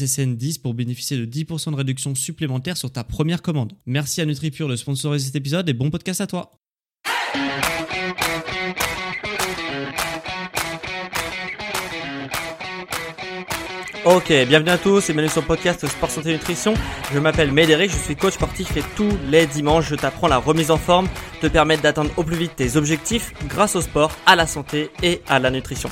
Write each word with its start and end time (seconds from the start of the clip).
SSN10 0.00 0.60
pour 0.60 0.74
bénéficier 0.74 1.16
de 1.16 1.26
10% 1.26 1.72
de 1.72 1.76
réduction 1.76 2.14
supplémentaire 2.14 2.76
sur 2.76 2.90
ta 2.90 3.04
première 3.04 3.42
commande. 3.42 3.72
Merci 3.86 4.20
à 4.20 4.26
NutriPure 4.26 4.68
de 4.68 4.76
sponsoriser 4.76 5.26
cet 5.26 5.36
épisode 5.36 5.68
et 5.68 5.74
bon 5.74 5.90
podcast 5.90 6.20
à 6.20 6.26
toi. 6.26 6.52
Ok, 14.06 14.28
bienvenue 14.48 14.70
à 14.70 14.78
tous 14.78 15.10
et 15.10 15.12
bienvenue 15.12 15.30
sur 15.30 15.42
le 15.42 15.46
podcast 15.46 15.86
Sport 15.86 16.10
Santé 16.10 16.32
Nutrition. 16.32 16.72
Je 17.12 17.18
m'appelle 17.18 17.52
Médéric, 17.52 17.90
je 17.90 17.96
suis 17.96 18.16
coach 18.16 18.32
sportif 18.32 18.74
et 18.78 18.82
tous 18.96 19.10
les 19.28 19.46
dimanches 19.46 19.90
je 19.90 19.94
t'apprends 19.94 20.26
la 20.26 20.38
remise 20.38 20.70
en 20.70 20.78
forme, 20.78 21.06
te 21.42 21.46
permettre 21.46 21.82
d'atteindre 21.82 22.10
au 22.16 22.24
plus 22.24 22.36
vite 22.36 22.56
tes 22.56 22.76
objectifs 22.76 23.34
grâce 23.46 23.76
au 23.76 23.82
sport, 23.82 24.10
à 24.24 24.36
la 24.36 24.46
santé 24.46 24.90
et 25.02 25.20
à 25.28 25.38
la 25.38 25.50
nutrition. 25.50 25.90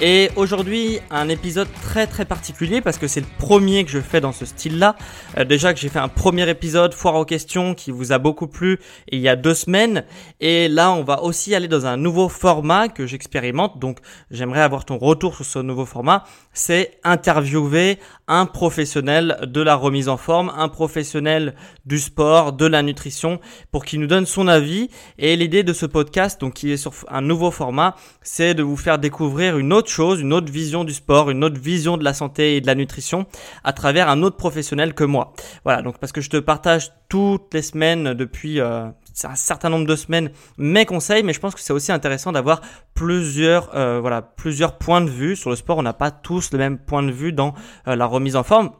Et 0.00 0.30
aujourd'hui, 0.34 0.98
un 1.10 1.28
épisode 1.28 1.68
très 1.80 2.08
très 2.08 2.24
particulier 2.24 2.80
parce 2.80 2.98
que 2.98 3.06
c'est 3.06 3.20
le 3.20 3.26
premier 3.38 3.84
que 3.84 3.90
je 3.90 4.00
fais 4.00 4.20
dans 4.20 4.32
ce 4.32 4.44
style-là. 4.44 4.96
Euh, 5.38 5.44
déjà 5.44 5.72
que 5.72 5.78
j'ai 5.78 5.88
fait 5.88 6.00
un 6.00 6.08
premier 6.08 6.48
épisode 6.50 6.92
foire 6.92 7.14
aux 7.14 7.24
questions 7.24 7.74
qui 7.74 7.92
vous 7.92 8.10
a 8.10 8.18
beaucoup 8.18 8.48
plu 8.48 8.80
il 9.08 9.20
y 9.20 9.28
a 9.28 9.36
deux 9.36 9.54
semaines. 9.54 10.04
Et 10.40 10.66
là, 10.66 10.90
on 10.90 11.04
va 11.04 11.22
aussi 11.22 11.54
aller 11.54 11.68
dans 11.68 11.86
un 11.86 11.96
nouveau 11.96 12.28
format 12.28 12.88
que 12.88 13.06
j'expérimente. 13.06 13.78
Donc, 13.78 13.98
j'aimerais 14.32 14.62
avoir 14.62 14.84
ton 14.84 14.98
retour 14.98 15.36
sur 15.36 15.44
ce 15.44 15.58
nouveau 15.60 15.86
format. 15.86 16.24
C'est 16.52 16.98
interviewer 17.04 17.98
un 18.26 18.46
professionnel 18.46 19.38
de 19.42 19.60
la 19.60 19.76
remise 19.76 20.08
en 20.08 20.16
forme, 20.16 20.50
un 20.56 20.68
professionnel 20.68 21.54
du 21.86 21.98
sport, 21.98 22.52
de 22.52 22.66
la 22.66 22.82
nutrition, 22.82 23.38
pour 23.70 23.84
qu'il 23.84 24.00
nous 24.00 24.06
donne 24.06 24.26
son 24.26 24.48
avis. 24.48 24.88
Et 25.18 25.36
l'idée 25.36 25.62
de 25.62 25.72
ce 25.72 25.86
podcast, 25.86 26.40
donc 26.40 26.54
qui 26.54 26.72
est 26.72 26.76
sur 26.76 26.92
un 27.08 27.20
nouveau 27.20 27.52
format, 27.52 27.94
c'est 28.22 28.54
de 28.54 28.62
vous 28.62 28.76
faire 28.76 28.98
découvrir 28.98 29.56
une 29.56 29.72
autre 29.72 29.83
chose, 29.90 30.20
une 30.20 30.32
autre 30.32 30.50
vision 30.50 30.84
du 30.84 30.92
sport, 30.92 31.30
une 31.30 31.44
autre 31.44 31.60
vision 31.60 31.96
de 31.96 32.04
la 32.04 32.14
santé 32.14 32.56
et 32.56 32.60
de 32.60 32.66
la 32.66 32.74
nutrition 32.74 33.26
à 33.62 33.72
travers 33.72 34.08
un 34.08 34.22
autre 34.22 34.36
professionnel 34.36 34.94
que 34.94 35.04
moi. 35.04 35.32
Voilà, 35.64 35.82
donc 35.82 35.98
parce 35.98 36.12
que 36.12 36.20
je 36.20 36.30
te 36.30 36.36
partage 36.36 36.92
toutes 37.08 37.52
les 37.54 37.62
semaines 37.62 38.14
depuis 38.14 38.60
euh, 38.60 38.86
un 39.24 39.34
certain 39.36 39.68
nombre 39.68 39.86
de 39.86 39.96
semaines 39.96 40.30
mes 40.58 40.86
conseils, 40.86 41.22
mais 41.22 41.32
je 41.32 41.40
pense 41.40 41.54
que 41.54 41.60
c'est 41.60 41.72
aussi 41.72 41.92
intéressant 41.92 42.32
d'avoir 42.32 42.60
plusieurs, 42.94 43.74
euh, 43.76 44.00
voilà, 44.00 44.22
plusieurs 44.22 44.78
points 44.78 45.00
de 45.00 45.10
vue 45.10 45.36
sur 45.36 45.50
le 45.50 45.56
sport. 45.56 45.78
On 45.78 45.82
n'a 45.82 45.92
pas 45.92 46.10
tous 46.10 46.52
le 46.52 46.58
même 46.58 46.78
point 46.78 47.02
de 47.02 47.12
vue 47.12 47.32
dans 47.32 47.54
euh, 47.88 47.96
la 47.96 48.06
remise 48.06 48.36
en 48.36 48.42
forme. 48.42 48.70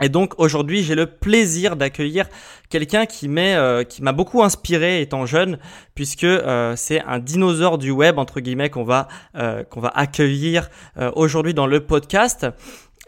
Et 0.00 0.08
donc 0.08 0.34
aujourd'hui, 0.38 0.82
j'ai 0.82 0.94
le 0.94 1.06
plaisir 1.06 1.76
d'accueillir 1.76 2.26
quelqu'un 2.70 3.04
qui 3.06 3.28
euh, 3.28 3.84
m'a 4.00 4.12
beaucoup 4.12 4.42
inspiré 4.42 5.02
étant 5.02 5.26
jeune, 5.26 5.58
puisque 5.94 6.24
euh, 6.24 6.74
c'est 6.76 7.02
un 7.02 7.18
dinosaure 7.18 7.76
du 7.76 7.90
web 7.90 8.18
entre 8.18 8.40
guillemets 8.40 8.70
qu'on 8.70 8.84
va 8.84 9.08
euh, 9.36 9.62
qu'on 9.64 9.80
va 9.80 9.92
accueillir 9.94 10.70
aujourd'hui 11.14 11.54
dans 11.54 11.66
le 11.66 11.80
podcast 11.80 12.46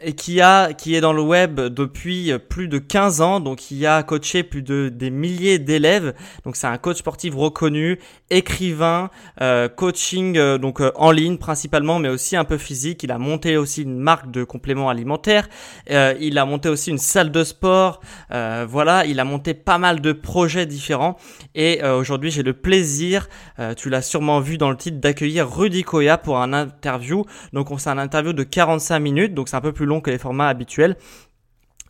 et 0.04 0.14
qui 0.14 0.40
a 0.40 0.72
qui 0.72 0.94
est 0.94 1.00
dans 1.00 1.12
le 1.12 1.22
web 1.22 1.60
depuis 1.60 2.32
plus 2.48 2.68
de 2.68 2.78
15 2.78 3.20
ans, 3.20 3.40
donc 3.40 3.70
il 3.70 3.86
a 3.86 4.02
coaché 4.02 4.42
plus 4.42 4.62
de 4.62 4.88
des 4.88 5.10
milliers 5.10 5.58
d'élèves. 5.58 6.14
Donc 6.44 6.56
c'est 6.56 6.66
un 6.66 6.78
coach 6.78 6.98
sportif 6.98 7.34
reconnu, 7.34 7.98
écrivain, 8.30 9.10
euh, 9.40 9.68
coaching 9.68 10.36
euh, 10.36 10.58
donc 10.58 10.80
euh, 10.80 10.90
en 10.96 11.10
ligne 11.10 11.36
principalement, 11.36 11.98
mais 11.98 12.08
aussi 12.08 12.36
un 12.36 12.44
peu 12.44 12.58
physique. 12.58 13.02
Il 13.02 13.12
a 13.12 13.18
monté 13.18 13.56
aussi 13.56 13.82
une 13.82 13.98
marque 13.98 14.30
de 14.30 14.44
compléments 14.44 14.88
alimentaires. 14.88 15.48
il 15.88 16.38
a 16.38 16.44
monté 16.44 16.68
aussi 16.68 16.90
une 16.90 16.98
salle 16.98 17.30
de 17.30 17.44
sport. 17.44 18.00
voilà, 18.30 19.04
il 19.06 19.20
a 19.20 19.24
monté 19.24 19.54
pas 19.54 19.78
mal 19.78 20.00
de 20.00 20.12
projets 20.12 20.66
différents. 20.66 21.16
Et 21.54 21.82
aujourd'hui, 21.82 22.30
j'ai 22.30 22.42
le 22.42 22.54
plaisir, 22.54 23.28
tu 23.76 23.90
l'as 23.90 24.02
sûrement 24.02 24.40
vu 24.40 24.58
dans 24.58 24.70
le 24.70 24.76
titre, 24.76 24.98
d'accueillir 24.98 25.50
Rudy 25.50 25.82
Koya 25.82 26.18
pour 26.18 26.38
un 26.38 26.52
interview. 26.52 27.24
Donc 27.52 27.70
on 27.70 27.78
c'est 27.78 27.90
un 27.90 27.98
interview 27.98 28.32
de 28.32 28.44
45 28.44 28.98
minutes, 29.00 29.34
donc 29.34 29.48
c'est 29.48 29.56
un 29.56 29.60
peu 29.60 29.72
plus 29.72 29.86
long 29.86 29.91
que 30.00 30.10
les 30.10 30.18
formats 30.18 30.48
habituels. 30.48 30.96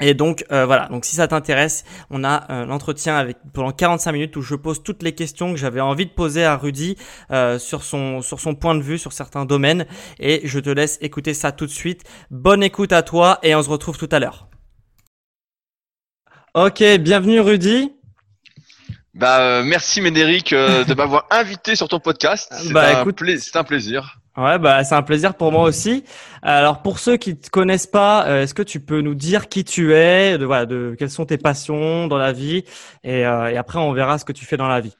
Et 0.02 0.14
donc 0.14 0.44
euh, 0.50 0.66
voilà, 0.66 0.88
donc 0.88 1.04
si 1.04 1.14
ça 1.14 1.28
t'intéresse, 1.28 1.84
on 2.10 2.24
a 2.24 2.50
euh, 2.50 2.66
l'entretien 2.66 3.16
avec 3.16 3.36
pendant 3.52 3.70
45 3.70 4.12
minutes 4.12 4.36
où 4.36 4.42
je 4.42 4.56
pose 4.56 4.82
toutes 4.82 5.02
les 5.02 5.14
questions 5.14 5.52
que 5.52 5.58
j'avais 5.58 5.80
envie 5.80 6.06
de 6.06 6.10
poser 6.10 6.44
à 6.44 6.56
Rudy 6.56 6.96
euh, 7.30 7.58
sur 7.58 7.84
son 7.84 8.20
sur 8.20 8.40
son 8.40 8.56
point 8.56 8.74
de 8.74 8.82
vue 8.82 8.98
sur 8.98 9.12
certains 9.12 9.44
domaines 9.44 9.86
et 10.18 10.40
je 10.44 10.58
te 10.58 10.70
laisse 10.70 10.98
écouter 11.02 11.34
ça 11.34 11.52
tout 11.52 11.66
de 11.66 11.70
suite. 11.70 12.02
Bonne 12.30 12.64
écoute 12.64 12.92
à 12.92 13.02
toi 13.02 13.38
et 13.44 13.54
on 13.54 13.62
se 13.62 13.68
retrouve 13.68 13.96
tout 13.96 14.08
à 14.10 14.18
l'heure. 14.18 14.48
Ok, 16.54 16.82
bienvenue 16.98 17.38
Rudy. 17.38 17.92
Bah 19.14 19.62
merci 19.62 20.00
Médéric 20.00 20.52
de 20.52 20.94
m'avoir 20.94 21.26
invité 21.30 21.76
sur 21.76 21.86
ton 21.86 22.00
podcast. 22.00 22.52
C'est 22.56 22.72
bah, 22.72 23.04
c'est 23.38 23.56
un 23.56 23.64
plaisir. 23.64 24.21
Ouais, 24.36 24.58
bah 24.58 24.82
c'est 24.82 24.94
un 24.94 25.02
plaisir 25.02 25.34
pour 25.34 25.52
moi 25.52 25.64
aussi. 25.64 26.04
Alors 26.40 26.80
pour 26.82 26.98
ceux 26.98 27.16
qui 27.16 27.36
te 27.36 27.50
connaissent 27.50 27.86
pas, 27.86 28.26
euh, 28.26 28.42
est-ce 28.42 28.54
que 28.54 28.62
tu 28.62 28.80
peux 28.80 29.00
nous 29.00 29.14
dire 29.14 29.48
qui 29.48 29.64
tu 29.64 29.94
es, 29.94 30.38
de 30.38 30.46
voilà, 30.46 30.64
de 30.64 30.96
quelles 30.98 31.10
sont 31.10 31.26
tes 31.26 31.38
passions 31.38 32.06
dans 32.06 32.16
la 32.16 32.32
vie, 32.32 32.64
et, 33.04 33.26
euh, 33.26 33.50
et 33.50 33.56
après 33.58 33.78
on 33.78 33.92
verra 33.92 34.18
ce 34.18 34.24
que 34.24 34.32
tu 34.32 34.46
fais 34.46 34.56
dans 34.56 34.68
la 34.68 34.80
vie. 34.80 34.94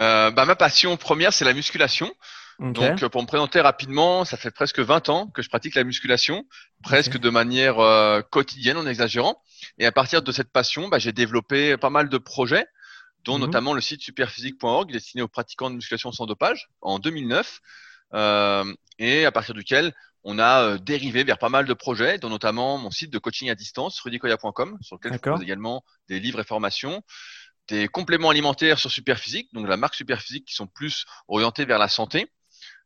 Euh, 0.00 0.30
bah 0.30 0.44
ma 0.44 0.54
passion 0.54 0.96
première 0.96 1.32
c'est 1.32 1.44
la 1.44 1.54
musculation. 1.54 2.12
Donc 2.58 3.06
pour 3.08 3.20
me 3.20 3.26
présenter 3.26 3.60
rapidement, 3.60 4.24
ça 4.24 4.36
fait 4.38 4.50
presque 4.50 4.78
20 4.80 5.10
ans 5.10 5.26
que 5.26 5.42
je 5.42 5.48
pratique 5.50 5.74
la 5.74 5.84
musculation, 5.84 6.46
presque 6.82 7.18
de 7.18 7.28
manière 7.28 7.80
euh, 7.80 8.22
quotidienne 8.22 8.78
en 8.78 8.86
exagérant. 8.86 9.42
Et 9.78 9.84
à 9.84 9.92
partir 9.92 10.22
de 10.22 10.32
cette 10.32 10.50
passion, 10.50 10.88
bah, 10.88 10.98
j'ai 10.98 11.12
développé 11.12 11.76
pas 11.76 11.90
mal 11.90 12.08
de 12.08 12.18
projets 12.18 12.66
dont 13.24 13.34
mhm. 13.34 13.40
notamment 13.44 13.74
le 13.74 13.82
site 13.82 14.00
superphysique.org 14.00 14.90
destiné 14.90 15.22
aux 15.22 15.28
pratiquants 15.28 15.68
de 15.68 15.74
musculation 15.74 16.12
sans 16.12 16.24
dopage 16.24 16.68
en 16.80 16.98
2009. 16.98 17.60
Euh, 18.14 18.64
et 18.98 19.26
à 19.26 19.32
partir 19.32 19.54
duquel 19.54 19.92
on 20.24 20.38
a 20.38 20.62
euh, 20.62 20.78
dérivé 20.78 21.22
vers 21.22 21.38
pas 21.38 21.48
mal 21.48 21.66
de 21.66 21.72
projets, 21.72 22.18
dont 22.18 22.28
notamment 22.28 22.78
mon 22.78 22.90
site 22.90 23.12
de 23.12 23.18
coaching 23.18 23.48
à 23.48 23.54
distance, 23.54 24.00
rudicoya.com, 24.00 24.76
sur 24.80 24.96
lequel 24.96 25.12
je 25.12 25.18
propose 25.18 25.42
également 25.42 25.84
des 26.08 26.18
livres 26.18 26.40
et 26.40 26.44
formations, 26.44 27.02
des 27.68 27.86
compléments 27.86 28.30
alimentaires 28.30 28.78
sur 28.78 28.90
Superphysique, 28.90 29.48
donc 29.52 29.68
la 29.68 29.76
marque 29.76 29.94
Superphysique 29.94 30.44
qui 30.44 30.54
sont 30.54 30.66
plus 30.66 31.04
orientés 31.28 31.64
vers 31.64 31.78
la 31.78 31.88
santé. 31.88 32.30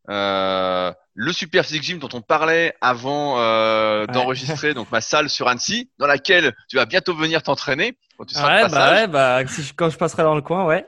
Euh, 0.08 0.92
le 1.14 1.32
Superphysique 1.32 1.82
Gym 1.82 1.98
dont 1.98 2.08
on 2.12 2.20
parlait 2.20 2.75
avant 2.81 3.38
euh, 3.38 4.06
d'enregistrer, 4.06 4.75
donc 4.75 4.91
ma 4.91 5.00
salle 5.00 5.28
sur 5.28 5.48
Annecy, 5.48 5.91
dans 5.98 6.06
laquelle 6.06 6.54
tu 6.69 6.76
vas 6.76 6.87
bientôt 6.87 7.14
venir 7.14 7.43
t'entraîner 7.43 7.96
quand 8.19 8.25
tu 8.25 8.34
seras 8.34 8.64
ouais, 8.64 8.69
bah 8.69 8.93
ouais, 8.93 9.06
bah, 9.06 9.40
quand 9.76 9.88
je 9.88 9.96
passerai 9.96 10.22
dans 10.25 10.34
le 10.34 10.43
coin, 10.43 10.64
ouais. 10.64 10.87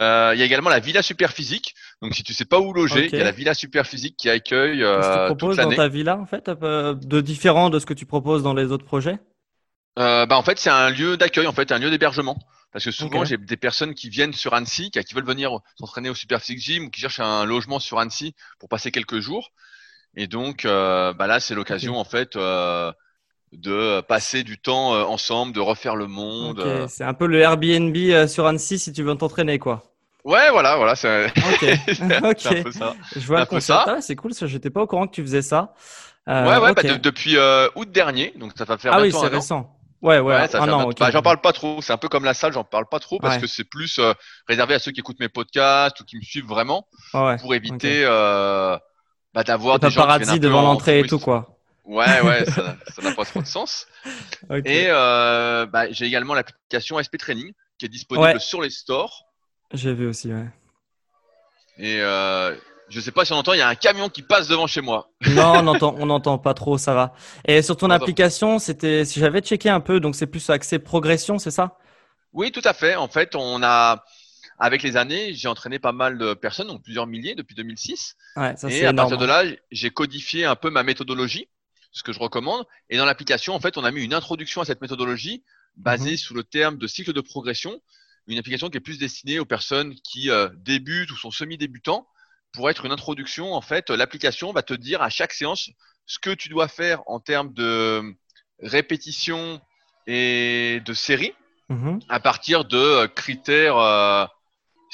Euh, 0.00 0.32
il 0.34 0.38
y 0.38 0.42
a 0.42 0.44
également 0.44 0.70
la 0.70 0.80
Villa 0.80 1.02
Superphysique. 1.02 1.74
Donc, 2.02 2.14
si 2.14 2.22
tu 2.22 2.34
sais 2.34 2.44
pas 2.44 2.58
où 2.58 2.72
loger, 2.72 3.06
il 3.06 3.16
y 3.16 3.20
a 3.20 3.24
la 3.24 3.30
Villa 3.30 3.54
Superphysique 3.54 4.16
qui 4.16 4.28
accueille. 4.28 4.82
Euh, 4.82 4.96
Qu'est-ce 4.96 5.08
que 5.08 5.18
tu 5.20 5.26
proposes 5.26 5.56
dans 5.56 5.70
ta 5.70 5.88
villa, 5.88 6.18
en 6.18 6.26
fait, 6.26 6.48
euh, 6.48 6.94
de 6.94 7.20
différent 7.20 7.70
de 7.70 7.78
ce 7.78 7.86
que 7.86 7.94
tu 7.94 8.06
proposes 8.06 8.42
dans 8.42 8.54
les 8.54 8.72
autres 8.72 8.84
projets? 8.84 9.18
Euh, 9.98 10.26
bah, 10.26 10.36
En 10.36 10.42
fait, 10.42 10.58
c'est 10.58 10.70
un 10.70 10.90
lieu 10.90 11.16
d'accueil, 11.16 11.46
en 11.46 11.52
fait, 11.52 11.70
un 11.70 11.78
lieu 11.78 11.90
d'hébergement. 11.90 12.38
Parce 12.72 12.84
que 12.84 12.90
souvent, 12.90 13.24
j'ai 13.24 13.36
des 13.36 13.56
personnes 13.56 13.94
qui 13.94 14.08
viennent 14.08 14.32
sur 14.32 14.52
Annecy, 14.52 14.90
qui, 14.90 14.98
qui 15.04 15.14
veulent 15.14 15.24
venir 15.24 15.60
s'entraîner 15.78 16.10
au 16.10 16.14
Superphysique 16.16 16.58
Gym 16.58 16.86
ou 16.86 16.90
qui 16.90 17.00
cherchent 17.00 17.20
un 17.20 17.44
logement 17.44 17.78
sur 17.78 18.00
Annecy 18.00 18.34
pour 18.58 18.68
passer 18.68 18.90
quelques 18.90 19.20
jours. 19.20 19.52
Et 20.16 20.26
donc, 20.26 20.64
euh, 20.64 21.12
bah 21.12 21.28
là, 21.28 21.38
c'est 21.38 21.54
l'occasion, 21.54 21.96
en 21.96 22.04
fait, 22.04 22.36
de 23.54 24.00
passer 24.02 24.42
du 24.42 24.58
temps 24.58 24.90
ensemble, 25.08 25.52
de 25.52 25.60
refaire 25.60 25.96
le 25.96 26.06
monde. 26.06 26.86
C'est 26.88 27.04
un 27.04 27.14
peu 27.14 27.26
le 27.26 27.40
Airbnb 27.40 28.26
sur 28.26 28.46
Annecy 28.46 28.78
si 28.78 28.92
tu 28.92 29.02
veux 29.02 29.14
t'entraîner, 29.14 29.58
quoi. 29.58 29.82
Ouais, 30.24 30.50
voilà, 30.50 30.76
voilà. 30.76 30.96
C'est 30.96 31.26
ok. 31.26 32.00
un 32.00 32.62
peu 32.62 32.72
ça. 32.72 32.94
Je 33.14 33.26
vois 33.26 33.40
le 33.40 33.46
concept. 33.46 33.80
Ah, 33.86 34.00
c'est 34.00 34.16
cool. 34.16 34.32
J'étais 34.34 34.70
pas 34.70 34.82
au 34.82 34.86
courant 34.86 35.06
que 35.06 35.14
tu 35.14 35.22
faisais 35.22 35.42
ça. 35.42 35.74
Euh, 36.28 36.48
ouais, 36.48 36.58
ouais. 36.58 36.72
Bah, 36.74 36.82
depuis 36.96 37.36
euh, 37.36 37.68
août 37.74 37.90
dernier, 37.90 38.32
donc 38.36 38.52
ça 38.56 38.64
va 38.64 38.78
faire. 38.78 38.94
Ah 38.94 39.02
oui, 39.02 39.12
c'est 39.12 39.26
récent. 39.26 39.70
Ouais, 40.00 40.18
ouais. 40.18 40.34
ouais 40.34 40.48
bah, 40.98 41.10
j'en 41.10 41.22
parle 41.22 41.40
pas 41.40 41.52
trop. 41.52 41.80
C'est 41.82 41.92
un 41.92 41.98
peu 41.98 42.08
comme 42.08 42.24
la 42.24 42.34
salle, 42.34 42.52
j'en 42.52 42.64
parle 42.64 42.86
pas 42.86 42.98
trop 42.98 43.18
parce 43.18 43.38
que 43.38 43.46
c'est 43.46 43.64
plus 43.64 43.98
euh, 43.98 44.12
réservé 44.48 44.74
à 44.74 44.78
ceux 44.78 44.92
qui 44.92 45.00
écoutent 45.00 45.20
mes 45.20 45.28
podcasts 45.28 46.00
ou 46.00 46.04
qui 46.04 46.16
me 46.16 46.22
suivent 46.22 46.48
vraiment 46.48 46.86
pour 47.40 47.54
éviter 47.54 48.02
euh, 48.04 48.76
bah, 49.34 49.44
d'avoir 49.44 49.78
des 49.78 49.90
gens 49.90 50.02
paradis 50.02 50.40
devant 50.40 50.62
l'entrée 50.62 51.00
et 51.00 51.06
tout 51.06 51.18
quoi. 51.18 51.53
Ouais, 51.84 52.20
ouais, 52.22 52.44
ça 52.46 52.76
n'a 53.02 53.12
pas 53.12 53.24
trop 53.24 53.42
de 53.42 53.46
sens. 53.46 53.86
Et 54.64 54.86
euh, 54.88 55.66
bah, 55.66 55.90
j'ai 55.90 56.06
également 56.06 56.34
l'application 56.34 57.00
SP 57.00 57.18
Training 57.18 57.52
qui 57.78 57.86
est 57.86 57.90
disponible 57.90 58.40
sur 58.40 58.62
les 58.62 58.70
stores. 58.70 59.26
J'ai 59.72 59.92
vu 59.92 60.06
aussi, 60.06 60.32
ouais. 60.32 60.46
Et 61.78 62.00
euh, 62.00 62.54
je 62.88 63.00
sais 63.00 63.10
pas 63.10 63.24
si 63.24 63.32
on 63.32 63.36
entend, 63.36 63.52
il 63.52 63.58
y 63.58 63.62
a 63.62 63.68
un 63.68 63.74
camion 63.74 64.08
qui 64.08 64.22
passe 64.22 64.48
devant 64.48 64.66
chez 64.66 64.80
moi. 64.80 65.10
Non, 65.34 65.54
on 65.56 65.66
entend, 65.66 65.94
on 65.98 66.06
n'entend 66.06 66.38
pas 66.38 66.54
trop, 66.54 66.78
ça 66.78 66.94
va. 66.94 67.14
Et 67.46 67.60
sur 67.60 67.76
ton 67.76 67.90
application, 67.90 68.58
c'était, 68.58 69.04
si 69.04 69.20
j'avais 69.20 69.40
checké 69.40 69.68
un 69.68 69.80
peu, 69.80 70.00
donc 70.00 70.14
c'est 70.14 70.26
plus 70.26 70.48
accès 70.50 70.78
progression, 70.78 71.38
c'est 71.38 71.50
ça? 71.50 71.78
Oui, 72.32 72.52
tout 72.52 72.62
à 72.64 72.72
fait. 72.72 72.94
En 72.94 73.08
fait, 73.08 73.34
on 73.34 73.62
a, 73.62 74.04
avec 74.58 74.82
les 74.82 74.96
années, 74.96 75.34
j'ai 75.34 75.48
entraîné 75.48 75.78
pas 75.78 75.92
mal 75.92 76.16
de 76.18 76.34
personnes, 76.34 76.68
donc 76.68 76.82
plusieurs 76.82 77.06
milliers 77.06 77.34
depuis 77.34 77.54
2006. 77.54 78.16
Ouais, 78.36 78.56
ça, 78.56 78.68
et 78.70 78.86
à 78.86 78.92
partir 78.92 79.18
de 79.18 79.26
là, 79.26 79.44
j'ai 79.70 79.90
codifié 79.90 80.44
un 80.44 80.56
peu 80.56 80.70
ma 80.70 80.82
méthodologie 80.82 81.48
ce 81.94 82.02
que 82.02 82.12
je 82.12 82.18
recommande. 82.18 82.66
Et 82.90 82.98
dans 82.98 83.06
l'application, 83.06 83.54
en 83.54 83.60
fait, 83.60 83.78
on 83.78 83.84
a 83.84 83.90
mis 83.90 84.02
une 84.02 84.12
introduction 84.12 84.60
à 84.60 84.66
cette 84.66 84.82
méthodologie 84.82 85.42
basée 85.76 86.12
mhm. 86.12 86.16
sous 86.18 86.34
le 86.34 86.44
terme 86.44 86.76
de 86.76 86.86
cycle 86.86 87.14
de 87.14 87.20
progression. 87.22 87.80
Une 88.26 88.38
application 88.38 88.68
qui 88.68 88.76
est 88.76 88.80
plus 88.80 88.98
destinée 88.98 89.38
aux 89.38 89.44
personnes 89.44 89.94
qui 89.94 90.30
euh, 90.30 90.48
débutent 90.56 91.10
ou 91.12 91.16
sont 91.16 91.30
semi-débutants. 91.30 92.06
Pour 92.52 92.68
être 92.68 92.84
une 92.84 92.92
introduction, 92.92 93.54
en 93.54 93.60
fait, 93.60 93.90
l'application 93.90 94.52
va 94.52 94.62
te 94.62 94.74
dire 94.74 95.02
à 95.02 95.08
chaque 95.08 95.32
séance 95.32 95.70
ce 96.06 96.18
que 96.18 96.30
tu 96.30 96.48
dois 96.48 96.68
faire 96.68 97.02
en 97.06 97.20
termes 97.20 97.52
de 97.52 98.14
répétition 98.60 99.60
et 100.06 100.80
de 100.84 100.94
série 100.94 101.32
mhm. 101.68 102.00
à 102.08 102.20
partir 102.20 102.64
de 102.64 102.76
euh, 102.76 103.08
critères 103.08 103.78
euh, 103.78 104.26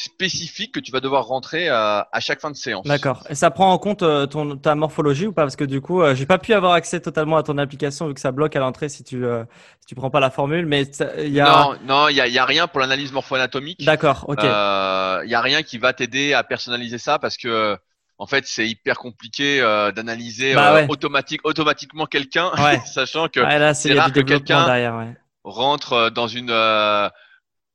spécifique 0.01 0.73
que 0.73 0.81
tu 0.81 0.93
vas 0.93 1.01
devoir 1.01 1.27
rentrer 1.27 1.69
à, 1.69 2.09
à 2.11 2.21
chaque 2.21 2.41
fin 2.41 2.51
de 2.51 2.57
séance. 2.57 2.87
D'accord. 2.87 3.25
Et 3.29 3.35
ça 3.35 3.51
prend 3.51 3.71
en 3.71 3.79
compte 3.79 4.03
euh, 4.03 4.27
ton, 4.27 4.57
ta 4.57 4.75
morphologie 4.75 5.27
ou 5.27 5.33
pas? 5.33 5.43
Parce 5.43 5.57
que 5.57 5.65
du 5.65 5.81
coup, 5.81 6.01
euh, 6.01 6.15
j'ai 6.15 6.27
pas 6.27 6.39
pu 6.39 6.55
avoir 6.55 6.73
accès 6.73 7.01
totalement 7.01 7.37
à 7.37 7.43
ton 7.43 7.59
application 7.59 8.09
vu 8.09 8.15
que 8.15 8.21
ça 8.21 8.33
bloque 8.33 8.57
à 8.57 8.61
l'entrée 8.61 8.89
si 8.89 9.05
tu 9.05 9.25
euh, 9.25 9.45
si 9.81 9.89
tu 9.89 9.95
prends 9.95 10.11
pas 10.11 10.21
la 10.21 10.31
formule. 10.31 10.65
Mais 10.65 10.83
il 11.19 11.33
y 11.33 11.41
a 11.41 11.45
non 11.45 11.75
non 11.85 12.09
il 12.09 12.17
y 12.17 12.21
a, 12.21 12.29
y 12.29 12.39
a 12.39 12.45
rien 12.45 12.67
pour 12.67 12.81
l'analyse 12.81 13.13
morpho-anatomique. 13.13 13.85
D'accord. 13.85 14.25
Ok. 14.29 14.41
Il 14.43 14.49
euh, 14.49 15.23
y 15.27 15.35
a 15.35 15.41
rien 15.41 15.63
qui 15.63 15.77
va 15.77 15.93
t'aider 15.93 16.33
à 16.33 16.45
personnaliser 16.45 16.99
ça 16.99 17.19
parce 17.19 17.37
que 17.37 17.77
en 18.17 18.27
fait, 18.27 18.47
c'est 18.47 18.69
hyper 18.69 18.99
compliqué 18.99 19.63
euh, 19.63 19.93
d'analyser 19.93 20.55
bah 20.55 20.85
automatique, 20.91 21.41
automatiquement 21.45 22.05
quelqu'un, 22.05 22.53
sachant 22.85 23.29
que 23.29 23.41
c'est 23.73 23.99
rare 23.99 24.13
que 24.13 24.21
quelqu'un 24.21 24.67
ouais. 24.67 25.17
rentre 25.43 26.11
dans 26.11 26.29
une 26.29 26.51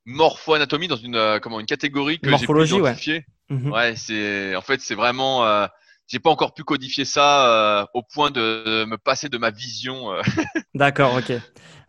morpho-anatomie 0.06 0.88
dans 0.88 0.96
une 0.96 1.16
euh, 1.16 1.40
comment 1.40 1.60
une 1.60 1.66
catégorie 1.66 2.19
que 2.19 2.30
j'ai 2.38 2.46
pu 2.46 2.66
identifier. 2.66 3.25
Mhm. 3.50 3.72
Ouais, 3.72 3.96
c'est 3.96 4.56
en 4.56 4.62
fait 4.62 4.81
c'est 4.81 4.96
vraiment 4.96 5.46
euh, 5.46 5.68
j'ai 6.07 6.19
pas 6.19 6.30
encore 6.30 6.54
pu 6.54 6.63
codifier 6.63 7.06
ça 7.06 7.81
euh, 7.81 7.86
au 7.94 8.04
point 8.04 8.31
de 8.31 8.86
me 8.86 8.98
passer 8.98 9.30
de 9.30 9.38
ma 9.38 9.50
vision. 9.52 10.12
Euh. 10.12 10.22
D'accord, 10.75 11.16
ok, 11.16 11.31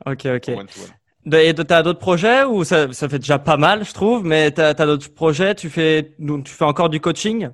ok, 0.07 0.27
ok. 0.37 0.51
Et 1.33 1.55
tu 1.55 1.75
as 1.75 1.83
d'autres 1.83 1.99
projets 1.99 2.45
ou 2.45 2.63
ça, 2.65 2.93
ça 2.93 3.09
fait 3.09 3.19
déjà 3.19 3.39
pas 3.39 3.57
mal, 3.57 3.85
je 3.85 3.93
trouve, 3.93 4.25
mais 4.25 4.53
tu 4.53 4.61
as, 4.61 4.75
d'autres 4.75 5.13
projets 5.13 5.55
Tu 5.55 5.69
fais 5.71 6.15
donc 6.19 6.45
tu 6.45 6.53
fais 6.53 6.65
encore 6.65 6.89
du 6.89 7.01
coaching 7.01 7.51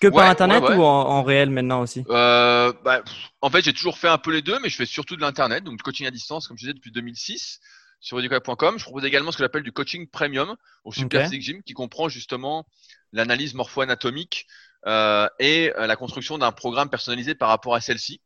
que 0.00 0.08
par 0.08 0.30
internet 0.30 0.62
ou 0.62 0.82
en, 0.82 1.22
réel 1.22 1.50
maintenant 1.50 1.82
aussi? 1.82 2.04
Euh, 2.08 2.72
bah, 2.82 3.02
En 3.42 3.50
fait, 3.50 3.62
j'ai 3.62 3.74
toujours 3.74 3.98
fait 3.98 4.08
un 4.08 4.16
peu 4.16 4.32
les 4.32 4.40
deux, 4.40 4.58
mais 4.60 4.70
je 4.70 4.76
fais 4.76 4.86
surtout 4.86 5.14
de 5.14 5.20
l'internet, 5.20 5.62
donc 5.62 5.76
du 5.76 5.82
coaching 5.82 6.06
à 6.06 6.10
distance, 6.10 6.48
comme 6.48 6.56
je 6.56 6.62
disais 6.62 6.72
depuis 6.72 6.90
2006 6.90 7.60
sur 8.00 8.18
educap.com. 8.18 8.78
Je 8.78 8.84
propose 8.84 9.04
également 9.04 9.30
ce 9.30 9.36
que 9.36 9.44
j'appelle 9.44 9.62
du 9.62 9.72
coaching 9.72 10.08
premium 10.08 10.56
au 10.84 10.92
Super 10.92 11.26
okay. 11.26 11.40
Gym 11.40 11.62
qui 11.62 11.74
comprend 11.74 12.08
justement 12.08 12.66
l'analyse 13.12 13.54
morpho-anatomique 13.54 14.46
euh, 14.86 15.28
et 15.38 15.72
euh, 15.76 15.86
la 15.86 15.96
construction 15.96 16.38
d'un 16.38 16.52
programme 16.52 16.88
personnalisé 16.88 17.34
par 17.34 17.48
rapport 17.48 17.74
à 17.74 17.80
celle-ci. 17.80 18.20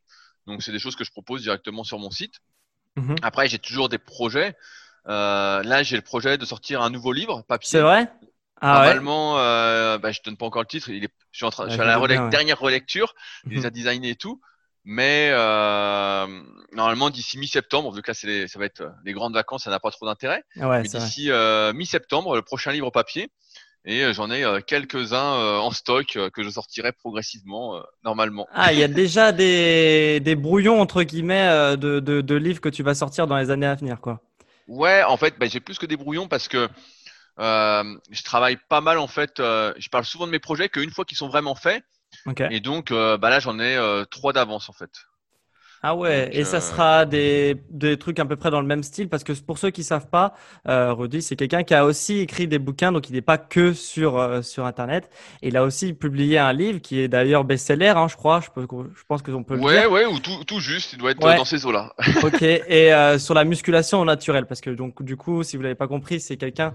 Donc, 0.47 0.62
c'est 0.62 0.73
des 0.73 0.79
choses 0.79 0.97
que 0.97 1.05
je 1.05 1.11
propose 1.11 1.43
directement 1.43 1.85
sur 1.85 1.99
mon 1.99 2.11
site. 2.11 2.35
Mhm. 2.97 3.17
Après, 3.23 3.49
j'ai 3.49 3.59
toujours 3.59 3.88
des 3.88 3.99
projets. 3.99 4.56
Euh, 5.09 5.62
là, 5.62 5.82
j'ai 5.82 5.97
le 5.97 6.03
projet 6.03 6.38
de 6.38 6.44
sortir 6.44 6.81
un 6.82 6.91
nouveau 6.91 7.12
livre 7.12 7.43
papier. 7.43 7.69
C'est 7.69 7.81
vrai? 7.81 8.11
Ah 8.61 8.75
Normalement, 8.75 9.38
euh, 9.38 9.99
bah, 9.99 10.12
je 10.12 10.20
donne 10.25 10.37
pas 10.37 10.47
encore 10.47 10.62
le 10.62 10.69
titre. 10.69 10.88
Il 10.91 11.05
est, 11.05 11.12
je 11.32 11.38
suis 11.38 11.44
en 11.44 11.50
train, 11.50 11.67
je 11.67 11.73
suis 11.73 11.81
à 11.81 11.85
la 11.85 12.29
dernière 12.29 12.59
relecture. 12.59 13.15
Il 13.47 13.53
les 13.53 13.67
a 13.67 13.70
designés 13.70 14.11
et 14.11 14.17
tout. 14.17 14.41
Mais 14.85 15.31
euh, 15.33 16.27
normalement, 16.73 17.09
d'ici 17.09 17.39
mi-septembre, 17.39 17.91
vu 17.93 18.03
que 18.03 18.11
là, 18.11 18.19
les, 18.25 18.49
ça 18.49 18.59
va 18.59 18.67
être 18.67 18.93
les 19.05 19.13
grandes 19.13 19.33
vacances, 19.33 19.65
ça 19.65 19.71
n'a 19.71 19.81
pas 19.81 19.91
trop 19.91 20.07
d'intérêt. 20.07 20.45
mais 20.57 20.83
d'ici 20.83 21.31
euh, 21.31 21.73
mi-septembre, 21.73 22.37
le 22.37 22.43
prochain 22.43 22.71
livre 22.71 22.91
papier. 22.91 23.31
Et 23.87 24.03
euh, 24.03 24.13
j'en 24.15 24.31
ai 24.31 24.45
euh, 24.45 24.61
quelques-uns 24.61 25.59
en 25.59 25.71
stock 25.71 26.19
que 26.33 26.43
je 26.43 26.51
sortirai 26.51 26.93
progressivement, 26.93 27.83
normalement. 28.05 28.47
Ah, 28.53 28.75
il 28.75 28.79
y 28.79 28.83
a 28.83 28.89
déjà 28.89 29.33
des, 29.33 30.21
des 30.21 30.37
brouillons, 30.37 30.81
entre 30.81 31.03
guillemets, 31.03 31.77
de, 31.79 32.01
de, 32.01 32.21
de, 32.21 32.35
livres 32.35 32.61
que 32.61 32.69
tu 32.69 32.83
vas 32.83 32.95
sortir 32.95 33.27
dans 33.27 33.39
les 33.39 33.51
années 33.51 33.67
à 33.67 33.75
venir, 33.75 34.01
quoi. 34.01 34.21
Ouais, 34.69 35.03
en 35.03 35.17
fait, 35.17 35.39
bah, 35.39 35.47
j'ai 35.47 35.61
plus 35.61 35.79
que 35.79 35.87
des 35.87 35.97
brouillons 35.97 36.29
parce 36.29 36.49
que 36.49 36.69
je 37.39 38.23
travaille 38.23 38.59
pas 38.69 38.83
mal, 38.83 38.99
en 38.99 39.09
fait. 39.09 39.33
je 39.39 39.89
parle 39.89 40.05
souvent 40.05 40.27
de 40.27 40.33
mes 40.33 40.39
projets 40.39 40.69
qu'une 40.69 40.91
fois 40.91 41.07
qu'ils 41.07 41.19
sont 41.19 41.29
vraiment 41.29 41.55
faits, 41.55 41.83
et 42.51 42.61
donc, 42.61 42.91
euh, 42.91 43.17
bah 43.17 43.31
là, 43.31 43.41
j'en 43.41 43.59
ai 43.59 43.77
euh, 43.77 44.05
trois 44.05 44.33
d'avance 44.33 44.69
en 44.69 44.73
fait. 44.73 44.91
Ah 45.87 45.95
ouais, 45.95 46.31
et 46.33 46.45
ça 46.45 46.57
euh, 46.57 46.61
sera 46.61 47.05
des, 47.05 47.57
des 47.69 47.99
trucs 47.99 48.19
à 48.19 48.25
peu 48.25 48.37
près 48.37 48.51
dans 48.51 48.63
le 48.63 48.67
même 48.67 48.83
style 48.83 49.11
parce 49.11 49.23
que 49.23 49.35
pour 49.35 49.59
ceux 49.59 49.69
qui 49.69 49.83
savent 49.83 50.09
pas, 50.09 50.33
euh, 50.67 50.95
Rudy, 50.95 51.21
c'est 51.21 51.37
quelqu'un 51.37 51.63
qui 51.63 51.75
a 51.75 51.85
aussi 51.85 52.21
écrit 52.21 52.49
des 52.49 52.59
bouquins, 52.59 52.91
donc 52.91 53.11
il 53.11 53.13
n'est 53.13 53.21
pas 53.21 53.37
que 53.37 53.75
sur 53.75 54.17
euh, 54.19 54.41
sur 54.41 54.65
Internet. 54.65 55.11
Et 55.43 55.49
il 55.49 55.59
a 55.59 55.63
aussi 55.63 55.93
publié 55.93 56.39
un 56.39 56.55
livre 56.55 56.79
qui 56.79 57.01
est 57.01 57.09
d'ailleurs 57.09 57.45
best-seller, 57.45 57.93
hein, 57.97 58.09
je 58.09 58.17
crois. 58.17 58.41
Je, 58.41 58.49
peux, 58.49 58.67
je 58.67 59.03
pense 59.07 59.21
que 59.21 59.31
on 59.31 59.45
peut 59.45 59.57
le 59.57 59.61
ouais, 59.61 59.81
dire. 59.83 59.93
Ouais, 59.93 60.07
ou 60.07 60.21
tout, 60.21 60.43
tout 60.47 60.59
juste, 60.59 60.95
il 60.95 60.99
doit 61.01 61.11
être 61.11 61.21
dans 61.21 61.45
ces 61.45 61.67
eaux-là. 61.67 61.93
ok, 62.23 62.41
et 62.41 62.95
euh, 62.95 63.19
sur 63.19 63.35
la 63.35 63.45
musculation 63.45 64.03
naturelle, 64.07 64.47
parce 64.47 64.63
que 64.63 64.71
donc 64.71 65.03
du 65.03 65.19
coup, 65.19 65.43
si 65.43 65.59
vous 65.59 65.63
l'avez 65.65 65.75
pas 65.75 65.87
compris, 65.87 66.19
c'est 66.19 66.39
quelqu'un 66.39 66.73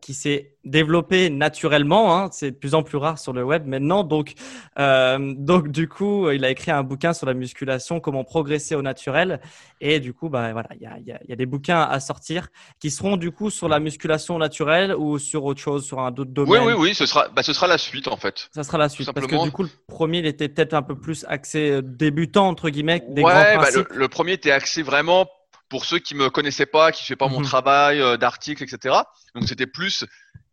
qui 0.00 0.14
s'est 0.14 0.54
développé 0.64 1.28
naturellement. 1.28 2.16
Hein, 2.16 2.30
c'est 2.32 2.52
de 2.52 2.56
plus 2.56 2.74
en 2.74 2.82
plus 2.82 2.96
rare 2.96 3.18
sur 3.18 3.34
le 3.34 3.44
web 3.44 3.66
maintenant. 3.66 4.04
Donc 4.04 4.32
donc 4.78 5.68
du 5.68 5.86
coup, 5.86 6.30
il 6.30 6.46
a 6.46 6.50
écrit 6.50 6.70
un 6.70 6.82
bouquin 6.82 7.12
sur 7.12 7.26
la 7.26 7.34
musculation, 7.34 8.00
comment 8.00 8.24
progresser 8.38 8.76
au 8.76 8.82
naturel. 8.82 9.40
Et 9.80 9.98
du 9.98 10.12
coup, 10.14 10.28
bah, 10.28 10.52
voilà, 10.52 10.68
il 10.76 10.82
y 10.82 10.86
a, 10.86 10.98
y 11.28 11.32
a, 11.32 11.36
des 11.36 11.46
bouquins 11.46 11.82
à 11.82 11.98
sortir 11.98 12.48
qui 12.80 12.90
seront 12.90 13.16
du 13.16 13.32
coup 13.32 13.50
sur 13.50 13.68
la 13.68 13.80
musculation 13.80 14.38
naturelle 14.38 14.94
ou 14.94 15.18
sur 15.18 15.44
autre 15.44 15.60
chose, 15.60 15.84
sur 15.84 15.98
un 15.98 16.10
autre 16.10 16.24
domaine. 16.26 16.62
Oui, 16.62 16.72
oui, 16.72 16.78
oui, 16.78 16.94
ce 16.94 17.04
sera, 17.04 17.28
bah, 17.28 17.42
ce 17.42 17.52
sera 17.52 17.66
la 17.66 17.78
suite 17.78 18.06
en 18.06 18.16
fait. 18.16 18.48
Ça 18.54 18.62
sera 18.62 18.78
la 18.78 18.88
suite. 18.88 19.10
Parce 19.12 19.26
que 19.26 19.44
du 19.44 19.50
coup, 19.50 19.64
le 19.64 19.70
premier, 19.88 20.18
il 20.18 20.26
était 20.26 20.48
peut-être 20.48 20.74
un 20.74 20.82
peu 20.82 20.96
plus 20.96 21.24
axé 21.28 21.70
euh, 21.70 21.82
débutant, 21.82 22.48
entre 22.48 22.70
guillemets, 22.70 23.02
des 23.08 23.22
ouais, 23.22 23.32
grands 23.32 23.62
bah, 23.62 23.70
le, 23.74 23.86
le, 23.90 24.08
premier 24.08 24.32
était 24.32 24.52
axé 24.52 24.82
vraiment 24.82 25.26
pour 25.68 25.84
ceux 25.84 25.98
qui 25.98 26.14
me 26.14 26.30
connaissaient 26.30 26.66
pas, 26.66 26.92
qui 26.92 27.02
ne 27.02 27.06
faisaient 27.06 27.16
pas 27.16 27.28
mon 27.28 27.40
mhm. 27.40 27.46
travail 27.46 28.00
euh, 28.00 28.16
d'article, 28.16 28.62
etc. 28.62 28.94
Donc 29.34 29.48
c'était 29.48 29.66
plus. 29.66 30.04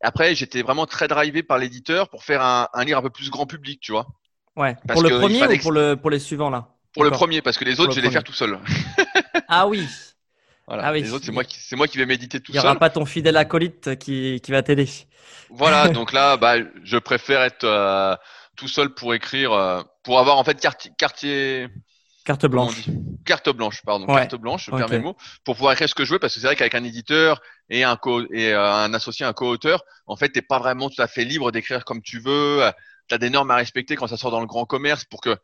Après, 0.01 0.33
j'étais 0.33 0.63
vraiment 0.63 0.88
très 0.88 1.07
drivé 1.07 1.43
par 1.43 1.60
l'éditeur 1.60 2.10
pour 2.10 2.24
faire 2.24 2.41
un, 2.41 2.67
un 2.74 2.83
livre 2.83 3.00
un 3.00 3.03
peu 3.03 3.12
plus 3.12 3.29
grand 3.29 3.45
public, 3.45 3.79
tu 3.79 3.91
vois. 3.91 4.07
Ouais. 4.55 4.75
pour 4.88 5.01
le 5.01 5.19
premier 5.19 5.43
ou 5.43 5.57
pour, 5.60 5.71
le, 5.71 5.95
pour 5.95 6.10
les 6.10 6.19
suivants 6.19 6.50
là? 6.50 6.69
Pour 6.95 7.03
le 7.03 7.11
premier, 7.11 7.41
parce 7.41 7.57
que 7.57 7.65
les 7.65 7.79
autres, 7.79 7.91
je 7.91 7.99
vais 7.99 8.07
les 8.07 8.11
faire 8.11 8.23
tout 8.23 8.33
seul. 8.33 8.57
ah 9.47 9.67
oui. 9.67 9.87
Voilà. 10.67 10.87
Ah 10.87 10.91
oui. 10.93 11.03
Les 11.03 11.13
autres, 11.13 11.25
c'est 11.25 11.31
moi 11.31 11.43
qui, 11.43 11.57
c'est 11.59 11.75
moi 11.75 11.87
qui 11.87 11.97
vais 11.97 12.05
méditer 12.05 12.39
tout 12.39 12.51
seul. 12.51 12.61
Il 12.61 12.63
n'y 12.63 12.67
aura 12.67 12.79
pas 12.79 12.89
ton 12.89 13.05
fidèle 13.05 13.37
acolyte 13.37 13.99
qui, 13.99 14.41
qui 14.41 14.51
va 14.51 14.63
t'aider. 14.63 14.89
Voilà. 15.49 15.89
donc 15.99 16.13
là, 16.13 16.37
bah, 16.37 16.55
je 16.83 16.97
préfère 16.97 17.43
être 17.43 17.65
euh, 17.65 18.15
tout 18.55 18.67
seul 18.67 18.93
pour 18.93 19.13
écrire, 19.13 19.51
euh, 19.51 19.83
pour 20.03 20.19
avoir 20.19 20.37
en 20.37 20.43
fait 20.43 20.59
quartier, 20.59 20.91
quartier 20.97 21.69
Carte 22.25 22.47
blanche. 22.47 22.85
Carte 23.23 23.49
blanche, 23.49 23.83
pardon. 23.85 24.07
Carte 24.07 24.35
blanche, 24.35 24.65
je 24.65 24.71
perds 24.71 24.89
mes 24.89 24.97
mots. 24.97 25.15
Pour 25.43 25.55
pouvoir 25.55 25.73
écrire 25.73 25.87
ce 25.87 25.93
que 25.93 26.05
je 26.05 26.13
veux, 26.13 26.19
parce 26.19 26.33
que 26.33 26.39
c'est 26.39 26.47
vrai 26.47 26.55
qu'avec 26.55 26.73
un 26.73 26.83
éditeur 26.83 27.39
et 27.69 27.83
un 27.83 27.97
co 27.97 28.23
et 28.33 28.51
euh, 28.51 28.73
un 28.73 28.91
associé, 28.95 29.27
un 29.27 29.33
co-auteur, 29.33 29.83
en 30.07 30.15
fait, 30.15 30.29
t'es 30.29 30.41
pas 30.41 30.57
vraiment 30.57 30.89
tout 30.89 30.99
à 31.03 31.07
fait 31.07 31.23
libre 31.23 31.51
d'écrire 31.51 31.85
comme 31.85 32.01
tu 32.01 32.19
veux. 32.19 32.63
Tu 33.07 33.13
as 33.13 33.19
des 33.19 33.29
normes 33.29 33.51
à 33.51 33.55
respecter 33.55 33.95
quand 33.95 34.07
ça 34.07 34.17
sort 34.17 34.31
dans 34.31 34.39
le 34.39 34.47
grand 34.47 34.65
commerce 34.65 35.05
pour 35.05 35.21
que 35.21 35.37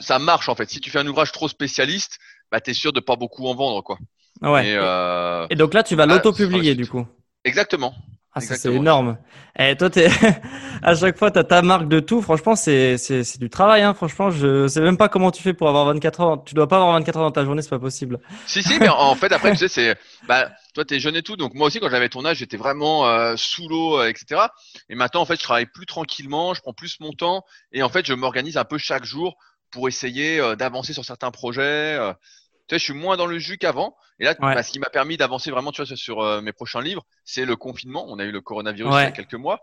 ça 0.00 0.18
marche 0.18 0.48
en 0.48 0.54
fait. 0.54 0.70
Si 0.70 0.80
tu 0.80 0.90
fais 0.90 0.98
un 0.98 1.06
ouvrage 1.06 1.32
trop 1.32 1.48
spécialiste, 1.48 2.18
bah 2.50 2.58
es 2.64 2.74
sûr 2.74 2.92
de 2.92 3.00
pas 3.00 3.16
beaucoup 3.16 3.46
en 3.46 3.54
vendre 3.54 3.82
quoi. 3.82 3.98
Ouais. 4.42 4.68
Et, 4.68 4.76
euh, 4.76 5.46
et 5.50 5.54
donc 5.54 5.74
là, 5.74 5.82
tu 5.82 5.94
vas 5.94 6.06
bah, 6.06 6.14
l'auto-publier 6.14 6.74
du 6.74 6.86
coup. 6.86 7.06
Exactement. 7.44 7.94
Ah, 8.36 8.40
c'est 8.40 8.72
énorme. 8.72 9.16
Et 9.56 9.70
eh, 9.70 9.76
toi, 9.76 9.88
es 9.94 10.08
à 10.82 10.96
chaque 10.96 11.16
fois, 11.16 11.30
tu 11.30 11.38
as 11.38 11.44
ta 11.44 11.62
marque 11.62 11.86
de 11.86 12.00
tout. 12.00 12.20
Franchement, 12.20 12.56
c'est 12.56 12.96
du 13.38 13.48
travail. 13.48 13.82
Hein. 13.82 13.94
Franchement, 13.94 14.32
je 14.32 14.66
sais 14.66 14.80
même 14.80 14.96
pas 14.96 15.08
comment 15.08 15.30
tu 15.30 15.40
fais 15.40 15.54
pour 15.54 15.68
avoir 15.68 15.84
24 15.84 16.20
heures. 16.20 16.44
Tu 16.44 16.54
dois 16.54 16.66
pas 16.66 16.78
avoir 16.78 16.94
24 16.94 17.16
heures 17.16 17.22
dans 17.22 17.30
ta 17.30 17.44
journée, 17.44 17.62
c'est 17.62 17.70
pas 17.70 17.78
possible. 17.78 18.18
Si, 18.46 18.64
si, 18.64 18.80
mais 18.80 18.88
en 18.88 19.14
fait, 19.14 19.30
après, 19.30 19.52
tu 19.52 19.58
sais, 19.58 19.68
c'est. 19.68 19.96
Bah, 20.26 20.50
toi, 20.74 20.84
tu 20.84 20.94
es 20.94 20.98
jeune 20.98 21.14
et 21.14 21.22
tout. 21.22 21.36
Donc, 21.36 21.54
moi 21.54 21.68
aussi, 21.68 21.78
quand 21.78 21.88
j'avais 21.88 22.08
ton 22.08 22.24
âge, 22.24 22.38
j'étais 22.38 22.56
vraiment 22.56 23.06
euh, 23.06 23.34
sous 23.36 23.68
l'eau, 23.68 24.00
euh, 24.00 24.08
etc. 24.08 24.40
Et 24.88 24.96
maintenant, 24.96 25.20
en 25.20 25.26
fait, 25.26 25.36
je 25.36 25.44
travaille 25.44 25.66
plus 25.66 25.86
tranquillement, 25.86 26.54
je 26.54 26.60
prends 26.60 26.72
plus 26.72 26.98
mon 26.98 27.12
temps. 27.12 27.44
Et 27.70 27.84
en 27.84 27.88
fait, 27.88 28.04
je 28.04 28.14
m'organise 28.14 28.56
un 28.56 28.64
peu 28.64 28.78
chaque 28.78 29.04
jour 29.04 29.36
pour 29.70 29.88
essayer 29.88 30.40
euh, 30.40 30.56
d'avancer 30.56 30.92
sur 30.92 31.04
certains 31.04 31.30
projets 31.30 31.98
tu 32.66 32.74
sais, 32.74 32.78
je 32.78 32.84
suis 32.84 32.94
moins 32.94 33.18
dans 33.18 33.26
le 33.26 33.38
jus 33.38 33.58
qu'avant. 33.58 33.94
Et 34.18 34.24
là, 34.24 34.34
bah, 34.38 34.62
ce 34.62 34.70
qui 34.70 34.78
m'a 34.78 34.88
permis 34.88 35.18
d'avancer 35.18 35.50
vraiment 35.50 35.70
tu 35.70 35.84
vois, 35.84 35.96
sur 35.96 36.20
euh, 36.20 36.40
mes 36.40 36.52
prochains 36.52 36.80
livres, 36.80 37.04
c'est 37.24 37.44
le 37.44 37.56
confinement. 37.56 38.06
On 38.08 38.18
a 38.18 38.24
eu 38.24 38.30
le 38.30 38.40
coronavirus 38.40 38.90
il 38.94 39.02
y 39.02 39.06
a 39.06 39.10
quelques 39.10 39.34
mois, 39.34 39.60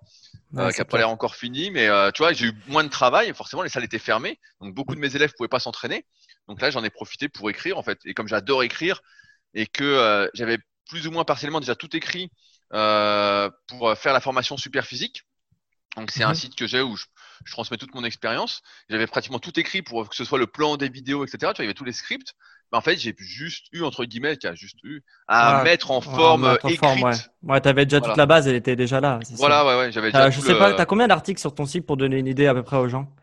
euh, 0.57 0.69
qui 0.71 0.77
n'a 0.77 0.85
pas 0.85 0.99
l'air 0.99 1.09
encore 1.09 1.35
fini. 1.35 1.71
Mais 1.71 1.87
euh, 1.87 2.11
tu 2.11 2.21
vois, 2.21 2.31
j'ai 2.33 2.47
eu 2.47 2.53
moins 2.67 2.83
de 2.83 2.89
travail. 2.89 3.33
Forcément, 3.33 3.63
les 3.63 3.69
salles 3.69 3.83
étaient 3.83 3.97
fermées. 3.97 4.39
Donc, 4.59 4.75
beaucoup 4.75 4.93
de 4.93 4.99
mes 4.99 5.15
élèves 5.15 5.31
ne 5.31 5.35
pouvaient 5.35 5.49
pas 5.49 5.59
s'entraîner. 5.59 6.05
Donc 6.47 6.61
là, 6.61 6.69
j'en 6.69 6.83
ai 6.83 6.91
profité 6.91 7.27
pour 7.27 7.49
écrire, 7.49 7.79
en 7.79 7.83
fait. 7.83 7.97
Et 8.05 8.13
comme 8.13 8.27
j'adore 8.27 8.61
écrire 8.61 9.01
et 9.55 9.65
que 9.65 10.29
j'avais 10.35 10.59
plus 10.87 11.07
ou 11.07 11.11
moins 11.11 11.23
partiellement 11.23 11.59
déjà 11.59 11.75
tout 11.75 11.95
écrit 11.95 12.29
pour 12.69 13.97
faire 13.97 14.13
la 14.13 14.21
formation 14.21 14.57
super 14.57 14.85
physique. 14.85 15.23
Donc, 15.97 16.11
c'est 16.11 16.23
un 16.23 16.29
mhm. 16.29 16.35
site 16.35 16.55
que 16.55 16.67
j'ai 16.67 16.81
où 16.81 16.95
je, 16.95 17.05
je 17.45 17.51
transmets 17.51 17.77
toute 17.77 17.93
mon 17.95 18.03
expérience. 18.03 18.61
J'avais 18.89 19.07
pratiquement 19.07 19.39
tout 19.39 19.59
écrit 19.59 19.81
pour 19.81 20.09
que 20.09 20.15
ce 20.15 20.23
soit 20.23 20.39
le 20.39 20.47
plan 20.47 20.77
des 20.77 20.89
vidéos, 20.89 21.23
etc. 21.23 21.37
Tu 21.39 21.45
vois, 21.45 21.53
il 21.59 21.61
y 21.61 21.65
avait 21.65 21.73
tous 21.73 21.85
les 21.85 21.93
scripts 21.93 22.35
en 22.77 22.81
fait, 22.81 22.97
j'ai 22.97 23.13
juste 23.17 23.65
eu, 23.73 23.83
entre 23.83 24.05
guillemets, 24.05 24.37
qui 24.37 24.47
a 24.47 24.55
juste 24.55 24.77
eu, 24.83 25.03
à 25.27 25.63
mettre 25.63 25.91
en 25.91 25.99
forme 26.01 26.57
écrite. 26.63 26.81
ouais, 26.81 27.11
ouais 27.43 27.61
t'avais 27.61 27.85
déjà 27.85 27.99
toute 27.99 28.17
la 28.17 28.25
base, 28.25 28.47
elle 28.47 28.55
était 28.55 28.75
déjà 28.75 29.01
là. 29.01 29.19
Voilà, 29.31 29.65
ouais, 29.65 29.77
ouais, 29.77 29.91
j'avais 29.91 30.11
déjà. 30.11 30.29
je 30.29 30.39
sais 30.39 30.57
pas, 30.57 30.73
t'as 30.73 30.85
combien 30.85 31.07
d'articles 31.07 31.39
sur 31.39 31.53
ton 31.53 31.65
site 31.65 31.85
pour 31.85 31.97
donner 31.97 32.17
une 32.17 32.27
idée 32.27 32.47
à 32.47 32.53
peu 32.53 32.63
près 32.63 32.77
aux 32.77 32.87
gens? 32.87 33.13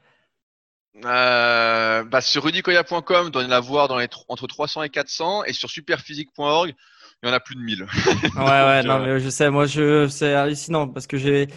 Euh, 1.05 2.03
bah, 2.05 2.21
sur 2.21 2.43
rudicoya.com, 2.43 3.31
donnez 3.31 3.49
la 3.49 3.61
voir 3.61 3.87
dans 3.87 3.99
les 3.99 4.09
entre 4.29 4.47
300 4.47 4.83
et 4.83 4.91
400, 4.91 5.45
et 5.45 5.53
sur 5.53 5.71
superphysique.org, 5.71 6.75
il 7.23 7.29
y 7.29 7.31
en 7.31 7.35
a 7.35 7.41
plus 7.41 7.55
de 7.55 7.61
1000. 7.61 7.83
ouais, 7.85 8.43
ouais, 8.43 8.83
non, 8.85 8.99
mais 8.99 9.21
je 9.21 9.29
sais, 9.29 9.49
moi, 9.49 9.67
je, 9.67 10.09
c'est 10.09 10.35
hallucinant 10.35 10.89
parce 10.89 11.07
que 11.07 11.17
j'ai, 11.17 11.49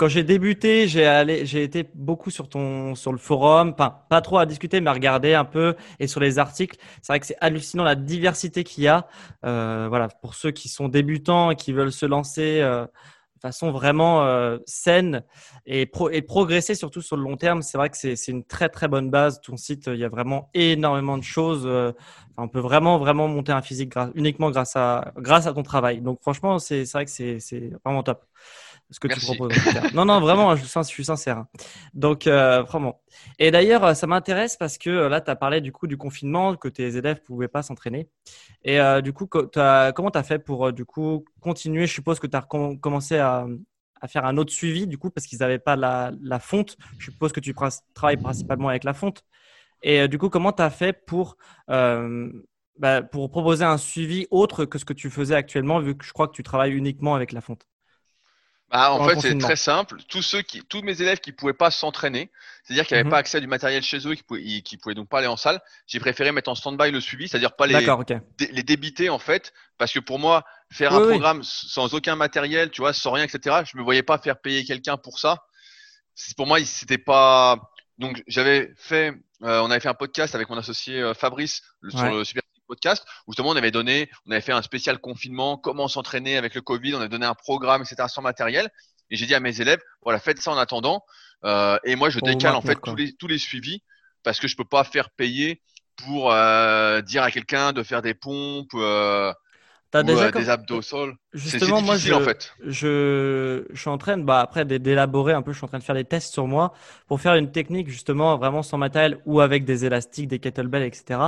quand 0.00 0.08
j'ai 0.08 0.24
débuté, 0.24 0.88
j'ai 0.88 1.62
été 1.62 1.86
beaucoup 1.94 2.30
sur 2.30 2.48
ton, 2.48 2.94
sur 2.94 3.12
le 3.12 3.18
forum, 3.18 3.74
pas 3.76 4.20
trop 4.22 4.38
à 4.38 4.46
discuter, 4.46 4.80
mais 4.80 4.88
à 4.88 4.94
regarder 4.94 5.34
un 5.34 5.44
peu 5.44 5.76
et 5.98 6.06
sur 6.06 6.20
les 6.20 6.38
articles. 6.38 6.78
C'est 7.02 7.12
vrai 7.12 7.20
que 7.20 7.26
c'est 7.26 7.36
hallucinant 7.38 7.84
la 7.84 7.96
diversité 7.96 8.64
qu'il 8.64 8.84
y 8.84 8.88
a. 8.88 9.06
Euh, 9.44 9.88
voilà, 9.90 10.08
pour 10.08 10.36
ceux 10.36 10.52
qui 10.52 10.70
sont 10.70 10.88
débutants 10.88 11.50
et 11.50 11.56
qui 11.56 11.74
veulent 11.74 11.92
se 11.92 12.06
lancer 12.06 12.60
euh, 12.62 12.86
de 12.86 13.40
façon 13.42 13.72
vraiment 13.72 14.22
euh, 14.22 14.56
saine 14.64 15.22
et 15.66 15.84
progresser 15.84 16.74
surtout 16.74 17.02
sur 17.02 17.18
le 17.18 17.22
long 17.22 17.36
terme. 17.36 17.60
C'est 17.60 17.76
vrai 17.76 17.90
que 17.90 17.98
c'est 17.98 18.28
une 18.28 18.44
très 18.44 18.70
très 18.70 18.88
bonne 18.88 19.10
base. 19.10 19.42
Ton 19.42 19.58
site, 19.58 19.88
il 19.88 19.98
y 19.98 20.04
a 20.04 20.08
vraiment 20.08 20.48
énormément 20.54 21.18
de 21.18 21.24
choses. 21.24 21.68
on 22.38 22.48
peut 22.48 22.60
vraiment 22.60 22.98
vraiment 22.98 23.28
monter 23.28 23.52
un 23.52 23.60
physique 23.60 23.92
uniquement 24.14 24.50
grâce 24.50 24.76
à 24.76 25.12
grâce 25.18 25.46
à 25.46 25.52
ton 25.52 25.62
travail. 25.62 26.00
Donc 26.00 26.22
franchement, 26.22 26.58
c'est 26.58 26.90
vrai 26.90 27.04
que 27.04 27.10
c'est 27.10 27.70
vraiment 27.84 28.02
top 28.02 28.24
ce 28.90 28.98
que 28.98 29.08
tu 29.08 29.20
proposes. 29.20 29.52
non, 29.94 30.04
non, 30.04 30.20
vraiment, 30.20 30.56
je, 30.56 30.64
je 30.64 30.82
suis 30.82 31.04
sincère. 31.04 31.44
Donc, 31.94 32.26
euh, 32.26 32.62
vraiment. 32.62 33.00
Et 33.38 33.50
d'ailleurs, 33.50 33.96
ça 33.96 34.06
m'intéresse 34.06 34.56
parce 34.56 34.78
que 34.78 34.90
euh, 34.90 35.08
là, 35.08 35.20
tu 35.20 35.30
as 35.30 35.36
parlé 35.36 35.60
du 35.60 35.72
coup 35.72 35.86
du 35.86 35.96
confinement, 35.96 36.56
que 36.56 36.68
tes 36.68 36.96
élèves 36.96 37.18
ne 37.18 37.26
pouvaient 37.26 37.48
pas 37.48 37.62
s'entraîner. 37.62 38.08
Et 38.64 38.80
euh, 38.80 39.00
du 39.00 39.12
coup, 39.12 39.28
as, 39.56 39.92
comment 39.94 40.10
tu 40.10 40.18
as 40.18 40.22
fait 40.22 40.38
pour 40.38 40.72
du 40.72 40.84
coup 40.84 41.24
continuer? 41.40 41.86
Je 41.86 41.92
suppose 41.92 42.18
que 42.18 42.26
tu 42.26 42.36
as 42.36 42.42
commencé 42.42 43.18
à, 43.18 43.46
à, 44.00 44.08
faire 44.08 44.24
un 44.24 44.36
autre 44.36 44.52
suivi, 44.52 44.86
du 44.86 44.98
coup, 44.98 45.10
parce 45.10 45.26
qu'ils 45.26 45.38
n'avaient 45.38 45.58
pas 45.58 45.76
la, 45.76 46.12
la, 46.20 46.40
fonte. 46.40 46.76
Je 46.98 47.10
suppose 47.10 47.32
que 47.32 47.40
tu 47.40 47.54
travailles 47.94 48.16
principalement 48.16 48.68
avec 48.68 48.84
la 48.84 48.94
fonte. 48.94 49.24
Et 49.82 50.08
du 50.08 50.18
coup, 50.18 50.28
comment 50.28 50.52
tu 50.52 50.62
as 50.62 50.70
fait 50.70 50.92
pour, 51.06 51.36
bah, 51.68 53.02
pour 53.02 53.30
proposer 53.30 53.64
un 53.64 53.78
suivi 53.78 54.26
autre 54.30 54.64
que 54.64 54.78
ce 54.78 54.84
que 54.84 54.92
tu 54.92 55.10
faisais 55.10 55.34
actuellement, 55.34 55.80
vu 55.80 55.96
que 55.96 56.04
je 56.04 56.12
crois 56.12 56.28
que 56.28 56.32
tu 56.34 56.42
travailles 56.42 56.72
uniquement 56.72 57.14
avec 57.14 57.32
la 57.32 57.40
fonte? 57.40 57.66
Bah, 58.70 58.92
en 58.92 59.08
fait, 59.08 59.20
c'est 59.20 59.38
très 59.38 59.56
simple. 59.56 59.96
Tous 60.08 60.22
ceux 60.22 60.42
qui, 60.42 60.62
tous 60.62 60.82
mes 60.82 61.02
élèves 61.02 61.18
qui 61.18 61.32
pouvaient 61.32 61.52
pas 61.52 61.72
s'entraîner, 61.72 62.30
c'est-à-dire 62.62 62.86
qui 62.86 62.94
n'avaient 62.94 63.04
mhm. 63.04 63.10
pas 63.10 63.18
accès 63.18 63.38
à 63.38 63.40
du 63.40 63.48
matériel 63.48 63.82
chez 63.82 64.06
eux, 64.06 64.14
qui 64.14 64.22
pouvaient, 64.22 64.62
qui 64.62 64.76
pouvaient 64.76 64.94
donc 64.94 65.08
pas 65.08 65.18
aller 65.18 65.26
en 65.26 65.36
salle, 65.36 65.60
j'ai 65.88 65.98
préféré 65.98 66.30
mettre 66.30 66.50
en 66.50 66.54
stand-by 66.54 66.92
le 66.92 67.00
suivi, 67.00 67.28
c'est-à-dire 67.28 67.56
pas 67.56 67.66
les, 67.66 67.84
les 68.52 68.62
débiter 68.62 69.08
en 69.08 69.18
fait, 69.18 69.52
parce 69.76 69.92
que 69.92 69.98
pour 69.98 70.20
moi, 70.20 70.44
faire 70.70 70.94
un 70.94 71.00
programme 71.00 71.42
sans 71.42 71.94
aucun 71.94 72.14
matériel, 72.14 72.70
tu 72.70 72.80
vois, 72.80 72.92
sans 72.92 73.10
rien, 73.10 73.24
etc., 73.24 73.62
je 73.64 73.76
me 73.76 73.82
voyais 73.82 74.04
pas 74.04 74.18
faire 74.18 74.40
payer 74.40 74.64
quelqu'un 74.64 74.96
pour 74.96 75.18
ça. 75.18 75.44
Pour 76.36 76.46
moi, 76.46 76.62
c'était 76.64 76.98
pas. 76.98 77.72
Donc, 77.98 78.22
j'avais 78.26 78.72
fait, 78.76 79.14
euh, 79.42 79.60
on 79.60 79.70
avait 79.70 79.80
fait 79.80 79.88
un 79.88 79.94
podcast 79.94 80.34
avec 80.34 80.48
mon 80.48 80.56
associé 80.56 81.00
euh, 81.00 81.14
Fabrice 81.14 81.62
sur 81.88 82.04
le 82.04 82.24
Super 82.24 82.42
podcast 82.70 83.04
où 83.26 83.32
justement 83.32 83.50
on 83.50 83.56
avait 83.56 83.70
donné, 83.70 84.08
on 84.26 84.30
avait 84.30 84.40
fait 84.40 84.52
un 84.52 84.62
spécial 84.62 84.98
confinement, 84.98 85.56
comment 85.56 85.88
s'entraîner 85.88 86.36
avec 86.36 86.54
le 86.54 86.62
Covid, 86.62 86.94
on 86.94 87.00
avait 87.00 87.08
donné 87.08 87.26
un 87.26 87.34
programme, 87.34 87.82
etc. 87.82 88.08
sans 88.08 88.22
matériel. 88.22 88.70
Et 89.10 89.16
j'ai 89.16 89.26
dit 89.26 89.34
à 89.34 89.40
mes 89.40 89.60
élèves, 89.60 89.80
voilà, 90.02 90.20
faites 90.20 90.40
ça 90.40 90.52
en 90.52 90.56
attendant. 90.56 91.02
Euh, 91.44 91.78
et 91.84 91.96
moi, 91.96 92.10
je 92.10 92.20
décale 92.20 92.54
en 92.54 92.62
fait 92.62 92.78
tous 92.82 92.94
les, 92.94 93.12
tous 93.14 93.26
les 93.26 93.38
suivis 93.38 93.82
parce 94.22 94.38
que 94.38 94.48
je 94.48 94.56
peux 94.56 94.64
pas 94.64 94.84
faire 94.84 95.10
payer 95.10 95.62
pour 96.04 96.32
euh, 96.32 97.00
dire 97.02 97.22
à 97.22 97.30
quelqu'un 97.30 97.72
de 97.72 97.82
faire 97.82 98.02
des 98.02 98.14
pompes. 98.14 98.70
Euh, 98.74 99.32
déjà 99.92 100.26
euh, 100.26 100.30
des 100.30 100.48
abdos 100.48 100.78
au 100.78 100.82
sol. 100.82 101.16
Justement, 101.32 101.80
moi, 101.80 101.96
je, 101.96 102.12
en 102.12 102.20
fait. 102.20 102.52
je, 102.66 103.64
je, 103.70 103.80
suis 103.80 103.88
en 103.88 103.98
train, 103.98 104.18
bah, 104.18 104.40
après 104.40 104.64
d'élaborer 104.64 105.32
un 105.32 105.42
peu, 105.42 105.52
je 105.52 105.58
suis 105.58 105.64
en 105.64 105.68
train 105.68 105.78
de 105.78 105.84
faire 105.84 105.94
des 105.94 106.04
tests 106.04 106.32
sur 106.32 106.48
moi 106.48 106.72
pour 107.06 107.20
faire 107.20 107.36
une 107.36 107.52
technique 107.52 107.88
justement 107.88 108.36
vraiment 108.36 108.62
sans 108.62 108.78
matériel 108.78 109.18
ou 109.26 109.40
avec 109.40 109.64
des 109.64 109.84
élastiques, 109.84 110.26
des 110.26 110.40
kettlebells, 110.40 110.82
etc. 110.82 111.20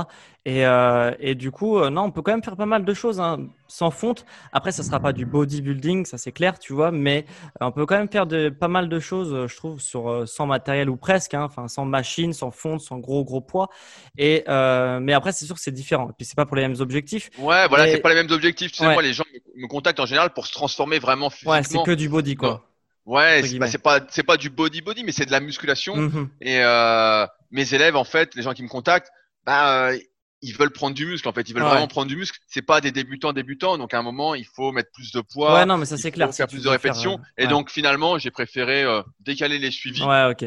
Et, 0.45 0.65
euh, 0.65 1.13
et 1.21 1.35
du 1.35 1.51
coup, 1.51 1.77
euh, 1.77 1.89
non, 1.89 2.03
on 2.03 2.11
peut 2.11 2.21
quand 2.21 2.33
même 2.33 2.43
faire 2.43 2.57
pas 2.57 2.65
mal 2.65 2.83
de 2.83 2.93
choses 2.93 3.21
hein, 3.21 3.47
sans 3.69 3.91
fonte. 3.91 4.25
Après, 4.51 4.73
ça 4.73 4.83
sera 4.83 4.99
pas 4.99 5.13
du 5.13 5.25
bodybuilding, 5.25 6.05
ça 6.05 6.17
c'est 6.17 6.33
clair, 6.33 6.59
tu 6.59 6.73
vois, 6.73 6.91
mais 6.91 7.25
on 7.61 7.71
peut 7.71 7.85
quand 7.85 7.97
même 7.97 8.09
faire 8.09 8.27
de, 8.27 8.49
pas 8.49 8.67
mal 8.67 8.89
de 8.89 8.99
choses, 8.99 9.47
je 9.47 9.55
trouve, 9.55 9.79
sur 9.79 10.27
sans 10.27 10.45
matériel 10.45 10.89
ou 10.89 10.97
presque, 10.97 11.33
hein, 11.33 11.43
enfin 11.43 11.69
sans 11.69 11.85
machine, 11.85 12.33
sans 12.33 12.51
fonte, 12.51 12.81
sans 12.81 12.97
gros 12.99 13.23
gros 13.23 13.39
poids. 13.39 13.69
Et 14.17 14.43
mais 14.47 15.13
après, 15.13 15.31
c'est 15.31 15.45
sûr 15.45 15.55
que 15.55 15.61
c'est 15.61 15.71
différent. 15.71 16.09
Et 16.09 16.13
puis 16.17 16.25
c'est 16.25 16.35
pas 16.35 16.45
pour 16.45 16.57
les 16.57 16.63
mêmes 16.63 16.79
objectifs. 16.81 17.29
Ouais, 17.37 17.67
voilà, 17.69 17.87
c'est 17.87 18.01
pas 18.01 18.09
les 18.09 18.15
mêmes 18.15 18.31
objectifs 18.31 18.73
tu 18.73 18.79
sais, 18.79 18.91
moi, 18.91 19.01
les 19.01 19.13
gens 19.13 19.23
me 19.55 19.67
contactent 19.67 19.92
en 19.99 20.05
général 20.05 20.31
pour 20.31 20.47
se 20.47 20.51
transformer 20.51 20.99
vraiment 20.99 21.29
physiquement. 21.29 21.53
Ouais, 21.53 21.63
c'est 21.63 21.83
que 21.83 21.91
du 21.91 22.09
body, 22.09 22.35
quoi. 22.35 22.63
Ouais, 23.05 23.41
c'est 23.43 23.57
bah, 23.57 23.67
pas 23.83 23.99
c'est 24.09 24.23
pas 24.23 24.37
du 24.37 24.49
body 24.49 24.81
body, 24.81 25.03
mais 25.03 25.11
c'est 25.11 25.25
de 25.25 25.31
la 25.31 25.41
musculation. 25.41 25.95
Mhm. 25.95 26.29
Et 26.41 26.59
euh, 26.59 27.27
mes 27.51 27.73
élèves, 27.73 27.95
en 27.95 28.05
fait, 28.05 28.33
les 28.35 28.43
gens 28.43 28.53
qui 28.53 28.63
me 28.63 28.69
contactent, 28.69 29.11
bah 29.45 29.89
euh, 29.89 29.99
ils 30.41 30.55
veulent 30.55 30.71
prendre 30.71 30.95
du 30.95 31.05
muscle. 31.05 31.27
En 31.27 31.33
fait, 31.33 31.49
ils 31.49 31.53
veulent 31.53 31.63
vraiment 31.63 31.87
prendre 31.87 32.07
du 32.07 32.15
muscle. 32.15 32.39
C'est 32.47 32.61
pas 32.61 32.79
des 32.79 32.91
débutants 32.91 33.33
débutants, 33.33 33.77
donc 33.77 33.93
à 33.93 33.99
un 33.99 34.03
moment, 34.03 34.35
il 34.35 34.45
faut 34.45 34.71
mettre 34.71 34.91
plus 34.93 35.11
de 35.11 35.19
poids. 35.19 35.53
Ouais, 35.53 35.65
non, 35.65 35.77
mais 35.77 35.85
ça 35.85 35.97
c'est 35.97 36.11
clair. 36.11 36.33
Faire 36.33 36.47
plus 36.47 36.63
de 36.63 36.69
répétitions. 36.69 37.19
Euh, 37.19 37.43
et 37.43 37.47
donc 37.47 37.69
finalement, 37.69 38.17
j'ai 38.17 38.31
préféré 38.31 38.85
décaler 39.19 39.59
les 39.59 39.71
suivis. 39.71 40.03
Ouais, 40.03 40.29
ok. 40.31 40.45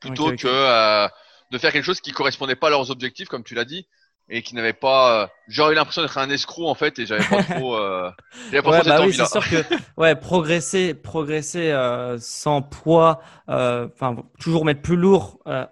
Plutôt 0.00 0.32
que 0.32 1.08
de 1.50 1.58
faire 1.58 1.72
quelque 1.72 1.84
chose 1.84 2.00
qui 2.00 2.12
correspondait 2.12 2.56
pas 2.56 2.68
à 2.68 2.70
leurs 2.70 2.90
objectifs, 2.90 3.28
comme 3.28 3.42
tu 3.42 3.54
l'as 3.54 3.64
dit 3.64 3.86
et 4.30 4.42
qui 4.42 4.54
n'avait 4.54 4.72
pas. 4.72 5.22
Euh, 5.22 5.26
j'aurais 5.48 5.72
eu 5.72 5.74
l'impression 5.74 6.02
d'être 6.02 6.16
un 6.16 6.30
escroc 6.30 6.68
en 6.68 6.74
fait 6.74 6.98
et 6.98 7.06
j'avais 7.06 7.24
pas 7.24 7.42
trop. 7.56 7.76
Euh, 7.76 8.10
ouais, 8.52 8.62
bah 8.62 9.02
oui, 9.04 9.12
c'est 9.12 9.26
sûr 9.26 9.46
que 9.48 9.62
ouais, 9.96 10.14
progresser, 10.14 10.94
progresser 10.94 11.70
euh, 11.70 12.16
sans 12.18 12.62
poids, 12.62 13.20
euh, 13.48 13.88
enfin 13.92 14.16
toujours 14.38 14.64
mettre 14.64 14.80
plus 14.80 14.96
lourd 14.96 15.40
euh, 15.48 15.66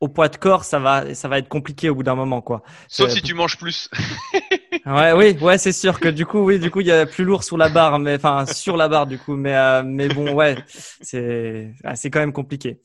au 0.00 0.08
poids 0.08 0.28
de 0.28 0.36
corps, 0.36 0.64
ça 0.64 0.78
va, 0.78 1.14
ça 1.14 1.28
va 1.28 1.38
être 1.38 1.48
compliqué 1.48 1.90
au 1.90 1.94
bout 1.96 2.02
d'un 2.02 2.14
moment 2.14 2.40
quoi. 2.40 2.62
Sauf 2.88 3.10
si 3.10 3.20
tu 3.20 3.34
manges 3.34 3.58
plus. 3.58 3.90
ouais, 4.86 5.12
oui, 5.12 5.36
ouais, 5.40 5.58
c'est 5.58 5.72
sûr 5.72 5.98
que 5.98 6.08
du 6.08 6.26
coup, 6.26 6.40
oui, 6.40 6.58
du 6.58 6.70
coup, 6.70 6.80
il 6.80 6.86
y 6.86 6.92
a 6.92 7.06
plus 7.06 7.24
lourd 7.24 7.42
sous 7.42 7.56
la 7.56 7.68
barre, 7.68 7.98
mais 7.98 8.14
enfin 8.16 8.46
sur 8.46 8.76
la 8.76 8.88
barre 8.88 9.06
du 9.06 9.18
coup, 9.18 9.34
mais 9.34 9.82
mais 9.82 10.08
bon, 10.08 10.34
ouais, 10.34 10.56
c'est 10.68 11.72
c'est 11.94 12.10
quand 12.10 12.20
même 12.20 12.32
compliqué. 12.32 12.80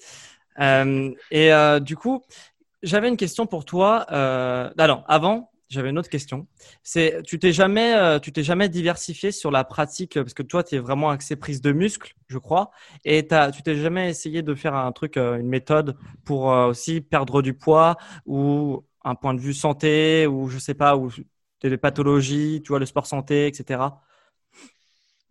et 0.60 1.52
du 1.82 1.96
coup, 1.96 2.24
j'avais 2.84 3.10
une 3.10 3.18
question 3.18 3.46
pour 3.46 3.66
toi. 3.66 4.06
Euh, 4.12 4.70
alors, 4.78 5.04
avant, 5.08 5.52
j'avais 5.70 5.90
une 5.92 6.00
autre 6.00 6.10
question. 6.10 6.48
C'est, 6.84 7.22
tu 7.24 7.38
t'es 7.38 7.52
jamais, 7.52 7.94
euh, 7.96 8.20
tu 8.20 8.32
t'es 8.32 8.44
jamais 8.44 8.70
diversifié 8.70 9.32
sur 9.32 9.52
la 9.52 9.64
pratique 9.64 10.16
parce 10.16 10.34
que 10.34 10.44
toi, 10.44 10.64
tu 10.64 10.76
es 10.76 10.80
vraiment 10.80 11.12
axé 11.12 11.36
prise 11.36 11.62
de 11.62 11.72
muscle, 11.72 12.16
je 12.28 12.38
crois, 12.40 12.72
et 13.06 13.28
t'as, 13.28 13.52
tu 13.52 13.62
t'es 13.62 13.76
jamais 13.76 14.10
essayé 14.10 14.42
de 14.42 14.56
faire 14.56 14.76
un 14.76 14.92
truc, 14.92 15.18
euh, 15.18 15.38
une 15.38 15.48
méthode 15.48 15.96
pour 16.26 16.52
euh, 16.52 16.68
aussi 16.68 17.02
perdre 17.02 17.42
du 17.42 17.54
poids 17.54 17.98
ou 18.26 18.84
un 19.04 19.16
point 19.16 19.34
de 19.34 19.40
vue 19.40 19.54
santé 19.54 20.26
ou 20.28 20.50
je 20.50 20.58
sais 20.58 20.74
pas 20.74 20.98
ou 20.98 21.12
des 21.62 21.78
pathologies, 21.78 22.62
tu 22.64 22.70
vois, 22.70 22.80
le 22.80 22.86
sport 22.86 23.06
santé, 23.06 23.48
etc. 23.48 23.82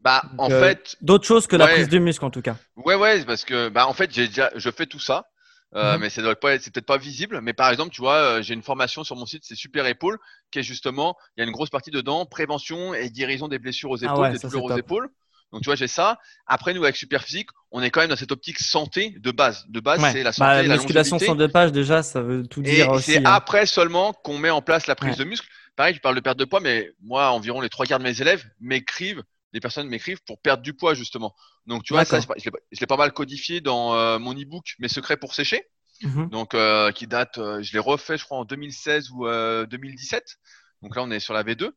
Bah, 0.00 0.22
en 0.38 0.48
fait, 0.48 0.96
d'autres 1.00 1.26
choses 1.26 1.48
que 1.48 1.56
la 1.56 1.66
prise 1.66 1.88
de 1.88 1.98
muscle 1.98 2.24
en 2.24 2.30
tout 2.30 2.42
cas. 2.42 2.56
Ouais, 2.76 2.94
ouais, 2.94 3.24
parce 3.24 3.44
que 3.44 3.68
bah 3.68 3.88
en 3.88 3.92
fait, 3.92 4.12
j'ai 4.12 4.28
déjà, 4.28 4.50
je 4.54 4.70
fais 4.70 4.86
tout 4.86 5.00
ça. 5.00 5.26
Euh, 5.74 5.94
mhm. 5.94 6.00
mais 6.00 6.10
c'est 6.10 6.22
peut-être 6.22 6.86
pas 6.86 6.96
visible. 6.96 7.40
Mais 7.42 7.52
par 7.52 7.70
exemple, 7.70 7.90
tu 7.90 8.00
vois, 8.00 8.16
euh, 8.16 8.42
j'ai 8.42 8.54
une 8.54 8.62
formation 8.62 9.04
sur 9.04 9.16
mon 9.16 9.26
site, 9.26 9.42
c'est 9.44 9.54
Super 9.54 9.86
Épaule, 9.86 10.18
qui 10.50 10.60
est 10.60 10.62
justement, 10.62 11.16
il 11.36 11.40
y 11.40 11.44
a 11.44 11.46
une 11.46 11.52
grosse 11.52 11.70
partie 11.70 11.90
dedans, 11.90 12.24
prévention 12.24 12.94
et 12.94 13.10
guérison 13.10 13.48
des 13.48 13.58
blessures 13.58 13.90
aux 13.90 14.02
ah 14.04 14.12
épaules, 14.12 14.32
des 14.32 14.38
douleurs 14.38 14.64
aux 14.64 14.76
épaules. 14.76 15.10
Donc 15.52 15.62
tu 15.62 15.66
vois, 15.66 15.76
j'ai 15.76 15.88
ça. 15.88 16.18
Après, 16.46 16.74
nous 16.74 16.84
avec 16.84 16.96
Superphysique, 16.96 17.48
on 17.70 17.82
est 17.82 17.90
quand 17.90 18.00
même 18.00 18.10
dans 18.10 18.16
cette 18.16 18.32
optique 18.32 18.58
santé 18.58 19.14
de 19.18 19.30
base. 19.30 19.64
De 19.68 19.80
base, 19.80 20.00
c'est 20.12 20.22
la 20.22 20.32
santé, 20.32 20.48
bah, 20.48 20.62
la 20.62 20.76
musculation 20.76 21.18
sans 21.18 21.34
deux 21.34 21.48
pages 21.48 21.72
déjà, 21.72 22.02
ça 22.02 22.20
veut 22.20 22.46
tout 22.46 22.62
dire 22.62 22.94
et 22.94 23.00
C'est 23.00 23.18
hein. 23.18 23.22
après 23.26 23.66
seulement 23.66 24.12
qu'on 24.12 24.38
met 24.38 24.50
en 24.50 24.62
place 24.62 24.86
la 24.86 24.94
prise 24.94 25.16
de 25.16 25.24
muscle. 25.24 25.46
Pareil, 25.76 25.94
je 25.94 26.00
parle 26.00 26.16
de 26.16 26.20
perte 26.20 26.38
de 26.38 26.44
poids, 26.44 26.60
mais 26.60 26.90
moi, 27.02 27.30
environ 27.30 27.60
les 27.60 27.68
trois 27.68 27.86
quarts 27.86 28.00
de 28.00 28.04
mes 28.04 28.20
élèves 28.20 28.44
m'écrivent 28.60 29.22
des 29.52 29.60
personnes 29.60 29.88
m'écrivent 29.88 30.22
pour 30.24 30.40
perdre 30.40 30.62
du 30.62 30.74
poids 30.74 30.94
justement. 30.94 31.34
Donc 31.66 31.84
tu 31.84 31.92
vois, 31.92 32.04
ça, 32.04 32.20
je 32.20 32.50
l'ai 32.80 32.86
pas 32.86 32.96
mal 32.96 33.12
codifié 33.12 33.60
dans 33.60 33.94
euh, 33.94 34.18
mon 34.18 34.34
e-book 34.34 34.74
Mes 34.78 34.88
secrets 34.88 35.16
pour 35.16 35.34
sécher. 35.34 35.64
Mhm. 36.02 36.28
Donc 36.28 36.54
euh, 36.54 36.92
qui 36.92 37.06
date, 37.06 37.38
euh, 37.38 37.62
je 37.62 37.72
l'ai 37.72 37.78
refait 37.78 38.16
je 38.18 38.24
crois 38.24 38.38
en 38.38 38.44
2016 38.44 39.10
ou 39.10 39.26
2017. 39.26 40.36
Donc 40.82 40.96
là 40.96 41.02
on 41.02 41.10
est 41.10 41.20
sur 41.20 41.34
la 41.34 41.42
V2. 41.42 41.70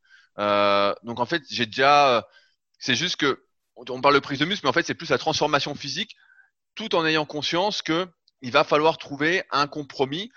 donc 1.04 1.20
en 1.20 1.26
fait 1.26 1.44
j'ai 1.50 1.66
déjà, 1.66 2.28
c'est 2.80 2.96
juste 2.96 3.16
que 3.16 3.44
on 3.76 4.02
parle 4.02 4.16
de 4.16 4.20
prise 4.20 4.40
de 4.40 4.46
muscle, 4.46 4.66
mais 4.66 4.70
en 4.70 4.74
fait 4.74 4.86
c'est 4.86 4.94
plus 4.94 5.10
la 5.10 5.18
transformation 5.18 5.74
physique, 5.76 6.16
tout 6.76 6.94
en 6.96 7.06
ayant 7.06 7.26
conscience 7.26 7.82
que 7.82 8.08
il 8.42 8.52
va 8.52 8.64
falloir 8.64 8.98
trouver 8.98 9.44
un 9.52 9.68
compromis 9.68 10.32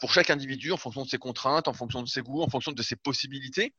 pour 0.00 0.12
chaque 0.12 0.30
individu 0.30 0.70
en 0.70 0.76
fonction 0.76 1.02
de 1.02 1.08
ses 1.08 1.18
contraintes, 1.18 1.66
en 1.66 1.72
fonction 1.72 2.02
de 2.02 2.08
ses 2.08 2.22
goûts, 2.22 2.42
en 2.42 2.48
fonction 2.48 2.72
de 2.72 2.82
ses 2.82 2.96
possibilités, 2.96 3.74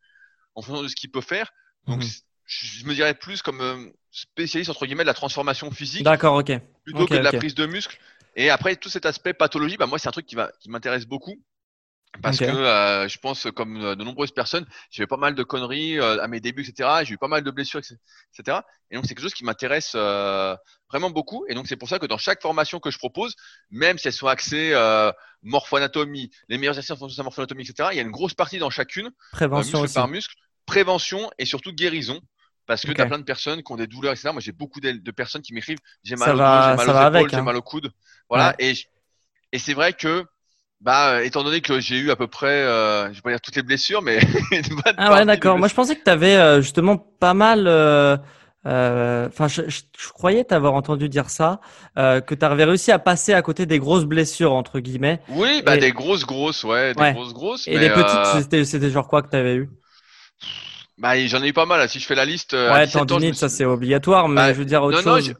en 0.55 0.61
fonction 0.61 0.83
de 0.83 0.87
ce 0.87 0.95
qu'il 0.95 1.11
peut 1.11 1.21
faire. 1.21 1.51
Donc 1.87 2.03
mhm 2.03 2.09
je 2.49 2.85
me 2.85 2.95
dirais 2.95 3.13
plus 3.13 3.43
comme 3.43 3.61
euh, 3.61 3.77
spécialiste 4.11 4.71
entre 4.71 4.85
guillemets 4.85 5.03
de 5.03 5.07
la 5.07 5.13
transformation 5.13 5.69
physique. 5.69 6.03
D'accord, 6.03 6.35
ok. 6.35 6.51
Plutôt 6.83 7.05
que 7.05 7.13
de 7.13 7.19
la 7.19 7.31
prise 7.31 7.53
de 7.53 7.65
muscle. 7.67 7.97
Et 8.35 8.49
après 8.49 8.75
tout 8.75 8.89
cet 8.89 9.05
aspect 9.05 9.33
pathologie, 9.33 9.77
bah 9.77 9.85
moi 9.85 9.99
c'est 9.99 10.07
un 10.07 10.11
truc 10.11 10.25
qui 10.25 10.35
va 10.35 10.51
qui 10.59 10.69
m'intéresse 10.69 11.05
beaucoup 11.05 11.35
parce 12.23 12.39
que 12.39 12.45
euh, 12.45 13.07
je 13.07 13.19
pense 13.19 13.47
comme 13.55 13.79
euh, 13.83 13.95
de 13.95 14.03
nombreuses 14.03 14.31
personnes, 14.31 14.65
j'ai 14.89 15.03
fait 15.03 15.07
pas 15.07 15.17
mal 15.17 15.35
de 15.35 15.43
conneries 15.43 15.99
à 15.99 16.27
mes 16.27 16.39
débuts, 16.39 16.67
etc. 16.67 16.89
J'ai 17.03 17.13
eu 17.13 17.17
pas 17.19 17.27
mal 17.27 17.43
de 17.43 17.51
blessures, 17.51 17.81
etc. 17.81 18.61
Et 18.89 18.95
donc 18.95 19.05
c'est 19.05 19.13
quelque 19.13 19.23
chose 19.23 19.35
qui 19.35 19.45
m'intéresse 19.45 19.93
vraiment 19.93 21.11
beaucoup. 21.11 21.45
Et 21.49 21.53
donc 21.53 21.67
c'est 21.67 21.77
pour 21.77 21.87
ça 21.87 21.99
que 21.99 22.07
dans 22.07 22.17
chaque 22.17 22.41
formation 22.41 22.79
que 22.79 22.89
je 22.89 22.97
propose, 22.97 23.35
même 23.69 23.99
si 23.99 24.07
elles 24.07 24.13
sont 24.13 24.27
axées 24.27 24.73
morpho-anatomie, 25.43 26.31
les 26.47 26.57
meilleurs 26.57 26.73
exercices 26.73 26.91
en 26.91 26.97
fonction 26.97 27.21
de 27.21 27.25
morpho-anatomie, 27.25 27.61
etc. 27.61 27.89
Il 27.91 27.97
y 27.97 27.99
a 27.99 28.03
une 28.03 28.11
grosse 28.11 28.33
partie 28.33 28.57
dans 28.57 28.71
chacune, 28.71 29.11
prévention 29.31 29.81
muscle 29.81 29.93
par 29.93 30.07
muscle, 30.07 30.35
prévention 30.65 31.29
et 31.37 31.45
surtout 31.45 31.73
guérison 31.73 32.19
parce 32.69 32.85
que 32.85 32.91
tu 32.91 33.01
as 33.01 33.07
plein 33.07 33.17
de 33.17 33.23
personnes 33.23 33.63
qui 33.63 33.71
ont 33.71 33.77
des 33.77 33.87
douleurs, 33.87 34.13
etc. 34.13 34.29
Moi, 34.31 34.41
j'ai 34.41 34.51
beaucoup 34.51 34.79
de, 34.79 35.11
personnes 35.11 35.41
qui 35.41 35.55
m'écrivent 35.55 35.79
j'ai 36.03 36.15
mal 36.15 36.29
au 36.29 36.37
dos, 36.37 36.37
j'ai 36.37 36.43
mal 36.43 37.15
aux 37.15 37.27
j'ai 37.27 37.35
hein. 37.35 37.41
mal 37.41 37.55
au 37.55 37.63
coude. 37.63 37.91
Voilà. 38.29 38.53
Et, 38.59 38.73
et 39.51 39.57
c'est 39.57 39.73
vrai 39.73 39.93
que, 39.93 40.23
bah, 40.79 41.13
euh, 41.13 41.23
étant 41.23 41.43
donné 41.43 41.61
que 41.61 41.79
j'ai 41.79 41.97
eu 41.97 42.11
à 42.11 42.15
peu 42.15 42.27
près, 42.27 42.47
euh, 42.47 43.07
je 43.07 43.15
vais 43.15 43.21
pas 43.21 43.31
dire 43.31 43.41
toutes 43.41 43.55
les 43.55 43.63
blessures, 43.63 44.03
mais. 44.03 44.19
ah 44.97 45.15
ouais, 45.15 45.25
d'accord. 45.25 45.57
Moi, 45.57 45.67
je 45.67 45.73
pensais 45.73 45.95
que 45.95 46.03
tu 46.03 46.11
avais 46.11 46.35
euh, 46.35 46.61
justement 46.61 46.97
pas 46.97 47.33
mal. 47.33 47.67
Enfin, 48.65 49.47
je, 49.47 49.61
croyais 50.13 50.43
t'avoir 50.43 50.75
entendu 50.75 51.09
dire 51.09 51.31
ça, 51.31 51.61
que 51.95 52.35
tu 52.35 52.45
avais 52.45 52.65
réussi 52.65 52.91
à 52.91 52.99
passer 52.99 53.33
à 53.33 53.41
côté 53.41 53.65
des 53.65 53.79
grosses 53.79 54.05
blessures 54.05 54.53
entre 54.53 54.79
guillemets. 54.79 55.21
Oui, 55.29 55.63
bah 55.65 55.77
des 55.77 55.91
grosses 55.91 56.23
grosses, 56.23 56.63
ouais, 56.63 56.93
des 56.93 57.13
grosses 57.13 57.33
grosses. 57.33 57.67
Et 57.67 57.79
les 57.79 57.89
petites, 57.89 58.63
c'était 58.63 58.91
genre 58.91 59.07
quoi 59.07 59.23
que 59.23 59.31
tu 59.31 59.37
avais 59.37 59.55
eu? 59.55 59.71
Bah, 60.99 61.17
j'en 61.27 61.41
ai 61.41 61.47
eu 61.47 61.53
pas 61.53 61.65
mal. 61.65 61.87
Si 61.89 61.99
je 61.99 62.05
fais 62.05 62.15
la 62.15 62.25
liste. 62.25 62.53
Euh, 62.53 62.73
ouais, 62.73 62.87
tendinite, 62.87 63.35
ça 63.35 63.49
c'est 63.49 63.65
obligatoire, 63.65 64.27
mais 64.27 64.35
bah, 64.35 64.53
je 64.53 64.59
veux 64.59 64.65
dire 64.65 64.83
autre 64.83 65.01
non, 65.01 65.15
chose. 65.15 65.33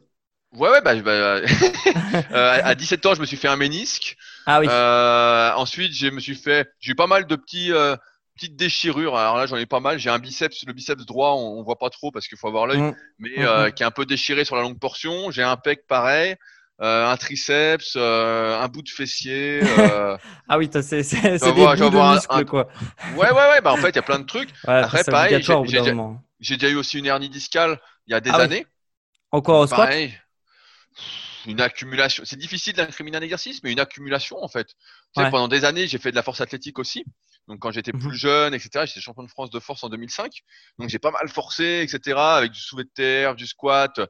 Ouais, 0.56 0.68
ouais, 0.68 0.80
bah, 0.80 0.96
bah 0.96 1.12
euh, 2.32 2.60
à 2.64 2.74
17 2.74 3.06
ans, 3.06 3.14
je 3.14 3.20
me 3.20 3.26
suis 3.26 3.36
fait 3.36 3.46
un 3.46 3.56
ménisque. 3.56 4.16
Ah 4.46 4.60
oui. 4.60 4.66
Euh, 4.68 5.52
ensuite, 5.54 5.94
je 5.94 6.08
me 6.08 6.18
suis 6.18 6.34
fait, 6.34 6.68
j'ai 6.80 6.92
eu 6.92 6.94
pas 6.96 7.06
mal 7.06 7.26
de 7.26 7.36
petits, 7.36 7.72
euh, 7.72 7.94
petites 8.34 8.56
déchirures. 8.56 9.16
Alors 9.16 9.36
là, 9.36 9.46
j'en 9.46 9.56
ai 9.56 9.66
pas 9.66 9.80
mal. 9.80 9.98
J'ai 9.98 10.10
un 10.10 10.18
biceps, 10.18 10.64
le 10.66 10.72
biceps 10.72 11.06
droit, 11.06 11.34
on, 11.34 11.62
voit 11.62 11.78
pas 11.78 11.90
trop 11.90 12.10
parce 12.10 12.26
qu'il 12.26 12.36
faut 12.36 12.48
avoir 12.48 12.66
l'œil, 12.66 12.80
mmh. 12.80 12.96
mais 13.18 13.30
mmh, 13.36 13.42
mmh. 13.42 13.72
qui 13.72 13.82
est 13.82 13.86
un 13.86 13.92
peu 13.92 14.06
déchiré 14.06 14.44
sur 14.44 14.56
la 14.56 14.62
longue 14.62 14.78
portion. 14.78 15.30
J'ai 15.30 15.42
un 15.42 15.56
pec 15.56 15.86
pareil. 15.86 16.34
Euh, 16.82 17.06
un 17.06 17.16
triceps, 17.18 17.92
euh, 17.96 18.58
un 18.58 18.68
bout 18.68 18.80
de 18.80 18.88
fessier. 18.88 19.60
Euh... 19.62 20.16
ah 20.48 20.56
oui, 20.56 20.70
c'est 20.72 21.02
des 21.02 21.52
bouts 21.52 21.90
de 21.90 22.14
muscles, 22.14 22.44
quoi. 22.46 22.68
Ouais, 23.16 23.30
ouais, 23.30 23.32
ouais. 23.32 23.60
Bah 23.60 23.72
en 23.72 23.76
fait, 23.76 23.90
il 23.90 23.96
y 23.96 23.98
a 23.98 24.02
plein 24.02 24.18
de 24.18 24.24
trucs. 24.24 24.48
Après, 24.66 25.04
pareil, 25.04 25.42
j'ai 26.40 26.56
déjà, 26.56 26.70
eu 26.70 26.76
aussi 26.76 26.98
une 26.98 27.06
hernie 27.06 27.28
discale 27.28 27.78
il 28.06 28.12
y 28.12 28.14
a 28.14 28.20
des 28.20 28.30
ah 28.30 28.36
années. 28.36 28.66
Encore 29.30 29.60
au 29.60 29.66
squat? 29.66 29.88
Pareil, 29.88 30.18
Une 31.46 31.60
accumulation. 31.60 32.22
C'est 32.24 32.38
difficile 32.38 32.72
d'incriminer 32.72 33.18
un 33.18 33.22
exercice, 33.22 33.62
mais 33.62 33.72
une 33.72 33.80
accumulation 33.80 34.42
en 34.42 34.48
fait. 34.48 34.68
Tu 35.14 35.22
sais, 35.22 35.30
pendant 35.30 35.48
des 35.48 35.66
années, 35.66 35.86
j'ai 35.86 35.98
fait 35.98 36.12
de 36.12 36.16
la 36.16 36.22
force 36.22 36.40
athlétique 36.40 36.78
aussi. 36.78 37.04
Donc 37.46 37.58
quand 37.58 37.72
j'étais 37.72 37.92
plus 37.92 38.08
mhm. 38.08 38.14
jeune, 38.14 38.54
etc., 38.54 38.86
j'étais 38.86 39.00
champion 39.00 39.22
de 39.22 39.28
France 39.28 39.50
de 39.50 39.60
force 39.60 39.84
en 39.84 39.90
2005. 39.90 40.32
Donc 40.78 40.88
j'ai 40.88 40.98
pas 40.98 41.10
mal 41.10 41.28
forcé, 41.28 41.82
etc., 41.82 42.16
avec 42.16 42.52
du 42.52 42.60
soulevé 42.60 42.84
de 42.84 42.92
terre, 42.94 43.34
du 43.34 43.46
squat, 43.46 44.00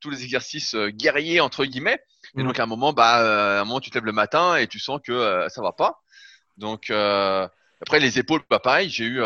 tous 0.00 0.10
les 0.10 0.24
exercices 0.24 0.74
euh, 0.74 0.90
guerriers 0.90 1.40
entre 1.40 1.64
guillemets. 1.64 2.00
Et 2.36 2.42
donc 2.42 2.58
à 2.58 2.64
un 2.64 2.66
moment, 2.66 2.92
bah, 2.92 3.22
euh, 3.22 3.58
à 3.58 3.60
un 3.62 3.64
moment, 3.64 3.80
tu 3.80 3.90
te 3.90 3.94
lèves 3.94 4.04
le 4.04 4.12
matin 4.12 4.56
et 4.56 4.66
tu 4.66 4.78
sens 4.78 5.00
que 5.02 5.12
euh, 5.12 5.48
ça 5.48 5.62
va 5.62 5.72
pas. 5.72 6.02
Donc 6.56 6.90
après 6.90 8.00
les 8.00 8.18
épaules, 8.18 8.42
bah 8.48 8.58
pareil, 8.58 8.88
j'ai 8.88 9.04
eu 9.04 9.20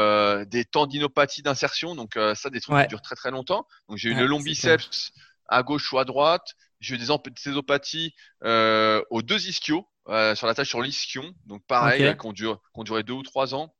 des 0.46 0.64
tendinopathies 0.64 1.42
d'insertion, 1.42 1.94
donc 1.94 2.18
ça 2.34 2.50
des 2.50 2.60
trucs 2.60 2.80
qui 2.82 2.88
durent 2.88 3.02
très 3.02 3.14
très 3.14 3.30
longtemps. 3.30 3.66
Donc 3.88 3.98
j'ai 3.98 4.10
eu 4.10 4.14
le 4.14 4.26
long 4.26 4.40
biceps 4.40 5.12
à 5.48 5.62
gauche 5.62 5.92
ou 5.92 5.98
à 5.98 6.04
droite. 6.04 6.54
J'ai 6.80 6.94
eu 6.94 6.98
des 6.98 7.06
tendinopathies 7.06 8.14
aux 8.42 9.22
deux 9.22 9.48
ischios, 9.48 9.86
sur 10.34 10.46
la 10.46 10.54
tâche 10.54 10.68
sur 10.68 10.82
l'ischion, 10.82 11.32
donc 11.46 11.64
pareil, 11.66 12.16
qui 12.16 12.26
ont 12.26 12.82
duré 12.84 13.02
deux 13.02 13.14
ou 13.14 13.22
trois 13.22 13.54
ans. 13.54 13.72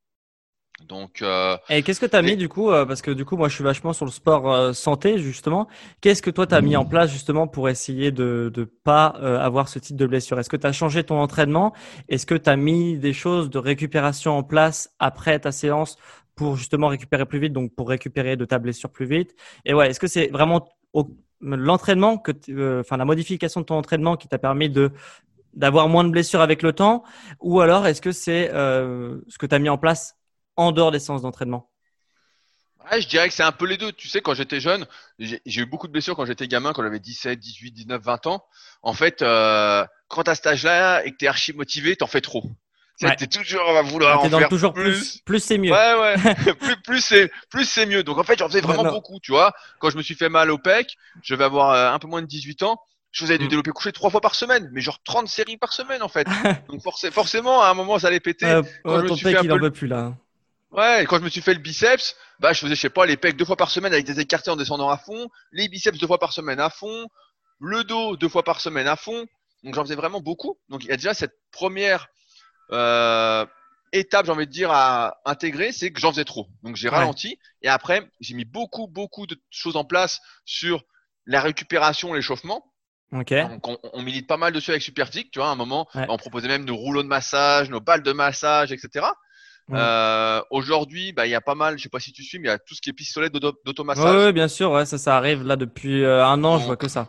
Donc, 0.87 1.23
euh, 1.23 1.57
et 1.69 1.83
qu'est-ce 1.83 2.01
que 2.01 2.07
tu 2.07 2.17
as 2.17 2.23
mis 2.23 2.37
du 2.37 2.49
coup 2.49 2.71
euh, 2.71 2.85
Parce 2.85 3.03
que 3.03 3.11
du 3.11 3.25
coup, 3.25 3.37
moi, 3.37 3.49
je 3.49 3.55
suis 3.55 3.65
vachement 3.65 3.93
sur 3.93 4.05
le 4.05 4.11
sport 4.11 4.53
euh, 4.53 4.73
santé 4.73 5.19
justement. 5.19 5.69
Qu'est-ce 6.01 6.23
que 6.23 6.31
toi, 6.31 6.47
tu 6.47 6.55
as 6.55 6.61
mis 6.61 6.77
en 6.77 6.85
place 6.85 7.11
justement 7.11 7.47
pour 7.47 7.69
essayer 7.69 8.11
de 8.11 8.53
ne 8.57 8.65
pas 8.65 9.07
avoir 9.07 9.69
ce 9.69 9.79
type 9.79 9.97
de 9.97 10.07
blessure? 10.07 10.39
Est-ce 10.39 10.51
que 10.51 10.57
tu 10.57 10.67
as 10.67 10.73
changé 10.73 11.05
ton 11.05 11.19
entraînement? 11.19 11.73
Est-ce 12.09 12.27
que 12.27 12.35
tu 12.35 12.49
as 12.49 12.57
mis 12.57 12.99
des 12.99 13.13
choses 13.13 13.51
de 13.51 13.59
récupération 13.59 14.37
en 14.37 14.43
place 14.43 14.95
après 14.99 15.39
ta 15.39 15.53
séance 15.53 15.97
pour 16.35 16.57
justement 16.57 16.89
récupérer 16.89 17.27
plus 17.27 17.39
vite, 17.39 17.53
donc 17.53 17.75
pour 17.75 17.89
récupérer 17.89 18.37
de 18.37 18.45
ta 18.45 18.59
blessure 18.59 18.91
plus 18.91 19.07
vite? 19.07 19.35
Et 19.65 19.75
ouais, 19.75 19.91
est-ce 19.91 20.01
que 20.01 20.09
c'est 20.09 20.29
vraiment 20.29 20.69
l'entraînement 21.41 22.19
que, 22.19 22.81
enfin, 22.81 22.97
la 22.97 23.05
modification 23.05 23.61
de 23.61 23.67
ton 23.67 23.77
entraînement 23.77 24.17
qui 24.17 24.29
t'a 24.29 24.39
permis 24.39 24.71
de 24.71 24.91
d'avoir 25.53 25.89
moins 25.89 26.05
de 26.05 26.11
blessures 26.11 26.43
avec 26.43 26.63
le 26.63 26.73
temps, 26.73 27.03
ou 27.41 27.61
alors 27.61 27.85
est-ce 27.89 28.01
que 28.01 28.13
c'est 28.13 28.51
ce 28.53 29.39
que 29.39 29.47
tu 29.47 29.55
as 29.55 29.59
mis 29.59 29.69
en 29.69 29.79
place 29.79 30.20
en 30.61 30.73
dehors 30.73 30.91
des 30.91 30.99
séances 30.99 31.23
d'entraînement 31.23 31.71
Je 32.93 33.07
dirais 33.09 33.29
que 33.29 33.35
c'est 33.35 33.43
un 33.43 33.53
peu 33.53 33.67
les 33.67 33.77
deux. 33.77 33.93
Tu 33.93 34.09
sais, 34.09 34.21
quand 34.21 34.35
j'étais 34.35 34.61
jeune, 34.61 34.87
j'ai 35.19 35.41
eu 35.47 35.67
beaucoup 35.67 35.87
de 35.87 35.93
blessures 35.93 36.15
quand 36.15 36.27
j'étais 36.27 36.49
gamin, 36.49 36.73
quand 36.73 36.83
j'avais 36.83 37.01
17, 37.01 37.39
18, 37.39 37.73
19, 37.73 38.03
20 38.03 38.27
ans. 38.27 38.45
En 38.83 38.93
fait, 38.93 39.23
euh, 39.23 39.85
quand 40.09 40.25
tu 40.25 40.31
as 40.31 40.35
cet 40.35 40.47
âge-là 40.47 41.05
et 41.05 41.13
que 41.13 41.17
tu 41.17 41.25
es 41.25 41.29
archi 41.29 41.53
motivé, 41.53 41.97
t'en 41.97 42.07
fais 42.07 42.21
trop. 42.21 42.45
Tu 42.99 43.07
es 43.07 43.27
toujours 43.27 43.67
à 43.71 43.81
vouloir 43.81 44.23
en 44.23 44.29
faire 44.29 44.49
toujours 44.51 44.75
plus. 44.75 45.23
Plus, 45.25 45.43
c'est 45.43 45.57
mieux. 45.57 45.73
Ouais, 45.73 45.95
ouais. 45.99 46.35
plus, 46.61 46.77
plus 46.83 47.01
c'est, 47.01 47.33
plus 47.49 47.65
c'est 47.65 47.87
mieux. 47.87 48.03
Donc 48.03 48.19
en 48.19 48.25
fait, 48.25 48.39
j'en 48.39 48.49
faisais 48.49 48.61
vraiment 48.61 48.91
beaucoup, 48.91 49.19
tu 49.21 49.33
vois. 49.33 49.55
Quand 49.79 49.89
je 49.89 49.97
me 49.97 50.03
suis 50.03 50.15
fait 50.15 50.29
mal 50.29 50.51
au 50.51 50.59
pec, 50.59 50.97
je 51.23 51.35
vais 51.35 51.45
avoir 51.45 51.71
euh, 51.71 51.95
un 51.95 51.99
peu 51.99 52.09
moins 52.09 52.21
de 52.21 52.27
18 52.27 52.63
ans. 52.65 52.79
Je 53.13 53.23
faisais 53.25 53.39
du 53.39 53.47
mm. 53.47 53.49
développé 53.49 53.71
couché 53.71 53.93
trois 53.93 54.11
fois 54.11 54.21
par 54.21 54.35
semaine, 54.35 54.69
mais 54.73 54.83
genre 54.83 55.03
30 55.03 55.27
séries 55.27 55.57
par 55.57 55.73
semaine 55.73 56.03
en 56.03 56.09
fait. 56.09 56.27
Donc 56.69 56.83
forcément, 57.13 57.63
à 57.63 57.71
un 57.71 57.75
moment, 57.75 57.99
ça 57.99 58.09
allait 58.09 58.21
péter. 58.21 58.47
Euh, 58.47 58.63
quand 58.85 58.99
je 58.99 59.05
me 59.05 59.17
suis 59.17 59.25
fait 59.25 59.41
il 59.43 59.51
en 59.51 59.59
veut 59.59 59.71
plus 59.71 59.89
là. 59.89 60.15
Ouais, 60.73 61.05
quand 61.09 61.19
je 61.19 61.25
me 61.25 61.29
suis 61.29 61.41
fait 61.41 61.55
le 61.55 61.61
biceps, 61.61 62.15
bah 62.39 62.53
je 62.53 62.61
faisais 62.61 62.77
je 62.77 62.81
sais 62.81 62.91
pas 62.91 63.05
les 63.05 63.17
pecs 63.17 63.37
deux 63.37 63.45
fois 63.45 63.57
par 63.57 63.71
semaine 63.71 63.93
avec 63.93 64.07
des 64.07 64.21
écartés 64.21 64.51
en 64.51 64.57
descendant 64.57 64.89
à 64.89 64.99
fond, 64.99 65.29
les 65.51 65.69
biceps 65.69 65.99
deux 65.99 66.07
fois 66.07 66.19
par 66.19 66.33
semaine 66.33 66.61
à 66.61 66.71
fond, 66.71 67.09
le 67.59 67.83
dos 67.83 68.17
deux 68.17 68.29
fois 68.29 68.45
par 68.45 68.61
semaine 68.61 68.87
à 68.87 68.97
fond. 68.97 69.27
Donc 69.65 69.75
j'en 69.75 69.83
faisais 69.83 69.97
vraiment 69.97 70.21
beaucoup. 70.21 70.59
Donc 70.69 70.85
il 70.85 70.91
y 70.91 70.93
a 70.93 70.97
déjà 70.97 71.13
cette 71.13 71.35
première 71.51 72.09
euh, 72.71 73.45
étape, 73.93 74.27
j'ai 74.27 74.33
envie 74.33 74.47
de 74.47 74.53
dire, 74.53 74.71
à 74.71 75.19
intégrer, 75.25 75.73
c'est 75.73 75.93
que 75.93 76.01
j'en 76.01 76.13
faisais 76.13 76.25
trop. 76.25 76.47
Donc 76.63 76.77
j'ai 76.77 76.89
ralenti 76.89 77.39
et 77.63 77.69
après 77.69 78.09
j'ai 78.21 78.35
mis 78.35 78.45
beaucoup 78.45 78.87
beaucoup 78.87 79.27
de 79.27 79.37
choses 79.51 79.77
en 79.77 79.85
place 79.85 80.21
sur 80.45 80.85
la 81.27 81.41
récupération, 81.41 82.15
l'échauffement. 82.15 82.65
Okay. 83.13 83.43
Donc 83.43 83.67
on, 83.93 84.03
milite 84.03 84.29
pas 84.29 84.37
mal 84.37 84.53
dessus 84.53 84.71
avec 84.71 84.83
Superphysique, 84.83 85.33
tu 85.33 85.41
vois, 85.41 85.49
à 85.49 85.53
un 85.53 85.57
moment, 85.57 85.89
on 85.95 86.17
proposait 86.17 86.47
même 86.47 86.65
nos 86.65 86.77
rouleaux 86.77 87.03
de 87.03 87.09
massage, 87.09 87.69
nos 87.69 87.81
balles 87.81 88.05
de 88.05 88.13
massage, 88.13 88.71
etc. 88.71 89.07
Euh, 89.73 90.43
Aujourd'hui, 90.51 91.13
bah, 91.13 91.27
il 91.27 91.31
y 91.31 91.35
a 91.35 91.41
pas 91.41 91.55
mal, 91.55 91.79
je 91.79 91.83
sais 91.85 91.89
pas 91.89 92.01
si 92.01 92.13
tu 92.13 92.23
suis, 92.23 92.39
mais 92.39 92.49
il 92.49 92.51
y 92.51 92.55
a 92.55 92.59
tout 92.59 92.75
ce 92.75 92.81
qui 92.81 92.91
est 92.91 92.93
pistolet 92.93 93.31
d'automassage. 93.31 94.27
Oui, 94.27 94.33
bien 94.33 94.49
sûr, 94.49 94.71
ouais, 94.73 94.87
ça, 94.87 94.99
ça 94.99 95.17
arrive 95.17 95.45
là 95.45 95.57
depuis 95.57 96.03
euh, 96.03 96.25
un 96.25 96.43
an, 96.45 96.59
je 96.59 96.67
vois 96.67 96.77
que 96.77 96.89
ça. 96.89 97.07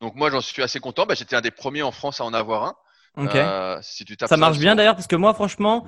Donc 0.00 0.14
moi, 0.14 0.30
j'en 0.30 0.40
suis 0.40 0.62
assez 0.62 0.80
content. 0.80 1.04
Bah, 1.06 1.14
J'étais 1.14 1.36
un 1.36 1.40
des 1.40 1.50
premiers 1.50 1.82
en 1.82 1.92
France 1.92 2.20
à 2.20 2.24
en 2.24 2.32
avoir 2.32 2.64
un. 2.64 2.74
Ok. 3.16 3.34
Euh, 3.34 3.76
si 3.82 4.04
tu 4.04 4.14
ça 4.24 4.36
marche 4.36 4.58
bien 4.58 4.76
d'ailleurs 4.76 4.94
parce 4.94 5.08
que 5.08 5.16
moi 5.16 5.34
franchement, 5.34 5.84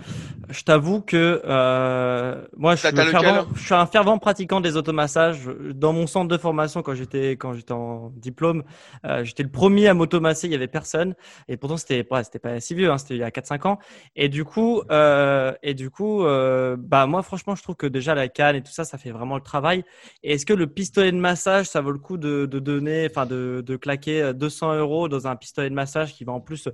je 0.51 0.63
t'avoue 0.65 1.01
que 1.01 1.41
euh, 1.45 2.45
moi 2.57 2.75
je 2.75 2.89
suis, 2.89 2.97
je 2.97 3.63
suis, 3.65 3.75
un 3.75 3.87
fervent 3.87 4.19
pratiquant 4.19 4.61
des 4.61 4.77
automassages. 4.77 5.49
Dans 5.73 5.93
mon 5.93 6.09
centre 6.09 6.27
de 6.27 6.37
formation 6.37 6.83
quand 6.83 6.95
j'étais 6.95 7.33
quand 7.33 7.55
j'étais 7.55 7.73
en 7.73 8.11
diplôme, 8.17 8.65
euh, 9.07 9.23
j'étais 9.23 9.45
le 9.45 9.51
premier 9.51 9.87
à 9.87 9.95
m'automasser. 9.95 10.49
Il 10.49 10.53
y 10.53 10.57
avait 10.57 10.67
personne 10.67 11.15
et 11.47 11.57
pourtant 11.57 11.77
c'était 11.77 12.05
ouais, 12.11 12.25
c'était 12.25 12.41
pas 12.41 12.59
si 12.59 12.75
vieux, 12.75 12.91
hein, 12.91 12.99
c'était 12.99 13.15
il 13.15 13.21
y 13.21 13.25
a 13.25 13.31
4-5 13.31 13.69
ans. 13.69 13.79
Et 14.17 14.29
du 14.29 14.45
coup 14.45 14.83
et 14.91 15.75
du 15.75 15.91
coup 15.91 16.25
bah 16.25 17.07
moi 17.07 17.23
franchement 17.23 17.55
je 17.55 17.63
trouve 17.63 17.77
que 17.77 17.87
déjà 17.87 18.17
la 18.17 18.27
canne 18.27 18.57
et 18.57 18.63
tout 18.63 18.73
ça 18.73 18.85
ça 18.85 18.99
fait 18.99 19.13
vraiment 19.13 19.37
le 19.37 19.43
travail. 19.43 19.85
Et 20.25 20.33
est-ce 20.35 20.45
que 20.45 20.55
le 20.55 20.67
pistolet 20.67 21.13
de 21.13 21.17
massage 21.19 21.67
ça 21.67 21.83
vaut 21.83 21.93
le 21.93 22.01
coup 22.01 22.17
de, 22.17 22.47
de 22.47 22.59
donner 22.59 23.07
enfin 23.09 23.27
de, 23.27 23.63
de 23.65 23.77
claquer 23.77 24.33
200 24.35 24.75
euros 24.75 25.09
dans 25.09 25.29
un 25.29 25.37
pistolet 25.37 25.71
de 25.71 25.75
massage 25.75 26.15
qui 26.15 26.25
va 26.25 26.33
en 26.33 26.41
plus 26.41 26.69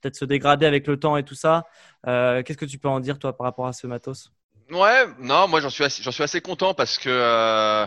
peut-être 0.00 0.16
se 0.16 0.24
dégrader 0.24 0.66
avec 0.66 0.86
le 0.86 0.98
temps 0.98 1.16
et 1.16 1.24
tout 1.24 1.34
ça. 1.34 1.64
Euh, 2.06 2.42
qu'est-ce 2.42 2.58
que 2.58 2.64
tu 2.64 2.78
peux 2.78 2.88
en 2.88 3.00
dire 3.00 3.18
toi 3.18 3.36
par 3.36 3.44
rapport 3.44 3.66
à 3.66 3.72
ce 3.72 3.86
matos? 3.86 4.30
Ouais, 4.70 5.06
non, 5.20 5.48
moi 5.48 5.60
j'en 5.60 5.70
suis 5.70 5.84
assez, 5.84 6.02
suis 6.02 6.22
assez 6.22 6.40
content 6.40 6.74
parce 6.74 6.98
que 6.98 7.08
euh, 7.08 7.86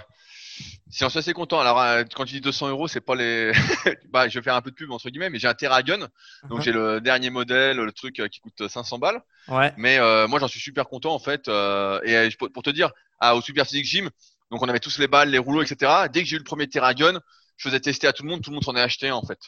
si 0.90 1.00
j'en 1.00 1.10
suis 1.10 1.20
assez 1.20 1.34
content. 1.34 1.60
Alors 1.60 1.80
euh, 1.82 2.04
quand 2.16 2.26
tu 2.26 2.36
dis 2.36 2.42
200 2.42 2.70
euros, 2.70 2.88
c'est 2.88 3.02
pas 3.02 3.16
les, 3.16 3.52
bah, 4.10 4.30
je 4.30 4.40
vais 4.40 4.44
faire 4.44 4.56
un 4.56 4.62
peu 4.62 4.72
de 4.72 4.76
pub 4.76 4.92
entre 4.92 5.10
guillemets, 5.10 5.30
mais 5.30 5.40
j'ai 5.40 5.48
un 5.48 5.54
Terragun, 5.54 6.00
donc 6.00 6.60
uh-huh. 6.60 6.62
j'ai 6.62 6.72
le 6.72 7.02
dernier 7.02 7.30
modèle, 7.30 7.78
le 7.78 7.92
truc 7.92 8.22
qui 8.30 8.40
coûte 8.40 8.68
500 8.68 8.98
balles. 8.98 9.22
Ouais. 9.50 9.74
Mais 9.78 10.00
moi 10.28 10.40
j'en 10.40 10.48
suis 10.48 10.60
super 10.60 10.88
content 10.88 11.14
en 11.14 11.20
fait. 11.20 11.48
et 11.48 12.30
pour 12.38 12.64
te 12.64 12.70
dire, 12.70 12.92
ah, 13.20 13.36
au 13.36 13.42
Super 13.42 13.66
Physique 13.66 13.86
Gym, 13.86 14.10
donc 14.52 14.64
on 14.64 14.70
avait 14.70 14.80
tous 14.80 14.98
les 14.98 15.08
balles, 15.08 15.30
les 15.30 15.38
rouleaux, 15.38 15.62
etc. 15.62 16.08
Dès 16.12 16.24
que 16.24 16.28
j'ai 16.28 16.36
eu 16.36 16.40
le 16.40 16.46
premier 16.46 16.68
Terragun, 16.68 17.20
je 17.58 17.68
faisais 17.68 17.80
tester 17.80 18.08
à 18.08 18.14
tout 18.14 18.24
le 18.24 18.30
monde, 18.30 18.42
tout 18.42 18.50
le 18.50 18.56
monde 18.56 18.64
s'en 18.64 18.76
est 18.76 18.82
acheté 18.82 19.12
en 19.12 19.22
fait. 19.22 19.40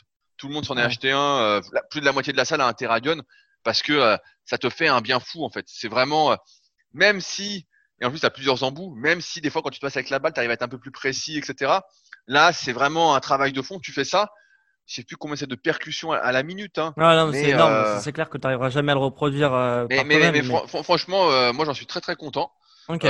Tout 0.41 0.47
le 0.47 0.55
monde 0.55 0.65
s'en 0.65 0.75
est 0.75 0.81
acheté 0.81 1.11
un. 1.11 1.37
Euh, 1.37 1.61
plus 1.91 2.01
de 2.01 2.05
la 2.05 2.13
moitié 2.13 2.33
de 2.33 2.37
la 2.37 2.45
salle 2.45 2.61
a 2.61 2.67
un 2.67 2.73
Terradion 2.73 3.21
parce 3.63 3.83
que 3.83 3.93
euh, 3.93 4.17
ça 4.43 4.57
te 4.57 4.71
fait 4.71 4.87
un 4.87 4.99
bien 4.99 5.19
fou 5.19 5.45
en 5.45 5.51
fait. 5.51 5.65
C'est 5.67 5.87
vraiment, 5.87 6.31
euh, 6.31 6.35
même 6.95 7.21
si, 7.21 7.67
et 8.01 8.05
en 8.05 8.09
plus 8.09 8.21
tu 8.21 8.25
as 8.25 8.31
plusieurs 8.31 8.63
embouts, 8.63 8.91
même 8.95 9.21
si 9.21 9.39
des 9.39 9.51
fois 9.51 9.61
quand 9.61 9.69
tu 9.69 9.79
te 9.79 9.85
passes 9.85 9.97
avec 9.97 10.09
la 10.09 10.17
balle, 10.17 10.33
tu 10.33 10.39
arrives 10.39 10.49
à 10.49 10.55
être 10.55 10.63
un 10.63 10.67
peu 10.67 10.79
plus 10.79 10.89
précis, 10.89 11.37
etc. 11.37 11.73
Là, 12.25 12.53
c'est 12.53 12.73
vraiment 12.73 13.13
un 13.13 13.19
travail 13.19 13.53
de 13.53 13.61
fond. 13.61 13.77
Tu 13.77 13.91
fais 13.91 14.03
ça, 14.03 14.31
je 14.87 14.95
sais 14.95 15.03
plus 15.03 15.15
combien 15.15 15.35
c'est 15.35 15.45
de 15.45 15.53
percussions 15.53 16.11
à, 16.11 16.31
la 16.31 16.41
minute. 16.41 16.79
Hein. 16.79 16.95
c'est 17.31 17.49
énorme. 17.49 17.99
C'est 17.99 18.11
clair 18.11 18.27
que 18.27 18.39
tu 18.39 18.43
n'arriveras 18.43 18.71
jamais 18.71 18.93
à 18.93 18.95
le 18.95 19.01
reproduire. 19.01 19.51
mais, 19.91 20.03
mais, 20.03 20.41
franchement, 20.41 21.53
moi 21.53 21.65
j'en 21.65 21.75
suis 21.75 21.85
très 21.85 22.01
très 22.01 22.15
content. 22.15 22.51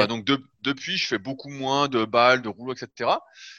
donc 0.10 0.26
depuis, 0.64 0.98
je 0.98 1.08
fais 1.08 1.18
beaucoup 1.18 1.50
moins 1.50 1.88
de 1.88 2.04
balles, 2.04 2.42
de 2.42 2.50
rouleaux, 2.50 2.74
etc. 2.74 3.10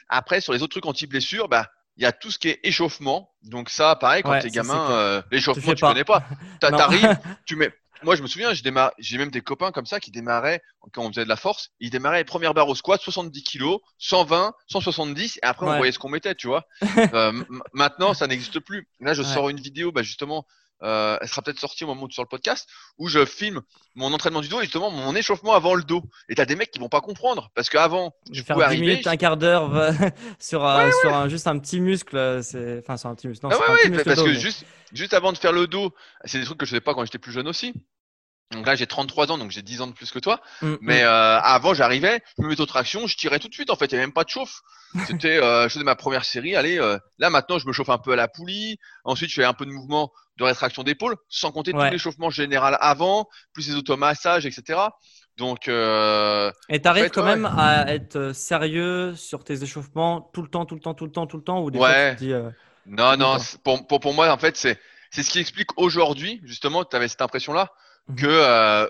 Après, 0.09 0.41
sur 0.41 0.53
les 0.53 0.61
autres 0.61 0.73
trucs 0.73 0.85
anti-blessure, 0.85 1.49
bah, 1.49 1.71
il 1.97 2.03
y 2.03 2.05
a 2.05 2.11
tout 2.11 2.31
ce 2.31 2.39
qui 2.39 2.49
est 2.49 2.59
échauffement. 2.63 3.31
Donc 3.43 3.69
ça, 3.69 3.95
pareil, 3.95 4.23
quand 4.23 4.39
t'es 4.39 4.49
gamin, 4.49 4.91
euh, 4.91 5.21
l'échauffement, 5.31 5.73
tu, 5.73 5.75
tu 5.75 5.85
connais 5.85 6.03
pas. 6.03 6.23
T'arrives, 6.59 7.17
tu 7.45 7.55
mets. 7.55 7.71
Moi, 8.03 8.15
je 8.15 8.21
me 8.21 8.27
souviens, 8.27 8.51
j'ai 8.53 9.17
même 9.17 9.31
des 9.31 9.41
copains 9.41 9.71
comme 9.71 9.85
ça 9.85 9.99
qui 9.99 10.11
démarraient 10.11 10.61
quand 10.91 11.05
on 11.05 11.07
faisait 11.07 11.23
de 11.23 11.29
la 11.29 11.37
force. 11.37 11.69
Ils 11.79 11.89
démarraient 11.89 12.25
première 12.25 12.53
barre 12.53 12.67
au 12.67 12.75
squat, 12.75 13.01
70 13.01 13.43
kilos, 13.43 13.79
120, 13.99 14.53
170, 14.67 15.37
et 15.37 15.39
après 15.45 15.65
on 15.65 15.77
voyait 15.77 15.91
ce 15.91 15.99
qu'on 15.99 16.09
mettait, 16.09 16.35
tu 16.35 16.47
vois. 16.47 16.65
euh, 17.13 17.31
maintenant, 17.71 18.13
ça 18.13 18.27
n'existe 18.27 18.59
plus. 18.59 18.89
Là, 18.99 19.13
je 19.13 19.23
sors 19.23 19.49
une 19.49 19.59
vidéo, 19.59 19.91
bah, 19.91 20.03
justement, 20.03 20.45
euh, 20.83 21.17
elle 21.21 21.27
sera 21.27 21.41
peut-être 21.41 21.59
sortie 21.59 21.83
au 21.83 21.87
moment 21.87 22.03
où 22.03 22.07
tu 22.07 22.15
sors 22.15 22.25
le 22.25 22.29
podcast, 22.29 22.67
où 22.97 23.07
je 23.07 23.25
filme 23.25 23.61
mon 23.95 24.11
entraînement 24.13 24.41
du 24.41 24.47
dos 24.47 24.59
et 24.59 24.63
justement 24.63 24.91
mon 24.91 25.15
échauffement 25.15 25.53
avant 25.53 25.75
le 25.75 25.83
dos. 25.83 26.03
Et 26.29 26.35
t'as 26.35 26.45
des 26.45 26.55
mecs 26.55 26.71
qui 26.71 26.79
vont 26.79 26.89
pas 26.89 27.01
comprendre 27.01 27.49
parce 27.55 27.69
qu'avant, 27.69 28.13
je 28.31 28.41
vais 28.41 28.45
faire 28.45 28.69
10 28.69 28.77
minutes, 28.79 29.07
un 29.07 29.17
quart 29.17 29.37
d'heure 29.37 29.71
sur, 30.39 30.69
sur 31.01 31.29
juste 31.29 31.47
un 31.47 31.59
petit 31.59 31.79
muscle, 31.79 32.43
c'est 32.43 32.79
enfin 32.79 32.97
sur 32.97 33.09
un 33.09 33.15
petit 33.15 33.27
muscle. 33.27 33.45
Non, 33.45 33.51
ah 33.53 33.71
ouais, 33.73 34.03
parce 34.03 34.23
que 34.23 34.33
juste, 34.33 34.65
juste 34.91 35.13
avant 35.13 35.31
de 35.31 35.37
faire 35.37 35.53
le 35.53 35.67
dos, 35.67 35.93
c'est 36.25 36.39
des 36.39 36.45
trucs 36.45 36.57
que 36.57 36.65
je 36.65 36.71
faisais 36.71 36.81
pas 36.81 36.93
quand 36.93 37.05
j'étais 37.05 37.19
plus 37.19 37.31
jeune 37.31 37.47
aussi. 37.47 37.73
Donc 38.53 38.65
là, 38.65 38.75
j'ai 38.75 38.87
33 38.87 39.31
ans, 39.31 39.37
donc 39.37 39.51
j'ai 39.51 39.61
10 39.61 39.81
ans 39.81 39.87
de 39.87 39.93
plus 39.93 40.11
que 40.11 40.19
toi. 40.19 40.41
Mm, 40.61 40.67
mm. 40.67 40.77
Mais 40.81 41.03
euh, 41.03 41.39
avant, 41.39 41.73
j'arrivais, 41.73 42.21
je 42.37 42.43
me 42.43 42.49
mettais 42.49 42.61
aux 42.61 42.65
tractions, 42.65 43.07
je 43.07 43.17
tirais 43.17 43.39
tout 43.39 43.49
de 43.49 43.53
suite. 43.53 43.69
En 43.69 43.75
fait, 43.75 43.85
il 43.85 43.95
n'y 43.95 43.97
avait 43.97 44.07
même 44.07 44.13
pas 44.13 44.23
de 44.23 44.29
chauffe. 44.29 44.61
C'était, 45.07 45.41
euh, 45.41 45.63
je 45.63 45.73
faisais 45.73 45.83
ma 45.83 45.95
première 45.95 46.23
série. 46.23 46.55
Allez, 46.55 46.79
euh, 46.79 46.97
là 47.17 47.29
maintenant, 47.29 47.57
je 47.57 47.67
me 47.67 47.73
chauffe 47.73 47.89
un 47.89 47.97
peu 47.97 48.13
à 48.13 48.15
la 48.15 48.27
poulie. 48.27 48.77
Ensuite, 49.03 49.29
je 49.29 49.35
fais 49.35 49.43
un 49.43 49.53
peu 49.53 49.65
de 49.65 49.71
mouvement 49.71 50.11
de 50.37 50.43
rétraction 50.43 50.83
d'épaule, 50.83 51.15
sans 51.29 51.51
compter 51.51 51.73
tout 51.73 51.81
l'échauffement 51.91 52.29
général 52.29 52.77
avant, 52.79 53.27
plus 53.53 53.67
les 53.67 53.75
automassages, 53.75 54.45
etc. 54.45 54.79
Donc. 55.37 55.67
Euh, 55.67 56.51
Et 56.69 56.81
t'arrives 56.81 57.09
quand 57.09 57.23
même 57.23 57.45
à 57.45 57.91
être 57.93 58.33
sérieux 58.33 59.15
sur 59.15 59.43
tes 59.43 59.63
échauffements 59.63 60.29
tout 60.33 60.41
le 60.41 60.47
temps, 60.47 60.65
tout 60.65 60.75
le 60.75 60.81
temps, 60.81 60.93
tout 60.93 61.05
le 61.05 61.11
temps, 61.11 61.27
tout 61.27 61.37
le 61.37 61.43
temps, 61.43 61.61
ou 61.61 61.71
des 61.71 61.79
ouais. 61.79 62.09
fois 62.09 62.15
tu 62.15 62.25
dis. 62.25 62.33
non, 62.87 63.17
non. 63.17 63.37
Pour, 63.63 63.85
pour, 63.87 63.99
pour 63.99 64.13
moi, 64.13 64.31
en 64.31 64.37
fait, 64.37 64.57
c'est 64.57 64.79
c'est 65.13 65.21
ce 65.21 65.29
qui 65.29 65.37
explique 65.37 65.69
aujourd'hui, 65.77 66.41
justement, 66.43 66.83
tu 66.83 66.95
avais 66.95 67.07
cette 67.07 67.21
impression-là. 67.21 67.71
Que 68.17 68.27
euh, 68.27 68.87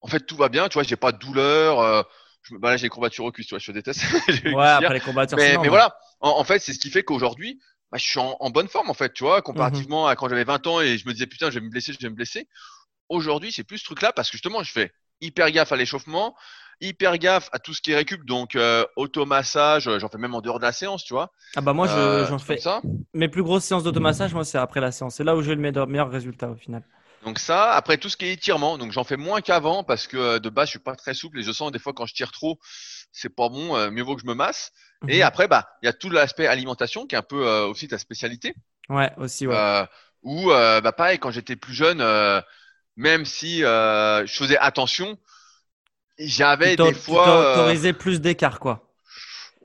en 0.00 0.08
fait 0.08 0.20
tout 0.20 0.36
va 0.36 0.48
bien, 0.48 0.68
tu 0.68 0.74
vois, 0.74 0.82
j'ai 0.82 0.96
pas 0.96 1.12
de 1.12 1.18
douleur. 1.18 1.80
Euh, 1.80 2.02
je, 2.42 2.56
bah 2.56 2.70
là, 2.70 2.76
j'ai 2.76 2.86
des 2.86 2.90
courbatures 2.90 3.24
au 3.24 3.32
cul, 3.32 3.44
tu 3.44 3.50
vois, 3.50 3.58
je 3.58 3.72
déteste. 3.72 4.02
ouais, 4.44 4.66
après 4.66 4.94
les 4.94 5.00
courbatures. 5.00 5.36
Mais, 5.36 5.56
mais 5.58 5.68
voilà, 5.68 5.96
en, 6.20 6.44
fait, 6.44 6.60
c'est 6.60 6.72
ce 6.72 6.78
qui 6.78 6.90
fait 6.90 7.02
qu'aujourd'hui, 7.02 7.60
bah, 7.90 7.98
je 7.98 8.04
suis 8.04 8.20
en, 8.20 8.50
bonne 8.50 8.68
forme, 8.68 8.90
en 8.90 8.94
fait, 8.94 9.12
tu 9.12 9.24
vois, 9.24 9.42
comparativement 9.42 10.04
mhm. 10.04 10.10
à 10.10 10.16
quand 10.16 10.28
j'avais 10.28 10.44
20 10.44 10.66
ans 10.66 10.80
et 10.80 10.98
je 10.98 11.06
me 11.08 11.12
disais 11.12 11.26
putain, 11.26 11.50
je 11.50 11.58
vais 11.58 11.64
me 11.64 11.70
blesser, 11.70 11.92
je 11.92 11.98
vais 11.98 12.10
me 12.10 12.14
blesser. 12.14 12.48
Aujourd'hui, 13.08 13.52
c'est 13.52 13.64
plus 13.64 13.78
ce 13.78 13.84
truc-là 13.84 14.12
parce 14.12 14.28
que 14.28 14.32
justement, 14.32 14.62
je 14.62 14.72
fais 14.72 14.92
hyper 15.20 15.50
gaffe 15.50 15.72
à 15.72 15.76
l'échauffement, 15.76 16.36
hyper 16.80 17.18
gaffe 17.18 17.48
à 17.52 17.58
tout 17.58 17.72
ce 17.72 17.80
qui 17.80 17.92
est 17.92 17.96
récup, 17.96 18.24
donc 18.24 18.54
euh, 18.54 18.84
automassage, 18.96 19.90
j'en 19.98 20.08
fais 20.08 20.18
même 20.18 20.34
en 20.34 20.40
dehors 20.40 20.58
de 20.58 20.64
la 20.64 20.72
séance, 20.72 21.04
tu 21.04 21.14
vois. 21.14 21.32
Ah 21.56 21.60
bah 21.60 21.72
moi, 21.72 21.88
j'en 22.28 22.38
fais. 22.38 22.58
Ça. 22.58 22.80
Mes 23.14 23.28
plus 23.28 23.42
grosses 23.42 23.64
séances 23.64 23.84
d'automassage, 23.84 24.34
moi, 24.34 24.44
c'est 24.44 24.58
après 24.58 24.80
la 24.80 24.92
séance. 24.92 25.16
C'est 25.16 25.24
là 25.24 25.36
où 25.36 25.42
j'ai 25.42 25.54
le 25.54 25.60
meilleur 25.60 26.10
résultat 26.10 26.50
au 26.50 26.56
final. 26.56 26.84
Donc 27.26 27.40
ça, 27.40 27.72
après 27.72 27.98
tout 27.98 28.08
ce 28.08 28.16
qui 28.16 28.26
est 28.26 28.32
étirement, 28.32 28.78
donc 28.78 28.92
j'en 28.92 29.02
fais 29.02 29.16
moins 29.16 29.40
qu'avant 29.40 29.82
parce 29.82 30.06
que 30.06 30.16
euh, 30.16 30.38
de 30.38 30.48
base 30.48 30.66
je 30.66 30.70
suis 30.70 30.78
pas 30.78 30.94
très 30.94 31.12
souple 31.12 31.40
et 31.40 31.42
je 31.42 31.50
sens 31.50 31.72
des 31.72 31.80
fois 31.80 31.92
quand 31.92 32.06
je 32.06 32.14
tire 32.14 32.30
trop, 32.30 32.60
c'est 33.10 33.34
pas 33.34 33.48
bon, 33.48 33.76
euh, 33.76 33.90
mieux 33.90 34.04
vaut 34.04 34.14
que 34.14 34.22
je 34.22 34.28
me 34.28 34.34
masse. 34.34 34.70
Et 35.08 35.18
mhm. 35.18 35.22
après 35.24 35.48
bah 35.48 35.68
il 35.82 35.86
y 35.86 35.88
a 35.88 35.92
tout 35.92 36.08
l'aspect 36.08 36.46
alimentation 36.46 37.04
qui 37.04 37.16
est 37.16 37.18
un 37.18 37.22
peu 37.22 37.44
euh, 37.44 37.66
aussi 37.66 37.88
ta 37.88 37.98
spécialité. 37.98 38.54
Ouais, 38.88 39.10
aussi 39.16 39.48
ouais. 39.48 39.84
Ou 40.22 40.50
bah 40.50 40.92
pareil 40.92 41.18
quand 41.18 41.32
j'étais 41.32 41.56
plus 41.56 41.74
jeune, 41.74 41.98
même 42.94 43.24
si 43.24 43.58
je 43.58 44.24
faisais 44.28 44.58
attention, 44.58 45.18
j'avais 46.20 46.76
des 46.76 46.94
fois. 46.94 47.24
Tu 47.24 47.60
autorisais 47.60 47.92
plus 47.92 48.20
d'écart 48.20 48.60
quoi. 48.60 48.94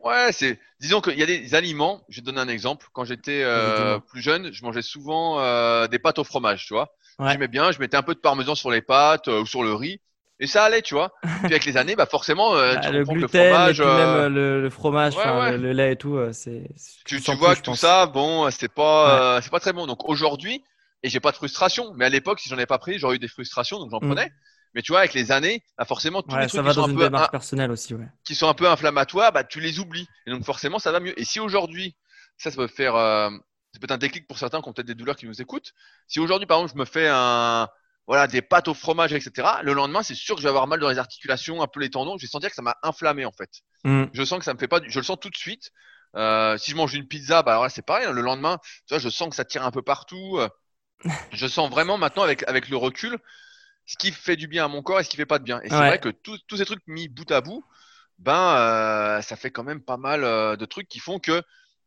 Ouais, 0.03 0.31
c'est 0.31 0.59
disons 0.79 0.99
qu'il 0.99 1.19
y 1.19 1.23
a 1.23 1.27
des 1.27 1.53
aliments. 1.53 2.03
Je 2.09 2.15
vais 2.15 2.21
te 2.21 2.25
donner 2.25 2.41
un 2.41 2.47
exemple. 2.47 2.87
Quand 2.91 3.05
j'étais 3.05 3.45
plus 4.07 4.23
jeune, 4.23 4.51
je 4.51 4.63
mangeais 4.63 4.81
souvent 4.81 5.87
des 5.87 5.99
pâtes 5.99 6.17
au 6.17 6.23
fromage, 6.23 6.65
tu 6.65 6.73
vois. 6.73 6.91
Ouais. 7.19 7.31
J'aimais 7.31 7.47
bien, 7.47 7.71
je 7.71 7.79
mettais 7.79 7.97
un 7.97 8.01
peu 8.01 8.13
de 8.13 8.19
parmesan 8.19 8.55
sur 8.55 8.71
les 8.71 8.81
pâtes 8.81 9.27
euh, 9.27 9.41
ou 9.41 9.45
sur 9.45 9.63
le 9.63 9.73
riz. 9.73 9.99
Et 10.39 10.47
ça 10.47 10.63
allait, 10.63 10.81
tu 10.81 10.95
vois. 10.95 11.11
Puis 11.43 11.51
avec 11.51 11.65
les 11.65 11.77
années, 11.77 11.95
bah 11.95 12.07
forcément, 12.07 12.55
euh, 12.55 12.75
tu 12.81 12.91
le 12.91 13.03
gluten, 13.03 13.21
le 13.21 13.27
fromage, 13.27 13.79
euh, 13.79 14.25
même 14.25 14.33
le, 14.33 14.69
fromage, 14.69 15.15
Le, 15.59 15.71
lait 15.71 15.93
et 15.93 15.95
tout, 15.95 16.19
c'est. 16.31 16.67
Tu, 17.05 17.21
tu 17.21 17.35
vois 17.35 17.55
que 17.55 17.61
tout 17.61 17.75
ça, 17.75 18.07
bon, 18.07 18.49
c'est 18.49 18.73
pas, 18.73 19.39
c'est 19.41 19.51
pas 19.51 19.59
très 19.59 19.73
bon. 19.73 19.85
Donc 19.85 20.09
aujourd'hui, 20.09 20.63
et 21.03 21.09
j'ai 21.09 21.19
pas 21.19 21.31
de 21.31 21.35
frustration. 21.35 21.93
Mais 21.95 22.05
à 22.05 22.09
l'époque, 22.09 22.39
si 22.39 22.49
j'en 22.49 22.57
ai 22.57 22.65
pas 22.65 22.79
pris, 22.79 22.97
j'aurais 22.97 23.17
eu 23.17 23.19
des 23.19 23.27
frustrations, 23.27 23.79
donc 23.79 23.91
j'en 23.91 23.99
mm. 24.01 24.07
prenais. 24.07 24.31
Mais 24.73 24.81
tu 24.81 24.93
vois, 24.93 24.99
avec 24.99 25.13
les 25.13 25.31
années, 25.31 25.63
bah 25.77 25.85
forcément, 25.85 26.21
tous 26.23 26.35
les 26.35 26.47
trucs 26.47 26.65
qui 26.65 26.73
sont 26.73 26.89
un 26.89 26.95
peu 26.95 27.29
personnelle 27.31 27.71
aussi, 27.71 27.93
qui 28.23 28.35
sont 28.35 28.47
un 28.47 28.53
peu 28.53 28.67
inflammatoires, 28.67 29.31
bah 29.31 29.43
tu 29.43 29.59
les 29.59 29.79
oublies. 29.79 30.07
Et 30.25 30.31
donc 30.31 30.43
forcément, 30.43 30.79
ça 30.79 30.91
va 30.91 30.99
mieux. 30.99 31.19
Et 31.19 31.25
si 31.25 31.39
aujourd'hui, 31.39 31.95
ça, 32.37 32.49
ça 32.49 32.57
peut 32.57 32.67
faire, 32.67 32.95
c'est 33.71 33.79
peut-être 33.79 33.91
un 33.91 33.97
déclic 33.97 34.27
pour 34.27 34.37
certains 34.37 34.61
qui 34.61 34.69
ont 34.69 34.73
peut-être 34.73 34.87
des 34.87 34.95
douleurs 34.95 35.15
qui 35.15 35.25
nous 35.25 35.41
écoutent. 35.41 35.73
Si 36.07 36.19
aujourd'hui, 36.19 36.45
par 36.45 36.59
exemple, 36.59 36.73
je 36.73 36.79
me 36.79 36.85
fais 36.85 37.07
un, 37.09 37.69
voilà, 38.07 38.27
des 38.27 38.41
pâtes 38.41 38.67
au 38.67 38.73
fromage, 38.73 39.13
etc., 39.13 39.47
le 39.63 39.73
lendemain, 39.73 40.03
c'est 40.03 40.15
sûr 40.15 40.35
que 40.35 40.41
je 40.41 40.45
vais 40.45 40.49
avoir 40.49 40.67
mal 40.67 40.79
dans 40.79 40.89
les 40.89 40.97
articulations, 40.97 41.61
un 41.61 41.67
peu 41.67 41.79
les 41.79 41.89
tendons. 41.89 42.17
Je 42.17 42.23
vais 42.25 42.29
sentir 42.29 42.49
que 42.49 42.55
ça 42.55 42.61
m'a 42.61 42.75
inflammé, 42.83 43.25
en 43.25 43.31
fait. 43.31 43.49
Mm. 43.83 44.05
Je 44.13 44.23
sens 44.23 44.39
que 44.39 44.45
ça 44.45 44.53
me 44.53 44.59
fait 44.59 44.67
pas, 44.67 44.81
je 44.85 44.99
le 44.99 45.05
sens 45.05 45.17
tout 45.19 45.29
de 45.29 45.37
suite. 45.37 45.71
Euh, 46.17 46.57
si 46.57 46.71
je 46.71 46.75
mange 46.75 46.93
une 46.93 47.07
pizza, 47.07 47.41
bah, 47.41 47.65
c'est 47.69 47.85
pareil. 47.85 48.05
Hein. 48.05 48.11
le 48.11 48.21
lendemain, 48.21 48.57
tu 48.87 48.93
vois, 48.93 48.99
je 48.99 49.09
sens 49.09 49.29
que 49.29 49.35
ça 49.35 49.45
tire 49.45 49.65
un 49.65 49.71
peu 49.71 49.81
partout. 49.81 50.39
je 51.31 51.47
sens 51.47 51.69
vraiment 51.69 51.97
maintenant, 51.97 52.23
avec, 52.23 52.43
avec 52.49 52.67
le 52.67 52.75
recul, 52.75 53.17
ce 53.85 53.95
qui 53.95 54.11
fait 54.11 54.35
du 54.35 54.47
bien 54.47 54.65
à 54.65 54.67
mon 54.67 54.81
corps 54.81 54.99
et 54.99 55.03
ce 55.03 55.09
qui 55.09 55.17
fait 55.17 55.25
pas 55.25 55.39
de 55.39 55.43
bien. 55.43 55.61
Et 55.61 55.69
c'est 55.69 55.75
vrai 55.75 55.99
que 55.99 56.09
tous 56.09 56.57
ces 56.57 56.65
trucs 56.65 56.83
mis 56.87 57.07
bout 57.07 57.31
à 57.31 57.39
bout, 57.39 57.63
ben, 58.21 58.55
euh, 58.55 59.21
ça 59.21 59.35
fait 59.35 59.51
quand 59.51 59.63
même 59.63 59.81
pas 59.81 59.97
mal 59.97 60.23
euh, 60.23 60.55
de 60.55 60.65
trucs 60.65 60.87
qui 60.87 60.99
font 60.99 61.19
que 61.19 61.41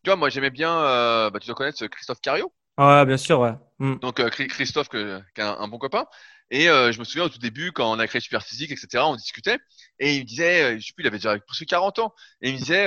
tu 0.05 0.11
vois, 0.11 0.17
moi 0.17 0.29
j'aimais 0.29 0.51
bien, 0.51 0.71
euh, 0.71 1.31
bah, 1.31 1.41
tu 1.41 1.47
dois 1.47 1.57
connaître 1.57 1.85
Christophe 1.87 2.21
Cario. 2.21 2.53
Ouais, 2.77 3.07
bien 3.07 3.17
sûr, 3.17 3.41
ouais. 3.41 3.55
Mm. 3.79 3.97
Donc 3.97 4.21
euh, 4.21 4.29
Christophe, 4.29 4.91
qui 4.91 4.99
est 4.99 5.43
un, 5.43 5.69
bon 5.69 5.79
copain. 5.79 6.07
Et 6.51 6.69
euh, 6.69 6.93
je 6.93 6.99
me 6.99 7.05
souviens 7.05 7.25
au 7.25 7.29
tout 7.31 7.39
début, 7.39 7.73
quand 7.73 7.91
on 7.91 7.99
a 7.99 8.07
créé 8.07 8.21
Super 8.21 8.43
Physique, 8.43 8.71
etc., 8.71 9.03
on 9.07 9.17
discutait. 9.17 9.59
Et 9.99 10.17
il 10.17 10.21
me 10.21 10.27
disait, 10.27 10.79
je 10.79 10.87
sais 10.87 10.93
plus, 10.95 11.05
il 11.05 11.07
avait 11.07 11.17
déjà 11.17 11.39
presque 11.39 11.65
40 11.65 12.01
ans. 12.01 12.15
Et 12.43 12.51
il 12.51 12.55
me 12.55 12.59
disait, 12.59 12.87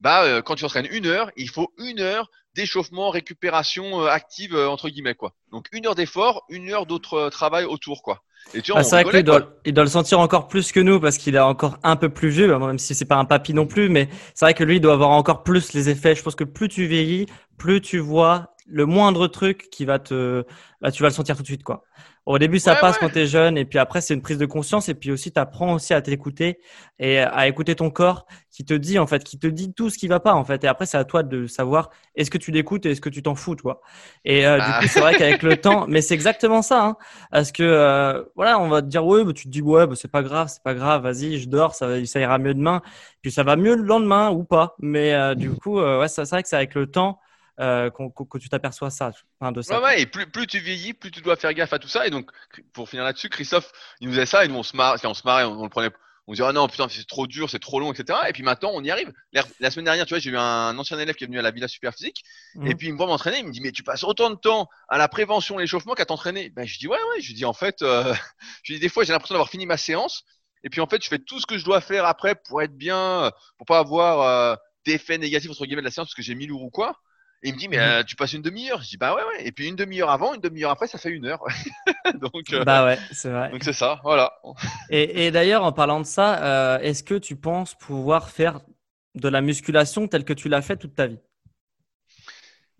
bah, 0.00 0.42
quand 0.42 0.54
tu 0.54 0.64
entraînes 0.64 0.88
une 0.90 1.06
heure, 1.06 1.32
il 1.36 1.50
faut 1.50 1.74
une 1.78 2.00
heure 2.00 2.30
d'échauffement, 2.54 3.10
récupération 3.10 4.06
active, 4.06 4.54
entre 4.54 4.88
guillemets, 4.88 5.16
quoi. 5.16 5.34
Donc 5.50 5.66
une 5.72 5.86
heure 5.86 5.96
d'effort, 5.96 6.44
une 6.48 6.70
heure 6.70 6.86
d'autre 6.86 7.28
travail 7.30 7.64
autour, 7.64 8.02
quoi. 8.02 8.22
Et 8.52 8.62
tu 8.62 8.72
vois, 8.72 8.80
bah, 8.80 8.84
c'est 8.84 9.02
vrai 9.02 9.10
qu'il 9.10 9.24
doit, 9.24 9.56
il 9.64 9.72
doit 9.72 9.84
le 9.84 9.90
sentir 9.90 10.20
encore 10.20 10.48
plus 10.48 10.72
que 10.72 10.80
nous 10.80 11.00
parce 11.00 11.18
qu'il 11.18 11.34
est 11.34 11.40
encore 11.40 11.78
un 11.82 11.96
peu 11.96 12.08
plus 12.08 12.28
vieux, 12.28 12.58
même 12.58 12.78
si 12.78 12.94
c'est 12.94 13.04
pas 13.04 13.16
un 13.16 13.24
papy 13.24 13.54
non 13.54 13.66
plus, 13.66 13.88
mais 13.88 14.08
c'est 14.34 14.44
vrai 14.44 14.54
que 14.54 14.64
lui, 14.64 14.76
il 14.76 14.80
doit 14.80 14.92
avoir 14.92 15.10
encore 15.10 15.42
plus 15.42 15.72
les 15.72 15.88
effets. 15.88 16.14
Je 16.14 16.22
pense 16.22 16.34
que 16.34 16.44
plus 16.44 16.68
tu 16.68 16.86
vieillis, 16.86 17.26
plus 17.56 17.80
tu 17.80 17.98
vois 17.98 18.54
le 18.66 18.86
moindre 18.86 19.26
truc 19.26 19.68
qui 19.70 19.84
va 19.84 19.98
te, 19.98 20.44
bah, 20.80 20.90
tu 20.90 21.02
vas 21.02 21.08
le 21.08 21.14
sentir 21.14 21.36
tout 21.36 21.42
de 21.42 21.46
suite, 21.46 21.62
quoi. 21.62 21.84
Au 22.26 22.38
début, 22.38 22.58
ça 22.58 22.74
passe 22.76 22.96
quand 22.96 23.10
tu 23.10 23.18
es 23.18 23.26
jeune, 23.26 23.58
et 23.58 23.66
puis 23.66 23.78
après, 23.78 24.00
c'est 24.00 24.14
une 24.14 24.22
prise 24.22 24.38
de 24.38 24.46
conscience, 24.46 24.88
et 24.88 24.94
puis 24.94 25.12
aussi, 25.12 25.30
tu 25.30 25.38
apprends 25.38 25.74
aussi 25.74 25.92
à 25.92 26.00
t'écouter 26.00 26.58
et 26.98 27.18
à 27.18 27.46
écouter 27.46 27.74
ton 27.74 27.90
corps 27.90 28.24
qui 28.50 28.64
te 28.64 28.72
dit, 28.72 28.98
en 28.98 29.06
fait, 29.06 29.22
qui 29.22 29.38
te 29.38 29.46
dit 29.46 29.74
tout 29.74 29.90
ce 29.90 29.98
qui 29.98 30.08
va 30.08 30.20
pas, 30.20 30.32
en 30.32 30.42
fait. 30.42 30.64
Et 30.64 30.66
après, 30.66 30.86
c'est 30.86 30.96
à 30.96 31.04
toi 31.04 31.22
de 31.22 31.46
savoir 31.46 31.90
est-ce 32.14 32.30
que 32.30 32.38
tu 32.38 32.50
l'écoutes 32.50 32.86
et 32.86 32.92
est-ce 32.92 33.02
que 33.02 33.10
tu 33.10 33.22
t'en 33.22 33.34
fous, 33.34 33.56
toi? 33.56 33.82
Et 34.24 34.46
euh, 34.46 34.54
du 34.54 34.60
bah. 34.60 34.78
coup, 34.80 34.86
c'est 34.88 35.00
vrai 35.00 35.16
qu'avec 35.16 35.42
le 35.42 35.56
temps, 35.60 35.84
mais 35.86 36.00
c'est 36.00 36.14
exactement 36.14 36.62
ça, 36.62 36.86
hein, 36.86 36.96
parce 37.30 37.52
que 37.52 37.62
euh, 37.62 38.22
voilà, 38.34 38.58
on 38.58 38.68
va 38.68 38.82
te 38.82 38.86
dire 38.86 39.04
ouais, 39.06 39.24
bah, 39.24 39.32
tu 39.32 39.44
te 39.44 39.48
dis 39.48 39.62
ouais, 39.62 39.86
bah, 39.86 39.94
c'est 39.96 40.10
pas 40.10 40.22
grave, 40.22 40.48
c'est 40.48 40.62
pas 40.62 40.74
grave, 40.74 41.02
vas-y, 41.02 41.38
je 41.38 41.48
dors, 41.48 41.74
ça, 41.74 42.04
ça 42.06 42.20
ira 42.20 42.38
mieux 42.38 42.54
demain, 42.54 42.82
puis 43.22 43.30
ça 43.30 43.42
va 43.42 43.56
mieux 43.56 43.76
le 43.76 43.82
lendemain 43.84 44.30
ou 44.30 44.44
pas. 44.44 44.74
Mais 44.80 45.14
euh, 45.14 45.34
du 45.34 45.50
coup, 45.50 45.80
ouais, 45.80 46.08
c'est 46.08 46.28
vrai 46.28 46.42
que 46.42 46.48
c'est 46.48 46.56
avec 46.56 46.74
le 46.74 46.90
temps 46.90 47.20
euh, 47.60 47.90
que 47.90 48.38
tu 48.38 48.48
t'aperçois 48.48 48.90
ça, 48.90 49.12
de 49.40 49.62
ça. 49.62 49.78
Ouais, 49.78 49.84
ouais, 49.84 50.02
et 50.02 50.06
plus, 50.06 50.26
plus 50.26 50.46
tu 50.46 50.58
vieillis, 50.58 50.92
plus 50.92 51.10
tu 51.10 51.20
dois 51.20 51.36
faire 51.36 51.52
gaffe 51.54 51.72
à 51.72 51.78
tout 51.78 51.88
ça. 51.88 52.06
Et 52.06 52.10
donc, 52.10 52.30
pour 52.72 52.88
finir 52.88 53.04
là-dessus, 53.04 53.28
Christophe, 53.28 53.70
il 54.00 54.08
nous 54.08 54.14
faisait 54.14 54.26
ça 54.26 54.44
et 54.44 54.48
nous, 54.48 54.56
on 54.56 54.62
se 54.62 54.76
marrait, 54.76 54.98
on 55.04 55.14
se 55.14 55.22
marrait, 55.24 55.44
on, 55.44 55.62
le 55.62 55.68
prenait, 55.68 55.90
on 56.26 56.32
se 56.32 56.36
disait, 56.36 56.48
ah 56.48 56.52
non, 56.52 56.66
putain, 56.68 56.88
c'est 56.88 57.06
trop 57.06 57.26
dur, 57.26 57.50
c'est 57.50 57.58
trop 57.58 57.80
long, 57.80 57.92
etc. 57.92 58.18
Et 58.28 58.32
puis 58.32 58.42
maintenant, 58.42 58.70
on 58.72 58.82
y 58.82 58.90
arrive. 58.90 59.12
La, 59.32 59.70
semaine 59.70 59.84
dernière, 59.84 60.06
tu 60.06 60.14
vois, 60.14 60.20
j'ai 60.20 60.30
eu 60.30 60.38
un 60.38 60.76
ancien 60.78 60.98
élève 60.98 61.14
qui 61.14 61.24
est 61.24 61.26
venu 61.26 61.38
à 61.38 61.42
la 61.42 61.50
Villa 61.50 61.68
Super 61.68 61.92
Physique. 61.92 62.24
Et 62.54 62.58
mmh. 62.58 62.76
puis, 62.76 62.86
il 62.86 62.92
me 62.92 62.96
voit 62.96 63.06
m'entraîner. 63.06 63.38
Il 63.40 63.46
me 63.46 63.52
dit, 63.52 63.60
mais 63.60 63.72
tu 63.72 63.82
passes 63.82 64.04
autant 64.04 64.30
de 64.30 64.36
temps 64.36 64.68
à 64.88 64.96
la 64.96 65.08
prévention, 65.08 65.58
l'échauffement 65.58 65.92
qu'à 65.94 66.06
t'entraîner. 66.06 66.48
Ben, 66.50 66.66
je 66.66 66.78
dis, 66.78 66.88
ouais, 66.88 66.96
ouais. 66.96 67.20
Je 67.20 67.34
dis, 67.34 67.44
en 67.44 67.52
fait, 67.52 67.82
euh, 67.82 68.14
je 68.62 68.72
dis, 68.72 68.80
des 68.80 68.88
fois, 68.88 69.04
j'ai 69.04 69.12
l'impression 69.12 69.34
d'avoir 69.34 69.50
fini 69.50 69.66
ma 69.66 69.76
séance. 69.76 70.24
Et 70.62 70.70
puis, 70.70 70.80
en 70.80 70.86
fait, 70.86 71.02
je 71.02 71.08
fais 71.08 71.18
tout 71.18 71.40
ce 71.40 71.46
que 71.46 71.58
je 71.58 71.64
dois 71.64 71.82
faire 71.82 72.06
après 72.06 72.34
pour 72.34 72.62
être 72.62 72.74
bien, 72.74 73.30
pour 73.58 73.66
pas 73.66 73.78
avoir 73.78 74.22
euh, 74.22 74.56
d'effet 74.86 75.18
négatif, 75.18 75.50
entre 75.50 75.66
guillemets, 75.66 75.82
de 75.82 75.86
la 75.86 75.90
séance 75.90 76.08
parce 76.08 76.14
que 76.14 76.22
j'ai 76.22 76.34
mis 76.34 76.46
lourd 76.46 76.62
ou 76.62 76.70
quoi. 76.70 76.98
Et 77.44 77.50
il 77.50 77.54
me 77.54 77.58
dit, 77.58 77.68
mais 77.68 77.76
mhm. 77.76 77.82
euh, 77.82 78.02
tu 78.02 78.16
passes 78.16 78.32
une 78.32 78.40
demi-heure? 78.40 78.80
Je 78.82 78.88
dis, 78.88 78.96
bah 78.96 79.14
ouais, 79.14 79.20
ouais. 79.20 79.46
Et 79.46 79.52
puis 79.52 79.68
une 79.68 79.76
demi-heure 79.76 80.08
avant, 80.08 80.32
une 80.32 80.40
demi-heure 80.40 80.70
après, 80.70 80.86
ça 80.86 80.96
fait 80.96 81.10
une 81.10 81.26
heure. 81.26 81.44
donc, 82.14 82.52
euh, 82.54 82.64
bah 82.64 82.86
ouais, 82.86 82.98
c'est 83.12 83.28
vrai. 83.28 83.50
Donc 83.50 83.62
c'est 83.62 83.74
ça, 83.74 84.00
voilà. 84.02 84.32
et, 84.88 85.26
et 85.26 85.30
d'ailleurs, 85.30 85.62
en 85.62 85.72
parlant 85.72 86.00
de 86.00 86.06
ça, 86.06 86.42
euh, 86.42 86.78
est-ce 86.80 87.04
que 87.04 87.14
tu 87.14 87.36
penses 87.36 87.74
pouvoir 87.74 88.30
faire 88.30 88.60
de 89.14 89.28
la 89.28 89.42
musculation 89.42 90.08
telle 90.08 90.24
que 90.24 90.32
tu 90.32 90.48
l'as 90.48 90.62
fait 90.62 90.78
toute 90.78 90.94
ta 90.94 91.06
vie? 91.06 91.18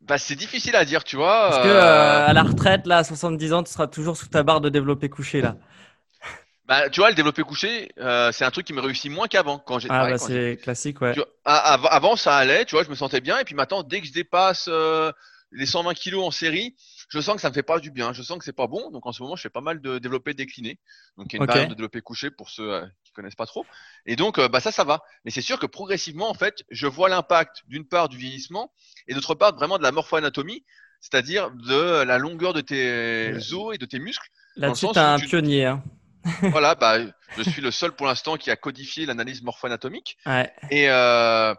Bah, 0.01 0.17
c'est 0.17 0.35
difficile 0.35 0.77
à 0.77 0.87
dire, 0.87 1.05
tu 1.05 1.17
vois. 1.17 1.51
Parce 1.51 1.63
que 1.63 1.69
à 1.69 2.33
la 2.33 2.43
retraite, 2.43 2.87
là, 2.87 2.99
à 2.99 3.05
70 3.05 3.53
ans, 3.53 3.63
tu 3.63 3.71
seras 3.71 3.87
toujours 3.87 4.17
sous 4.17 4.29
ta 4.29 4.43
barre 4.43 4.63
de 4.63 4.71
développer 4.71 5.11
couché, 5.11 5.43
là. 5.43 5.57
Bah, 6.67 6.89
tu 6.89 7.01
vois, 7.01 7.11
le 7.11 7.15
développé 7.15 7.43
couché, 7.43 7.91
euh, 7.99 8.33
c'est 8.33 8.45
un 8.45 8.51
truc 8.51 8.67
qui 8.67 8.73
me 8.73 8.81
réussit 8.81 9.13
moins 9.13 9.29
qu'avant. 9.29 9.59
Quand 9.59 9.79
j'ai, 9.79 9.89
ah, 9.91 10.09
bah, 10.09 10.19
c'est 10.19 10.59
classique, 10.63 11.01
ouais. 11.03 11.15
avant, 11.45 12.17
ça 12.17 12.37
allait, 12.37 12.65
tu 12.65 12.75
vois, 12.75 12.85
je 12.85 12.89
me 12.89 12.95
sentais 12.95 13.21
bien. 13.21 13.39
Et 13.39 13.45
puis 13.45 13.55
maintenant, 13.55 13.83
dès 13.83 14.01
que 14.01 14.07
je 14.07 14.13
dépasse 14.13 14.67
euh, 14.69 15.13
les 15.53 15.67
120 15.67 15.93
kilos 15.93 16.25
en 16.25 16.31
série, 16.31 16.75
je 17.11 17.21
sens 17.21 17.35
que 17.35 17.43
ça 17.43 17.51
me 17.51 17.55
fait 17.55 17.63
pas 17.63 17.79
du 17.81 17.91
bien. 17.91 18.15
Je 18.15 18.23
sens 18.23 18.39
que 18.39 18.45
c'est 18.45 18.55
pas 18.55 18.67
bon. 18.67 18.91
Donc 18.91 19.05
en 19.05 19.13
ce 19.13 19.23
moment, 19.23 19.37
je 19.37 19.43
fais 19.43 19.51
pas 19.51 19.61
mal 19.61 19.83
de 19.83 19.99
développé 19.99 20.33
décliné. 20.33 20.79
Donc 21.19 21.35
il 21.35 21.37
y 21.37 21.41
a 21.41 21.45
une 21.45 21.51
okay. 21.51 21.67
de 21.67 21.75
développé 21.75 22.01
couché 22.01 22.31
pour 22.31 22.49
ceux 22.49 22.73
euh, 22.73 22.87
qui 23.05 23.13
connaissent 23.13 23.35
pas 23.35 23.47
trop. 23.47 23.67
Et 24.07 24.17
donc, 24.17 24.41
bah 24.41 24.61
ça, 24.61 24.73
ça 24.73 24.85
va. 24.85 25.03
Mais 25.27 25.31
c'est 25.31 25.43
sûr 25.43 25.59
que 25.59 25.67
progressivement, 25.67 26.31
en 26.31 26.35
fait, 26.35 26.65
je 26.71 26.87
vois 26.87 27.11
l'impact 27.11 27.63
d'une 27.69 27.87
part 27.87 28.09
du 28.09 28.17
vieillissement 28.17 28.73
et 29.07 29.13
d'autre 29.13 29.35
part 29.35 29.55
vraiment 29.55 29.77
de 29.77 29.83
la 29.83 29.93
morpho-anatomie, 29.93 30.65
c'est-à-dire 31.03 31.51
de 31.51 32.05
la 32.05 32.17
longueur 32.17 32.55
de 32.55 32.63
tes 32.63 33.35
os 33.53 33.75
et 33.75 33.79
de 33.79 33.85
tes 33.85 33.99
muscles. 33.99 34.31
Là-dessus, 34.57 34.87
tu 34.95 34.99
un 34.99 35.19
pionnier. 35.19 35.67
Hein 35.67 35.83
voilà, 36.51 36.75
bah, 36.75 36.99
je 37.37 37.43
suis 37.43 37.63
le 37.63 37.71
seul 37.71 37.93
pour 37.93 38.07
l'instant 38.07 38.37
qui 38.37 38.51
a 38.51 38.57
codifié 38.57 39.07
l'analyse 39.07 39.43
morpho-anatomique. 39.43 40.17
Et 40.71 40.91
euh, 40.91 41.55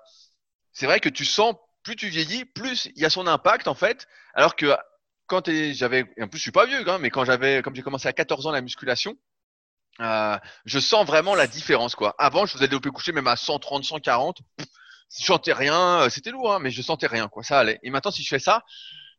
c'est 0.74 0.86
vrai 0.86 1.00
que 1.00 1.10
tu 1.10 1.26
sens, 1.26 1.56
plus 1.84 1.96
tu 1.96 2.08
vieillis, 2.08 2.46
plus 2.46 2.90
il 2.96 3.02
y 3.02 3.06
a 3.06 3.10
son 3.10 3.28
impact 3.28 3.68
en 3.68 3.76
fait. 3.76 4.08
Alors 4.34 4.56
que 4.56 4.76
quand 5.28 5.50
j'avais, 5.74 6.06
en 6.22 6.28
plus 6.28 6.38
je 6.38 6.44
suis 6.44 6.52
pas 6.52 6.66
vieux, 6.66 6.88
hein, 6.90 6.98
mais 7.00 7.10
quand 7.10 7.26
j'avais, 7.26 7.62
comme 7.62 7.76
j'ai 7.76 7.82
commencé 7.82 8.08
à 8.08 8.14
14 8.14 8.48
ans 8.48 8.52
la 8.52 8.62
musculation, 8.62 9.16
euh, 10.02 10.38
je 10.66 10.80
sens 10.80 11.06
vraiment 11.06 11.36
la 11.36 11.48
différence 11.48 11.96
quoi. 11.96 12.16
Avant, 12.18 12.46
je 12.46 12.54
faisais 12.54 12.68
des 12.68 12.80
coucher 12.80 13.12
même 13.12 13.28
à 13.28 13.36
130, 13.36 13.84
140, 13.84 14.40
je 14.60 15.24
sentais 15.24 15.54
rien, 15.54 16.02
euh, 16.02 16.10
c'était 16.10 16.32
lourd, 16.32 16.54
hein, 16.54 16.60
mais 16.60 16.72
je 16.72 16.82
sentais 16.82 17.08
rien 17.08 17.28
quoi, 17.28 17.44
ça 17.44 17.60
allait. 17.60 17.80
Et 17.84 17.90
maintenant, 17.90 18.12
si 18.12 18.24
je 18.24 18.28
fais 18.28 18.40
ça, 18.40 18.64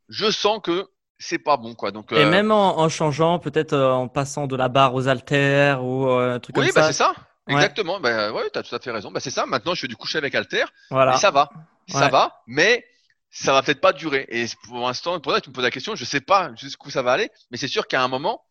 je 0.08 0.30
sens 0.30 0.60
que 0.62 0.88
c'est 1.18 1.38
pas 1.38 1.56
bon 1.56 1.74
quoi. 1.74 1.90
Donc, 1.90 2.12
Et 2.12 2.24
euh, 2.24 2.30
même 2.30 2.50
en, 2.50 2.88
changeant, 2.88 3.38
peut-être 3.38 3.72
euh, 3.72 3.90
en 3.90 4.08
passant 4.08 4.46
de 4.46 4.56
la 4.56 4.68
barre 4.68 4.94
aux 4.94 5.08
haltères 5.08 5.84
ou 5.84 6.08
euh, 6.08 6.34
un 6.34 6.40
truc 6.40 6.54
comme 6.54 6.64
bah, 6.64 6.70
ça. 6.72 6.80
Oui, 6.80 6.86
c'est 6.86 6.92
ça. 6.92 7.14
Exactement. 7.48 8.00
Bah, 8.00 8.32
ouais, 8.32 8.50
tu 8.52 8.58
as 8.58 8.62
tout 8.62 8.74
à 8.74 8.78
fait 8.78 8.90
raison. 8.90 9.10
Bah, 9.10 9.20
c'est 9.20 9.30
ça. 9.30 9.46
Maintenant, 9.46 9.74
je 9.74 9.82
fais 9.82 9.88
du 9.88 9.96
coucher 9.96 10.18
avec 10.18 10.34
haltères. 10.34 10.72
Voilà. 10.90 11.14
Et 11.14 11.18
ça 11.18 11.30
va. 11.30 11.48
Ça 11.88 12.08
va. 12.08 12.42
Mais 12.46 12.84
ça 13.30 13.52
va 13.52 13.62
peut-être 13.62 13.80
pas 13.80 13.92
durer. 13.92 14.26
Et 14.28 14.46
pour 14.64 14.86
l'instant, 14.86 15.18
pour 15.20 15.32
ça, 15.32 15.40
tu 15.40 15.50
me 15.50 15.54
poses 15.54 15.64
la 15.64 15.70
question, 15.70 15.94
je 15.94 16.04
sais 16.04 16.20
pas 16.20 16.50
jusqu'où 16.56 16.90
ça 16.90 17.02
va 17.02 17.12
aller. 17.12 17.30
Mais 17.50 17.56
c'est 17.56 17.68
sûr 17.68 17.86
qu'à 17.86 18.02
un 18.02 18.08
moment, 18.08 18.42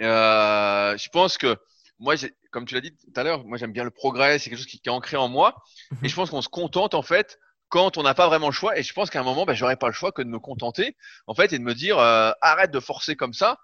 euh, 0.00 0.96
je 0.96 1.08
pense 1.08 1.38
que 1.38 1.56
moi, 1.98 2.14
comme 2.50 2.66
tu 2.66 2.74
l'as 2.74 2.80
dit 2.80 2.92
tout 2.92 3.20
à 3.20 3.24
l'heure, 3.24 3.44
moi 3.44 3.58
j'aime 3.58 3.72
bien 3.72 3.84
le 3.84 3.90
progrès. 3.90 4.38
C'est 4.38 4.50
quelque 4.50 4.58
chose 4.58 4.66
qui, 4.66 4.78
qui, 4.78 4.88
est 4.88 4.92
ancré 4.92 5.16
en 5.16 5.28
moi. 5.28 5.56
Mhm. 5.90 5.98
Et 6.04 6.08
je 6.08 6.14
pense 6.14 6.30
qu'on 6.30 6.42
se 6.42 6.48
contente 6.48 6.94
en 6.94 7.02
fait 7.02 7.38
quand 7.68 7.98
on 7.98 8.02
n'a 8.02 8.14
pas 8.14 8.26
vraiment 8.26 8.46
le 8.46 8.52
choix. 8.52 8.78
Et 8.78 8.82
je 8.82 8.92
pense 8.92 9.10
qu'à 9.10 9.20
un 9.20 9.24
moment, 9.24 9.44
ben, 9.44 9.54
j'aurais 9.54 9.76
pas 9.76 9.88
le 9.88 9.92
choix 9.92 10.12
que 10.12 10.22
de 10.22 10.28
me 10.28 10.38
contenter, 10.38 10.96
en 11.26 11.34
fait, 11.34 11.52
et 11.52 11.58
de 11.58 11.64
me 11.64 11.74
dire 11.74 11.98
euh, 11.98 12.30
arrête 12.40 12.70
de 12.70 12.80
forcer 12.80 13.16
comme 13.16 13.32
ça. 13.32 13.58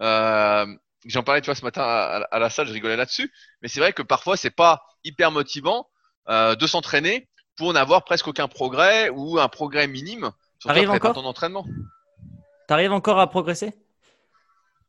Euh, 0.00 0.66
J'en 1.06 1.22
parlais, 1.22 1.40
tu 1.42 1.46
vois, 1.46 1.54
ce 1.54 1.64
matin 1.64 1.82
à, 1.82 2.38
la 2.38 2.50
salle, 2.50 2.66
je 2.66 2.72
rigolais 2.72 2.96
là-dessus. 2.96 3.32
Mais 3.60 3.68
c'est 3.68 3.80
vrai 3.80 3.92
que 3.92 4.02
parfois, 4.02 4.36
c'est 4.36 4.50
pas 4.50 4.82
hyper 5.04 5.30
motivant 5.30 5.88
euh, 6.28 6.54
de 6.54 6.66
s'entraîner 6.66 7.28
pour 7.56 7.72
n'avoir 7.72 8.04
presque 8.04 8.26
aucun 8.26 8.48
progrès 8.48 9.10
ou 9.10 9.38
un 9.38 9.48
progrès 9.48 9.86
minime 9.86 10.32
sur 10.58 10.70
encore 10.70 11.12
ton 11.12 11.24
entraînement. 11.24 11.66
T'arrives 12.66 12.92
encore 12.92 13.20
à 13.20 13.28
progresser? 13.28 13.74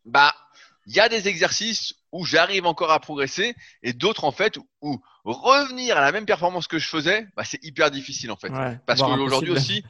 Bah, 0.05 0.33
il 0.85 0.95
y 0.95 0.99
a 1.01 1.09
des 1.09 1.27
exercices 1.27 1.95
où 2.13 2.23
j'arrive 2.25 2.65
encore 2.65 2.91
à 2.91 2.99
progresser 2.99 3.55
et 3.83 3.91
d'autres 3.91 4.23
en 4.23 4.31
fait 4.31 4.57
où 4.81 5.01
revenir 5.33 5.97
à 5.97 6.01
la 6.01 6.11
même 6.11 6.25
performance 6.25 6.67
que 6.67 6.77
je 6.79 6.87
faisais, 6.87 7.27
bah, 7.35 7.43
c'est 7.43 7.63
hyper 7.63 7.91
difficile 7.91 8.31
en 8.31 8.37
fait. 8.37 8.51
Parce 8.85 9.01
qu'aujourd'hui 9.01 9.51
aussi, 9.51 9.83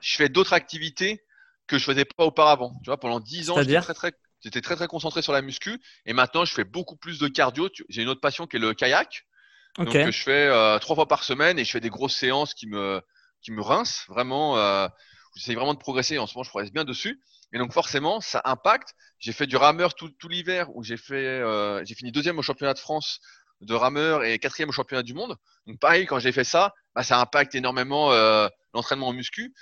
je 0.00 0.16
fais 0.16 0.28
d'autres 0.28 0.52
activités 0.52 1.22
que 1.66 1.78
je 1.78 1.84
faisais 1.84 2.04
pas 2.04 2.24
auparavant. 2.24 2.72
Tu 2.82 2.90
vois, 2.90 2.98
pendant 2.98 3.20
10 3.20 3.50
ans, 3.50 3.56
j'étais 3.62 3.80
très, 3.80 3.94
très, 3.94 4.12
j'étais 4.42 4.60
très 4.60 4.76
très 4.76 4.88
concentré 4.88 5.22
sur 5.22 5.32
la 5.32 5.42
muscu 5.42 5.80
et 6.06 6.12
maintenant 6.12 6.44
je 6.44 6.52
fais 6.52 6.64
beaucoup 6.64 6.96
plus 6.96 7.18
de 7.18 7.28
cardio. 7.28 7.68
J'ai 7.88 8.02
une 8.02 8.08
autre 8.08 8.20
passion 8.20 8.46
qui 8.46 8.56
est 8.56 8.60
le 8.60 8.74
kayak. 8.74 9.24
Donc 9.78 9.92
je 10.10 10.22
fais 10.22 10.48
euh, 10.48 10.78
trois 10.80 10.96
fois 10.96 11.06
par 11.06 11.22
semaine 11.22 11.58
et 11.58 11.64
je 11.64 11.70
fais 11.70 11.80
des 11.80 11.90
grosses 11.90 12.16
séances 12.16 12.54
qui 12.54 12.66
me 12.66 13.00
qui 13.42 13.52
me 13.52 13.62
rincent 13.62 14.04
vraiment. 14.08 14.58
Euh, 14.58 14.88
J'essaie 15.36 15.54
vraiment 15.54 15.74
de 15.74 15.78
progresser. 15.78 16.18
En 16.18 16.26
ce 16.26 16.34
moment, 16.34 16.44
je 16.44 16.50
progresse 16.50 16.72
bien 16.72 16.84
dessus. 16.84 17.20
Et 17.52 17.58
donc 17.58 17.72
forcément, 17.72 18.20
ça 18.20 18.42
impacte. 18.44 18.94
J'ai 19.18 19.32
fait 19.32 19.46
du 19.46 19.56
rameur 19.56 19.94
tout, 19.94 20.08
tout 20.10 20.28
l'hiver 20.28 20.74
où 20.74 20.82
j'ai 20.82 20.96
fait, 20.96 21.14
euh, 21.14 21.84
j'ai 21.84 21.94
fini 21.94 22.12
deuxième 22.12 22.38
au 22.38 22.42
championnat 22.42 22.74
de 22.74 22.78
France 22.78 23.20
de 23.60 23.74
rameur 23.74 24.24
et 24.24 24.38
quatrième 24.38 24.70
au 24.70 24.72
championnat 24.72 25.02
du 25.02 25.14
monde. 25.14 25.36
Donc 25.66 25.78
pareil, 25.78 26.06
quand 26.06 26.18
j'ai 26.18 26.32
fait 26.32 26.44
ça, 26.44 26.74
bah, 26.94 27.02
ça 27.02 27.20
impacte 27.20 27.54
énormément 27.54 28.12
euh, 28.12 28.48
l'entraînement 28.74 29.08
en 29.08 29.12
muscu. 29.12 29.54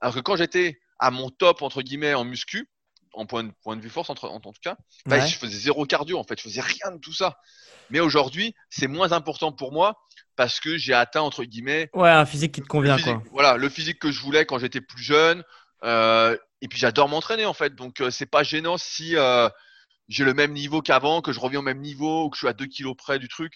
Alors 0.00 0.14
que 0.14 0.20
quand 0.20 0.36
j'étais 0.36 0.78
à 0.98 1.10
mon 1.10 1.30
top 1.30 1.62
entre 1.62 1.82
guillemets 1.82 2.14
en 2.14 2.24
muscu, 2.24 2.68
en 3.12 3.26
point 3.26 3.44
de, 3.44 3.52
point 3.62 3.76
de 3.76 3.80
vue 3.80 3.90
force 3.90 4.10
en, 4.10 4.14
en, 4.14 4.40
tout 4.40 4.52
cas, 4.60 4.76
bah, 5.06 5.24
je 5.24 5.36
faisais 5.36 5.56
zéro 5.56 5.86
cardio 5.86 6.18
en 6.18 6.24
fait, 6.24 6.38
je 6.38 6.44
faisais 6.44 6.60
rien 6.60 6.92
de 6.92 6.98
tout 6.98 7.12
ça. 7.12 7.38
Mais 7.90 8.00
aujourd'hui, 8.00 8.54
c'est 8.70 8.88
moins 8.88 9.12
important 9.12 9.52
pour 9.52 9.72
moi 9.72 10.00
parce 10.36 10.58
que 10.58 10.76
j'ai 10.76 10.94
atteint 10.94 11.20
entre 11.20 11.44
guillemets 11.44 11.90
ouais 11.94 12.10
un 12.10 12.26
physique 12.26 12.52
qui 12.52 12.60
te 12.60 12.66
convient 12.66 12.98
quoi. 12.98 13.22
Voilà, 13.30 13.56
le 13.56 13.68
physique 13.68 14.00
que 14.00 14.10
je 14.10 14.20
voulais 14.20 14.46
quand 14.46 14.58
j'étais 14.58 14.80
plus 14.80 15.02
jeune. 15.02 15.44
Euh, 15.84 16.36
et 16.62 16.68
puis 16.68 16.78
j'adore 16.78 17.08
m'entraîner 17.08 17.44
en 17.44 17.52
fait, 17.52 17.74
donc 17.74 18.00
euh, 18.00 18.10
c'est 18.10 18.26
pas 18.26 18.42
gênant 18.42 18.78
si 18.78 19.16
j'ai 20.08 20.24
le 20.24 20.34
même 20.34 20.52
niveau 20.52 20.82
qu'avant, 20.82 21.20
que 21.22 21.32
je 21.32 21.40
reviens 21.40 21.60
au 21.60 21.62
même 21.62 21.80
niveau, 21.80 22.24
ou 22.24 22.30
que 22.30 22.36
je 22.36 22.40
suis 22.40 22.48
à 22.48 22.52
2 22.52 22.66
kilos 22.66 22.94
près 22.96 23.18
du 23.18 23.28
truc. 23.28 23.54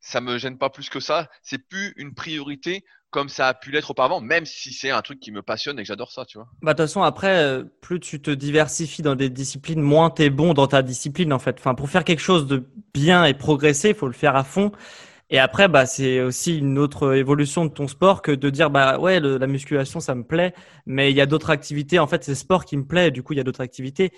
Ça 0.00 0.20
me 0.20 0.36
gêne 0.38 0.58
pas 0.58 0.70
plus 0.70 0.90
que 0.90 1.00
ça. 1.00 1.30
C'est 1.42 1.58
plus 1.58 1.94
une 1.96 2.14
priorité 2.14 2.84
comme 3.14 3.28
ça 3.28 3.46
a 3.46 3.54
pu 3.54 3.70
l'être 3.70 3.92
auparavant, 3.92 4.20
même 4.20 4.44
si 4.44 4.72
c'est 4.72 4.90
un 4.90 5.00
truc 5.00 5.20
qui 5.20 5.30
me 5.30 5.40
passionne 5.40 5.78
et 5.78 5.82
que 5.82 5.86
j'adore 5.86 6.10
ça, 6.10 6.24
tu 6.24 6.36
vois. 6.36 6.48
Bah, 6.62 6.74
de 6.74 6.78
toute 6.78 6.88
façon, 6.88 7.02
après, 7.02 7.38
euh, 7.38 7.62
plus 7.80 8.00
tu 8.00 8.20
te 8.20 8.32
diversifies 8.32 9.02
dans 9.02 9.14
des 9.14 9.30
disciplines, 9.30 9.80
moins 9.80 10.10
tu 10.10 10.22
es 10.22 10.30
bon 10.30 10.52
dans 10.52 10.66
ta 10.66 10.82
discipline, 10.82 11.32
en 11.32 11.38
fait. 11.38 11.56
Enfin, 11.60 11.76
pour 11.76 11.88
faire 11.88 12.02
quelque 12.02 12.20
chose 12.20 12.48
de 12.48 12.68
bien 12.92 13.24
et 13.24 13.32
progresser, 13.32 13.90
il 13.90 13.94
faut 13.94 14.08
le 14.08 14.14
faire 14.14 14.34
à 14.34 14.42
fond. 14.42 14.72
Et 15.34 15.40
après, 15.40 15.66
bah, 15.66 15.84
c'est 15.84 16.20
aussi 16.20 16.58
une 16.58 16.78
autre 16.78 17.12
évolution 17.16 17.64
de 17.64 17.70
ton 17.72 17.88
sport 17.88 18.22
que 18.22 18.30
de 18.30 18.50
dire, 18.50 18.70
bah 18.70 19.00
ouais, 19.00 19.18
la 19.18 19.48
musculation, 19.48 19.98
ça 19.98 20.14
me 20.14 20.22
plaît, 20.22 20.54
mais 20.86 21.10
il 21.10 21.16
y 21.16 21.20
a 21.20 21.26
d'autres 21.26 21.50
activités. 21.50 21.98
En 21.98 22.06
fait, 22.06 22.22
c'est 22.22 22.30
le 22.30 22.36
sport 22.36 22.64
qui 22.64 22.76
me 22.76 22.86
plaît. 22.86 23.10
Du 23.10 23.24
coup, 23.24 23.32
il 23.32 23.38
y 23.38 23.40
a 23.40 23.42
d'autres 23.42 23.60
activités. 23.60 24.12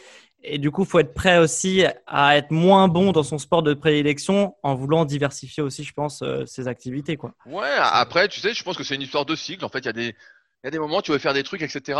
Et 0.44 0.58
du 0.58 0.70
coup, 0.70 0.82
il 0.82 0.86
faut 0.86 0.98
être 0.98 1.14
prêt 1.14 1.38
aussi 1.38 1.84
à 2.06 2.36
être 2.36 2.50
moins 2.50 2.88
bon 2.88 3.12
dans 3.12 3.22
son 3.22 3.38
sport 3.38 3.62
de 3.62 3.72
prédilection 3.72 4.56
en 4.62 4.74
voulant 4.74 5.06
diversifier 5.06 5.62
aussi, 5.62 5.84
je 5.84 5.94
pense, 5.94 6.20
euh, 6.20 6.44
ses 6.44 6.68
activités, 6.68 7.16
quoi. 7.16 7.32
Ouais. 7.46 7.64
Après, 7.78 8.28
tu 8.28 8.40
sais, 8.40 8.52
je 8.52 8.62
pense 8.62 8.76
que 8.76 8.84
c'est 8.84 8.94
une 8.94 9.00
histoire 9.00 9.24
de 9.24 9.36
cycle. 9.36 9.64
En 9.64 9.70
fait, 9.70 9.78
il 9.78 9.86
y 9.86 9.88
a 9.88 9.94
des 9.94 10.14
il 10.64 10.66
y 10.66 10.68
a 10.68 10.70
des 10.70 10.78
moments 10.78 11.00
tu 11.00 11.12
veux 11.12 11.18
faire 11.18 11.34
des 11.34 11.44
trucs, 11.44 11.62
etc. 11.62 11.98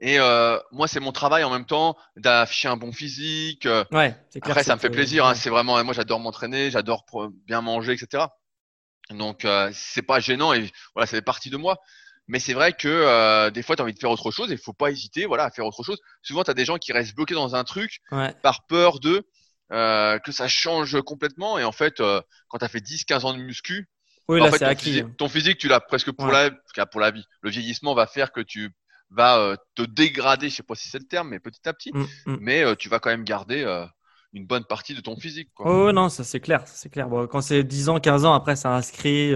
Et 0.00 0.18
euh, 0.18 0.58
moi, 0.72 0.88
c'est 0.88 0.98
mon 0.98 1.12
travail 1.12 1.44
en 1.44 1.50
même 1.50 1.66
temps 1.66 1.96
d'afficher 2.16 2.66
un 2.66 2.76
bon 2.76 2.90
physique. 2.90 3.66
Ouais, 3.66 4.16
clair, 4.32 4.42
Après, 4.42 4.64
ça 4.64 4.74
me 4.74 4.80
fait 4.80 4.90
plaisir. 4.90 5.26
Hein, 5.26 5.34
c'est 5.34 5.50
vraiment, 5.50 5.84
moi, 5.84 5.94
j'adore 5.94 6.18
m'entraîner, 6.18 6.70
j'adore 6.70 7.04
bien 7.46 7.60
manger, 7.60 7.92
etc. 7.92 8.24
Donc 9.10 9.44
euh, 9.44 9.70
c'est 9.72 10.02
pas 10.02 10.20
gênant 10.20 10.52
et 10.52 10.70
voilà, 10.94 11.06
ça 11.06 11.16
fait 11.16 11.22
partie 11.22 11.50
de 11.50 11.56
moi. 11.56 11.78
Mais 12.28 12.38
c'est 12.38 12.52
vrai 12.52 12.74
que 12.74 12.88
euh, 12.88 13.50
des 13.50 13.62
fois, 13.62 13.74
tu 13.74 13.80
as 13.80 13.84
envie 13.84 13.94
de 13.94 13.98
faire 13.98 14.10
autre 14.10 14.30
chose 14.30 14.50
et 14.50 14.54
il 14.54 14.60
faut 14.60 14.74
pas 14.74 14.90
hésiter 14.90 15.24
voilà, 15.24 15.44
à 15.44 15.50
faire 15.50 15.64
autre 15.64 15.82
chose. 15.82 15.98
Souvent, 16.22 16.44
tu 16.44 16.50
as 16.50 16.54
des 16.54 16.66
gens 16.66 16.76
qui 16.76 16.92
restent 16.92 17.14
bloqués 17.14 17.34
dans 17.34 17.56
un 17.56 17.64
truc 17.64 18.00
par 18.42 18.66
peur 18.66 19.00
de 19.00 19.26
euh, 19.72 20.18
que 20.18 20.30
ça 20.30 20.46
change 20.46 21.00
complètement. 21.02 21.58
Et 21.58 21.64
en 21.64 21.72
fait, 21.72 22.00
euh, 22.00 22.20
quand 22.48 22.58
tu 22.58 22.64
as 22.66 22.68
fait 22.68 22.80
10-15 22.80 23.24
ans 23.24 23.32
de 23.32 23.38
muscu, 23.38 23.88
oui, 24.28 24.40
là, 24.40 24.50
c'est 24.52 24.58
ton, 24.58 24.66
acquis. 24.66 24.84
physique, 24.84 25.16
ton 25.16 25.28
physique, 25.30 25.56
tu 25.56 25.68
l'as 25.68 25.80
presque 25.80 26.12
pour, 26.12 26.26
la, 26.26 26.50
pour 26.90 27.00
la 27.00 27.10
vie. 27.10 27.24
Le 27.40 27.48
vieillissement 27.48 27.94
va 27.94 28.06
faire 28.06 28.30
que 28.30 28.42
tu 28.42 28.70
vas 29.08 29.56
te 29.74 29.80
dégrader, 29.80 30.50
je 30.50 30.56
sais 30.56 30.62
pas 30.62 30.74
si 30.74 30.90
c'est 30.90 30.98
le 30.98 31.06
terme, 31.06 31.30
mais 31.30 31.40
petit 31.40 31.66
à 31.66 31.72
petit. 31.72 31.92
Mm, 31.94 32.06
mm. 32.26 32.38
Mais 32.42 32.76
tu 32.76 32.90
vas 32.90 32.98
quand 32.98 33.08
même 33.08 33.24
garder 33.24 33.64
une 34.32 34.46
bonne 34.46 34.64
partie 34.64 34.94
de 34.94 35.00
ton 35.00 35.16
physique. 35.16 35.50
Oh 35.58 35.90
non, 35.92 36.08
ça 36.08 36.24
c'est 36.24 36.40
clair, 36.40 36.62
c'est 36.66 36.90
clair. 36.90 37.08
Bon, 37.08 37.26
quand 37.26 37.40
c'est 37.40 37.64
10 37.64 37.88
ans, 37.88 37.98
15 38.00 38.24
ans, 38.24 38.34
après 38.34 38.56
ça 38.56 38.74
inscrit 38.74 39.34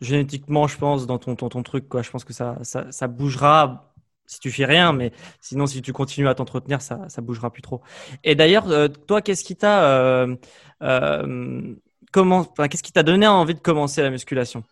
génétiquement, 0.00 0.66
je 0.66 0.76
pense, 0.78 1.06
dans 1.06 1.18
ton, 1.18 1.36
ton, 1.36 1.48
ton, 1.48 1.62
truc. 1.62 1.88
Quoi. 1.88 2.02
Je 2.02 2.10
pense 2.10 2.24
que 2.24 2.32
ça, 2.32 2.58
ça, 2.62 3.08
bougera 3.08 3.94
si 4.26 4.40
tu 4.40 4.50
fais 4.50 4.64
rien, 4.64 4.92
mais 4.92 5.12
sinon, 5.40 5.66
si 5.66 5.82
tu 5.82 5.92
continues 5.92 6.28
à 6.28 6.34
t'entretenir, 6.34 6.80
ça, 6.82 7.08
ça 7.08 7.20
bougera 7.22 7.50
plus 7.50 7.62
trop. 7.62 7.82
Et 8.22 8.34
d'ailleurs, 8.34 8.68
euh, 8.68 8.88
toi, 8.88 9.22
qu'est-ce 9.22 9.44
qui 9.44 9.56
t'a 9.56 9.84
euh, 9.84 10.36
euh, 10.82 11.74
qu'est-ce 12.12 12.82
qui 12.82 12.92
t'a 12.92 13.02
donné 13.02 13.26
envie 13.26 13.54
de 13.54 13.60
commencer 13.60 14.02
la 14.02 14.10
musculation? 14.10 14.64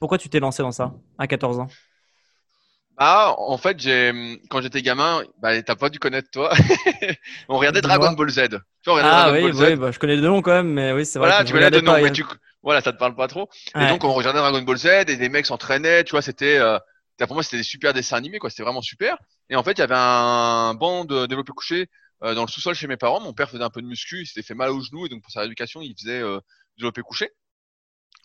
Pourquoi 0.00 0.18
tu 0.18 0.28
t'es 0.28 0.40
lancé 0.40 0.62
dans 0.62 0.72
ça 0.72 0.94
à 1.18 1.26
14 1.26 1.58
ans? 1.60 1.68
Ah, 2.98 3.34
en 3.38 3.58
fait, 3.58 3.78
j'ai 3.78 4.40
quand 4.48 4.62
j'étais 4.62 4.80
gamin, 4.80 5.22
bah, 5.40 5.60
t'as 5.62 5.76
pas 5.76 5.90
dû 5.90 5.98
connaître 5.98 6.30
toi. 6.30 6.50
on 7.48 7.58
regardait 7.58 7.82
Dragon 7.82 8.12
Ball 8.12 8.30
Z. 8.30 8.48
Tu 8.82 8.90
ah 8.90 9.30
Dragon 9.30 9.34
oui, 9.34 9.52
Ball 9.52 9.70
oui, 9.70 9.76
bah, 9.76 9.90
je 9.90 9.98
connais 9.98 10.16
deux 10.16 10.28
noms 10.28 10.40
quand 10.40 10.52
même, 10.52 10.72
mais 10.72 10.92
oui, 10.92 11.04
c'est 11.04 11.18
vrai. 11.18 11.28
Voilà, 11.28 11.44
tu 11.44 11.52
connais 11.52 11.70
deux 11.70 11.82
noms, 11.82 12.00
mais 12.00 12.12
tu, 12.12 12.24
voilà, 12.62 12.80
ça 12.80 12.92
te 12.92 12.98
parle 12.98 13.14
pas 13.14 13.28
trop. 13.28 13.48
Et 13.74 13.86
donc 13.88 14.02
on 14.04 14.12
regardait 14.12 14.38
Dragon 14.38 14.62
Ball 14.62 14.78
Z 14.78 14.86
et 15.08 15.16
des 15.16 15.28
mecs 15.28 15.46
s'entraînaient, 15.46 16.04
tu 16.04 16.12
vois, 16.12 16.22
c'était 16.22 16.58
euh, 16.58 16.78
pour 17.18 17.34
moi 17.34 17.42
c'était 17.42 17.58
des 17.58 17.62
super 17.62 17.92
dessins 17.92 18.16
animés 18.16 18.38
quoi, 18.38 18.50
c'était 18.50 18.62
vraiment 18.62 18.82
super. 18.82 19.16
Et 19.50 19.56
en 19.56 19.62
fait, 19.62 19.72
il 19.72 19.78
y 19.78 19.84
avait 19.84 19.94
un 19.94 20.74
banc 20.74 21.04
de 21.04 21.26
développé 21.26 21.52
couché 21.52 21.88
euh, 22.24 22.34
dans 22.34 22.42
le 22.42 22.48
sous-sol 22.48 22.74
chez 22.74 22.86
mes 22.86 22.96
parents, 22.96 23.20
mon 23.20 23.34
père 23.34 23.50
faisait 23.50 23.62
un 23.62 23.70
peu 23.70 23.82
de 23.82 23.86
muscu, 23.86 24.22
il 24.22 24.26
s'était 24.26 24.42
fait 24.42 24.54
mal 24.54 24.70
au 24.70 24.80
genou 24.80 25.04
et 25.04 25.08
donc 25.10 25.22
pour 25.22 25.30
sa 25.30 25.40
rééducation, 25.40 25.82
il 25.82 25.94
faisait 25.98 26.20
euh, 26.22 26.40
développé 26.78 27.02
couché. 27.02 27.30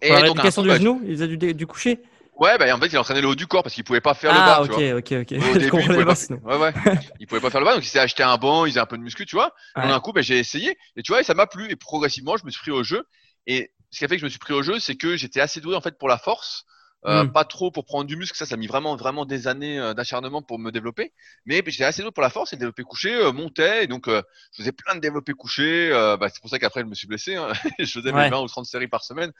Et 0.01 0.07
pour 0.07 0.15
la 0.15 0.21
rééducation 0.23 0.61
du 0.61 0.69
bah, 0.69 0.77
genou, 0.77 1.01
il 1.03 1.11
faisait 1.11 1.27
du, 1.27 1.53
du 1.53 1.67
couché 1.67 2.01
Ouais, 2.41 2.57
bah, 2.57 2.75
en 2.75 2.79
fait, 2.79 2.87
il 2.87 2.97
entraînait 2.97 3.21
le 3.21 3.27
haut 3.27 3.35
du 3.35 3.45
corps 3.45 3.61
parce 3.61 3.75
qu'il 3.75 3.83
pouvait 3.83 4.01
pas 4.01 4.15
faire 4.15 4.33
le 4.33 4.39
bas. 4.39 4.55
Ah, 4.57 4.61
ok, 4.63 4.71
ok, 4.71 5.11
ok. 5.21 5.31
Au 5.31 5.57
début, 5.59 5.65
il 5.65 5.69
pouvait, 5.69 6.05
pas... 6.05 6.15
Ouais, 6.43 6.57
ouais. 6.57 6.73
il 7.19 7.27
pouvait 7.27 7.39
pas 7.39 7.51
faire 7.51 7.61
le 7.61 7.67
bas, 7.67 7.75
donc 7.75 7.85
il 7.85 7.87
s'est 7.87 7.99
acheté 7.99 8.23
un 8.23 8.35
banc, 8.37 8.65
il 8.65 8.71
faisait 8.71 8.79
un 8.79 8.87
peu 8.87 8.97
de 8.97 9.03
muscu, 9.03 9.27
tu 9.27 9.35
vois. 9.35 9.53
Ouais. 9.75 9.83
un 9.83 9.99
coup, 9.99 10.11
bah, 10.11 10.21
j'ai 10.23 10.39
essayé, 10.39 10.75
et 10.95 11.03
tu 11.03 11.11
vois, 11.11 11.21
et 11.21 11.23
ça 11.23 11.35
m'a 11.35 11.45
plu, 11.45 11.69
et 11.69 11.75
progressivement, 11.75 12.37
je 12.37 12.45
me 12.45 12.49
suis 12.49 12.59
pris 12.59 12.71
au 12.71 12.81
jeu. 12.81 13.05
Et 13.45 13.71
ce 13.91 13.99
qui 13.99 14.05
a 14.05 14.07
fait 14.07 14.15
que 14.15 14.21
je 14.21 14.25
me 14.25 14.29
suis 14.29 14.39
pris 14.39 14.55
au 14.55 14.63
jeu, 14.63 14.79
c'est 14.79 14.95
que 14.95 15.15
j'étais 15.17 15.39
assez 15.39 15.61
doué 15.61 15.75
en 15.75 15.81
fait 15.81 15.99
pour 15.99 16.07
la 16.07 16.17
force. 16.17 16.65
Euh, 17.05 17.23
hmm. 17.23 17.31
Pas 17.31 17.45
trop 17.45 17.71
pour 17.71 17.85
prendre 17.85 18.05
du 18.05 18.15
muscle, 18.15 18.37
ça, 18.37 18.45
ça 18.45 18.53
a 18.53 18.57
mis 18.57 18.67
vraiment, 18.67 18.95
vraiment 18.95 19.25
des 19.25 19.47
années 19.47 19.79
euh, 19.79 19.95
d'acharnement 19.95 20.43
pour 20.43 20.59
me 20.59 20.71
développer. 20.71 21.13
Mais 21.45 21.63
j'étais 21.65 21.83
assez 21.83 22.03
doué 22.03 22.11
pour 22.11 22.21
la 22.21 22.29
force 22.29 22.53
et 22.53 22.57
le 22.57 22.59
développé 22.59 22.83
couché 22.83 23.13
euh, 23.15 23.31
montait. 23.31 23.85
Et 23.85 23.87
donc, 23.87 24.07
euh, 24.07 24.21
je 24.51 24.57
faisais 24.57 24.71
plein 24.71 24.95
de 24.95 24.99
développés 24.99 25.33
couchés. 25.33 25.89
Bah, 26.19 26.27
c'est 26.31 26.41
pour 26.41 26.49
ça 26.49 26.59
qu'après, 26.59 26.81
je 26.81 26.85
me 26.85 26.93
suis 26.93 27.07
blessé. 27.07 27.35
Hein. 27.35 27.53
je 27.79 27.85
faisais 27.85 28.11
mes 28.11 28.29
20 28.29 28.39
ou 28.41 28.47
30 28.47 28.65
séries 28.65 28.87
par 28.87 29.03
semaine. 29.03 29.31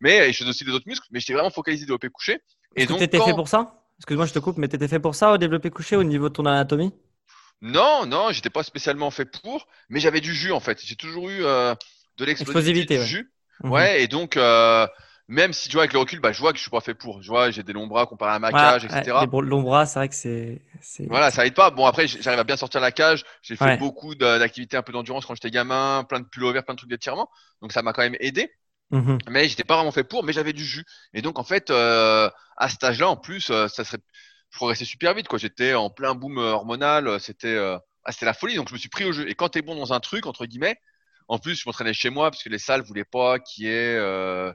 Mais 0.00 0.32
je 0.32 0.38
faisais 0.38 0.50
aussi 0.50 0.64
des 0.64 0.72
autres 0.72 0.88
muscles. 0.88 1.06
Mais 1.10 1.20
j'étais 1.20 1.32
vraiment 1.32 1.50
focalisé 1.50 1.84
développé 1.84 2.08
couché. 2.08 2.40
Et 2.76 2.86
donc, 2.86 2.98
t'étais 2.98 3.20
fait 3.20 3.34
pour 3.34 3.48
ça? 3.48 3.74
Excuse-moi, 3.98 4.26
je 4.26 4.32
te 4.32 4.38
coupe, 4.38 4.58
mais 4.58 4.68
t'étais 4.68 4.88
fait 4.88 5.00
pour 5.00 5.14
ça 5.14 5.32
au 5.32 5.38
développé 5.38 5.70
couché 5.70 5.96
au 5.96 6.04
niveau 6.04 6.28
de 6.28 6.34
ton 6.34 6.46
anatomie? 6.46 6.92
Non, 7.60 8.06
non, 8.06 8.30
j'étais 8.30 8.50
pas 8.50 8.62
spécialement 8.62 9.10
fait 9.10 9.24
pour. 9.24 9.66
Mais 9.88 10.00
j'avais 10.00 10.20
du 10.20 10.32
jus 10.34 10.52
en 10.52 10.60
fait. 10.60 10.80
J'ai 10.84 10.96
toujours 10.96 11.28
eu 11.28 11.40
de 11.40 12.24
l'explosivité, 12.24 12.98
du 12.98 13.04
jus. 13.04 13.32
Mhm. 13.64 13.72
Ouais, 13.72 14.02
et 14.02 14.06
donc, 14.06 14.36
euh, 14.36 14.86
même 15.26 15.52
si 15.52 15.68
tu 15.68 15.74
vois, 15.74 15.82
avec 15.82 15.92
le 15.92 15.98
recul, 15.98 16.20
bah, 16.20 16.30
je 16.30 16.38
vois 16.38 16.52
que 16.52 16.58
je 16.58 16.62
suis 16.62 16.70
pas 16.70 16.80
fait 16.80 16.94
pour. 16.94 17.22
Je 17.22 17.28
vois, 17.28 17.50
j'ai 17.50 17.64
des 17.64 17.72
longs 17.72 17.88
bras 17.88 18.06
comparé 18.06 18.32
à 18.32 18.38
ma 18.38 18.52
cage, 18.52 18.84
etc. 18.84 19.18
Les 19.20 19.48
longs 19.48 19.62
bras, 19.62 19.84
c'est 19.84 19.98
vrai 19.98 20.08
que 20.08 20.14
c'est. 20.14 20.62
Voilà, 21.08 21.30
ça 21.30 21.44
aide 21.44 21.54
pas. 21.54 21.70
Bon, 21.70 21.86
après, 21.86 22.06
j'arrive 22.06 22.38
à 22.38 22.44
bien 22.44 22.56
sortir 22.56 22.80
la 22.80 22.92
cage. 22.92 23.24
J'ai 23.42 23.56
fait 23.56 23.76
beaucoup 23.78 24.14
d'activités 24.14 24.76
un 24.76 24.82
peu 24.82 24.92
d'endurance 24.92 25.26
quand 25.26 25.34
j'étais 25.34 25.50
gamin, 25.50 26.04
plein 26.08 26.20
de 26.20 26.26
pullovers, 26.26 26.64
plein 26.64 26.74
de 26.74 26.78
trucs 26.78 26.90
d'étirement. 26.90 27.28
Donc, 27.60 27.72
ça 27.72 27.82
m'a 27.82 27.92
quand 27.92 28.02
même 28.02 28.16
aidé. 28.20 28.48
Mhm. 28.90 29.18
Mais 29.28 29.48
j'étais 29.48 29.64
pas 29.64 29.76
vraiment 29.76 29.92
fait 29.92 30.04
pour, 30.04 30.24
mais 30.24 30.32
j'avais 30.32 30.52
du 30.52 30.64
jus. 30.64 30.84
Et 31.12 31.22
donc, 31.22 31.38
en 31.38 31.44
fait, 31.44 31.70
euh, 31.70 32.30
à 32.56 32.68
cet 32.68 32.82
âge-là, 32.84 33.08
en 33.08 33.16
plus, 33.16 33.50
euh, 33.50 33.68
ça 33.68 33.84
serait. 33.84 33.98
Je 34.50 34.56
progressais 34.56 34.86
super 34.86 35.12
vite, 35.12 35.28
quoi. 35.28 35.38
J'étais 35.38 35.74
en 35.74 35.90
plein 35.90 36.14
boom 36.14 36.38
hormonal. 36.38 37.20
C'était. 37.20 37.58
Ah, 38.04 38.12
c'était 38.12 38.24
la 38.24 38.32
folie. 38.32 38.56
Donc, 38.56 38.68
je 38.68 38.74
me 38.74 38.78
suis 38.78 38.88
pris 38.88 39.04
au 39.04 39.12
jeu. 39.12 39.28
Et 39.28 39.34
quand 39.34 39.50
tu 39.50 39.58
es 39.58 39.62
bon 39.62 39.74
dans 39.74 39.92
un 39.92 40.00
truc, 40.00 40.24
entre 40.24 40.46
guillemets, 40.46 40.78
en 41.28 41.38
plus, 41.38 41.56
je 41.56 41.62
m'entraînais 41.66 41.92
chez 41.92 42.10
moi 42.10 42.30
parce 42.30 42.42
que 42.42 42.48
les 42.48 42.58
salles 42.58 42.82
voulaient 42.82 43.04
pas 43.04 43.38
qu'il 43.38 43.64
y 43.64 43.68
ait 43.68 43.96
euh, 43.96 44.50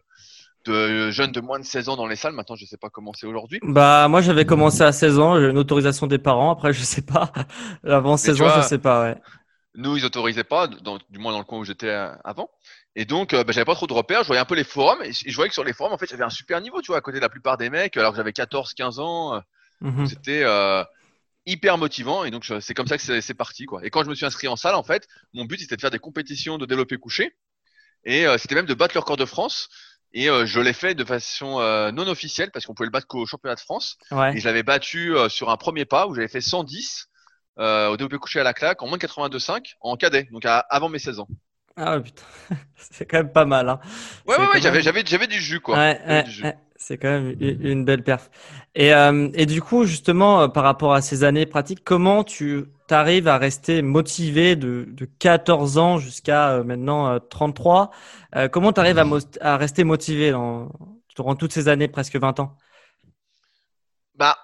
de 0.65 1.11
jeunes 1.11 1.31
de 1.31 1.39
moins 1.39 1.59
de 1.59 1.65
16 1.65 1.89
ans 1.89 1.95
dans 1.95 2.07
les 2.07 2.15
salles. 2.15 2.33
Maintenant, 2.33 2.55
je 2.55 2.65
sais 2.65 2.77
pas 2.77 2.89
comment 2.89 3.13
c'est 3.13 3.27
aujourd'hui. 3.27 3.59
Bah, 3.61 4.07
moi, 4.07 4.21
j'avais 4.21 4.45
commencé 4.45 4.81
à 4.81 4.91
16 4.91 5.19
ans, 5.19 5.39
j'ai 5.39 5.49
une 5.49 5.57
autorisation 5.59 6.07
des 6.07 6.17
parents. 6.17 6.51
Après, 6.51 6.73
je 6.73 6.81
sais 6.81 7.03
pas. 7.03 7.31
Avant 7.87 8.17
16 8.17 8.41
ans, 8.41 8.49
je 8.57 8.61
sais 8.61 8.79
pas, 8.79 9.03
ouais. 9.03 9.17
Nous, 9.75 9.97
ils 9.97 10.05
autorisaient 10.05 10.43
pas, 10.43 10.67
du 10.67 11.19
moins 11.19 11.31
dans 11.31 11.39
le 11.39 11.45
coin 11.45 11.59
où 11.59 11.63
j'étais 11.63 11.89
euh, 11.89 12.13
avant. 12.23 12.49
Et 12.95 13.05
donc, 13.05 13.33
euh, 13.33 13.43
bah, 13.43 13.53
j'avais 13.53 13.65
pas 13.65 13.75
trop 13.75 13.87
de 13.87 13.93
repères. 13.93 14.21
Je 14.21 14.27
voyais 14.27 14.41
un 14.41 14.45
peu 14.45 14.55
les 14.55 14.63
forums 14.63 15.01
et 15.03 15.11
je 15.13 15.35
voyais 15.35 15.49
que 15.49 15.53
sur 15.53 15.63
les 15.63 15.73
forums, 15.73 15.93
en 15.93 15.97
fait, 15.97 16.09
j'avais 16.09 16.23
un 16.23 16.29
super 16.29 16.61
niveau, 16.61 16.81
tu 16.81 16.87
vois, 16.87 16.97
à 16.97 17.01
côté 17.01 17.17
de 17.17 17.21
la 17.21 17.29
plupart 17.29 17.57
des 17.57 17.69
mecs, 17.69 17.97
alors 17.97 18.11
que 18.11 18.17
j'avais 18.17 18.33
14, 18.33 18.73
15 18.73 18.99
ans. 18.99 19.41
Mhm. 19.81 20.05
C'était, 20.05 20.45
hyper 21.45 21.77
motivant 21.77 22.23
et 22.23 22.31
donc 22.31 22.45
c'est 22.61 22.73
comme 22.73 22.87
ça 22.87 22.97
que 22.97 23.21
c'est 23.21 23.33
parti 23.33 23.65
quoi. 23.65 23.85
Et 23.85 23.89
quand 23.89 24.03
je 24.03 24.09
me 24.09 24.15
suis 24.15 24.25
inscrit 24.25 24.47
en 24.47 24.55
salle 24.55 24.75
en 24.75 24.83
fait, 24.83 25.07
mon 25.33 25.45
but 25.45 25.59
c'était 25.59 25.75
de 25.75 25.81
faire 25.81 25.91
des 25.91 25.99
compétitions 25.99 26.57
de 26.57 26.65
développé 26.65 26.97
couché 26.97 27.35
et 28.05 28.25
euh, 28.25 28.37
c'était 28.37 28.55
même 28.55 28.65
de 28.65 28.73
battre 28.73 28.95
le 28.95 28.99
record 28.99 29.17
de 29.17 29.25
France 29.25 29.69
et 30.13 30.29
euh, 30.29 30.45
je 30.45 30.59
l'ai 30.59 30.73
fait 30.73 30.95
de 30.95 31.03
façon 31.03 31.59
euh, 31.59 31.91
non 31.91 32.07
officielle 32.07 32.51
parce 32.51 32.65
qu'on 32.65 32.73
pouvait 32.73 32.87
le 32.87 32.91
battre 32.91 33.07
qu'au 33.07 33.25
championnat 33.25 33.55
de 33.55 33.59
France 33.59 33.97
et 34.11 34.39
je 34.39 34.45
l'avais 34.45 34.63
battu 34.63 35.15
sur 35.29 35.49
un 35.49 35.57
premier 35.57 35.85
pas 35.85 36.07
où 36.07 36.15
j'avais 36.15 36.27
fait 36.27 36.41
110 36.41 37.09
au 37.57 37.97
développé 37.97 38.17
couché 38.17 38.39
à 38.39 38.43
la 38.43 38.53
claque 38.53 38.81
en 38.81 38.87
moins 38.87 38.97
de 38.97 39.05
82,5 39.05 39.73
en 39.81 39.97
cadet 39.97 40.27
donc 40.31 40.43
avant 40.45 40.89
mes 40.89 40.99
16 40.99 41.19
ans. 41.19 41.27
Ah 41.75 41.99
putain, 41.99 42.23
c'est 42.75 43.05
quand 43.05 43.17
même 43.17 43.31
pas 43.31 43.45
mal. 43.45 43.67
Hein. 43.69 43.79
Ouais, 44.27 44.37
ouais, 44.37 44.61
j'avais, 44.61 44.81
j'avais, 44.81 45.03
j'avais 45.05 45.27
du 45.27 45.39
jus, 45.39 45.59
quoi. 45.59 45.77
Ouais, 45.77 45.99
c'est 46.75 46.97
quand 46.97 47.09
même 47.09 47.35
une 47.39 47.85
belle 47.85 48.03
perf. 48.03 48.29
Et, 48.75 48.93
euh, 48.93 49.29
et 49.33 49.45
du 49.45 49.61
coup, 49.61 49.85
justement, 49.85 50.41
euh, 50.41 50.47
par 50.49 50.63
rapport 50.63 50.93
à 50.93 51.01
ces 51.01 51.23
années 51.23 51.45
pratiques, 51.45 51.83
comment 51.83 52.23
tu 52.23 52.65
arrives 52.89 53.27
à 53.27 53.37
rester 53.37 53.81
motivé 53.81 54.55
de, 54.55 54.85
de 54.87 55.05
14 55.05 55.77
ans 55.77 55.97
jusqu'à 55.97 56.51
euh, 56.51 56.63
maintenant 56.63 57.19
33 57.19 57.91
Comment 58.51 58.73
tu 58.73 58.79
arrives 58.79 58.97
à, 58.99 59.05
à, 59.41 59.57
rester 59.57 59.83
motivé 59.83 60.31
dans, 60.31 60.71
durant 61.15 61.35
toutes 61.35 61.53
ces 61.53 61.67
années, 61.67 61.87
presque 61.87 62.15
20 62.15 62.39
ans? 62.39 62.57
Bah, 64.15 64.37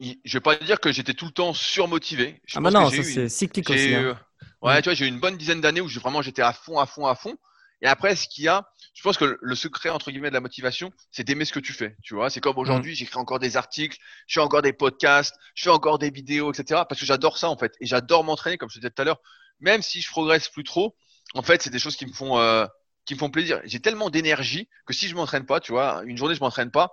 je 0.00 0.14
vais 0.32 0.40
pas 0.40 0.56
dire 0.56 0.80
que 0.80 0.92
j'étais 0.92 1.14
tout 1.14 1.26
le 1.26 1.32
temps 1.32 1.52
surmotivé. 1.52 2.40
Je 2.46 2.58
ah 2.58 2.60
bah 2.60 2.70
non, 2.70 2.88
ça 2.90 3.02
c'est 3.02 3.28
cyclique 3.28 3.68
aussi. 3.68 3.94
Hein. 3.94 4.16
Ouais, 4.62 4.78
mm. 4.78 4.82
tu 4.82 4.88
vois, 4.88 4.94
j'ai 4.94 5.06
eu 5.06 5.08
une 5.08 5.20
bonne 5.20 5.36
dizaine 5.36 5.60
d'années 5.60 5.80
où 5.80 5.88
vraiment 5.88 6.22
j'étais 6.22 6.42
à 6.42 6.52
fond, 6.52 6.78
à 6.78 6.86
fond, 6.86 7.06
à 7.06 7.14
fond. 7.14 7.36
Et 7.82 7.86
après, 7.86 8.14
ce 8.14 8.28
qu'il 8.28 8.44
y 8.44 8.48
a, 8.48 8.68
je 8.92 9.02
pense 9.02 9.16
que 9.16 9.38
le 9.40 9.54
secret 9.54 9.88
entre 9.88 10.10
guillemets 10.10 10.28
de 10.28 10.34
la 10.34 10.40
motivation, 10.40 10.92
c'est 11.10 11.24
d'aimer 11.24 11.46
ce 11.46 11.52
que 11.52 11.60
tu 11.60 11.72
fais. 11.72 11.96
Tu 12.02 12.14
vois, 12.14 12.28
c'est 12.28 12.40
comme 12.40 12.58
aujourd'hui, 12.58 12.92
mm. 12.92 12.96
j'écris 12.96 13.18
encore 13.18 13.38
des 13.38 13.56
articles, 13.56 13.98
je 14.26 14.34
fais 14.34 14.40
encore 14.40 14.62
des 14.62 14.72
podcasts, 14.72 15.34
je 15.54 15.64
fais 15.64 15.70
encore 15.70 15.98
des 15.98 16.10
vidéos, 16.10 16.52
etc. 16.52 16.82
Parce 16.88 17.00
que 17.00 17.06
j'adore 17.06 17.38
ça 17.38 17.48
en 17.48 17.56
fait, 17.56 17.72
et 17.80 17.86
j'adore 17.86 18.24
m'entraîner, 18.24 18.58
comme 18.58 18.68
je 18.68 18.74
te 18.74 18.80
disais 18.80 18.90
tout 18.90 19.02
à 19.02 19.04
l'heure. 19.04 19.20
Même 19.60 19.82
si 19.82 20.00
je 20.02 20.10
progresse 20.10 20.48
plus 20.48 20.64
trop, 20.64 20.94
en 21.34 21.42
fait, 21.42 21.62
c'est 21.62 21.70
des 21.70 21.78
choses 21.78 21.96
qui 21.96 22.06
me 22.06 22.12
font 22.12 22.38
euh, 22.38 22.66
qui 23.06 23.14
me 23.14 23.18
font 23.18 23.30
plaisir. 23.30 23.60
J'ai 23.64 23.80
tellement 23.80 24.10
d'énergie 24.10 24.68
que 24.86 24.92
si 24.92 25.08
je 25.08 25.14
m'entraîne 25.14 25.46
pas, 25.46 25.60
tu 25.60 25.72
vois, 25.72 26.02
une 26.04 26.16
journée 26.16 26.34
je 26.34 26.40
m'entraîne 26.40 26.70
pas, 26.70 26.92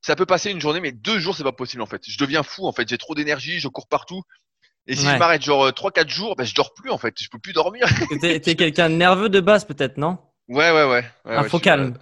ça 0.00 0.16
peut 0.16 0.26
passer 0.26 0.50
une 0.50 0.60
journée, 0.60 0.80
mais 0.80 0.92
deux 0.92 1.18
jours 1.18 1.36
c'est 1.36 1.42
pas 1.42 1.52
possible 1.52 1.82
en 1.82 1.86
fait. 1.86 2.02
Je 2.08 2.18
deviens 2.18 2.42
fou 2.42 2.66
en 2.66 2.72
fait. 2.72 2.88
J'ai 2.88 2.98
trop 2.98 3.14
d'énergie, 3.14 3.58
je 3.58 3.68
cours 3.68 3.88
partout. 3.88 4.22
Et 4.86 4.96
si 4.96 5.06
je 5.06 5.16
m'arrête 5.16 5.42
genre 5.42 5.68
3-4 5.68 6.00
euh, 6.00 6.08
jours, 6.08 6.36
ben, 6.36 6.44
je 6.44 6.54
dors 6.54 6.74
plus 6.74 6.90
en 6.90 6.98
fait. 6.98 7.14
Je 7.20 7.28
peux 7.28 7.38
plus 7.38 7.52
dormir. 7.52 7.86
T'es 8.20 8.36
es, 8.36 8.54
quelqu'un 8.56 8.90
de 8.90 8.94
nerveux 8.96 9.28
de 9.28 9.40
base 9.40 9.64
peut-être, 9.64 9.98
non? 9.98 10.18
Ouais, 10.48 10.72
ouais, 10.72 10.84
ouais. 10.84 11.04
ouais 11.26 11.36
un 11.36 11.44
faux 11.44 11.60
calme. 11.60 11.94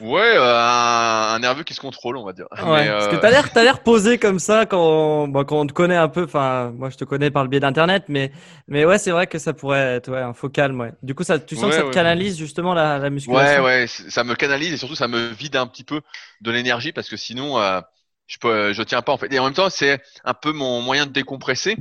ouais, 0.00 0.36
euh, 0.36 0.56
un, 0.56 1.38
nerveux 1.40 1.64
qui 1.64 1.74
se 1.74 1.80
contrôle, 1.80 2.16
on 2.16 2.24
va 2.24 2.32
dire. 2.32 2.46
Ouais, 2.64 2.88
Parce 2.88 3.08
que 3.08 3.16
t'as 3.16 3.30
l'air, 3.30 3.52
t'as 3.52 3.64
l'air 3.64 3.80
posé 3.82 4.18
comme 4.18 4.38
ça 4.38 4.66
quand, 4.66 5.26
bah, 5.26 5.42
quand 5.44 5.58
on 5.58 5.66
te 5.66 5.72
connaît 5.72 5.96
un 5.96 6.08
peu. 6.08 6.24
Enfin, 6.24 6.70
moi, 6.76 6.90
je 6.90 6.96
te 6.96 7.04
connais 7.04 7.32
par 7.32 7.42
le 7.42 7.48
biais 7.48 7.58
d'internet, 7.58 8.04
mais, 8.08 8.30
mais 8.68 8.84
ouais, 8.84 8.98
c'est 8.98 9.10
vrai 9.10 9.26
que 9.26 9.40
ça 9.40 9.52
pourrait 9.52 9.96
être 9.96 10.12
ouais, 10.12 10.20
un 10.20 10.32
faux 10.32 10.48
calme. 10.48 10.78
Ouais. 10.78 10.92
Du 11.02 11.16
coup, 11.16 11.24
ça, 11.24 11.40
tu 11.40 11.56
sens 11.56 11.70
que 11.70 11.76
ça 11.76 11.82
te 11.82 11.90
canalise 11.90 12.38
justement 12.38 12.72
la, 12.72 12.98
la 12.98 13.10
musculation? 13.10 13.64
Ouais, 13.64 13.80
ouais, 13.80 13.86
ça 13.88 14.22
me 14.22 14.36
canalise 14.36 14.72
et 14.72 14.76
surtout 14.76 14.94
ça 14.94 15.08
me 15.08 15.28
vide 15.28 15.56
un 15.56 15.66
petit 15.66 15.84
peu 15.84 16.02
de 16.40 16.50
l'énergie 16.52 16.92
parce 16.92 17.08
que 17.08 17.16
sinon, 17.16 17.58
euh, 17.58 17.80
je 18.26 18.38
peux, 18.38 18.72
je 18.72 18.82
tiens 18.82 19.02
pas 19.02 19.12
en 19.12 19.18
fait. 19.18 19.32
Et 19.32 19.38
en 19.38 19.44
même 19.44 19.54
temps, 19.54 19.70
c'est 19.70 20.02
un 20.24 20.34
peu 20.34 20.52
mon 20.52 20.80
moyen 20.82 21.06
de 21.06 21.12
décompresser 21.12 21.76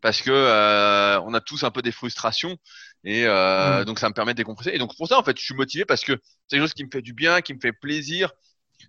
parce 0.00 0.22
que 0.22 0.30
euh, 0.30 1.20
on 1.22 1.34
a 1.34 1.40
tous 1.40 1.64
un 1.64 1.70
peu 1.70 1.82
des 1.82 1.92
frustrations 1.92 2.56
et 3.04 3.26
euh, 3.26 3.80
mm. 3.80 3.84
donc 3.84 3.98
ça 3.98 4.08
me 4.08 4.14
permet 4.14 4.32
de 4.32 4.38
décompresser. 4.38 4.70
Et 4.72 4.78
donc 4.78 4.96
pour 4.96 5.08
ça 5.08 5.18
en 5.18 5.22
fait, 5.22 5.38
je 5.38 5.44
suis 5.44 5.54
motivé 5.54 5.84
parce 5.84 6.02
que 6.02 6.12
c'est 6.46 6.56
quelque 6.56 6.62
chose 6.62 6.74
qui 6.74 6.84
me 6.84 6.90
fait 6.90 7.02
du 7.02 7.12
bien, 7.12 7.40
qui 7.40 7.54
me 7.54 7.60
fait 7.60 7.72
plaisir. 7.72 8.32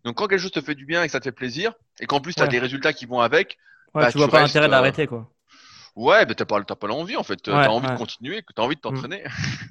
Donc 0.03 0.15
quand 0.15 0.27
quelque 0.27 0.39
chose 0.39 0.51
te 0.51 0.61
fait 0.61 0.75
du 0.75 0.85
bien 0.85 1.03
et 1.03 1.07
que 1.07 1.11
ça 1.11 1.19
te 1.19 1.25
fait 1.25 1.31
plaisir 1.31 1.73
et 1.99 2.05
qu'en 2.05 2.21
plus 2.21 2.33
tu 2.33 2.41
as 2.41 2.47
des 2.47 2.59
résultats 2.59 2.93
qui 2.93 3.05
vont 3.05 3.19
avec, 3.19 3.57
ouais, 3.93 4.03
bah, 4.03 4.11
tu 4.11 4.17
vois 4.17 4.29
pas 4.29 4.41
l'intérêt 4.41 4.69
d'arrêter 4.69 5.07
quoi. 5.07 5.29
Ouais, 5.95 6.25
mais 6.25 6.35
t'as 6.35 6.45
pas, 6.45 6.63
pas 6.63 6.87
l'envie 6.87 7.17
en 7.17 7.23
fait. 7.23 7.35
T'as 7.35 7.67
envie 7.67 7.89
de 7.89 7.97
continuer, 7.97 8.43
t'as 8.55 8.63
envie 8.63 8.75
de 8.75 8.79
mm. 8.79 8.81
t'entraîner. 8.81 9.23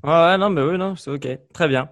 ouais, 0.04 0.10
ouais, 0.10 0.38
non, 0.38 0.50
mais 0.50 0.60
oui, 0.60 0.76
non, 0.76 0.94
c'est 0.94 1.10
ok, 1.10 1.26
très 1.54 1.68
bien. 1.68 1.88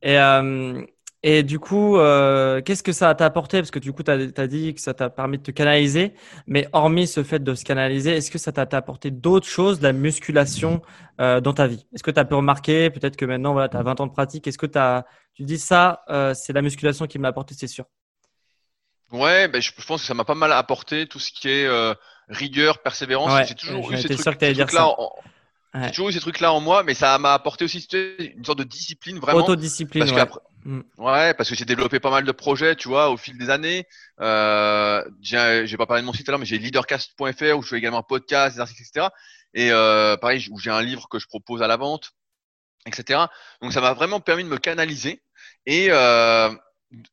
Et, 0.00 0.16
euh, 0.18 0.84
Et 1.26 1.42
du 1.42 1.58
coup, 1.58 1.96
euh, 1.96 2.60
qu'est-ce 2.60 2.82
que 2.82 2.92
ça 2.92 3.14
t'a 3.14 3.24
apporté? 3.24 3.58
Parce 3.58 3.70
que 3.70 3.78
du 3.78 3.94
coup, 3.94 4.02
tu 4.02 4.10
as, 4.10 4.46
dit 4.46 4.74
que 4.74 4.80
ça 4.82 4.92
t'a 4.92 5.08
permis 5.08 5.38
de 5.38 5.42
te 5.42 5.50
canaliser. 5.50 6.12
Mais 6.46 6.68
hormis 6.74 7.06
ce 7.06 7.22
fait 7.24 7.42
de 7.42 7.54
se 7.54 7.64
canaliser, 7.64 8.10
est-ce 8.10 8.30
que 8.30 8.36
ça 8.36 8.52
t'a 8.52 8.66
apporté 8.76 9.10
d'autres 9.10 9.46
choses, 9.46 9.78
de 9.78 9.84
la 9.84 9.94
musculation 9.94 10.82
euh, 11.22 11.40
dans 11.40 11.54
ta 11.54 11.66
vie? 11.66 11.86
Est-ce 11.94 12.02
que 12.02 12.10
tu 12.10 12.20
as 12.20 12.26
pu 12.26 12.34
remarquer, 12.34 12.90
peut-être 12.90 13.16
que 13.16 13.24
maintenant, 13.24 13.54
voilà, 13.54 13.70
tu 13.70 13.76
as 13.78 13.82
20 13.82 14.00
ans 14.00 14.06
de 14.06 14.12
pratique, 14.12 14.46
est-ce 14.46 14.58
que 14.58 14.66
as, 14.78 15.06
tu 15.32 15.44
dis 15.44 15.58
ça, 15.58 16.04
euh, 16.10 16.34
c'est 16.34 16.52
la 16.52 16.60
musculation 16.60 17.06
qui 17.06 17.18
m'a 17.18 17.28
apporté, 17.28 17.54
c'est 17.54 17.68
sûr? 17.68 17.86
Ouais, 19.10 19.48
ben, 19.48 19.62
je, 19.62 19.72
pense 19.86 20.02
que 20.02 20.06
ça 20.06 20.12
m'a 20.12 20.26
pas 20.26 20.34
mal 20.34 20.52
apporté 20.52 21.06
tout 21.06 21.20
ce 21.20 21.32
qui 21.32 21.48
est 21.48 21.96
rigueur, 22.28 22.82
persévérance. 22.82 23.32
Ouais, 23.32 23.46
J'ai 23.46 23.54
toujours 23.54 23.90
eu 23.90 23.96
ces 23.96 24.14
trucs-là 24.14 24.94
j'ai 25.82 25.90
toujours 25.90 26.08
eu 26.08 26.12
ces 26.12 26.20
trucs-là 26.20 26.52
en 26.52 26.60
moi, 26.60 26.82
mais 26.84 26.94
ça 26.94 27.18
m'a 27.18 27.34
apporté 27.34 27.64
aussi 27.64 27.86
une 28.36 28.44
sorte 28.44 28.58
de 28.58 28.64
discipline 28.64 29.18
vraiment. 29.18 29.40
Autodiscipline. 29.40 30.04
Parce 30.08 30.32
ouais. 30.34 30.40
Mm. 30.64 30.80
ouais, 30.98 31.34
parce 31.34 31.50
que 31.50 31.54
j'ai 31.54 31.64
développé 31.64 32.00
pas 32.00 32.10
mal 32.10 32.24
de 32.24 32.32
projets, 32.32 32.74
tu 32.76 32.88
vois, 32.88 33.10
au 33.10 33.16
fil 33.16 33.36
des 33.36 33.50
années. 33.50 33.86
Euh, 34.20 35.04
j'ai 35.20 35.76
pas 35.76 35.86
parlé 35.86 36.02
de 36.02 36.06
mon 36.06 36.12
site 36.12 36.28
alors, 36.28 36.38
mais 36.38 36.46
j'ai 36.46 36.58
leadercast.fr 36.58 37.58
où 37.58 37.62
je 37.62 37.68
fais 37.68 37.76
également 37.76 37.98
un 37.98 38.02
podcast, 38.02 38.56
des 38.56 38.60
articles, 38.60 38.82
etc. 38.82 39.08
Et 39.52 39.70
euh, 39.70 40.16
pareil, 40.16 40.46
où 40.50 40.58
j'ai 40.58 40.70
un 40.70 40.82
livre 40.82 41.08
que 41.08 41.18
je 41.18 41.26
propose 41.26 41.62
à 41.62 41.66
la 41.66 41.76
vente, 41.76 42.12
etc. 42.86 43.24
Donc 43.60 43.72
ça 43.72 43.80
m'a 43.80 43.92
vraiment 43.92 44.20
permis 44.20 44.44
de 44.44 44.48
me 44.48 44.58
canaliser. 44.58 45.22
Et 45.66 45.88
euh, 45.90 46.50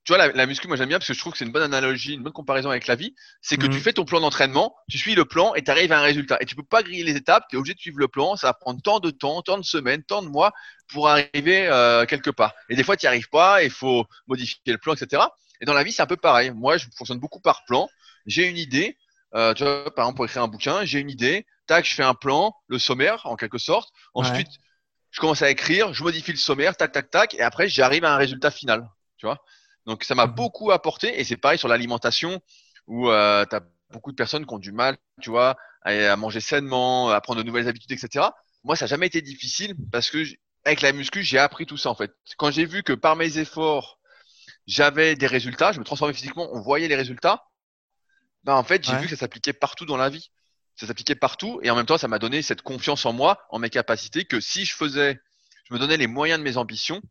tu 0.03 0.13
vois, 0.13 0.17
la, 0.17 0.31
la 0.33 0.45
muscu, 0.45 0.67
moi 0.67 0.77
j'aime 0.77 0.89
bien 0.89 0.97
parce 0.97 1.07
que 1.07 1.13
je 1.13 1.19
trouve 1.19 1.33
que 1.33 1.37
c'est 1.37 1.45
une 1.45 1.51
bonne 1.51 1.63
analogie, 1.63 2.13
une 2.13 2.23
bonne 2.23 2.33
comparaison 2.33 2.69
avec 2.69 2.87
la 2.87 2.95
vie. 2.95 3.15
C'est 3.41 3.57
que 3.57 3.65
tu 3.65 3.77
mhm. 3.77 3.79
fais 3.79 3.93
ton 3.93 4.05
plan 4.05 4.19
d'entraînement, 4.19 4.75
tu 4.89 4.97
suis 4.97 5.15
le 5.15 5.25
plan 5.25 5.53
et 5.55 5.63
tu 5.63 5.71
arrives 5.71 5.91
à 5.91 5.99
un 5.99 6.03
résultat. 6.03 6.37
Et 6.41 6.45
tu 6.45 6.55
peux 6.55 6.63
pas 6.63 6.83
griller 6.83 7.03
les 7.03 7.15
étapes, 7.15 7.45
tu 7.49 7.55
es 7.55 7.59
obligé 7.59 7.73
de 7.73 7.79
suivre 7.79 7.99
le 7.99 8.07
plan. 8.07 8.35
Ça 8.35 8.47
va 8.47 8.53
prendre 8.53 8.81
tant 8.81 8.99
de 8.99 9.09
temps, 9.11 9.41
tant 9.41 9.57
de 9.57 9.63
semaines, 9.63 10.03
tant 10.03 10.21
de 10.21 10.27
mois 10.27 10.51
pour 10.89 11.09
arriver 11.09 11.67
euh, 11.67 12.05
quelque 12.05 12.29
part. 12.29 12.53
Et 12.69 12.75
des 12.75 12.83
fois, 12.83 12.97
tu 12.97 13.05
n'y 13.05 13.07
arrives 13.07 13.29
pas, 13.29 13.63
il 13.63 13.71
faut 13.71 14.05
modifier 14.27 14.59
le 14.67 14.77
plan, 14.77 14.93
etc. 14.93 15.23
Et 15.61 15.65
dans 15.65 15.73
la 15.73 15.83
vie, 15.83 15.91
c'est 15.91 16.01
un 16.01 16.07
peu 16.07 16.17
pareil. 16.17 16.51
Moi, 16.51 16.77
je 16.77 16.87
fonctionne 16.95 17.19
beaucoup 17.19 17.39
par 17.39 17.63
plan. 17.65 17.89
J'ai 18.25 18.47
une 18.47 18.57
idée. 18.57 18.97
Euh, 19.33 19.53
tu 19.53 19.63
vois, 19.63 19.93
par 19.95 20.05
exemple, 20.05 20.17
pour 20.17 20.25
écrire 20.25 20.43
un 20.43 20.47
bouquin, 20.47 20.83
j'ai 20.85 20.99
une 20.99 21.09
idée. 21.09 21.45
Tac, 21.67 21.85
je 21.85 21.93
fais 21.93 22.03
un 22.03 22.15
plan, 22.15 22.53
le 22.67 22.79
sommaire, 22.79 23.25
en 23.25 23.35
quelque 23.35 23.57
sorte. 23.57 23.89
Ensuite, 24.13 24.49
je 25.11 25.19
commence 25.19 25.41
à 25.41 25.49
écrire, 25.49 25.93
je 25.93 26.03
modifie 26.03 26.31
le 26.31 26.37
sommaire, 26.37 26.75
tac, 26.75 26.91
tac, 26.91 27.09
tac. 27.11 27.35
Et 27.35 27.41
après, 27.41 27.69
j'arrive 27.69 28.03
à 28.05 28.13
un 28.13 28.17
résultat 28.17 28.51
final. 28.51 28.89
Tu 29.17 29.25
vois 29.25 29.39
donc 29.85 30.03
ça 30.03 30.15
m'a 30.15 30.27
mhm. 30.27 30.35
beaucoup 30.35 30.71
apporté 30.71 31.19
et 31.19 31.23
c'est 31.23 31.37
pareil 31.37 31.57
sur 31.57 31.67
l'alimentation 31.67 32.41
où 32.87 33.09
euh, 33.09 33.45
tu 33.49 33.55
as 33.55 33.61
beaucoup 33.91 34.11
de 34.11 34.15
personnes 34.15 34.45
qui 34.45 34.53
ont 34.53 34.59
du 34.59 34.71
mal, 34.71 34.97
tu 35.21 35.29
vois, 35.29 35.57
à, 35.83 36.15
manger 36.15 36.39
sainement, 36.39 37.09
à 37.09 37.21
prendre 37.21 37.41
de 37.41 37.45
nouvelles 37.45 37.67
habitudes, 37.67 37.91
etc. 37.91 38.27
Moi, 38.63 38.75
ça 38.75 38.85
n'a 38.85 38.89
jamais 38.89 39.07
été 39.07 39.21
difficile 39.21 39.75
parce 39.91 40.09
que 40.09 40.23
avec 40.63 40.81
la 40.81 40.93
muscu, 40.93 41.23
j'ai 41.23 41.39
appris 41.39 41.65
tout 41.65 41.77
ça 41.77 41.89
en 41.89 41.95
fait. 41.95 42.13
Quand 42.37 42.51
j'ai 42.51 42.65
vu 42.65 42.83
que 42.83 42.93
par 42.93 43.15
mes 43.15 43.39
efforts, 43.39 43.99
j'avais 44.67 45.15
des 45.15 45.27
résultats, 45.27 45.71
je 45.71 45.79
me 45.79 45.83
transformais 45.83 46.13
physiquement, 46.13 46.49
on 46.53 46.61
voyait 46.61 46.87
les 46.87 46.95
résultats. 46.95 47.43
Ben 48.43 48.55
en 48.55 48.63
fait, 48.63 48.83
j'ai 48.83 48.95
vu 48.97 49.03
que 49.03 49.15
ça 49.15 49.17
s'appliquait 49.17 49.53
partout 49.53 49.85
dans 49.85 49.97
la 49.97 50.09
vie. 50.09 50.31
Ça 50.75 50.87
s'appliquait 50.87 51.15
partout 51.15 51.59
et 51.63 51.69
en 51.69 51.75
même 51.75 51.85
temps, 51.85 51.97
ça 51.97 52.07
m'a 52.07 52.19
donné 52.19 52.41
cette 52.41 52.61
confiance 52.61 53.05
en 53.05 53.13
moi, 53.13 53.43
en 53.49 53.59
mes 53.59 53.69
capacités, 53.69 54.25
que 54.25 54.39
si 54.39 54.65
je 54.65 54.75
faisais, 54.75 55.19
je 55.67 55.73
me 55.73 55.79
donnais 55.79 55.97
les 55.97 56.07
moyens 56.07 56.39
de 56.39 56.43
mes 56.43 56.57
ambitions, 56.57 57.01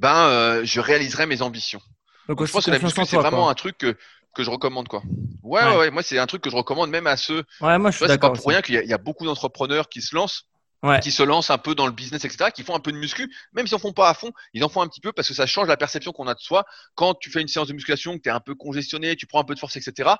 ben 0.00 0.28
euh, 0.28 0.62
je 0.64 0.80
réaliserai 0.80 1.26
mes 1.26 1.42
ambitions. 1.42 1.80
Donc, 2.28 2.44
je 2.44 2.50
pense 2.50 2.64
que 2.64 2.70
la 2.70 2.78
muscu 2.78 3.04
c'est 3.04 3.16
vraiment 3.16 3.48
un 3.48 3.54
truc 3.54 3.76
que, 3.76 3.96
que 4.34 4.42
je 4.42 4.50
recommande 4.50 4.88
quoi. 4.88 5.02
Ouais, 5.42 5.76
ouais, 5.76 5.90
moi 5.90 6.02
c'est 6.02 6.18
un 6.18 6.26
truc 6.26 6.42
que 6.42 6.50
je 6.50 6.56
recommande 6.56 6.90
même 6.90 7.06
à 7.06 7.16
ceux. 7.16 7.44
Ouais, 7.60 7.78
moi 7.78 7.90
je 7.90 7.98
suis 7.98 8.06
d'accord. 8.06 8.30
C'est 8.30 8.38
pas 8.38 8.42
pour 8.42 8.48
rien 8.48 8.62
qu'il 8.62 8.74
y, 8.74 8.92
a 8.92 8.98
beaucoup 8.98 9.26
d'entrepreneurs 9.26 9.88
qui 9.88 10.00
se 10.00 10.14
lancent. 10.14 10.46
qui 11.02 11.12
se 11.12 11.22
lancent 11.22 11.50
un 11.50 11.58
peu 11.58 11.74
dans 11.74 11.86
le 11.86 11.92
business, 11.92 12.24
etc., 12.24 12.50
qui 12.54 12.62
font 12.62 12.74
un 12.74 12.80
peu 12.80 12.92
de 12.92 12.96
muscu, 12.96 13.30
même 13.52 13.66
s'ils 13.66 13.76
en 13.76 13.78
font 13.78 13.92
pas 13.92 14.08
à 14.08 14.14
fond, 14.14 14.32
ils 14.54 14.64
en 14.64 14.70
font 14.70 14.80
un 14.80 14.88
petit 14.88 15.02
peu 15.02 15.12
parce 15.12 15.28
que 15.28 15.34
ça 15.34 15.44
change 15.44 15.68
la 15.68 15.76
perception 15.76 16.12
qu'on 16.12 16.26
a 16.26 16.34
de 16.34 16.40
soi. 16.40 16.64
Quand 16.94 17.12
tu 17.12 17.30
fais 17.30 17.42
une 17.42 17.48
séance 17.48 17.68
de 17.68 17.74
musculation, 17.74 18.16
que 18.16 18.22
tu 18.22 18.30
es 18.30 18.32
un 18.32 18.40
peu 18.40 18.54
congestionné, 18.54 19.14
tu 19.16 19.26
prends 19.26 19.40
un 19.40 19.44
peu 19.44 19.54
de 19.54 19.60
force, 19.60 19.76
etc., 19.76 20.10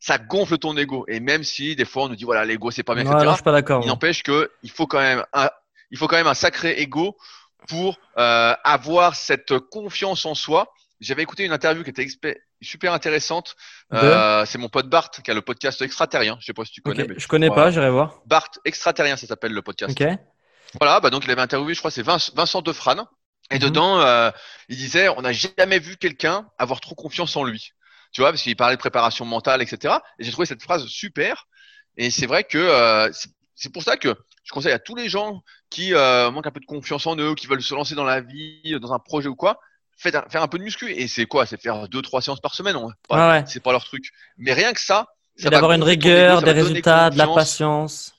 ça 0.00 0.16
gonfle 0.16 0.56
ton 0.58 0.76
ego. 0.76 1.04
Et 1.08 1.20
même 1.20 1.42
si 1.44 1.76
des 1.76 1.84
fois 1.84 2.04
on 2.04 2.08
nous 2.08 2.16
dit 2.16 2.24
voilà 2.24 2.44
l'ego 2.44 2.70
c'est 2.70 2.84
pas 2.84 2.94
bien, 2.94 3.04
etc., 3.04 3.18
je 3.28 3.34
suis 3.34 3.42
pas 3.42 3.52
d'accord. 3.52 3.82
Il 3.82 3.88
n'empêche 3.88 4.22
que 4.22 4.50
il 4.62 4.70
faut 4.70 4.86
quand 4.86 5.00
même 5.00 5.24
un, 5.34 5.50
il 5.90 5.98
faut 5.98 6.06
quand 6.06 6.16
même 6.16 6.28
un 6.28 6.34
sacré 6.34 6.80
ego 6.80 7.16
pour 7.66 7.98
euh, 8.16 8.54
avoir 8.64 9.16
cette 9.16 9.58
confiance 9.58 10.24
en 10.26 10.34
soi. 10.34 10.72
J'avais 11.00 11.22
écouté 11.22 11.44
une 11.44 11.52
interview 11.52 11.84
qui 11.84 11.90
était 11.90 12.06
super 12.60 12.92
intéressante. 12.92 13.56
Euh, 13.92 14.44
c'est 14.46 14.58
mon 14.58 14.68
pote 14.68 14.88
Bart 14.88 15.10
qui 15.10 15.30
a 15.30 15.34
le 15.34 15.42
podcast 15.42 15.80
Extraterrien. 15.82 16.36
Je 16.40 16.46
sais 16.46 16.52
pas 16.52 16.64
si 16.64 16.72
tu 16.72 16.82
connais. 16.82 17.06
je 17.16 17.28
connais 17.28 17.50
pas, 17.50 17.70
j'irai 17.70 17.90
voir. 17.90 18.20
Bart 18.26 18.50
Extraterrien, 18.64 19.16
ça 19.16 19.26
s'appelle 19.26 19.52
le 19.52 19.62
podcast. 19.62 19.98
Voilà, 20.78 21.00
bah 21.00 21.08
donc 21.08 21.24
il 21.24 21.30
avait 21.30 21.40
interviewé, 21.40 21.72
je 21.72 21.78
crois, 21.78 21.90
c'est 21.90 22.02
Vincent 22.02 22.60
Defrane. 22.62 23.04
Et 23.50 23.54
mhm. 23.54 23.60
dedans, 23.60 24.00
euh, 24.00 24.30
il 24.68 24.76
disait, 24.76 25.08
on 25.08 25.22
n'a 25.22 25.32
jamais 25.32 25.78
vu 25.78 25.96
quelqu'un 25.96 26.46
avoir 26.58 26.80
trop 26.80 26.94
confiance 26.94 27.36
en 27.36 27.44
lui. 27.44 27.72
Tu 28.12 28.20
vois, 28.20 28.30
parce 28.30 28.42
qu'il 28.42 28.56
parlait 28.56 28.76
de 28.76 28.80
préparation 28.80 29.24
mentale, 29.24 29.62
etc. 29.62 29.94
Et 30.18 30.24
j'ai 30.24 30.32
trouvé 30.32 30.46
cette 30.46 30.62
phrase 30.62 30.86
super. 30.86 31.46
Et 31.96 32.10
c'est 32.10 32.26
vrai 32.26 32.44
que 32.44 32.58
euh, 32.58 33.10
c'est 33.54 33.72
pour 33.72 33.82
ça 33.82 33.96
que 33.96 34.14
je 34.48 34.54
conseille 34.54 34.72
à 34.72 34.78
tous 34.78 34.94
les 34.94 35.10
gens 35.10 35.42
qui 35.68 35.92
euh, 35.92 36.30
manquent 36.30 36.46
un 36.46 36.50
peu 36.50 36.60
de 36.60 36.64
confiance 36.64 37.06
en 37.06 37.16
eux, 37.16 37.34
qui 37.34 37.46
veulent 37.46 37.62
se 37.62 37.74
lancer 37.74 37.94
dans 37.94 38.04
la 38.04 38.22
vie, 38.22 38.78
dans 38.80 38.94
un 38.94 38.98
projet 38.98 39.28
ou 39.28 39.36
quoi, 39.36 39.60
faites 39.98 40.16
faire 40.30 40.42
un 40.42 40.48
peu 40.48 40.56
de 40.56 40.62
muscu. 40.62 40.90
Et 40.90 41.06
c'est 41.06 41.26
quoi? 41.26 41.44
C'est 41.44 41.60
faire 41.60 41.86
deux, 41.88 42.00
trois 42.00 42.22
séances 42.22 42.40
par 42.40 42.54
semaine. 42.54 42.76
C'est 43.46 43.62
pas 43.62 43.72
leur 43.72 43.84
truc. 43.84 44.10
Mais 44.38 44.54
rien 44.54 44.72
que 44.72 44.80
ça. 44.80 45.06
ça 45.36 45.50
d'avoir 45.50 45.72
une 45.72 45.82
rigueur, 45.82 46.40
des 46.40 46.52
résultats, 46.52 47.10
de 47.10 47.18
la 47.18 47.26
patience, 47.26 48.14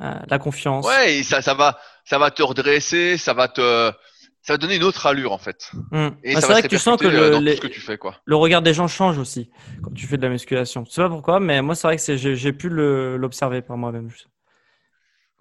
euh, 0.00 0.14
de 0.14 0.30
la 0.30 0.38
confiance. 0.38 0.86
Ouais, 0.86 1.16
et 1.16 1.22
ça, 1.22 1.42
ça 1.42 1.52
va, 1.52 1.78
ça 2.06 2.18
va 2.18 2.30
te 2.30 2.42
redresser, 2.42 3.18
ça 3.18 3.34
va 3.34 3.48
te, 3.48 3.92
ça 4.40 4.54
va 4.54 4.56
donner 4.56 4.76
une 4.76 4.84
autre 4.84 5.04
allure 5.04 5.32
en 5.32 5.38
fait. 5.38 5.70
Hmm. 5.90 6.08
Et 6.22 6.34
c'est 6.34 6.46
vrai 6.46 6.62
que 6.62 6.68
tu 6.68 6.78
sens 6.78 6.98
que, 6.98 7.06
euh, 7.06 7.40
le, 7.40 7.56
ce 7.56 7.60
que 7.60 7.66
tu 7.66 7.80
fais 7.80 7.98
quoi. 7.98 8.16
Le 8.24 8.36
regard 8.36 8.62
des 8.62 8.72
gens 8.72 8.88
change 8.88 9.18
aussi 9.18 9.50
quand 9.82 9.92
tu 9.92 10.06
fais 10.06 10.16
de 10.16 10.22
la 10.22 10.30
musculation. 10.30 10.86
Je 10.86 10.92
sais 10.92 11.02
pas 11.02 11.10
pourquoi, 11.10 11.40
mais 11.40 11.60
moi 11.60 11.74
c'est 11.74 11.86
vrai 11.86 11.98
que 11.98 12.16
j'ai 12.16 12.52
pu 12.54 12.70
l'observer 12.70 13.60
par 13.60 13.76
moi-même. 13.76 14.08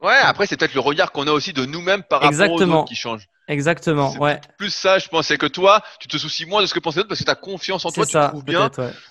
Ouais, 0.03 0.17
après, 0.21 0.45
c'est 0.47 0.57
peut-être 0.57 0.73
le 0.73 0.81
regard 0.81 1.11
qu'on 1.13 1.27
a 1.27 1.31
aussi 1.31 1.53
de 1.53 1.65
nous-mêmes 1.65 2.03
par 2.03 2.21
rapport 2.21 2.51
aux 2.51 2.61
autres 2.61 2.85
qui 2.85 2.95
change. 2.95 3.27
Exactement, 3.47 4.13
ouais. 4.17 4.39
Plus 4.57 4.73
ça, 4.73 4.99
je 4.99 5.07
pensais 5.09 5.37
que 5.37 5.45
toi, 5.45 5.81
tu 5.99 6.07
te 6.07 6.17
soucies 6.17 6.45
moins 6.45 6.61
de 6.61 6.65
ce 6.65 6.73
que 6.73 6.79
pensent 6.79 6.95
les 6.95 7.01
autres 7.01 7.09
parce 7.09 7.19
que 7.19 7.25
tu 7.25 7.31
as 7.31 7.35
confiance 7.35 7.85
en 7.85 7.91
toi, 7.91 8.05
tu 8.05 8.13
te 8.13 8.27
trouves 8.27 8.43
bien. 8.43 8.69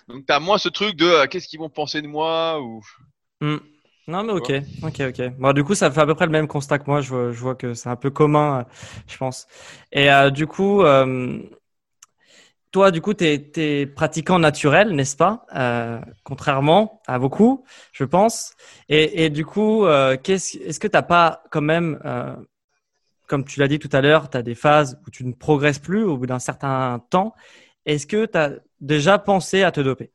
Donc, 0.09 0.27
tu 0.27 0.33
as 0.33 0.41
moins 0.41 0.59
ce 0.59 0.69
truc 0.69 0.97
de 0.97 1.07
euh, 1.07 1.27
qu'est-ce 1.27 1.49
qu'ils 1.49 1.61
vont 1.61 1.71
penser 1.71 2.03
de 2.03 2.07
moi 2.07 2.61
ou. 2.61 2.83
Hmm. 3.41 3.59
Non, 4.09 4.25
mais 4.25 4.33
ok, 4.33 4.53
ok, 4.83 5.01
ok. 5.09 5.29
Bon, 5.39 5.53
du 5.53 5.63
coup, 5.63 5.75
ça 5.75 5.91
fait 5.91 6.01
à 6.01 6.07
peu 6.07 6.15
près 6.15 6.27
le 6.27 6.33
même 6.33 6.49
constat 6.49 6.79
que 6.79 6.85
moi. 6.87 7.01
Je 7.01 7.09
vois, 7.09 7.33
je 7.33 7.39
vois 7.39 7.55
que 7.55 7.73
c'est 7.73 7.89
un 7.89 7.97
peu 7.97 8.11
commun, 8.11 8.61
euh, 8.61 8.65
je 9.07 9.17
pense. 9.17 9.47
Et 9.93 10.11
euh, 10.11 10.31
du 10.31 10.47
coup, 10.47 10.83
euh, 10.83 11.39
toi, 12.73 12.91
du 12.91 13.03
coup, 13.03 13.13
tu 13.13 13.25
es, 13.25 13.87
pratiquant 13.87 14.39
naturel, 14.39 14.95
n'est-ce 14.95 15.17
pas? 15.17 15.47
Euh, 15.55 16.01
Contrairement 16.25 17.03
à 17.07 17.19
beaucoup, 17.19 17.65
je 17.93 18.05
pense. 18.05 18.55
Et, 18.89 19.29
du 19.29 19.45
coup, 19.45 19.85
euh, 19.85 20.17
est-ce 20.25 20.81
que 20.81 20.89
tu 20.89 20.97
n'as 20.97 21.03
pas 21.03 21.45
quand 21.51 21.61
même, 21.61 22.01
euh, 22.07 22.35
comme 23.29 23.45
tu 23.45 23.61
l'as 23.61 23.69
dit 23.69 23.79
tout 23.79 23.91
à 23.93 24.01
l'heure, 24.01 24.31
tu 24.31 24.39
as 24.39 24.43
des 24.43 24.55
phases 24.55 24.99
où 25.07 25.11
tu 25.11 25.25
ne 25.25 25.33
progresses 25.33 25.79
plus 25.79 26.03
au 26.03 26.17
bout 26.17 26.27
d'un 26.27 26.39
certain 26.39 27.05
temps. 27.11 27.35
Est-ce 27.85 28.07
que 28.07 28.25
tu 28.25 28.39
as 28.39 28.53
déjà 28.81 29.19
pensé 29.19 29.63
à 29.63 29.71
te 29.71 29.81
doper? 29.81 30.11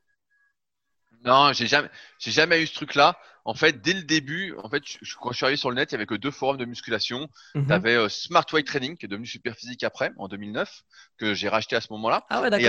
Non, 1.24 1.54
j'ai 1.54 1.68
jamais, 1.68 1.90
jamais 2.20 2.64
eu 2.64 2.68
ce 2.68 2.74
truc-là 2.74 3.18
en 3.48 3.54
fait, 3.54 3.82
dès 3.82 3.94
le 3.94 4.04
début, 4.04 4.54
en 4.62 4.70
fait, 4.70 4.84
quand 5.22 5.32
je 5.32 5.38
suis 5.38 5.46
arrivé 5.46 5.56
sur 5.56 5.70
le 5.70 5.78
net, 5.78 5.90
il 5.90 5.94
y 5.94 5.96
avait 5.96 6.06
que 6.06 6.16
deux 6.16 6.32
forums 6.32 6.58
de 6.58 6.66
musculation. 6.66 7.30
Mhm. 7.56 7.68
Tu 7.68 7.74
avais 7.74 7.96
euh, 7.96 8.10
Smart 8.10 8.46
Weight 8.52 8.68
Training, 8.68 8.98
qui 8.98 9.06
est 9.06 9.08
devenu 9.08 9.26
Super 9.26 9.56
Physique 9.56 9.86
après, 9.86 10.12
en 10.18 10.28
2009, 10.28 10.84
que 11.18 11.34
j'ai 11.34 11.48
racheté 11.48 11.78
à 11.78 11.82
ce 11.82 11.88
moment-là. 11.94 12.26
Ah 12.30 12.42
ouais, 12.42 12.50
d'accord. 12.50 12.60
Et 12.60 12.64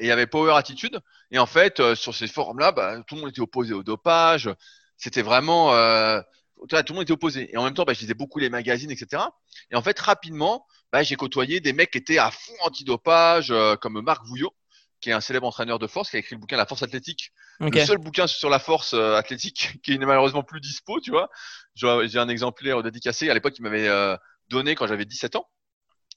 il 0.00 0.06
y 0.06 0.10
avait 0.10 0.26
Power, 0.26 0.54
Attitude. 0.56 0.98
Et 1.30 1.38
en 1.38 1.46
fait, 1.46 1.78
euh, 1.78 1.94
sur 1.94 2.12
ces 2.12 2.26
forums-là, 2.26 2.72
bah, 2.72 3.00
tout 3.06 3.14
le 3.14 3.20
monde 3.20 3.30
était 3.30 3.40
opposé 3.40 3.72
au 3.72 3.84
dopage. 3.84 4.50
C'était 4.96 5.22
vraiment, 5.22 5.72
euh, 5.72 6.20
tout 6.56 6.76
le 6.88 6.94
monde 6.94 7.04
était 7.04 7.12
opposé. 7.12 7.48
Et 7.52 7.56
en 7.56 7.62
même 7.62 7.74
temps, 7.74 7.84
bah, 7.84 7.92
je 7.92 8.00
lisais 8.00 8.14
beaucoup 8.14 8.40
les 8.40 8.50
magazines, 8.50 8.90
etc. 8.90 9.22
Et 9.70 9.76
en 9.76 9.82
fait, 9.82 9.96
rapidement, 10.00 10.66
bah, 10.92 11.04
j'ai 11.04 11.14
côtoyé 11.14 11.60
des 11.60 11.72
mecs 11.72 11.92
qui 11.92 11.98
étaient 11.98 12.18
à 12.18 12.32
fond 12.32 12.54
anti-dopage, 12.62 13.54
comme 13.80 14.00
Marc 14.00 14.26
Vouillot 14.26 14.52
qui 15.00 15.10
est 15.10 15.12
un 15.12 15.20
célèbre 15.20 15.46
entraîneur 15.46 15.78
de 15.78 15.86
force, 15.86 16.10
qui 16.10 16.16
a 16.16 16.18
écrit 16.18 16.34
le 16.34 16.40
bouquin 16.40 16.56
La 16.56 16.66
force 16.66 16.82
athlétique. 16.82 17.32
Le 17.60 17.84
seul 17.84 17.98
bouquin 17.98 18.26
sur 18.26 18.50
la 18.50 18.58
force 18.58 18.94
euh, 18.94 19.14
athlétique 19.14 19.78
qui 19.82 19.98
n'est 19.98 20.06
malheureusement 20.06 20.42
plus 20.42 20.60
dispo, 20.60 21.00
tu 21.00 21.10
vois. 21.10 21.30
J'ai 21.74 22.18
un 22.18 22.28
exemplaire 22.28 22.82
dédicacé 22.82 23.30
à 23.30 23.34
l'époque 23.34 23.54
qu'il 23.54 23.64
m'avait 23.64 23.88
euh, 23.88 24.16
donné 24.48 24.74
quand 24.74 24.86
j'avais 24.86 25.04
17 25.04 25.36
ans. 25.36 25.46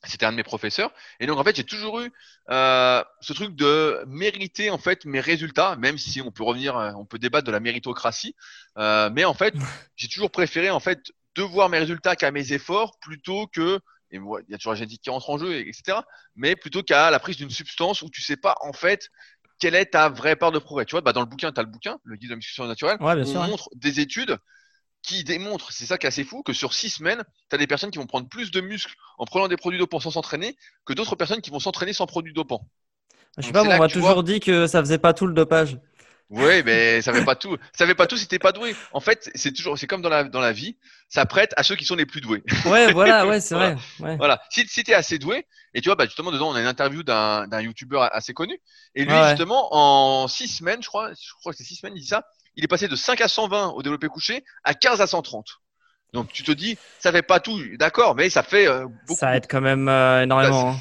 C'était 0.04 0.26
un 0.26 0.32
de 0.32 0.38
mes 0.38 0.44
professeurs. 0.44 0.92
Et 1.20 1.28
donc, 1.28 1.38
en 1.38 1.44
fait, 1.44 1.56
j'ai 1.56 1.64
toujours 1.64 2.00
eu 2.00 2.12
euh, 2.50 3.04
ce 3.20 3.34
truc 3.34 3.56
de 3.56 4.04
mériter, 4.08 4.72
en 4.72 4.80
fait, 4.80 5.06
mes 5.06 5.20
résultats, 5.20 5.76
même 5.76 6.00
si 6.00 6.22
on 6.22 6.32
peut 6.32 6.44
revenir, 6.44 6.76
on 6.98 7.06
peut 7.06 7.20
débattre 7.20 7.46
de 7.46 7.52
la 7.52 7.60
méritocratie. 7.60 8.36
mais 8.78 9.26
en 9.26 9.36
fait, 9.36 9.54
j'ai 9.96 10.08
toujours 10.08 10.32
préféré, 10.32 10.72
en 10.72 10.80
fait, 10.80 11.12
de 11.36 11.44
voir 11.44 11.70
mes 11.70 11.78
résultats 11.78 12.16
qu'à 12.16 12.32
mes 12.32 12.52
efforts 12.52 12.98
plutôt 13.00 13.46
que 13.48 13.80
et 14.12 14.18
il 14.18 14.51
y 14.51 14.53
a 14.53 14.57
toujours 14.57 14.74
la 14.74 14.80
génétique 14.80 15.01
qui 15.01 15.09
rentre 15.09 15.30
en 15.30 15.38
jeu, 15.38 15.55
etc. 15.55 15.99
Mais 16.36 16.55
plutôt 16.55 16.84
qu'à 16.84 17.12
la 17.12 17.20
prise 17.20 17.38
d'une 17.38 17.49
substance 17.49 18.01
où 18.01 18.09
tu 18.09 18.22
sais 18.22 18.38
pas 18.38 18.55
en 18.62 18.74
fait 18.74 19.09
quelle 19.59 19.76
est 19.76 19.86
ta 19.86 20.09
vraie 20.09 20.36
part 20.36 20.51
de 20.51 20.59
progrès. 20.59 20.86
Tu 20.86 20.91
vois, 20.91 21.01
bah 21.01 21.14
dans 21.14 21.22
le 21.22 21.28
bouquin, 21.28 21.51
tu 21.51 21.59
as 21.59 21.64
le 21.64 21.70
bouquin, 21.70 21.99
le 22.03 22.16
guide 22.16 22.30
de 22.30 22.34
la 22.34 22.38
musculation 22.38 22.66
naturelle, 22.66 22.97
ouais, 22.99 23.38
on 23.38 23.47
montre 23.47 23.70
des 23.76 23.99
études 23.99 24.38
qui 25.03 25.24
démontre, 25.24 25.72
c'est 25.72 25.86
ça 25.86 25.97
qui 25.97 26.05
est 26.05 26.09
assez 26.09 26.24
fou, 26.24 26.43
que 26.43 26.53
sur 26.53 26.74
six 26.74 26.89
semaines, 26.89 27.24
tu 27.49 27.55
as 27.55 27.57
des 27.57 27.68
personnes 27.68 27.91
qui 27.91 27.97
vont 27.97 28.05
prendre 28.05 28.28
plus 28.28 28.51
de 28.51 28.62
muscles 28.62 28.93
en 29.18 29.26
prenant 29.26 29.47
des 29.47 29.57
produits 29.57 29.80
dopants 29.80 29.99
sans 29.99 30.12
s'entraîner 30.12 30.55
que 30.86 30.93
d'autres 30.93 31.16
personnes 31.16 31.41
qui 31.41 31.49
vont 31.49 31.59
s'entraîner 31.59 31.93
sans 31.93 32.05
produits 32.05 32.34
dopants. 32.34 32.68
Je 33.38 33.45
sais 33.45 33.51
pas, 33.51 33.64
on 33.64 33.78
m'a 33.78 33.88
toujours 33.88 34.24
dit 34.24 34.39
que 34.39 34.68
ça 34.68 34.82
faisait 34.82 34.97
pas 34.97 35.14
tout 35.14 35.26
le 35.26 35.34
dopage. 35.34 35.80
Oui, 36.32 36.64
mais 36.64 37.02
ça 37.02 37.12
fait 37.12 37.26
pas 37.26 37.36
tout. 37.36 37.58
Ça 37.78 37.86
fait 37.86 37.94
pas 37.94 38.08
tout 38.08 38.16
si 38.16 38.26
t'es 38.26 38.40
pas 38.40 38.54
doué. 38.54 38.74
En 38.94 39.02
fait, 39.02 39.30
c'est 39.36 39.52
toujours, 39.52 39.78
c'est 39.78 39.86
comme 39.86 40.02
dans 40.02 40.10
la 40.10 40.24
dans 40.24 40.40
la 40.40 40.54
vie, 40.54 40.78
ça 41.10 41.26
prête 41.26 41.54
à 41.58 41.64
ceux 41.64 41.76
qui 41.76 41.84
sont 41.84 41.96
les 41.96 42.06
plus 42.06 42.22
doués. 42.22 42.42
Ouais, 42.66 42.92
voilà, 42.94 43.28
ouais, 43.28 43.42
c'est 43.42 43.54
vrai. 43.54 43.76
Voilà. 44.00 44.42
Si, 44.50 44.66
si 44.66 44.84
t'es 44.86 44.94
assez 44.94 45.20
doué, 45.20 45.46
et 45.74 45.82
tu 45.82 45.90
vois, 45.90 45.96
bah 45.96 46.06
justement 46.06 46.32
dedans, 46.32 46.50
on 46.50 46.56
a 46.56 46.62
une 46.62 46.68
interview 46.68 47.04
d'un 47.04 47.48
d'un 47.48 47.60
youtubeur 47.60 48.10
assez 48.16 48.34
connu, 48.34 48.58
et 48.96 49.04
lui 49.04 49.14
justement 49.28 49.76
en 49.76 50.30
six 50.30 50.48
semaines, 50.48 50.82
je 50.82 50.88
crois, 50.88 51.12
je 51.12 51.34
crois 51.42 51.52
que 51.52 51.58
c'est 51.58 51.66
six 51.66 51.76
semaines, 51.76 51.98
il 51.98 52.02
dit 52.02 52.08
ça, 52.08 52.26
il 52.56 52.64
est 52.64 52.70
passé 52.70 52.88
de 52.88 52.96
5 52.96 53.20
à 53.20 53.28
120 53.28 53.72
au 53.72 53.84
développé 53.84 54.08
couché 54.08 54.46
à 54.64 54.74
15 54.74 55.02
à 55.02 55.08
130. 55.08 55.46
Donc 56.14 56.32
tu 56.32 56.44
te 56.44 56.52
dis, 56.52 56.78
ça 57.00 57.12
fait 57.12 57.22
pas 57.24 57.42
tout, 57.42 57.60
d'accord, 57.78 58.16
mais 58.16 58.30
ça 58.30 58.42
fait 58.42 58.68
euh, 58.70 58.86
beaucoup. 59.08 59.20
Ça 59.20 59.36
aide 59.36 59.48
quand 59.50 59.62
même 59.62 59.90
euh, 59.90 60.24
énormément. 60.24 60.72
Hein 60.72 60.80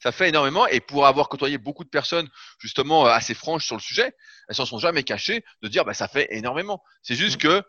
ça 0.00 0.12
fait 0.12 0.28
énormément. 0.28 0.66
Et 0.66 0.80
pour 0.80 1.06
avoir 1.06 1.28
côtoyé 1.28 1.58
beaucoup 1.58 1.84
de 1.84 1.88
personnes 1.88 2.28
justement 2.58 3.06
euh, 3.06 3.10
assez 3.10 3.34
franches 3.34 3.66
sur 3.66 3.76
le 3.76 3.80
sujet, 3.80 4.14
elles 4.50 4.56
s'en 4.56 4.66
sont 4.66 4.78
jamais 4.78 5.04
cachées 5.04 5.44
de 5.62 5.68
dire 5.68 5.84
bah 5.84 5.94
ça 5.94 6.08
fait 6.08 6.26
énormément. 6.32 6.82
C'est 7.02 7.14
juste 7.14 7.36
mm. 7.36 7.48
que 7.48 7.62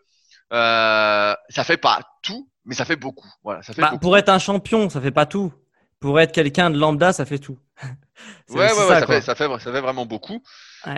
euh, 0.52 1.34
ça 1.48 1.64
fait 1.64 1.76
pas 1.76 2.00
tout, 2.22 2.50
mais 2.64 2.74
ça 2.74 2.84
fait 2.84 2.96
beaucoup. 2.96 3.28
Voilà, 3.44 3.62
ça 3.62 3.72
fait 3.72 3.80
bah, 3.80 3.94
Pour 4.00 4.18
être 4.18 4.28
un 4.28 4.40
champion, 4.40 4.90
ça 4.90 5.00
fait 5.00 5.12
pas 5.12 5.26
tout. 5.26 5.54
Pour 6.00 6.18
être 6.18 6.32
quelqu'un 6.32 6.70
de 6.70 6.78
lambda, 6.78 7.12
ça 7.12 7.24
fait 7.24 7.38
tout. 7.38 7.58
ouais, 8.50 8.56
ouais, 8.56 8.68
ça, 8.68 9.00
ça, 9.00 9.06
fait, 9.06 9.20
ça, 9.20 9.34
fait, 9.36 9.46
ça 9.46 9.72
fait 9.72 9.80
vraiment 9.80 10.04
beaucoup. 10.04 10.42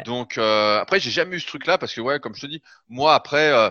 Donc 0.06 0.38
euh, 0.38 0.80
après, 0.80 0.98
j'ai 0.98 1.10
jamais 1.10 1.36
eu 1.36 1.40
ce 1.40 1.46
truc-là 1.46 1.76
parce 1.76 1.92
que 1.92 2.00
ouais, 2.00 2.18
comme 2.18 2.34
je 2.34 2.40
te 2.40 2.46
dis, 2.46 2.62
moi 2.88 3.14
après. 3.14 3.52
Euh, 3.52 3.70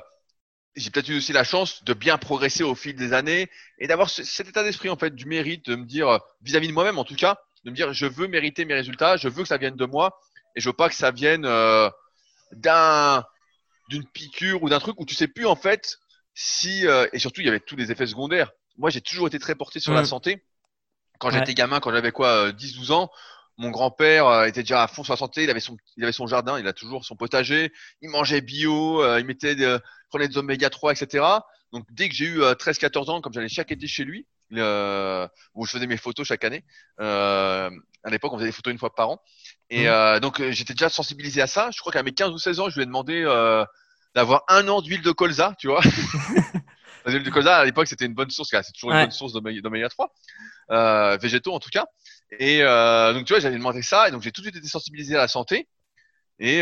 j'ai 0.75 0.89
peut-être 0.89 1.09
eu 1.09 1.17
aussi 1.17 1.33
la 1.33 1.43
chance 1.43 1.83
de 1.83 1.93
bien 1.93 2.17
progresser 2.17 2.63
au 2.63 2.73
fil 2.73 2.95
des 2.95 3.13
années 3.13 3.47
et 3.77 3.85
d'avoir 3.85 4.09
cet 4.09 4.47
état 4.47 4.63
d'esprit 4.63 4.89
en 4.89 4.95
fait 4.95 5.13
du 5.13 5.27
mérite 5.27 5.69
de 5.69 5.75
me 5.75 5.85
dire 5.85 6.09
euh, 6.09 6.17
vis-à-vis 6.41 6.65
-vis 6.65 6.69
de 6.69 6.73
moi-même 6.73 6.97
en 6.97 7.03
tout 7.03 7.15
cas 7.15 7.37
de 7.63 7.69
me 7.69 7.75
dire 7.75 7.93
je 7.93 8.05
veux 8.05 8.27
mériter 8.27 8.65
mes 8.65 8.73
résultats, 8.73 9.17
je 9.17 9.27
veux 9.27 9.43
que 9.43 9.47
ça 9.47 9.57
vienne 9.57 9.75
de 9.75 9.85
moi 9.85 10.19
et 10.55 10.61
je 10.61 10.69
veux 10.69 10.73
pas 10.73 10.89
que 10.89 10.95
ça 10.95 11.11
vienne 11.11 11.45
euh, 11.45 11.89
d'un 12.55 13.25
d'une 13.89 14.05
piqûre 14.05 14.63
ou 14.63 14.69
d'un 14.69 14.79
truc 14.79 14.99
où 14.99 15.05
tu 15.05 15.15
sais 15.15 15.27
plus 15.27 15.45
en 15.45 15.55
fait 15.55 15.97
si 16.33 16.87
euh, 16.87 17.07
et 17.13 17.19
surtout 17.19 17.41
il 17.41 17.45
y 17.45 17.49
avait 17.49 17.59
tous 17.59 17.75
les 17.75 17.91
effets 17.91 18.07
secondaires. 18.07 18.51
Moi 18.77 18.89
j'ai 18.89 19.01
toujours 19.01 19.27
été 19.27 19.39
très 19.39 19.55
porté 19.55 19.79
sur 19.79 19.93
la 19.93 20.01
mm. 20.01 20.05
santé. 20.05 20.43
Quand 21.19 21.29
j'étais 21.29 21.53
gamin, 21.53 21.79
quand 21.79 21.91
j'avais 21.91 22.11
quoi 22.11 22.51
10 22.51 22.75
euh, 22.75 22.79
12 22.79 22.91
ans, 22.91 23.11
mon 23.57 23.69
grand-père 23.69 24.45
était 24.45 24.63
déjà 24.63 24.83
à 24.83 24.87
fond 24.87 25.03
sur 25.03 25.13
la 25.13 25.17
santé, 25.17 25.43
il 25.43 25.49
avait 25.49 25.59
son 25.59 25.77
il 25.95 26.03
avait 26.03 26.11
son 26.11 26.27
jardin, 26.27 26.59
il 26.59 26.67
a 26.67 26.73
toujours 26.73 27.05
son 27.05 27.15
potager, 27.15 27.71
il 28.01 28.09
mangeait 28.09 28.41
bio, 28.41 29.05
il 29.17 29.25
mettait 29.25 29.55
prenait 30.09 30.27
des 30.27 30.37
oméga 30.37 30.69
3 30.69 30.93
etc. 30.93 31.23
Donc 31.71 31.85
dès 31.91 32.09
que 32.09 32.15
j'ai 32.15 32.25
eu 32.25 32.41
13 32.57 32.77
14 32.77 33.09
ans 33.09 33.21
comme 33.21 33.33
j'allais 33.33 33.47
chaque 33.47 33.71
été 33.71 33.87
chez 33.87 34.03
lui, 34.03 34.25
euh, 34.59 35.27
où 35.53 35.65
je 35.65 35.71
faisais 35.71 35.87
mes 35.87 35.97
photos 35.97 36.27
chaque 36.27 36.43
année. 36.43 36.63
Euh, 36.99 37.69
à 38.03 38.09
l'époque, 38.09 38.33
on 38.33 38.37
faisait 38.37 38.49
des 38.49 38.53
photos 38.53 38.71
une 38.71 38.79
fois 38.79 38.93
par 38.93 39.09
an. 39.09 39.21
Et 39.69 39.85
mmh. 39.85 39.87
euh, 39.87 40.19
donc, 40.19 40.41
j'étais 40.51 40.73
déjà 40.73 40.89
sensibilisé 40.89 41.41
à 41.41 41.47
ça. 41.47 41.69
Je 41.73 41.79
crois 41.79 41.91
qu'à 41.91 42.03
mes 42.03 42.11
15 42.11 42.31
ou 42.31 42.37
16 42.37 42.59
ans, 42.59 42.69
je 42.69 42.75
lui 42.75 42.83
ai 42.83 42.85
demandé 42.85 43.23
euh, 43.25 43.63
d'avoir 44.15 44.43
un 44.49 44.67
an 44.67 44.81
d'huile 44.81 45.01
de 45.01 45.11
colza, 45.11 45.55
tu 45.57 45.67
vois. 45.67 45.81
L'huile 47.05 47.23
de 47.23 47.29
colza, 47.29 47.57
à 47.57 47.65
l'époque, 47.65 47.87
c'était 47.87 48.05
une 48.05 48.13
bonne 48.13 48.29
source. 48.29 48.49
C'est 48.49 48.71
toujours 48.73 48.91
une 48.91 49.01
bonne 49.01 49.11
source 49.11 49.33
d'oméga 49.33 49.89
3. 49.89 50.13
Euh, 50.71 51.17
végétaux, 51.17 51.53
en 51.53 51.59
tout 51.59 51.69
cas. 51.69 51.85
Et 52.39 52.59
donc, 52.59 53.25
tu 53.25 53.33
vois, 53.33 53.39
j'avais 53.39 53.57
demandé 53.57 53.81
ça. 53.81 54.07
Et 54.07 54.11
donc, 54.11 54.21
j'ai 54.21 54.31
tout 54.31 54.41
de 54.41 54.47
suite 54.47 54.57
été 54.57 54.67
sensibilisé 54.67 55.15
à 55.15 55.19
la 55.19 55.27
santé. 55.27 55.67
Et 56.39 56.61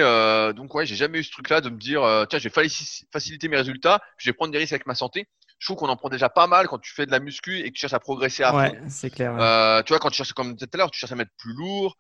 donc, 0.56 0.74
ouais, 0.74 0.86
j'ai 0.88 0.96
jamais 0.96 1.20
eu 1.20 1.24
ce 1.24 1.32
truc-là 1.32 1.62
de 1.62 1.70
me 1.70 1.78
dire, 1.78 2.02
tiens, 2.30 2.40
je 2.40 2.50
vais 2.50 2.70
faciliter 3.12 3.48
mes 3.50 3.58
résultats, 3.58 4.02
je 4.18 4.30
vais 4.30 4.34
prendre 4.34 4.52
des 4.52 4.58
risques 4.58 4.74
avec 4.74 4.88
ma 4.88 4.96
santé 4.96 5.28
je 5.62 5.68
trouve 5.68 5.78
qu'on 5.78 5.90
en 5.90 5.96
prend 5.96 6.10
déjà 6.10 6.28
pas 6.28 6.48
mal 6.48 6.68
quand 6.68 6.80
tu 6.80 6.92
fais 6.92 7.06
de 7.06 7.12
la 7.12 7.20
muscu 7.20 7.60
et 7.60 7.66
que 7.66 7.76
tu 7.76 7.82
cherches 7.82 7.94
à 7.94 8.00
progresser 8.00 8.42
à 8.42 8.56
ouais, 8.56 8.82
c'est 8.88 9.12
clair. 9.12 9.36
Euh, 9.40 9.84
tu 9.84 9.94
vois, 9.94 10.00
quand 10.00 10.10
tu 10.10 10.18
cherches, 10.18 10.34
comme 10.34 10.58
tout 10.58 10.66
à 10.74 10.78
l'heure, 10.78 10.90
tu 10.90 11.00
cherches 11.00 11.12
à 11.12 11.16
mettre 11.16 11.32
plus 11.38 11.54
lourd. 11.54 11.98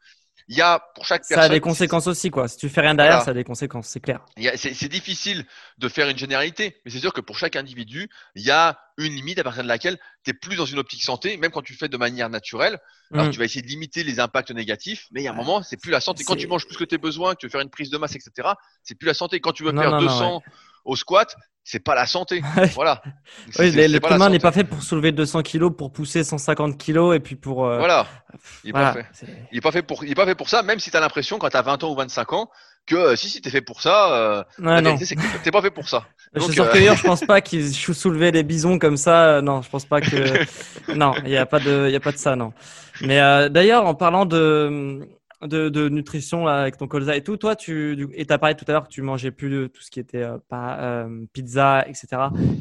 Il 0.47 0.57
y 0.57 0.61
a 0.61 0.83
pour 0.95 1.05
chaque 1.05 1.21
personne. 1.21 1.37
Ça 1.37 1.43
a 1.43 1.49
des 1.49 1.59
conséquences 1.59 2.07
aussi, 2.07 2.31
quoi. 2.31 2.47
Si 2.47 2.57
tu 2.57 2.69
fais 2.69 2.81
rien 2.81 2.95
derrière, 2.95 3.21
ça 3.21 3.31
a 3.31 3.33
des 3.35 3.43
conséquences, 3.43 3.87
c'est 3.87 3.99
clair. 3.99 4.25
C'est 4.55 4.89
difficile 4.89 5.45
de 5.77 5.87
faire 5.89 6.09
une 6.09 6.17
généralité, 6.17 6.81
mais 6.83 6.89
c'est 6.89 6.99
sûr 6.99 7.13
que 7.13 7.21
pour 7.21 7.37
chaque 7.37 7.55
individu, 7.55 8.09
il 8.33 8.43
y 8.43 8.49
a 8.49 8.79
une 8.97 9.13
limite 9.13 9.37
à 9.37 9.43
partir 9.43 9.61
de 9.61 9.67
laquelle 9.67 9.99
tu 10.23 10.31
es 10.31 10.33
plus 10.33 10.55
dans 10.55 10.65
une 10.65 10.79
optique 10.79 11.03
santé, 11.03 11.37
même 11.37 11.51
quand 11.51 11.61
tu 11.61 11.73
le 11.73 11.77
fais 11.77 11.87
de 11.87 11.97
manière 11.97 12.29
naturelle. 12.29 12.79
Alors 13.13 13.27
mm. 13.27 13.29
tu 13.29 13.37
vas 13.37 13.45
essayer 13.45 13.61
de 13.61 13.67
limiter 13.67 14.03
les 14.03 14.19
impacts 14.19 14.49
négatifs, 14.49 15.07
mais 15.11 15.21
il 15.21 15.25
y 15.25 15.27
a 15.27 15.31
un 15.31 15.35
moment, 15.35 15.61
c'est 15.61 15.77
plus 15.77 15.91
la 15.91 16.01
santé. 16.01 16.23
Quand 16.23 16.35
tu 16.35 16.47
manges 16.47 16.65
plus 16.65 16.77
que 16.77 16.83
tes 16.83 16.97
besoins, 16.97 17.35
que 17.35 17.41
tu 17.41 17.45
veux 17.45 17.51
faire 17.51 17.61
une 17.61 17.69
prise 17.69 17.91
de 17.91 17.99
masse, 17.99 18.15
etc., 18.15 18.49
c'est 18.81 18.95
plus 18.95 19.07
la 19.07 19.13
santé. 19.13 19.39
Quand 19.39 19.51
tu 19.51 19.63
veux 19.63 19.71
faire 19.71 19.99
200 19.99 20.41
au 20.85 20.95
squat, 20.95 21.35
c'est 21.63 21.79
pas 21.79 21.95
la 21.95 22.05
santé. 22.05 22.41
voilà. 22.75 23.01
Oui, 23.59 23.71
l'être 23.71 24.11
humain 24.11 24.29
n'est 24.29 24.39
pas 24.39 24.51
fait 24.51 24.63
pour 24.63 24.81
soulever 24.81 25.11
200 25.11 25.43
kilos, 25.43 25.71
pour 25.75 25.91
pousser 25.91 26.23
150 26.23 26.77
kilos 26.77 27.15
et 27.15 27.19
puis 27.19 27.35
pour. 27.35 27.65
Euh, 27.65 27.77
voilà. 27.77 28.07
Il 28.63 28.69
est, 28.69 28.73
pas 28.73 28.93
fait. 28.93 29.81
pas 29.81 29.81
pour. 29.83 30.03
Il 30.03 30.11
est 30.11 30.15
pas 30.15 30.25
fait 30.25 30.35
pour 30.35 30.49
ça. 30.49 30.63
Même 30.63 30.79
si 30.79 30.89
tu 30.91 30.97
as 30.97 30.99
l'impression 30.99 31.37
quand 31.37 31.49
tu 31.49 31.57
as 31.57 31.61
20 31.61 31.83
ans 31.83 31.91
ou 31.91 31.95
25 31.95 32.33
ans 32.33 32.49
que 32.87 32.95
euh, 32.95 33.15
si 33.15 33.29
si 33.29 33.41
t'es 33.41 33.51
fait 33.51 33.61
pour 33.61 33.81
ça. 33.81 34.13
Euh, 34.13 34.43
ouais. 34.59 34.97
T'es 35.43 35.51
pas 35.51 35.61
fait 35.61 35.71
pour 35.71 35.87
ça. 35.87 36.05
Donc, 36.33 36.47
je 36.47 36.53
suis 36.53 36.83
sûr 36.83 36.95
je 36.95 37.03
pense 37.03 37.21
pas 37.21 37.41
qu'ils 37.41 37.73
soulevaient 37.73 38.31
les 38.31 38.43
bisons 38.43 38.79
comme 38.79 38.97
ça. 38.97 39.41
Non, 39.41 39.61
je 39.61 39.69
pense 39.69 39.85
pas 39.85 40.01
que. 40.01 40.45
non, 40.95 41.13
il 41.25 41.31
y 41.31 41.37
a 41.37 41.45
pas 41.45 41.59
de, 41.59 41.85
il 41.87 41.93
y 41.93 41.95
a 41.95 41.99
pas 41.99 42.11
de 42.11 42.17
ça, 42.17 42.35
non. 42.35 42.53
Mais 43.01 43.17
d'ailleurs, 43.49 43.85
en 43.85 43.93
parlant 43.93 44.25
de 44.25 45.07
de, 45.47 45.89
nutrition 45.89 46.47
avec 46.47 46.77
ton 46.77 46.87
colza 46.87 47.15
et 47.15 47.23
tout. 47.23 47.37
Toi, 47.37 47.55
tu 47.55 48.09
et 48.13 48.25
as 48.29 48.37
parlé 48.37 48.55
tout 48.55 48.65
à 48.67 48.71
l'heure 48.71 48.83
que 48.83 48.93
tu 48.93 49.01
mangeais 49.01 49.31
plus 49.31 49.49
de 49.49 49.67
tout 49.67 49.81
ce 49.81 49.89
qui 49.89 49.99
était 49.99 50.23
euh, 50.23 50.37
pas, 50.49 50.77
euh, 50.79 51.25
pizza, 51.33 51.85
etc. 51.87 52.07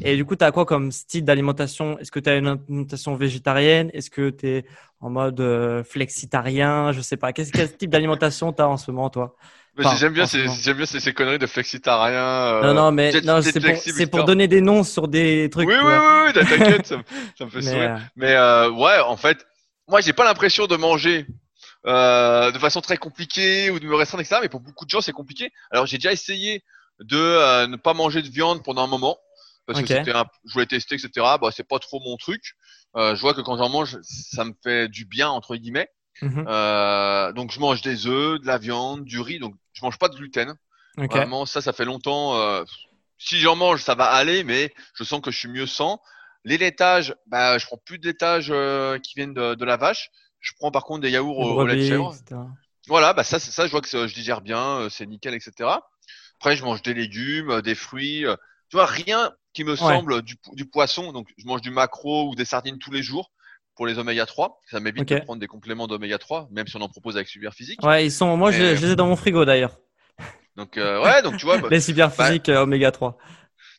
Et 0.01 0.15
du 0.15 0.25
coup, 0.25 0.35
tu 0.35 0.43
as 0.43 0.51
quoi 0.51 0.65
comme 0.65 0.91
style 0.91 1.23
d'alimentation? 1.23 1.97
Est-ce 1.99 2.11
que 2.11 2.19
tu 2.19 2.29
as 2.29 2.35
une 2.35 2.47
alimentation 2.47 3.15
végétarienne? 3.15 3.89
Est-ce 3.93 4.09
que 4.09 4.29
tu 4.29 4.47
es 4.47 4.65
en 4.99 5.09
mode 5.09 5.39
euh, 5.39 5.83
flexitarien? 5.83 6.91
Je 6.91 7.01
sais 7.01 7.17
pas. 7.17 7.33
Quel, 7.33 7.49
quel 7.51 7.75
type 7.75 7.89
d'alimentation 7.89 8.51
tu 8.53 8.61
as 8.61 8.67
en 8.67 8.77
ce 8.77 8.91
moment, 8.91 9.09
toi? 9.09 9.35
J'aime 9.97 10.11
bien, 10.11 10.25
ces, 10.25 10.47
j'aime 10.61 10.75
bien 10.75 10.85
ces, 10.85 11.13
conneries 11.13 11.39
de 11.39 11.47
flexitarien. 11.47 12.61
non, 12.61 12.73
non, 12.73 12.91
mais 12.91 13.13
non, 13.21 13.41
c'est 13.41 13.57
pour, 13.57 13.77
c'est 13.77 14.07
pour 14.07 14.25
donner 14.25 14.49
des 14.49 14.59
noms 14.59 14.83
sur 14.83 15.07
des 15.07 15.49
trucs. 15.49 15.69
Oui, 15.69 15.75
oui, 15.81 15.93
oui, 16.25 16.33
t'inquiète, 16.33 16.87
ça, 16.87 16.97
me 17.45 17.49
fait 17.49 17.61
sourire. 17.61 18.01
Mais 18.17 18.33
ouais, 18.33 18.99
en 18.99 19.15
fait, 19.15 19.45
moi, 19.87 20.01
j'ai 20.01 20.11
pas 20.11 20.25
l'impression 20.25 20.67
de 20.67 20.75
manger 20.75 21.25
euh, 21.87 22.51
de 22.51 22.59
façon 22.59 22.81
très 22.81 22.97
compliquée 22.97 23.69
ou 23.69 23.79
de 23.79 23.85
me 23.85 23.95
restreindre, 23.95 24.21
etc. 24.21 24.39
Mais 24.41 24.49
pour 24.49 24.59
beaucoup 24.59 24.85
de 24.85 24.89
gens, 24.89 25.01
c'est 25.01 25.11
compliqué. 25.13 25.51
Alors, 25.71 25.85
j'ai 25.85 25.97
déjà 25.97 26.11
essayé 26.11 26.63
de 26.99 27.17
euh, 27.17 27.67
ne 27.67 27.75
pas 27.75 27.93
manger 27.93 28.21
de 28.21 28.29
viande 28.29 28.63
pendant 28.63 28.83
un 28.83 28.87
moment 28.87 29.17
parce 29.65 29.81
que 29.81 29.87
c'était 29.87 30.11
un, 30.11 30.25
je 30.45 30.53
voulais 30.53 30.65
tester, 30.65 30.95
etc. 30.95 31.09
Bah, 31.41 31.49
c'est 31.51 31.67
pas 31.67 31.79
trop 31.79 31.99
mon 31.99 32.17
truc. 32.17 32.55
Euh, 32.95 33.15
je 33.15 33.21
vois 33.21 33.33
que 33.33 33.41
quand 33.41 33.57
j'en 33.57 33.69
mange, 33.69 33.97
ça 34.01 34.43
me 34.43 34.53
fait 34.63 34.87
du 34.89 35.05
bien 35.05 35.29
entre 35.29 35.55
guillemets. 35.55 35.89
Mhm. 36.21 36.45
Euh, 36.47 37.31
donc, 37.33 37.51
je 37.51 37.59
mange 37.59 37.81
des 37.81 38.07
œufs, 38.07 38.39
de 38.39 38.47
la 38.47 38.57
viande, 38.57 39.05
du 39.05 39.19
riz. 39.19 39.39
Donc, 39.39 39.55
je 39.73 39.83
mange 39.83 39.97
pas 39.97 40.09
de 40.09 40.15
gluten. 40.15 40.55
Vraiment, 40.97 41.45
ça, 41.45 41.61
ça 41.61 41.73
fait 41.73 41.85
longtemps. 41.85 42.35
Euh, 42.35 42.63
si 43.17 43.39
j'en 43.39 43.55
mange, 43.55 43.81
ça 43.81 43.95
va 43.95 44.05
aller, 44.05 44.43
mais 44.43 44.73
je 44.95 45.03
sens 45.03 45.21
que 45.21 45.31
je 45.31 45.37
suis 45.37 45.47
mieux 45.47 45.67
sans. 45.67 46.01
Les 46.43 46.57
laitages, 46.57 47.15
bah, 47.27 47.57
je 47.57 47.65
prends 47.65 47.77
plus 47.77 47.97
de 47.97 48.07
laitages 48.07 48.53
qui 49.01 49.13
viennent 49.15 49.33
de, 49.33 49.55
de 49.55 49.65
la 49.65 49.77
vache. 49.77 50.09
Je 50.41 50.53
prends 50.59 50.71
par 50.71 50.83
contre 50.83 51.01
des 51.01 51.11
yaourts 51.11 51.37
au, 51.37 51.65
lait 51.65 51.75
de 51.75 51.87
chèvre. 51.87 52.13
Voilà, 52.87 53.13
bah 53.13 53.23
ça, 53.23 53.39
ça, 53.39 53.67
je 53.67 53.71
vois 53.71 53.81
que 53.81 53.87
je 53.87 54.13
digère 54.13 54.41
bien, 54.41 54.79
euh, 54.79 54.89
c'est 54.89 55.05
nickel, 55.05 55.35
etc. 55.35 55.69
Après, 56.39 56.55
je 56.55 56.63
mange 56.63 56.81
des 56.81 56.95
légumes, 56.95 57.51
euh, 57.51 57.61
des 57.61 57.75
fruits. 57.75 58.25
Euh, 58.25 58.35
tu 58.69 58.77
vois, 58.77 58.87
rien 58.87 59.31
qui 59.53 59.63
me 59.63 59.75
semble 59.75 60.23
du, 60.23 60.35
du, 60.53 60.65
poisson. 60.65 61.11
Donc, 61.11 61.27
je 61.37 61.45
mange 61.45 61.61
du 61.61 61.69
macro 61.69 62.29
ou 62.29 62.35
des 62.35 62.45
sardines 62.45 62.79
tous 62.79 62.91
les 62.91 63.03
jours 63.03 63.31
pour 63.75 63.85
les 63.85 63.99
oméga 63.99 64.25
3. 64.25 64.59
Ça 64.71 64.79
m'évite 64.79 65.07
de 65.07 65.19
prendre 65.19 65.39
des 65.39 65.47
compléments 65.47 65.87
d'oméga 65.87 66.17
3, 66.17 66.47
même 66.51 66.65
si 66.67 66.75
on 66.75 66.81
en 66.81 66.89
propose 66.89 67.17
avec 67.17 67.27
Super 67.27 67.53
Physique. 67.53 67.83
Ouais, 67.83 68.05
ils 68.05 68.11
sont. 68.11 68.35
Moi, 68.35 68.51
je, 68.51 68.61
les 68.61 68.91
ai 68.91 68.95
dans 68.95 69.07
mon 69.07 69.15
frigo 69.15 69.45
d'ailleurs. 69.45 69.77
Donc, 70.55 70.73
ouais, 70.75 71.21
donc 71.21 71.37
tu 71.37 71.45
vois. 71.45 71.57
les 71.69 71.79
Super 71.79 72.11
bah, 72.17 72.61
oméga 72.61 72.91
3. 72.91 73.17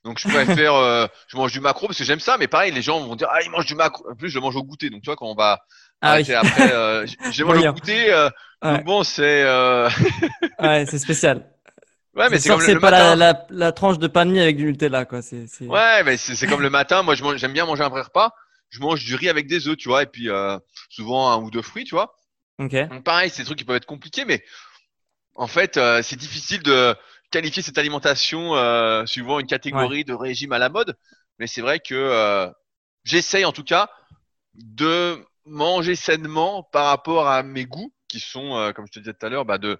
Donc 0.04 0.18
je 0.18 0.26
préfère, 0.26 0.74
euh, 0.74 1.06
je 1.28 1.36
mange 1.36 1.52
du 1.52 1.60
macro 1.60 1.86
parce 1.86 1.98
que 1.98 2.04
j'aime 2.04 2.18
ça, 2.18 2.36
mais 2.36 2.48
pareil, 2.48 2.72
les 2.72 2.82
gens 2.82 3.00
vont 3.00 3.14
dire 3.14 3.28
ah 3.30 3.38
il 3.44 3.50
mange 3.50 3.66
du 3.66 3.76
macro. 3.76 4.04
En 4.10 4.16
plus, 4.16 4.30
je 4.30 4.34
le 4.34 4.40
mange 4.40 4.56
au 4.56 4.62
goûter. 4.64 4.90
Donc 4.90 5.02
tu 5.02 5.06
vois 5.06 5.16
quand 5.16 5.26
on 5.26 5.34
va 5.34 5.60
ah 6.02 6.16
oui. 6.16 6.32
après, 6.34 6.72
euh, 6.72 7.06
je 7.30 7.44
mange 7.44 7.64
au 7.64 7.72
goûter. 7.72 8.12
Euh, 8.12 8.28
Donc 8.62 8.84
bon, 8.84 9.02
c'est. 9.02 9.42
Euh... 9.44 9.88
ouais, 10.60 10.84
c'est 10.86 10.98
spécial. 10.98 11.48
Ouais, 12.14 12.28
mais 12.30 12.38
c'est 12.38 12.50
comme 12.50 12.60
le, 12.60 12.78
pas 12.78 12.90
la, 12.90 13.16
la, 13.16 13.46
la, 13.48 13.72
tranche 13.72 13.98
de 13.98 14.06
pain 14.06 14.26
de 14.26 14.32
mie 14.32 14.40
avec 14.40 14.58
du 14.58 14.66
Nutella, 14.66 15.06
quoi. 15.06 15.22
C'est, 15.22 15.46
Ouais, 15.62 16.02
mais 16.04 16.18
c'est 16.18 16.46
comme 16.46 16.60
le 16.60 16.68
matin. 16.68 17.02
Moi, 17.02 17.14
j'aime 17.14 17.54
bien 17.54 17.64
manger 17.64 17.84
un 17.84 17.88
vrai 17.88 18.02
repas. 18.02 18.34
Je 18.68 18.80
mange 18.80 19.02
du 19.04 19.14
riz 19.14 19.30
avec 19.30 19.46
des 19.46 19.68
œufs, 19.68 19.76
tu 19.76 19.88
vois, 19.88 20.02
et 20.02 20.06
puis 20.06 20.28
euh, 20.28 20.58
souvent 20.90 21.30
un 21.30 21.36
ou 21.38 21.50
deux 21.50 21.62
fruits, 21.62 21.84
tu 21.84 21.94
vois. 21.94 22.14
Ok. 22.58 22.74
Donc 22.88 23.04
pareil, 23.04 23.30
c'est 23.30 23.42
des 23.42 23.46
trucs 23.46 23.58
qui 23.58 23.64
peuvent 23.64 23.76
être 23.76 23.86
compliqués, 23.86 24.24
mais 24.24 24.42
en 25.34 25.46
fait, 25.46 25.76
euh, 25.76 26.02
c'est 26.02 26.16
difficile 26.16 26.62
de 26.62 26.94
qualifier 27.30 27.62
cette 27.62 27.78
alimentation 27.78 28.54
euh, 28.56 29.06
suivant 29.06 29.40
une 29.40 29.46
catégorie 29.46 30.04
de 30.04 30.12
régime 30.12 30.52
à 30.52 30.58
la 30.58 30.68
mode. 30.68 30.96
Mais 31.38 31.46
c'est 31.46 31.62
vrai 31.62 31.80
que 31.80 31.94
euh, 31.94 32.48
j'essaye 33.04 33.44
en 33.44 33.52
tout 33.52 33.64
cas 33.64 33.90
de 34.54 35.18
manger 35.46 35.94
sainement 35.96 36.62
par 36.62 36.86
rapport 36.86 37.28
à 37.28 37.42
mes 37.42 37.64
goûts 37.64 37.92
qui 38.08 38.20
sont, 38.20 38.56
euh, 38.56 38.72
comme 38.72 38.86
je 38.86 38.92
te 38.92 38.98
disais 38.98 39.14
tout 39.14 39.26
à 39.26 39.28
l'heure, 39.28 39.44
bah, 39.44 39.58
de 39.58 39.78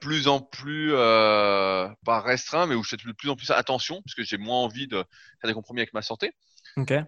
plus 0.00 0.28
en 0.28 0.40
plus 0.40 0.92
euh, 0.94 1.88
pas 2.04 2.20
restreint, 2.20 2.66
mais 2.66 2.74
où 2.74 2.82
je 2.82 2.90
fais 2.90 2.96
de 2.96 3.12
plus 3.12 3.30
en 3.30 3.36
plus 3.36 3.50
attention 3.50 4.02
parce 4.02 4.14
que 4.14 4.24
j'ai 4.24 4.38
moins 4.38 4.58
envie 4.58 4.88
de 4.88 5.04
faire 5.40 5.48
des 5.48 5.54
compromis 5.54 5.80
avec 5.80 5.94
ma 5.94 6.02
santé. 6.02 6.32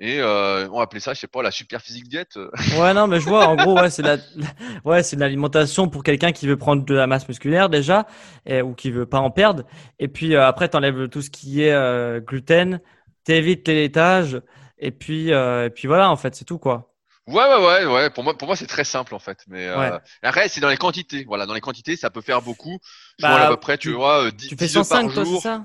Et 0.00 0.20
euh, 0.20 0.68
on 0.70 0.76
va 0.76 0.82
appeler 0.82 1.00
ça, 1.00 1.14
je 1.14 1.20
sais 1.20 1.26
pas, 1.26 1.42
la 1.42 1.50
super 1.50 1.80
physique 1.80 2.08
diète. 2.08 2.38
Ouais, 2.78 2.92
non, 2.92 3.06
mais 3.06 3.18
je 3.18 3.26
vois, 3.26 3.48
en 3.48 3.56
gros, 3.56 3.74
ouais, 3.80 3.90
c'est 3.90 4.02
la, 4.02 4.18
ouais, 4.84 5.02
c'est 5.02 5.16
l'alimentation 5.16 5.88
pour 5.88 6.02
quelqu'un 6.02 6.32
qui 6.32 6.46
veut 6.46 6.56
prendre 6.56 6.84
de 6.84 6.94
la 6.94 7.06
masse 7.06 7.26
musculaire 7.28 7.68
déjà, 7.68 8.06
et, 8.46 8.62
ou 8.62 8.74
qui 8.74 8.90
veut 8.90 9.06
pas 9.06 9.20
en 9.20 9.30
perdre. 9.30 9.64
Et 9.98 10.08
puis 10.08 10.34
euh, 10.34 10.46
après, 10.46 10.68
tu 10.68 10.76
enlèves 10.76 11.08
tout 11.08 11.22
ce 11.22 11.30
qui 11.30 11.62
est 11.62 11.72
euh, 11.72 12.20
gluten, 12.20 12.80
t'évites 13.24 13.66
les 13.66 13.74
laitages, 13.74 14.40
et 14.78 14.90
puis, 14.90 15.32
euh, 15.32 15.66
et 15.66 15.70
puis 15.70 15.88
voilà, 15.88 16.10
en 16.10 16.16
fait, 16.16 16.34
c'est 16.34 16.44
tout 16.44 16.58
quoi. 16.58 16.93
Ouais, 17.26 17.34
ouais, 17.34 17.64
ouais, 17.64 17.86
ouais. 17.86 18.10
Pour 18.10 18.22
moi, 18.22 18.36
pour 18.36 18.46
moi, 18.46 18.56
c'est 18.56 18.66
très 18.66 18.84
simple 18.84 19.14
en 19.14 19.18
fait. 19.18 19.38
Mais 19.46 19.66
euh, 19.66 19.98
après, 20.22 20.48
c'est 20.48 20.60
dans 20.60 20.68
les 20.68 20.76
quantités. 20.76 21.24
Voilà, 21.24 21.46
dans 21.46 21.54
les 21.54 21.60
quantités, 21.60 21.96
ça 21.96 22.10
peut 22.10 22.20
faire 22.20 22.42
beaucoup. 22.42 22.78
Je 23.18 23.22
bah, 23.22 23.46
à 23.46 23.48
peu 23.48 23.56
près, 23.56 23.78
tu, 23.78 23.92
vois, 23.92 24.30
10, 24.30 24.48
tu 24.48 24.56
fais 24.56 24.68
105 24.68 25.14
par 25.14 25.24
jour. 25.24 25.40
ça? 25.40 25.64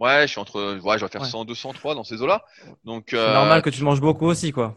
Ouais, 0.00 0.22
je 0.22 0.28
suis 0.28 0.40
entre, 0.40 0.78
ouais, 0.78 0.98
je 0.98 1.04
vais 1.04 1.10
faire 1.10 1.26
100, 1.26 1.44
203 1.44 1.94
dans 1.94 2.04
ces 2.04 2.22
eaux-là. 2.22 2.44
Donc, 2.84 3.08
c'est 3.10 3.32
normal 3.32 3.62
que 3.62 3.70
tu 3.70 3.82
manges 3.82 4.00
beaucoup 4.00 4.26
aussi, 4.26 4.52
quoi. 4.52 4.76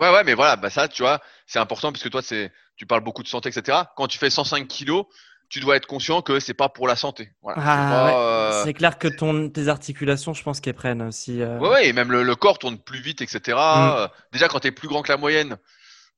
Ouais, 0.00 0.10
ouais, 0.10 0.24
mais 0.24 0.34
voilà, 0.34 0.56
bah 0.56 0.68
ça, 0.68 0.88
tu 0.88 1.02
vois, 1.02 1.20
c'est 1.46 1.58
important 1.58 1.90
puisque 1.90 2.10
toi, 2.10 2.20
c'est, 2.22 2.52
tu 2.76 2.86
parles 2.86 3.02
beaucoup 3.02 3.22
de 3.22 3.28
santé, 3.28 3.48
etc. 3.48 3.78
Quand 3.96 4.06
tu 4.08 4.18
fais 4.18 4.28
105 4.28 4.66
kilos, 4.68 5.06
tu 5.48 5.60
dois 5.60 5.76
être 5.76 5.86
conscient 5.86 6.22
que 6.22 6.40
c'est 6.40 6.54
pas 6.54 6.68
pour 6.68 6.88
la 6.88 6.96
santé. 6.96 7.30
Voilà, 7.42 7.62
ah, 7.64 8.18
euh, 8.18 8.64
c'est 8.64 8.74
clair 8.74 8.98
que 8.98 9.08
ton, 9.08 9.48
tes 9.48 9.68
articulations, 9.68 10.34
je 10.34 10.42
pense 10.42 10.60
qu'elles 10.60 10.74
prennent 10.74 11.02
aussi. 11.02 11.40
Euh... 11.40 11.58
Ouais, 11.58 11.88
et 11.88 11.92
même 11.92 12.10
le, 12.10 12.34
corps 12.36 12.58
tourne 12.58 12.78
plus 12.78 13.00
vite, 13.00 13.22
etc. 13.22 13.40
Mm. 13.46 13.52
Euh, 13.56 14.08
déjà, 14.32 14.48
quand 14.48 14.60
tu 14.60 14.68
es 14.68 14.72
plus 14.72 14.88
grand 14.88 15.02
que 15.02 15.12
la 15.12 15.18
moyenne, 15.18 15.56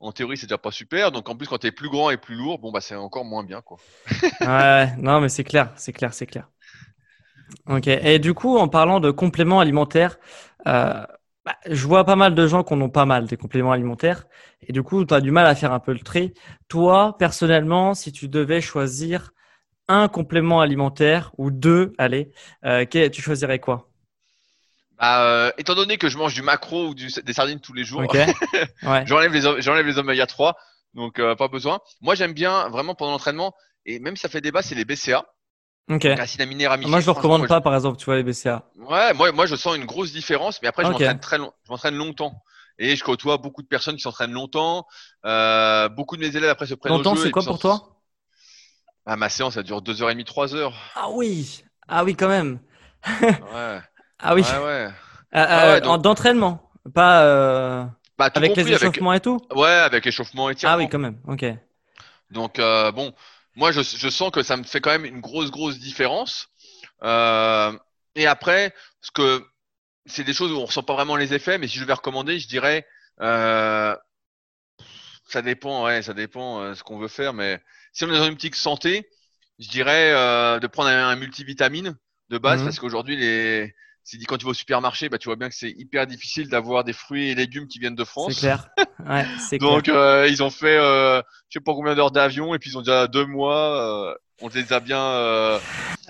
en 0.00 0.12
théorie, 0.12 0.36
c'est 0.36 0.46
déjà 0.46 0.58
pas 0.58 0.70
super. 0.70 1.12
Donc, 1.12 1.28
en 1.28 1.36
plus, 1.36 1.46
quand 1.46 1.58
tu 1.58 1.66
es 1.66 1.72
plus 1.72 1.88
grand 1.88 2.10
et 2.10 2.16
plus 2.16 2.36
lourd, 2.36 2.58
bon, 2.58 2.70
bah, 2.70 2.80
c'est 2.80 2.94
encore 2.94 3.24
moins 3.24 3.44
bien, 3.44 3.60
quoi. 3.60 3.78
ouais, 4.40 4.92
non, 4.98 5.20
mais 5.20 5.28
c'est 5.28 5.44
clair, 5.44 5.72
c'est 5.76 5.92
clair, 5.92 6.14
c'est 6.14 6.26
clair. 6.26 6.48
Ok. 7.66 7.86
Et 7.86 8.18
du 8.18 8.34
coup, 8.34 8.58
en 8.58 8.68
parlant 8.68 9.00
de 9.00 9.10
compléments 9.10 9.60
alimentaires, 9.60 10.18
euh, 10.66 11.04
bah, 11.48 11.56
je 11.64 11.86
vois 11.86 12.04
pas 12.04 12.14
mal 12.14 12.34
de 12.34 12.46
gens 12.46 12.62
qui 12.62 12.74
en 12.74 12.80
ont 12.82 12.90
pas 12.90 13.06
mal 13.06 13.26
des 13.26 13.38
compléments 13.38 13.72
alimentaires. 13.72 14.26
Et 14.60 14.72
du 14.74 14.82
coup, 14.82 15.06
tu 15.06 15.14
as 15.14 15.22
du 15.22 15.30
mal 15.30 15.46
à 15.46 15.54
faire 15.54 15.72
un 15.72 15.80
peu 15.80 15.94
le 15.94 16.00
tri. 16.00 16.34
Toi, 16.68 17.16
personnellement, 17.18 17.94
si 17.94 18.12
tu 18.12 18.28
devais 18.28 18.60
choisir 18.60 19.30
un 19.88 20.08
complément 20.08 20.60
alimentaire 20.60 21.30
ou 21.38 21.50
deux, 21.50 21.94
allez, 21.96 22.32
euh, 22.66 22.84
tu 22.84 23.22
choisirais 23.22 23.60
quoi? 23.60 23.88
Bah, 24.98 25.24
euh, 25.24 25.50
étant 25.56 25.74
donné 25.74 25.96
que 25.96 26.10
je 26.10 26.18
mange 26.18 26.34
du 26.34 26.42
macro 26.42 26.88
ou 26.88 26.94
du, 26.94 27.08
des 27.24 27.32
sardines 27.32 27.60
tous 27.60 27.72
les 27.72 27.84
jours, 27.84 28.02
j'enlève 29.06 29.32
les 29.32 29.62
j'enlève 29.62 29.86
les 29.86 29.98
oméga 29.98 30.26
3, 30.26 30.54
donc 30.92 31.18
pas 31.36 31.48
besoin. 31.48 31.80
Moi, 32.02 32.14
j'aime 32.14 32.34
bien 32.34 32.68
vraiment 32.68 32.94
pendant 32.94 33.12
l'entraînement 33.12 33.54
et 33.86 34.00
même 34.00 34.16
si 34.16 34.20
ça 34.20 34.28
fait 34.28 34.42
débat, 34.42 34.60
c'est 34.60 34.74
les 34.74 34.84
BCA. 34.84 35.24
Acide 35.88 36.46
Moi, 36.86 37.00
je 37.00 37.06
le 37.06 37.12
recommande 37.12 37.46
pas, 37.48 37.60
par 37.60 37.74
exemple, 37.74 37.98
tu 37.98 38.04
vois, 38.04 38.16
les 38.16 38.22
BCA. 38.22 38.64
Ouais, 38.76 39.14
moi, 39.14 39.32
moi, 39.32 39.46
je 39.46 39.56
sens 39.56 39.76
une 39.76 39.86
grosse 39.86 40.12
différence, 40.12 40.60
mais 40.62 40.68
après, 40.68 40.84
je 40.84 40.90
m'entraîne 40.90 41.20
très 41.20 41.38
long, 41.38 41.52
je 41.64 41.70
m'entraîne 41.70 41.96
longtemps. 41.96 42.42
Et 42.80 42.94
je 42.94 43.02
côtoie 43.02 43.38
beaucoup 43.38 43.62
de 43.62 43.66
personnes 43.66 43.96
qui 43.96 44.02
s'entraînent 44.02 44.32
longtemps. 44.32 44.86
Euh, 45.24 45.88
beaucoup 45.88 46.16
de 46.16 46.20
mes 46.20 46.36
élèves 46.36 46.50
après 46.50 46.66
se 46.66 46.74
prennent 46.74 46.92
longtemps, 46.92 47.16
c'est 47.16 47.32
quoi 47.32 47.42
pour 47.42 47.58
toi 47.58 48.00
ah, 49.04 49.16
Ma 49.16 49.28
séance, 49.28 49.54
ça 49.54 49.64
dure 49.64 49.82
2h30, 49.82 50.24
3h. 50.24 50.72
Ah 50.94 51.08
oui, 51.10 51.64
ah 51.88 52.04
oui, 52.04 52.14
quand 52.14 52.28
même. 52.28 52.60
ouais. 53.20 53.80
Ah 54.20 54.34
oui. 54.34 54.42
Ouais, 54.42 54.64
ouais. 54.64 54.88
Euh, 55.34 55.80
euh, 55.80 55.98
d'entraînement, 55.98 56.70
pas 56.92 57.22
euh, 57.22 57.84
bah, 58.18 58.30
avec 58.34 58.56
les 58.56 58.72
échauffements 58.72 59.12
et 59.12 59.20
tout. 59.20 59.40
Ouais, 59.54 59.68
avec 59.68 60.06
échauffement 60.06 60.50
et 60.50 60.54
tir. 60.54 60.68
Ah 60.70 60.76
oui, 60.76 60.88
quand 60.88 60.98
même. 60.98 61.18
Ok. 61.28 61.44
Donc 62.30 62.56
bon, 62.94 63.12
moi, 63.58 63.72
je, 63.72 63.82
je, 63.82 64.08
sens 64.08 64.30
que 64.30 64.44
ça 64.44 64.56
me 64.56 64.62
fait 64.62 64.80
quand 64.80 64.92
même 64.92 65.04
une 65.04 65.20
grosse, 65.20 65.50
grosse 65.50 65.80
différence. 65.80 66.48
Euh, 67.02 67.76
et 68.14 68.26
après, 68.26 68.72
ce 69.00 69.10
que 69.10 69.44
c'est 70.06 70.22
des 70.22 70.32
choses 70.32 70.52
où 70.52 70.56
on 70.56 70.64
ressent 70.64 70.84
pas 70.84 70.94
vraiment 70.94 71.16
les 71.16 71.34
effets, 71.34 71.58
mais 71.58 71.66
si 71.66 71.76
je 71.78 71.84
vais 71.84 71.92
recommander, 71.92 72.38
je 72.38 72.46
dirais, 72.46 72.86
euh, 73.20 73.96
ça 75.28 75.42
dépend, 75.42 75.84
ouais, 75.84 76.02
ça 76.02 76.14
dépend 76.14 76.60
euh, 76.60 76.74
ce 76.76 76.84
qu'on 76.84 76.98
veut 76.98 77.08
faire, 77.08 77.34
mais 77.34 77.60
si 77.92 78.04
on 78.04 78.08
est 78.12 78.16
dans 78.16 78.28
une 78.28 78.36
petite 78.36 78.54
santé, 78.54 79.08
je 79.58 79.68
dirais 79.68 80.12
euh, 80.12 80.60
de 80.60 80.66
prendre 80.68 80.90
un, 80.90 81.16
multivitamine 81.16 81.96
de 82.28 82.38
base, 82.38 82.60
mhm. 82.60 82.66
parce 82.66 82.78
qu'aujourd'hui 82.78 83.16
les 83.16 83.74
c'est 84.10 84.16
dit 84.16 84.24
quand 84.24 84.38
tu 84.38 84.46
vas 84.46 84.52
au 84.52 84.54
supermarché, 84.54 85.10
bah, 85.10 85.18
tu 85.18 85.28
vois 85.28 85.36
bien 85.36 85.50
que 85.50 85.54
c'est 85.54 85.70
hyper 85.70 86.06
difficile 86.06 86.48
d'avoir 86.48 86.82
des 86.82 86.94
fruits 86.94 87.28
et 87.28 87.34
légumes 87.34 87.68
qui 87.68 87.78
viennent 87.78 87.94
de 87.94 88.04
France. 88.04 88.32
C'est 88.32 88.40
clair. 88.40 88.70
Ouais, 89.06 89.26
Donc 89.58 89.90
euh, 89.90 90.26
ils 90.30 90.42
ont 90.42 90.48
fait, 90.48 90.78
euh, 90.78 91.20
je 91.50 91.58
sais 91.58 91.62
pas 91.62 91.74
combien 91.74 91.94
d'heures 91.94 92.10
d'avion 92.10 92.54
et 92.54 92.58
puis 92.58 92.70
ils 92.70 92.78
ont 92.78 92.80
déjà 92.80 93.06
deux 93.06 93.26
mois. 93.26 94.08
Euh, 94.08 94.14
on 94.40 94.48
les 94.48 94.72
a 94.72 94.80
bien, 94.80 94.98
euh, 94.98 95.58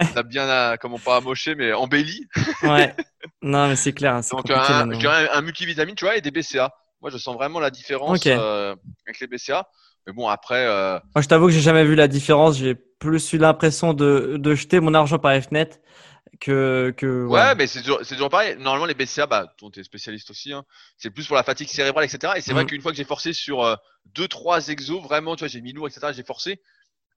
on 0.00 0.16
a 0.16 0.22
bien, 0.22 0.48
euh, 0.48 0.76
comment 0.80 1.00
pas 1.00 1.16
amoché, 1.16 1.56
mais 1.56 1.72
embellis. 1.72 2.24
ouais. 2.62 2.94
Non 3.42 3.66
mais 3.66 3.74
c'est 3.74 3.92
clair. 3.92 4.14
Hein, 4.14 4.20
Donc 4.30 4.48
un, 4.48 4.92
je 4.92 4.98
dirais 4.98 5.28
un, 5.32 5.40
multivitamine, 5.40 5.96
tu 5.96 6.04
vois, 6.04 6.16
et 6.16 6.20
des 6.20 6.30
BCA. 6.30 6.72
Moi 7.02 7.10
je 7.10 7.18
sens 7.18 7.34
vraiment 7.34 7.58
la 7.58 7.70
différence 7.70 8.24
avec 8.24 9.20
les 9.20 9.26
BCA. 9.26 9.66
Mais 10.06 10.12
bon 10.12 10.28
après. 10.28 10.66
Moi 11.16 11.22
je 11.22 11.26
t'avoue 11.26 11.46
que 11.46 11.52
j'ai 11.52 11.60
jamais 11.60 11.84
vu 11.84 11.96
la 11.96 12.06
différence. 12.06 12.58
J'ai 12.58 12.76
plus 12.76 13.32
eu 13.32 13.38
l'impression 13.38 13.92
de, 13.92 14.36
de 14.38 14.54
jeter 14.54 14.78
mon 14.78 14.94
argent 14.94 15.18
par 15.18 15.34
fenêtre 15.42 15.78
que, 16.40 16.94
que 16.96 17.26
ouais. 17.26 17.54
mais 17.54 17.66
c'est 17.66 17.80
toujours, 17.80 18.00
toujours, 18.06 18.28
pareil. 18.28 18.56
Normalement, 18.58 18.86
les 18.86 18.94
BCA, 18.94 19.26
bah, 19.26 19.54
tu 19.58 19.80
es 19.80 19.82
spécialiste 19.82 20.30
aussi, 20.30 20.52
hein, 20.52 20.64
c'est 20.96 21.10
plus 21.10 21.26
pour 21.26 21.36
la 21.36 21.42
fatigue 21.42 21.68
cérébrale, 21.68 22.04
etc. 22.04 22.34
Et 22.36 22.40
c'est 22.40 22.52
vrai 22.52 22.64
mm. 22.64 22.68
qu'une 22.68 22.82
fois 22.82 22.90
que 22.90 22.96
j'ai 22.96 23.04
forcé 23.04 23.32
sur 23.32 23.62
euh, 23.62 23.76
deux, 24.14 24.28
trois 24.28 24.68
exos, 24.68 25.02
vraiment, 25.02 25.36
tu 25.36 25.40
vois, 25.40 25.48
j'ai 25.48 25.60
mis 25.60 25.72
lourd, 25.72 25.88
etc., 25.88 26.12
j'ai 26.14 26.22
forcé, 26.22 26.60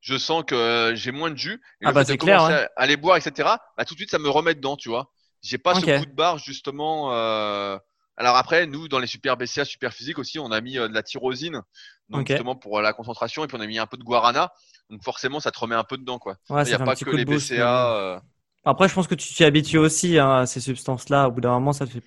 je 0.02 0.18
sens 0.18 0.44
que 0.46 0.56
euh, 0.56 0.96
j'ai 0.96 1.12
moins 1.12 1.32
de 1.32 1.38
jus. 1.38 1.62
Et 1.82 1.86
ah 1.86 1.92
bah 1.92 2.06
c'est 2.06 2.18
clair. 2.18 2.68
À, 2.76 2.86
les 2.88 2.98
boire, 2.98 3.18
etc. 3.18 3.50
Bah, 3.78 3.86
tout 3.86 3.94
de 3.94 4.00
suite, 4.00 4.12
ça 4.12 4.20
me 4.20 4.30
remet 4.30 4.56
dedans, 4.56 4.76
tu 4.76 4.90
vois. 4.90 5.12
J'ai 5.42 5.58
pas 5.58 5.76
ce 5.76 5.82
coup 5.82 6.06
de 6.06 6.16
barre, 6.16 6.38
justement. 6.38 7.14
Euh... 7.14 7.78
Alors 8.18 8.36
après, 8.36 8.68
nous, 8.68 8.88
dans 8.88 9.00
les 9.00 9.08
super 9.08 9.38
BCA, 9.38 9.66
super 9.66 9.94
physiques 9.94 10.20
aussi, 10.20 10.38
on 10.38 10.52
a 10.52 10.62
mis 10.62 10.78
euh, 10.78 10.88
de 10.88 10.94
la 10.94 11.02
tyrosine, 11.02 11.62
donc 12.10 12.28
justement 12.28 12.56
pour 12.56 12.82
la 12.82 12.94
concentration, 12.94 13.44
et 13.44 13.48
puis 13.48 13.58
on 13.58 13.62
a 13.62 13.68
mis 13.68 13.80
un 13.80 13.88
peu 13.88 13.98
de 13.98 14.04
guarana. 14.04 14.52
Donc 14.90 15.04
forcément, 15.04 15.40
ça 15.40 15.50
te 15.50 15.58
remet 15.58 15.76
un 15.76 15.84
peu 15.84 15.98
dedans, 15.98 16.20
quoi. 16.20 16.36
Il 16.50 16.56
n'y 16.64 16.74
a 16.74 16.80
pas 16.80 16.96
que 16.96 17.10
les 17.10 17.26
BCA. 17.26 18.22
Après, 18.64 18.88
je 18.88 18.94
pense 18.94 19.08
que 19.08 19.16
tu 19.16 19.34
t'y 19.34 19.44
habitues 19.44 19.78
aussi 19.78 20.20
hein, 20.20 20.38
à 20.38 20.46
ces 20.46 20.60
substances-là. 20.60 21.28
Au 21.28 21.32
bout 21.32 21.42
d'un 21.42 21.52
moment, 21.52 21.74
ça 21.74 21.86
fait 21.86 22.04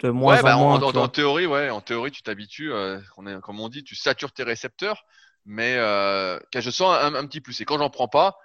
de 0.00 0.10
moins 0.10 0.34
ouais, 0.34 0.40
en 0.40 0.42
bah, 0.42 0.56
moins. 0.56 0.82
En, 0.82 1.08
théorie, 1.08 1.46
ouais, 1.46 1.70
en 1.70 1.80
théorie, 1.80 2.10
tu 2.10 2.22
t'habitues. 2.22 2.72
Euh, 2.72 3.00
comme 3.42 3.60
on 3.60 3.68
dit, 3.68 3.82
tu 3.82 3.94
satures 3.94 4.32
tes 4.32 4.42
récepteurs. 4.42 5.04
Mais 5.46 5.76
euh, 5.76 6.38
je 6.54 6.70
sens 6.70 6.96
un, 7.00 7.26
petit 7.26 7.40
plus. 7.40 7.60
Et 7.60 7.64
quand 7.64 7.78
j'en 7.78 7.88
prends 7.88 8.08
pas, 8.08 8.36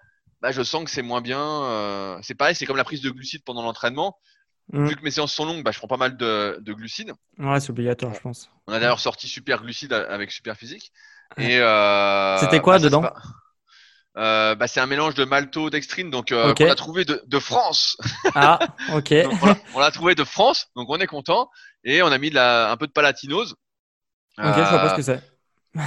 bah, 0.41 0.51
je 0.51 0.61
sens 0.61 0.83
que 0.83 0.91
c'est 0.91 1.01
moins 1.01 1.21
bien. 1.21 1.41
Euh, 1.41 2.19
c'est 2.21 2.35
pareil, 2.35 2.55
c'est 2.55 2.65
comme 2.65 2.77
la 2.77 2.83
prise 2.83 3.01
de 3.01 3.09
glucides 3.09 3.43
pendant 3.43 3.63
l'entraînement. 3.63 4.17
Mm. 4.71 4.85
Vu 4.85 4.95
que 4.95 5.03
mes 5.03 5.11
séances 5.11 5.33
sont 5.33 5.45
longues, 5.45 5.63
bah, 5.63 5.71
je 5.71 5.79
prends 5.79 5.87
pas 5.87 5.97
mal 5.97 6.15
de, 6.15 6.59
de 6.61 6.73
glucides. 6.73 7.13
Ouais, 7.39 7.59
c'est 7.59 7.71
obligatoire, 7.71 8.13
je 8.13 8.21
pense. 8.21 8.49
On 8.67 8.73
a 8.73 8.79
d'ailleurs 8.79 8.99
sorti 8.99 9.27
Super 9.27 9.63
Glucides 9.63 9.93
avec 9.93 10.31
Super 10.31 10.55
Physique. 10.55 10.91
Et 11.37 11.59
euh, 11.59 12.37
C'était 12.37 12.59
quoi 12.59 12.79
dedans 12.79 13.03
euh, 14.17 14.55
bah, 14.55 14.67
c'est 14.67 14.81
un 14.81 14.87
mélange 14.87 15.13
de 15.13 15.23
malto 15.23 15.69
dextrine 15.69 16.09
donc 16.09 16.33
euh, 16.33 16.53
qu'on 16.53 16.69
a 16.69 16.75
trouvé 16.75 17.05
de, 17.05 17.21
de 17.25 17.39
France. 17.39 17.97
Ah, 18.35 18.59
ok. 18.93 19.13
on 19.73 19.79
l'a 19.79 19.91
trouvé 19.91 20.15
de 20.15 20.23
France, 20.23 20.67
donc 20.75 20.89
on 20.89 20.97
est 20.97 21.07
content. 21.07 21.49
Et 21.83 22.01
on 22.01 22.07
a 22.07 22.17
mis 22.17 22.29
de 22.29 22.35
la, 22.35 22.71
un 22.71 22.77
peu 22.77 22.87
de 22.87 22.91
palatinose. 22.91 23.55
Ok, 24.37 24.45
je 24.45 24.51
vois 24.51 24.79
pas 24.79 24.89
ce 24.91 24.95
que 24.95 25.01
c'est. 25.01 25.21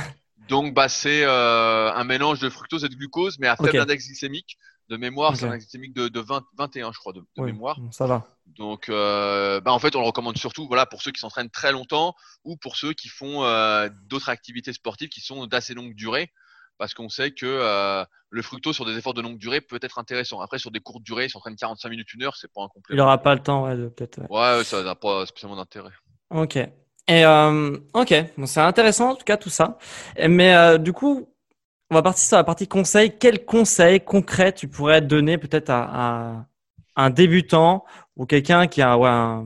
donc 0.48 0.74
bah 0.74 0.88
c'est 0.88 1.24
euh, 1.24 1.92
un 1.92 2.04
mélange 2.04 2.40
de 2.40 2.50
fructose 2.50 2.84
et 2.84 2.88
de 2.88 2.94
glucose, 2.94 3.38
mais 3.38 3.46
à 3.46 3.56
faible 3.56 3.78
index 3.78 4.06
glycémique. 4.06 4.58
De 4.90 4.98
mémoire, 4.98 5.34
c'est 5.36 5.46
un 5.46 5.48
index 5.48 5.64
glycémique 5.64 5.94
de, 5.94 6.08
de 6.08 6.20
20, 6.20 6.44
21, 6.58 6.92
je 6.92 6.98
crois, 6.98 7.14
de, 7.14 7.22
de 7.36 7.42
mémoire. 7.42 7.78
Ça 7.90 8.06
va. 8.06 8.26
Donc, 8.46 8.90
euh, 8.90 9.60
bah 9.62 9.72
en 9.72 9.78
fait, 9.78 9.96
on 9.96 10.00
le 10.00 10.06
recommande 10.06 10.36
surtout, 10.36 10.66
voilà, 10.66 10.84
pour 10.84 11.00
ceux 11.00 11.10
qui 11.10 11.20
s'entraînent 11.20 11.48
très 11.48 11.72
longtemps 11.72 12.14
ou 12.44 12.56
pour 12.56 12.76
ceux 12.76 12.92
qui 12.92 13.08
font 13.08 13.44
euh, 13.44 13.88
d'autres 14.04 14.28
activités 14.28 14.74
sportives 14.74 15.08
qui 15.08 15.22
sont 15.22 15.46
d'assez 15.46 15.72
longue 15.72 15.94
durée 15.94 16.30
parce 16.78 16.94
qu'on 16.94 17.08
sait 17.08 17.30
que 17.30 17.46
euh, 17.46 18.04
le 18.30 18.42
fructose 18.42 18.74
sur 18.74 18.84
des 18.84 18.96
efforts 18.96 19.14
de 19.14 19.22
longue 19.22 19.38
durée 19.38 19.60
peut 19.60 19.78
être 19.80 19.98
intéressant. 19.98 20.40
Après, 20.40 20.58
sur 20.58 20.70
des 20.70 20.80
courtes 20.80 21.02
durées, 21.02 21.28
si 21.28 21.36
on 21.36 21.40
traîne 21.40 21.56
45 21.56 21.88
minutes, 21.88 22.12
une 22.14 22.24
heure, 22.24 22.36
c'est 22.36 22.52
pas 22.52 22.62
un 22.62 22.68
complément. 22.68 22.96
Il 22.96 22.96
n'aura 22.96 23.18
pas 23.18 23.34
le 23.34 23.42
temps, 23.42 23.64
ouais, 23.64 23.76
peut-être. 23.76 24.20
Ouais. 24.30 24.64
ça 24.64 24.82
n'a 24.82 24.94
pas 24.94 25.26
spécialement 25.26 25.56
d'intérêt. 25.56 25.92
Ok. 26.30 26.56
Et 26.56 27.24
euh, 27.24 27.76
ok, 27.92 28.14
bon, 28.38 28.46
c'est 28.46 28.60
intéressant 28.60 29.10
en 29.10 29.14
tout 29.14 29.24
cas 29.24 29.36
tout 29.36 29.50
ça. 29.50 29.78
Mais 30.18 30.54
euh, 30.54 30.78
du 30.78 30.92
coup, 30.92 31.28
on 31.90 31.94
va 31.94 32.02
partir 32.02 32.24
sur 32.24 32.36
la 32.38 32.44
partie 32.44 32.66
conseil. 32.66 33.18
Quels 33.18 33.44
conseils 33.44 34.00
concrets 34.00 34.52
tu 34.52 34.68
pourrais 34.68 35.02
donner 35.02 35.36
peut-être 35.36 35.70
à, 35.70 36.46
un 36.96 37.10
débutant 37.10 37.84
ou 38.16 38.24
quelqu'un 38.24 38.68
qui 38.68 38.80
a, 38.80 38.96
ouais, 38.96 39.44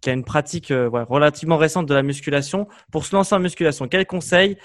qui 0.00 0.10
a 0.10 0.12
une 0.12 0.24
pratique 0.24 0.68
ouais, 0.70 1.02
relativement 1.02 1.56
récente 1.56 1.86
de 1.86 1.94
la 1.94 2.02
musculation 2.02 2.68
pour 2.92 3.04
se 3.04 3.16
lancer 3.16 3.34
en 3.34 3.40
musculation? 3.40 3.88
Quels 3.88 4.06
conseils 4.06 4.56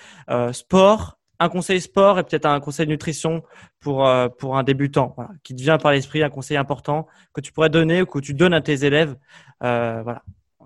sport 0.51 1.17
un 1.41 1.49
conseil 1.49 1.81
sport 1.81 2.19
et 2.19 2.23
peut-être 2.23 2.45
un 2.45 2.59
conseil 2.59 2.87
nutrition 2.87 3.43
pour, 3.79 4.07
euh, 4.07 4.29
pour 4.29 4.57
un 4.57 4.63
débutant, 4.63 5.15
qui 5.43 5.55
te 5.55 5.61
vient 5.61 5.79
par 5.79 5.91
l'esprit, 5.91 6.21
un 6.21 6.29
conseil 6.29 6.55
important 6.55 7.07
que 7.33 7.41
tu 7.41 7.51
pourrais 7.51 7.69
donner 7.69 8.03
ou 8.03 8.05
que 8.05 8.19
tu 8.19 8.35
donnes 8.35 8.53
à 8.53 8.61
tes 8.61 8.85
élèves, 8.85 9.15
euh, 9.63 10.01
voilà, 10.03 10.21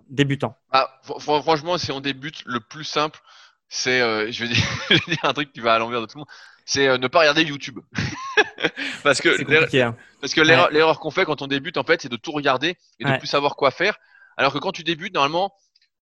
débutants. 0.10 0.58
Ah, 0.72 1.00
franchement, 1.20 1.78
si 1.78 1.94
on 1.94 2.02
débute, 2.02 2.44
le 2.46 2.60
plus 2.60 2.84
simple, 2.84 3.22
c'est, 3.70 4.02
euh, 4.02 4.28
je, 4.32 4.44
vais 4.44 4.50
dire, 4.50 5.20
un 5.24 5.32
truc 5.32 5.54
qui 5.54 5.62
va 5.62 5.76
à 5.76 5.80
l'envers 5.80 6.02
de 6.02 6.08
tout 6.08 6.18
le 6.18 6.20
monde, 6.20 6.30
c'est 6.66 6.98
ne 6.98 7.08
pas 7.08 7.20
regarder 7.20 7.44
YouTube. 7.44 7.80
parce 9.04 9.22
que 9.22 9.80
hein. 9.80 9.96
parce 10.20 10.34
que 10.34 10.42
l'erreur 10.42 11.00
qu'on 11.00 11.12
fait 11.12 11.24
quand 11.24 11.42
on 11.42 11.48
débute 11.48 11.78
en 11.78 11.84
fait, 11.84 12.02
c'est 12.02 12.10
de 12.10 12.18
tout 12.18 12.32
regarder 12.32 12.76
et 13.00 13.06
de 13.06 13.18
plus 13.18 13.28
savoir 13.28 13.56
quoi 13.56 13.72
faire. 13.72 13.98
Alors 14.36 14.52
que 14.52 14.58
quand 14.58 14.74
tu 14.74 14.84
débutes, 14.84 15.14
normalement, 15.14 15.54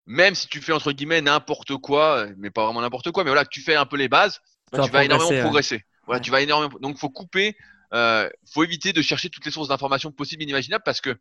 même 0.05 0.33
si 0.33 0.47
tu 0.47 0.61
fais 0.61 0.71
entre 0.71 0.93
guillemets 0.93 1.21
n'importe 1.21 1.75
quoi, 1.75 2.27
mais 2.37 2.51
pas 2.51 2.63
vraiment 2.63 2.79
n'importe 2.79 3.11
quoi, 3.11 3.25
mais 3.25 3.31
voilà, 3.31 3.43
tu 3.43 3.59
fais 3.61 3.75
un 3.75 3.85
peu 3.85 3.97
les 3.97 4.07
bases, 4.07 4.39
bah, 4.71 4.83
tu 4.83 4.91
vas 4.91 5.03
énormément 5.03 5.41
progresser. 5.41 5.83
Voilà, 6.05 6.19
tu 6.19 6.31
vas 6.31 6.41
énormément. 6.41 6.77
Donc, 6.79 6.97
faut 6.97 7.09
couper. 7.09 7.55
Euh, 7.93 8.29
faut 8.53 8.63
éviter 8.63 8.93
de 8.93 9.01
chercher 9.01 9.29
toutes 9.29 9.45
les 9.45 9.51
sources 9.51 9.67
d'informations 9.67 10.11
possibles 10.11 10.41
et 10.43 10.45
inimaginables 10.45 10.83
parce 10.85 11.01
que 11.01 11.17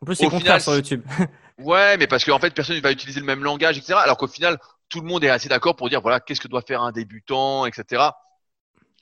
en 0.00 0.06
plus, 0.06 0.14
c'est 0.14 0.28
contraire 0.28 0.60
sur 0.60 0.74
YouTube. 0.74 1.02
ouais, 1.58 1.96
mais 1.96 2.06
parce 2.06 2.24
qu'en 2.24 2.38
fait, 2.38 2.52
personne 2.52 2.76
ne 2.76 2.80
va 2.80 2.92
utiliser 2.92 3.20
le 3.20 3.26
même 3.26 3.42
langage, 3.42 3.78
etc. 3.78 3.94
Alors 4.02 4.16
qu'au 4.16 4.26
final, 4.26 4.58
tout 4.88 5.00
le 5.00 5.06
monde 5.06 5.24
est 5.24 5.30
assez 5.30 5.48
d'accord 5.48 5.76
pour 5.76 5.88
dire 5.88 6.00
voilà, 6.00 6.20
qu'est-ce 6.20 6.40
que 6.40 6.48
doit 6.48 6.62
faire 6.62 6.82
un 6.82 6.92
débutant, 6.92 7.66
etc. 7.66 8.02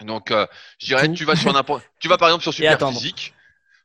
Donc, 0.00 0.30
euh, 0.30 0.46
je 0.78 0.86
dirais, 0.86 1.12
tu 1.12 1.24
vas 1.24 1.36
sur 1.36 1.52
n'importe, 1.52 1.84
tu 2.00 2.08
vas 2.08 2.16
par 2.16 2.28
exemple 2.28 2.42
sur 2.42 2.54
Super 2.54 2.78
Physique. 2.88 3.34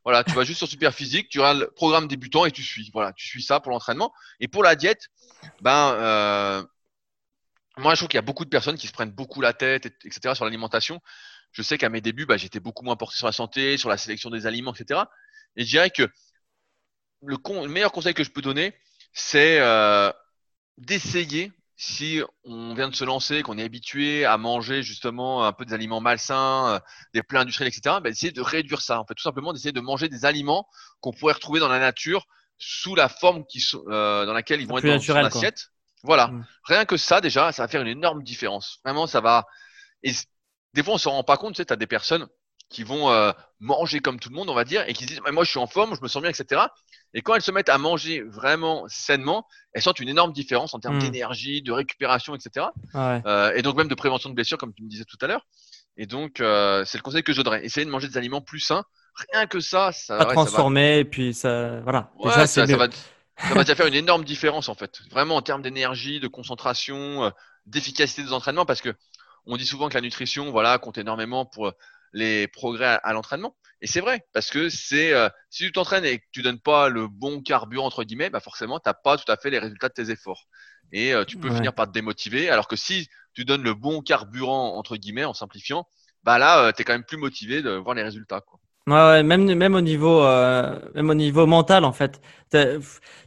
Voilà, 0.04 0.24
tu 0.24 0.32
vas 0.32 0.44
juste 0.44 0.58
sur 0.58 0.68
Super 0.68 0.94
Physique, 0.94 1.28
tu 1.28 1.42
as 1.42 1.52
le 1.52 1.70
programme 1.70 2.08
débutant 2.08 2.46
et 2.46 2.50
tu 2.50 2.62
suis. 2.62 2.90
Voilà, 2.92 3.12
tu 3.12 3.26
suis 3.26 3.42
ça 3.42 3.60
pour 3.60 3.70
l'entraînement. 3.70 4.12
Et 4.38 4.48
pour 4.48 4.62
la 4.62 4.74
diète, 4.74 5.08
ben, 5.60 5.92
euh, 5.92 6.62
moi, 7.80 7.94
je 7.94 8.00
trouve 8.00 8.08
qu'il 8.08 8.18
y 8.18 8.18
a 8.18 8.22
beaucoup 8.22 8.44
de 8.44 8.50
personnes 8.50 8.76
qui 8.76 8.86
se 8.86 8.92
prennent 8.92 9.10
beaucoup 9.10 9.40
la 9.40 9.52
tête, 9.52 9.86
etc. 9.86 10.34
sur 10.34 10.44
l'alimentation. 10.44 11.00
Je 11.52 11.62
sais 11.62 11.78
qu'à 11.78 11.88
mes 11.88 12.00
débuts, 12.00 12.26
bah, 12.26 12.36
j'étais 12.36 12.60
beaucoup 12.60 12.84
moins 12.84 12.96
porté 12.96 13.16
sur 13.16 13.26
la 13.26 13.32
santé, 13.32 13.76
sur 13.76 13.88
la 13.88 13.96
sélection 13.96 14.30
des 14.30 14.46
aliments, 14.46 14.72
etc. 14.72 15.00
Et 15.56 15.64
je 15.64 15.70
dirais 15.70 15.90
que 15.90 16.08
le, 17.22 17.68
meilleur 17.68 17.92
conseil 17.92 18.14
que 18.14 18.24
je 18.24 18.30
peux 18.30 18.42
donner, 18.42 18.74
c'est 19.12 19.58
euh, 19.60 20.12
d'essayer, 20.78 21.52
si 21.76 22.22
on 22.44 22.74
vient 22.74 22.88
de 22.88 22.94
se 22.94 23.04
lancer, 23.04 23.42
qu'on 23.42 23.58
est 23.58 23.64
habitué 23.64 24.24
à 24.24 24.36
manger 24.38 24.82
justement 24.82 25.44
un 25.44 25.52
peu 25.52 25.64
des 25.64 25.74
aliments 25.74 26.00
malsains, 26.00 26.74
euh, 26.74 26.78
des 27.14 27.22
plats 27.22 27.40
industriels, 27.40 27.68
etc., 27.68 27.96
bah, 28.02 28.10
d'essayer 28.10 28.32
de 28.32 28.40
réduire 28.40 28.80
ça. 28.80 29.00
En 29.00 29.04
fait, 29.04 29.14
tout 29.14 29.22
simplement 29.22 29.52
d'essayer 29.52 29.72
de 29.72 29.80
manger 29.80 30.08
des 30.08 30.24
aliments 30.24 30.68
qu'on 31.00 31.12
pourrait 31.12 31.34
retrouver 31.34 31.60
dans 31.60 31.68
la 31.68 31.80
nature 31.80 32.26
sous 32.58 32.94
la 32.94 33.08
forme 33.08 33.44
qui, 33.46 33.64
euh, 33.88 34.26
dans 34.26 34.34
laquelle 34.34 34.60
ils 34.60 34.68
vont 34.68 34.78
être 34.78 35.06
dans 35.08 35.22
l'assiette. 35.22 35.69
Voilà. 36.02 36.28
Mm. 36.28 36.46
Rien 36.64 36.84
que 36.84 36.96
ça, 36.96 37.20
déjà, 37.20 37.52
ça 37.52 37.62
va 37.62 37.68
faire 37.68 37.82
une 37.82 37.88
énorme 37.88 38.22
différence. 38.22 38.78
Vraiment, 38.84 39.06
ça 39.06 39.20
va. 39.20 39.46
Et 40.02 40.12
des 40.74 40.82
fois, 40.82 40.94
on 40.94 40.98
s'en 40.98 41.12
rend 41.12 41.24
pas 41.24 41.36
compte. 41.36 41.54
Tu 41.54 41.58
sais, 41.58 41.66
tu 41.66 41.72
as 41.72 41.76
des 41.76 41.86
personnes 41.86 42.26
qui 42.68 42.84
vont 42.84 43.10
euh, 43.10 43.32
manger 43.58 43.98
comme 44.00 44.18
tout 44.20 44.30
le 44.30 44.36
monde, 44.36 44.48
on 44.48 44.54
va 44.54 44.64
dire, 44.64 44.84
et 44.88 44.92
qui 44.92 45.04
se 45.04 45.08
disent 45.08 45.20
Moi, 45.30 45.44
je 45.44 45.50
suis 45.50 45.58
en 45.58 45.66
forme, 45.66 45.94
je 45.94 46.00
me 46.00 46.08
sens 46.08 46.22
bien, 46.22 46.30
etc. 46.30 46.62
Et 47.12 47.22
quand 47.22 47.34
elles 47.34 47.42
se 47.42 47.50
mettent 47.50 47.68
à 47.68 47.78
manger 47.78 48.22
vraiment 48.22 48.84
sainement, 48.88 49.46
elles 49.72 49.82
sentent 49.82 50.00
une 50.00 50.08
énorme 50.08 50.32
différence 50.32 50.72
en 50.72 50.78
termes 50.78 50.96
mm. 50.96 51.00
d'énergie, 51.00 51.62
de 51.62 51.72
récupération, 51.72 52.34
etc. 52.34 52.66
Euh, 52.94 53.52
et 53.54 53.62
donc, 53.62 53.76
même 53.76 53.88
de 53.88 53.94
prévention 53.94 54.30
de 54.30 54.34
blessures, 54.34 54.58
comme 54.58 54.72
tu 54.72 54.84
me 54.84 54.88
disais 54.88 55.04
tout 55.04 55.18
à 55.20 55.26
l'heure. 55.26 55.44
Et 55.96 56.06
donc, 56.06 56.40
euh, 56.40 56.84
c'est 56.86 56.96
le 56.96 57.02
conseil 57.02 57.22
que 57.22 57.32
je 57.32 57.42
donnerais. 57.42 57.64
Essayer 57.64 57.84
de 57.84 57.90
manger 57.90 58.08
des 58.08 58.16
aliments 58.16 58.40
plus 58.40 58.60
sains. 58.60 58.84
Rien 59.32 59.46
que 59.46 59.58
ça, 59.58 59.90
ça 59.90 60.16
va 60.16 60.26
transformer, 60.26 61.00
et 61.00 61.04
puis 61.04 61.34
ça, 61.34 61.80
voilà. 61.80 62.10
ça, 62.32 62.46
ça, 62.46 62.64
va, 62.64 62.86
ça 63.48 63.54
va 63.54 63.64
faire 63.64 63.86
une 63.86 63.94
énorme 63.94 64.24
différence 64.24 64.68
en 64.68 64.74
fait, 64.74 65.00
vraiment 65.10 65.36
en 65.36 65.42
termes 65.42 65.62
d'énergie, 65.62 66.20
de 66.20 66.28
concentration, 66.28 67.24
euh, 67.24 67.30
d'efficacité 67.66 68.22
des 68.22 68.32
entraînements, 68.32 68.66
parce 68.66 68.80
que 68.82 68.94
on 69.46 69.56
dit 69.56 69.66
souvent 69.66 69.88
que 69.88 69.94
la 69.94 70.00
nutrition, 70.00 70.50
voilà, 70.50 70.78
compte 70.78 70.98
énormément 70.98 71.46
pour 71.46 71.68
euh, 71.68 71.72
les 72.12 72.46
progrès 72.48 72.98
à, 73.02 73.12
l'entraînement. 73.12 73.56
Et 73.80 73.86
c'est 73.86 74.00
vrai, 74.00 74.26
parce 74.34 74.50
que 74.50 74.68
c'est 74.68 75.12
euh, 75.12 75.28
si 75.48 75.64
tu 75.64 75.72
t'entraînes 75.72 76.04
et 76.04 76.18
que 76.18 76.24
tu 76.32 76.42
donnes 76.42 76.60
pas 76.60 76.88
le 76.88 77.08
bon 77.08 77.40
carburant 77.40 77.86
entre 77.86 78.04
guillemets, 78.04 78.30
bah 78.30 78.40
forcément, 78.40 78.78
t'as 78.78 78.94
pas 78.94 79.16
tout 79.16 79.30
à 79.30 79.36
fait 79.36 79.50
les 79.50 79.58
résultats 79.58 79.88
de 79.88 79.94
tes 79.94 80.10
efforts. 80.10 80.46
Et 80.92 81.14
tu 81.28 81.38
peux 81.38 81.54
finir 81.54 81.72
par 81.72 81.86
te 81.86 81.92
démotiver. 81.92 82.50
Alors 82.50 82.66
que 82.66 82.74
si 82.74 83.08
tu 83.32 83.44
donnes 83.44 83.62
le 83.62 83.74
bon 83.74 84.02
carburant 84.02 84.76
entre 84.76 84.96
guillemets, 84.96 85.24
en 85.24 85.34
simplifiant, 85.34 85.86
bah 86.24 86.36
là, 86.38 86.72
tu 86.72 86.82
es 86.82 86.84
quand 86.84 86.92
même 86.92 87.04
plus 87.04 87.16
motivé 87.16 87.62
de 87.62 87.70
voir 87.70 87.94
les 87.94 88.02
résultats. 88.02 88.40
Quoi. 88.40 88.58
Ouais, 88.86 89.22
même, 89.22 89.52
même 89.54 89.74
au 89.74 89.80
niveau, 89.80 90.22
euh, 90.22 90.78
même 90.94 91.10
au 91.10 91.14
niveau 91.14 91.46
mental, 91.46 91.84
en 91.84 91.92
fait. 91.92 92.20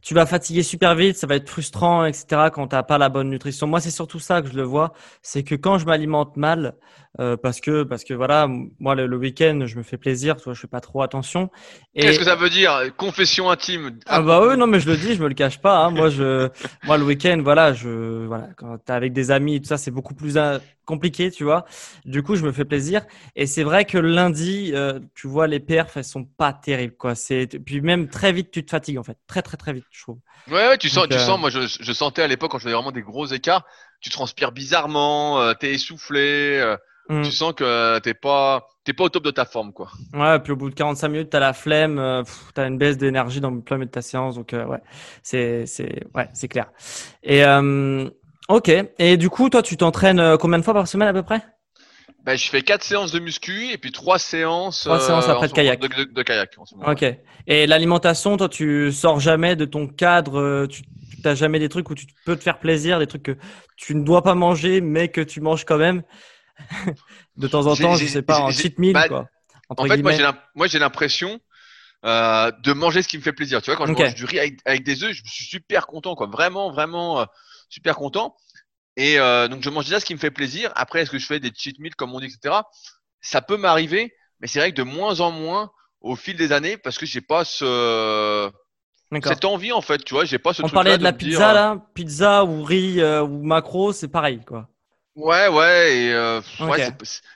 Tu 0.01 0.13
vas 0.13 0.25
fatiguer 0.25 0.63
super 0.63 0.95
vite, 0.95 1.15
ça 1.15 1.27
va 1.27 1.35
être 1.35 1.49
frustrant, 1.49 2.05
etc. 2.05 2.49
quand 2.53 2.67
t'as 2.67 2.83
pas 2.83 2.97
la 2.97 3.07
bonne 3.07 3.29
nutrition. 3.29 3.67
Moi, 3.67 3.79
c'est 3.79 3.91
surtout 3.91 4.19
ça 4.19 4.41
que 4.41 4.49
je 4.49 4.55
le 4.55 4.63
vois. 4.63 4.93
C'est 5.21 5.43
que 5.43 5.55
quand 5.55 5.77
je 5.77 5.85
m'alimente 5.85 6.35
mal, 6.35 6.75
euh, 7.19 7.37
parce 7.37 7.61
que, 7.61 7.83
parce 7.83 8.03
que 8.03 8.13
voilà, 8.13 8.49
moi, 8.79 8.95
le, 8.95 9.15
week-end, 9.15 9.61
je 9.65 9.77
me 9.77 9.83
fais 9.83 9.97
plaisir, 9.97 10.35
toi, 10.37 10.53
je 10.53 10.59
fais 10.59 10.67
pas 10.67 10.81
trop 10.81 11.03
attention. 11.03 11.49
Qu'est-ce 11.95 12.19
que 12.19 12.25
ça 12.25 12.35
veut 12.35 12.49
dire? 12.49 12.91
Confession 12.97 13.49
intime? 13.49 13.99
Ah, 14.07 14.21
bah 14.21 14.45
oui, 14.45 14.57
non, 14.57 14.67
mais 14.67 14.79
je 14.79 14.89
le 14.89 14.97
dis, 14.97 15.13
je 15.13 15.23
me 15.23 15.29
le 15.29 15.35
cache 15.35 15.61
pas, 15.61 15.85
hein. 15.85 15.91
Moi, 15.91 16.09
je, 16.09 16.49
moi, 16.83 16.97
le 16.97 17.05
week-end, 17.05 17.39
voilà, 17.41 17.73
je, 17.73 18.25
voilà, 18.25 18.49
quand 18.57 18.77
t'es 18.79 18.93
avec 18.93 19.13
des 19.13 19.31
amis, 19.31 19.61
tout 19.61 19.67
ça, 19.67 19.77
c'est 19.77 19.91
beaucoup 19.91 20.15
plus, 20.15 20.37
compliqué, 20.85 21.31
tu 21.31 21.43
vois. 21.43 21.65
Du 22.05 22.23
coup, 22.23 22.35
je 22.35 22.43
me 22.43 22.51
fais 22.51 22.65
plaisir. 22.65 23.05
Et 23.35 23.47
c'est 23.47 23.63
vrai 23.63 23.85
que 23.85 23.97
lundi, 23.97 24.71
euh, 24.73 24.99
tu 25.15 25.27
vois, 25.27 25.42
les 25.47 25.59
perfs, 25.59 25.97
elles 25.97 26.03
sont 26.03 26.25
pas 26.25 26.53
terribles, 26.53 26.95
quoi. 26.95 27.15
C'est 27.15 27.47
puis 27.47 27.81
même 27.81 28.09
très 28.09 28.31
vite, 28.31 28.51
tu 28.51 28.65
te 28.65 28.71
fatigues 28.71 28.97
en 28.97 29.03
fait, 29.03 29.17
très 29.27 29.41
très 29.41 29.57
très 29.57 29.73
vite, 29.73 29.85
je 29.91 30.01
trouve. 30.01 30.19
Ouais, 30.49 30.67
ouais 30.67 30.77
tu 30.77 30.89
sens, 30.89 31.07
tu 31.07 31.15
euh, 31.15 31.19
sens. 31.19 31.39
Moi, 31.39 31.49
je, 31.49 31.61
je, 31.61 31.93
sentais 31.93 32.21
à 32.21 32.27
l'époque 32.27 32.51
quand 32.51 32.57
je 32.57 32.63
faisais 32.63 32.75
vraiment 32.75 32.91
des 32.91 33.01
gros 33.01 33.25
écarts, 33.25 33.65
tu 34.01 34.09
transpires 34.09 34.51
bizarrement, 34.51 35.39
euh, 35.41 35.53
t'es 35.53 35.71
essoufflé. 35.71 36.75
Mm. 37.09 37.23
Tu 37.23 37.31
sens 37.31 37.53
que 37.53 37.99
t'es 37.99 38.13
pas, 38.13 38.65
t'es 38.85 38.93
pas 38.93 39.03
au 39.03 39.09
top 39.09 39.23
de 39.23 39.31
ta 39.31 39.43
forme, 39.43 39.73
quoi. 39.73 39.91
Ouais, 40.13 40.39
puis 40.39 40.53
au 40.53 40.55
bout 40.55 40.69
de 40.69 40.75
45 40.75 41.09
minutes, 41.09 41.29
t'as 41.29 41.41
la 41.41 41.51
flemme, 41.51 42.23
tu 42.25 42.31
t'as 42.53 42.67
une 42.67 42.77
baisse 42.77 42.97
d'énergie 42.97 43.41
dans 43.41 43.51
le 43.51 43.59
plein 43.59 43.77
de 43.77 43.83
ta 43.85 44.01
séance, 44.01 44.35
donc 44.35 44.53
ouais, 44.53 44.81
c'est, 45.21 45.65
c'est, 45.65 46.05
ouais, 46.15 46.29
c'est 46.33 46.47
clair. 46.47 46.71
Et 47.23 47.43
Ok. 48.49 48.71
Et 48.99 49.17
du 49.17 49.29
coup, 49.29 49.49
toi, 49.49 49.61
tu 49.61 49.77
t'entraînes 49.77 50.19
euh, 50.19 50.37
combien 50.37 50.57
de 50.59 50.63
fois 50.63 50.73
par 50.73 50.87
semaine 50.87 51.07
à 51.07 51.13
peu 51.13 51.23
près? 51.23 51.41
Ben, 52.24 52.38
je 52.38 52.49
fais 52.49 52.61
quatre 52.61 52.84
séances 52.84 53.11
de 53.11 53.19
muscu 53.19 53.71
et 53.71 53.78
puis 53.78 53.91
trois 53.91 54.17
séances. 54.17 54.82
Trois 54.82 54.99
séances 54.99 55.28
après 55.28 55.49
de 55.49 55.53
kayak. 55.53 55.80
De, 55.80 56.24
kayak. 56.24 56.53
En 56.57 56.65
ce 56.65 56.76
moment, 56.76 56.89
ok. 56.89 57.05
Et 57.47 57.67
l'alimentation, 57.67 58.38
toi, 58.38 58.47
tu 58.47 58.93
sors 58.93 59.19
jamais 59.19 59.57
de 59.57 59.65
ton 59.65 59.88
cadre. 59.88 60.39
Euh, 60.39 60.67
tu 60.67 60.84
n'as 61.26 61.36
jamais 61.36 61.59
des 61.59 61.67
trucs 61.67 61.89
où 61.89 61.95
tu 61.95 62.05
peux 62.26 62.38
te 62.38 62.43
faire 62.43 62.59
plaisir, 62.59 62.99
des 62.99 63.07
trucs 63.07 63.24
que 63.24 63.38
tu 63.76 63.93
ne 63.93 64.03
dois 64.03 64.24
pas 64.24 64.36
manger, 64.36 64.80
mais 64.80 65.09
que 65.09 65.19
tu 65.19 65.41
manges 65.41 65.65
quand 65.65 65.78
même? 65.78 66.03
de 67.38 67.47
temps 67.47 67.67
en 67.67 67.76
temps, 67.76 67.95
je 67.95 68.05
sais 68.05 68.21
pas, 68.21 68.39
en 68.39 68.51
cheat 68.51 68.80
meal, 68.80 68.93
bah, 68.93 69.09
quoi. 69.09 69.28
En 69.67 69.86
fait, 69.86 70.01
moi, 70.55 70.67
j'ai 70.67 70.80
l'impression 70.80 71.41
euh, 72.05 72.51
de 72.63 72.71
manger 72.71 73.01
ce 73.01 73.09
qui 73.09 73.17
me 73.17 73.24
fait 73.24 73.34
plaisir. 73.34 73.61
Tu 73.61 73.69
vois, 73.69 73.76
quand 73.76 73.86
je 73.86 73.91
mange 73.91 74.15
du 74.15 74.24
riz 74.24 74.39
avec, 74.63 74.84
des 74.84 75.03
œufs, 75.03 75.11
je 75.11 75.24
suis 75.26 75.43
super 75.43 75.88
content, 75.88 76.15
quoi. 76.15 76.28
Vraiment, 76.28 76.71
vraiment 76.71 77.26
super 77.67 77.95
content. 77.95 78.38
Et 78.95 79.19
euh, 79.19 79.47
donc 79.47 79.63
je 79.63 79.69
mange 79.69 79.85
déjà 79.85 79.99
ce 79.99 80.05
qui 80.05 80.13
me 80.13 80.19
fait 80.19 80.31
plaisir. 80.31 80.71
Après, 80.75 81.01
est-ce 81.01 81.11
que 81.11 81.19
je 81.19 81.25
fais 81.25 81.39
des 81.39 81.51
cheat 81.55 81.79
meals 81.79 81.95
comme 81.95 82.13
on 82.13 82.19
dit, 82.19 82.27
etc. 82.27 82.55
Ça 83.21 83.41
peut 83.41 83.57
m'arriver, 83.57 84.13
mais 84.39 84.47
c'est 84.47 84.59
vrai 84.59 84.71
que 84.71 84.77
de 84.77 84.83
moins 84.83 85.19
en 85.19 85.31
moins 85.31 85.71
au 86.01 86.15
fil 86.15 86.35
des 86.35 86.51
années 86.51 86.77
parce 86.77 86.97
que 86.97 87.05
j'ai 87.05 87.21
pas 87.21 87.45
ce 87.45 88.51
cette 89.23 89.45
envie 89.45 89.71
en 89.71 89.81
fait, 89.81 90.03
tu 90.03 90.13
vois, 90.13 90.25
j'ai 90.25 90.39
pas 90.39 90.53
ce. 90.53 90.63
On 90.63 90.69
parlait 90.69 90.97
de 90.97 91.03
la 91.03 91.13
pizza 91.13 91.53
là, 91.53 91.77
pizza 91.93 92.45
ou 92.45 92.63
riz 92.63 93.01
euh, 93.01 93.21
ou 93.23 93.43
macro, 93.43 93.93
c'est 93.93 94.07
pareil 94.07 94.41
quoi. 94.45 94.67
Ouais, 95.15 95.47
ouais, 95.47 95.95
et 95.95 96.13
euh, 96.13 96.41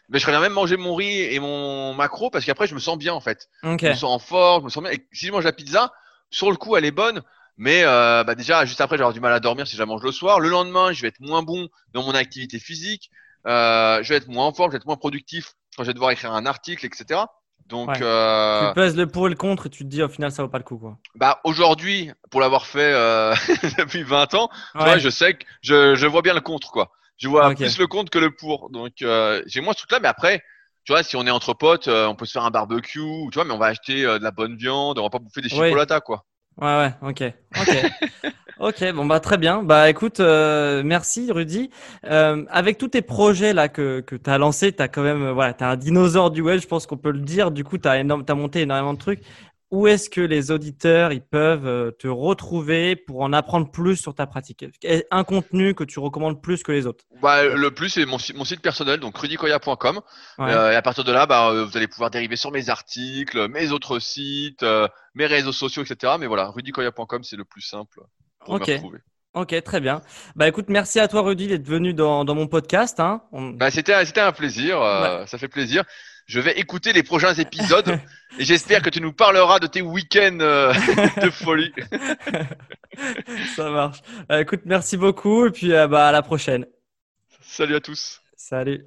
mais 0.10 0.18
je 0.18 0.26
ferais 0.26 0.40
même 0.40 0.54
manger 0.54 0.78
mon 0.78 0.96
riz 0.96 1.22
et 1.22 1.40
mon 1.40 1.94
macro 1.94 2.32
parce 2.32 2.44
qu'après 2.44 2.66
je 2.66 2.74
me 2.74 2.80
sens 2.80 2.98
bien 2.98 3.14
en 3.14 3.22
fait. 3.22 3.50
Je 3.64 3.90
me 3.90 3.94
sens 3.94 4.04
en 4.16 4.20
forme, 4.20 4.62
je 4.62 4.66
me 4.66 4.70
sens 4.70 4.84
bien. 4.84 4.92
Et 4.92 5.08
si 5.12 5.28
je 5.28 5.32
mange 5.32 5.44
la 5.44 5.54
pizza, 5.54 5.92
sur 6.32 6.50
le 6.50 6.58
coup 6.58 6.76
elle 6.76 6.86
est 6.86 6.92
bonne, 6.92 7.22
mais 7.58 7.84
euh, 7.84 8.24
bah 8.24 8.36
déjà, 8.36 8.66
juste 8.66 8.82
après, 8.82 8.98
j'aurai 8.98 9.14
du 9.14 9.20
mal 9.20 9.34
à 9.34 9.40
dormir 9.40 9.68
si 9.68 9.76
je 9.76 9.82
la 9.82 9.86
mange 9.86 10.04
le 10.04 10.12
soir. 10.12 10.40
Le 10.40 10.50
lendemain, 10.50 10.94
je 10.94 11.02
vais 11.02 11.08
être 11.08 11.20
moins 11.20 11.44
bon 11.44 11.68
dans 11.94 12.04
mon 12.04 12.14
activité 12.14 12.60
physique. 12.60 13.10
Euh, 13.48 14.02
je 14.04 14.10
vais 14.10 14.18
être 14.18 14.28
moins 14.28 14.46
en 14.46 14.54
forme, 14.54 14.70
je 14.70 14.74
vais 14.74 14.78
être 14.78 14.86
moins 14.86 14.98
productif 14.98 15.54
quand 15.76 15.84
je 15.84 15.88
vais 15.88 15.94
devoir 15.94 16.12
écrire 16.12 16.34
un 16.34 16.46
article, 16.46 16.86
etc. 16.86 17.22
Donc, 17.68 18.02
euh... 18.02 18.70
tu 18.70 18.74
pèses 18.76 18.96
le 18.96 19.08
pour 19.08 19.28
et 19.28 19.30
le 19.30 19.36
contre 19.36 19.68
et 19.68 19.70
tu 19.70 19.84
te 19.84 19.90
dis 19.90 20.02
au 20.02 20.08
final 20.08 20.32
ça 20.32 20.42
vaut 20.42 20.50
pas 20.50 20.58
le 20.58 20.64
coup 20.64 20.78
quoi. 20.78 20.98
Bah 21.16 21.42
aujourd'hui, 21.44 22.12
pour 22.32 22.40
l'avoir 22.40 22.66
fait 22.66 22.94
euh, 22.94 23.34
depuis 23.78 24.04
20 24.04 24.34
ans, 24.36 24.50
tu 24.74 24.84
vois, 24.84 24.98
je 24.98 25.10
sais 25.10 25.34
que 25.34 25.46
je, 25.62 25.96
je 25.96 26.08
vois 26.08 26.22
bien 26.22 26.34
le 26.34 26.42
contre 26.42 26.72
quoi. 26.72 26.92
Je 27.18 27.28
vois 27.28 27.54
plus 27.54 27.78
le 27.78 27.88
contre 27.88 28.10
que 28.10 28.20
le 28.20 28.32
pour. 28.32 28.70
Donc 28.70 29.02
euh, 29.02 29.42
j'ai 29.48 29.62
moins 29.62 29.74
ce 29.74 29.80
truc 29.80 29.92
là, 29.92 30.00
mais 30.00 30.08
après, 30.08 30.44
tu 30.86 30.94
vois, 30.94 31.04
si 31.04 31.18
on 31.18 31.26
est 31.26 31.32
entre 31.32 31.54
potes, 31.54 31.90
euh, 31.90 32.08
on 32.08 32.16
peut 32.16 32.26
se 32.26 32.32
faire 32.32 32.46
un 32.46 32.52
barbecue, 32.52 33.02
tu 33.32 33.34
vois, 33.34 33.44
mais 33.44 33.54
on 33.54 33.58
va 33.58 33.66
acheter 33.66 34.04
de 34.04 34.24
la 34.24 34.32
bonne 34.32 34.56
viande, 34.56 34.98
on 35.00 35.04
va 35.04 35.10
pas 35.10 35.20
bouffer 35.20 35.42
des 35.42 35.50
chipolatas 35.50 36.00
quoi. 36.02 36.24
Ouais, 36.60 36.66
ouais, 36.68 36.94
ok. 37.02 37.24
Ok. 37.60 37.78
ok, 38.60 38.94
bon, 38.94 39.06
bah, 39.06 39.20
très 39.20 39.38
bien. 39.38 39.64
Bah, 39.64 39.90
écoute, 39.90 40.20
euh, 40.20 40.82
merci, 40.84 41.32
Rudy. 41.32 41.70
Euh, 42.06 42.46
avec 42.50 42.78
tous 42.80 42.88
tes 42.90 43.02
projets 43.04 43.54
là 43.54 43.70
que, 43.70 44.02
que 44.02 44.16
tu 44.16 44.30
as 44.30 44.38
lancés, 44.40 44.74
tu 44.74 44.82
as 44.82 44.88
quand 44.88 45.04
même, 45.04 45.30
voilà, 45.32 45.54
tu 45.54 45.64
un 45.64 45.76
dinosaure 45.78 46.32
du 46.32 46.42
web, 46.42 46.60
je 46.60 46.68
pense 46.68 46.88
qu'on 46.88 46.98
peut 46.98 47.12
le 47.12 47.20
dire. 47.22 47.52
Du 47.52 47.64
coup, 47.64 47.78
tu 47.78 47.88
as, 47.88 47.92
as 47.94 48.34
monté 48.36 48.62
énormément 48.62 48.94
de 48.94 49.00
trucs 49.00 49.22
où 49.70 49.88
est-ce 49.88 50.10
que 50.10 50.22
les 50.22 50.52
auditeurs 50.52 51.12
ils 51.12 51.22
peuvent 51.22 51.68
euh, 51.68 51.92
te 51.92 52.08
retrouver 52.08 52.96
pour 52.96 53.22
en 53.22 53.34
apprendre 53.34 53.70
plus 53.70 53.98
sur 53.98 54.16
ta 54.16 54.26
pratique? 54.26 54.66
Un 55.12 55.24
contenu 55.24 55.74
que 55.74 55.84
tu 55.84 56.00
recommandes 56.00 56.42
plus 56.42 56.64
que 56.64 56.72
les 56.72 56.88
autres? 56.88 57.04
Bah, 57.22 57.44
Le 57.44 57.72
plus, 57.72 57.90
c'est 57.90 58.06
mon, 58.06 58.18
mon, 58.36 58.46
site 58.46 58.62
personnel, 58.62 59.00
donc 59.00 59.18
rudicoya.com. 59.18 60.02
Euh, 60.40 60.72
et 60.72 60.76
à 60.76 60.82
partir 60.82 61.04
de 61.04 61.12
là, 61.12 61.26
bah, 61.26 61.50
euh, 61.50 61.66
vous 61.66 61.76
allez 61.76 61.88
pouvoir 61.88 62.10
dériver 62.12 62.38
sur 62.38 62.52
mes 62.52 62.70
articles, 62.70 63.50
mes 63.50 63.72
autres 63.72 64.00
sites, 64.00 64.66
mes 65.16 65.26
réseaux 65.26 65.52
sociaux, 65.52 65.84
etc. 65.84 66.14
Mais 66.20 66.28
voilà, 66.28 66.50
rudicoya.com, 66.50 67.24
c'est 67.24 67.38
le 67.38 67.46
plus 67.46 67.62
simple 67.62 68.00
pour 68.40 68.56
me 68.56 68.60
retrouver. 68.60 69.00
Ok, 69.34 69.62
très 69.64 69.82
bien. 69.82 70.02
Bah 70.36 70.48
écoute, 70.48 70.66
merci 70.70 71.00
à 71.00 71.08
toi 71.08 71.22
Rudy 71.22 71.48
d'être 71.48 71.68
venu 71.68 71.94
dans, 71.94 72.26
dans 72.26 72.34
mon 72.34 72.48
podcast. 72.48 73.00
Hein. 73.00 73.22
Bah, 73.32 73.70
c'était, 73.70 74.04
c'était 74.06 74.22
un 74.22 74.32
plaisir, 74.32 74.80
ça 75.28 75.38
fait 75.38 75.50
plaisir. 75.50 75.84
Je 76.28 76.42
vais 76.42 76.60
écouter 76.60 76.92
les 76.92 77.04
prochains 77.04 77.34
épisodes 77.36 77.98
et 78.38 78.44
j'espère 78.44 78.82
que 78.82 78.90
tu 78.90 79.00
nous 79.00 79.14
parleras 79.14 79.60
de 79.60 79.68
tes 79.68 79.82
week-ends 79.82 80.40
euh, 80.42 80.74
de 81.24 81.30
folie. 81.30 81.72
Ça 83.56 83.70
marche. 83.70 84.00
Euh, 84.30 84.42
écoute, 84.42 84.64
merci 84.66 84.98
beaucoup 84.98 85.46
et 85.46 85.52
puis 85.52 85.72
euh, 85.72 85.88
bah, 85.88 86.10
à 86.10 86.12
la 86.12 86.22
prochaine. 86.22 86.66
Salut 87.42 87.76
à 87.76 87.80
tous. 87.80 88.20
Salut. 88.36 88.86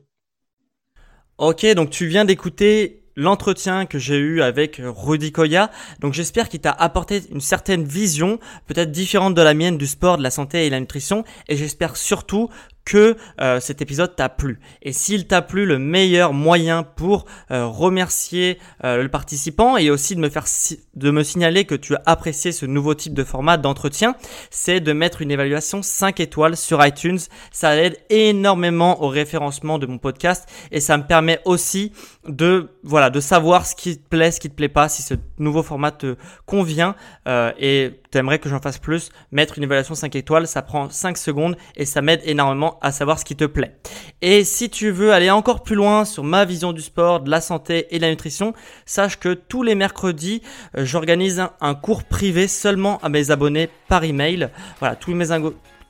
Ok, 1.39 1.65
donc 1.75 1.89
tu 1.89 2.09
viens 2.09 2.27
d'écouter 2.27 3.05
l'entretien 3.17 3.87
que 3.87 3.99
j'ai 3.99 4.19
eu 4.19 4.43
avec 4.43 4.79
Rudy 4.85 5.33
Koya. 5.33 5.71
Donc 6.01 6.13
j'espère 6.13 6.51
qu'il 6.51 6.61
t'a 6.61 6.73
apporté 6.73 7.23
une 7.31 7.41
certaine 7.41 7.85
vision, 7.85 8.39
peut-être 8.67 8.91
différente 8.91 9.35
de 9.35 9.41
la 9.41 9.55
mienne 9.55 9.79
du 9.79 9.87
sport, 9.87 10.19
de 10.19 10.23
la 10.23 10.31
santé 10.31 10.67
et 10.67 10.71
la 10.71 10.79
nutrition. 10.79 11.25
Et 11.49 11.57
j'espère 11.57 11.97
surtout 11.97 12.51
que 12.91 13.17
euh, 13.41 13.61
cet 13.61 13.83
épisode 13.83 14.17
t'a 14.17 14.29
plu. 14.29 14.59
Et 14.83 14.93
s'il 14.93 15.29
t'a 15.29 15.43
plu, 15.43 15.65
le 15.65 15.79
meilleur 15.79 16.33
moyen 16.33 16.83
pour 16.83 17.25
euh, 17.53 17.65
remercier 17.65 18.59
euh, 18.83 19.05
le 19.05 19.09
participant 19.09 19.77
et 19.77 19.91
aussi 19.91 20.17
de 20.17 20.21
me 20.21 20.29
faire 20.29 20.47
de 20.97 21.11
me 21.13 21.23
signaler 21.23 21.67
que 21.67 21.77
tu 21.77 21.95
as 21.95 22.03
apprécié 22.07 22.51
ce 22.51 22.67
nouveau 22.67 22.95
type 22.95 23.15
de 23.15 23.23
format 23.23 23.59
d'entretien, 23.59 24.17
c'est 24.51 24.81
de 24.81 24.93
mettre 24.93 25.23
une 25.23 25.31
évaluation 25.31 25.83
5 25.83 26.19
étoiles 26.19 26.57
sur 26.57 26.85
iTunes. 26.85 27.21
Ça 27.53 27.77
aide 27.77 27.97
énormément 28.11 29.05
au 29.05 29.09
référencement 29.09 29.79
de 29.79 29.87
mon 29.87 29.99
podcast 29.99 30.49
et 30.73 30.81
ça 30.81 30.99
me 30.99 31.05
permet 31.05 31.39
aussi 31.45 31.93
de 32.31 32.71
voilà 32.83 33.11
de 33.11 33.21
savoir 33.21 33.67
ce 33.67 33.75
qui 33.75 33.99
te 33.99 34.09
plaît, 34.09 34.31
ce 34.31 34.41
qui 34.41 34.49
te 34.49 34.55
plaît 34.55 34.69
pas, 34.69 34.89
si 34.89 35.03
ce 35.03 35.15
nouveau 35.39 35.63
format 35.63 35.91
te 35.91 36.17
convient 36.47 36.95
et 37.27 38.01
tu 38.11 38.19
aimerais 38.19 38.39
que 38.39 38.49
j'en 38.49 38.61
fasse 38.61 38.79
plus. 38.79 39.11
Mettre 39.31 39.59
une 39.59 39.65
évaluation 39.65 39.95
5 39.95 40.15
étoiles, 40.17 40.47
ça 40.47 40.63
prend 40.63 40.91
5 40.91 41.17
secondes 41.17 41.57
et 41.77 41.85
ça 41.85 42.03
m'aide 42.03 42.21
énormément 42.25 42.79
à 42.81 42.93
savoir 42.93 43.19
ce 43.19 43.25
qui 43.25 43.37
te 43.37 43.45
plaît. 43.45 43.77
Et 44.23 44.45
si 44.45 44.71
tu 44.71 44.91
veux 44.91 45.13
aller 45.13 45.31
encore 45.31 45.63
plus 45.63 45.77
loin 45.77 46.05
sur 46.05 46.25
ma 46.25 46.45
vision 46.45 46.73
du 46.73 46.83
sport, 46.83 47.21
de 47.21 47.31
la 47.31 47.41
santé 47.41 47.87
et 47.91 47.99
de 47.99 48.03
la 48.03 48.11
nutrition, 48.11 48.53
sache 48.87 49.19
que 49.19 49.35
tous 49.35 49.63
les 49.63 49.75
mercredis, 49.75 50.43
euh, 50.77 50.85
j'organise 50.85 51.43
un, 51.61 51.75
cours 51.75 52.05
privé 52.05 52.49
seulement 52.49 52.99
à 52.99 53.09
mes 53.09 53.31
abonnés 53.31 53.71
par 53.89 54.05
email. 54.05 54.51
Voilà, 54.81 54.97
tous 54.97 55.15
mes 55.15 55.33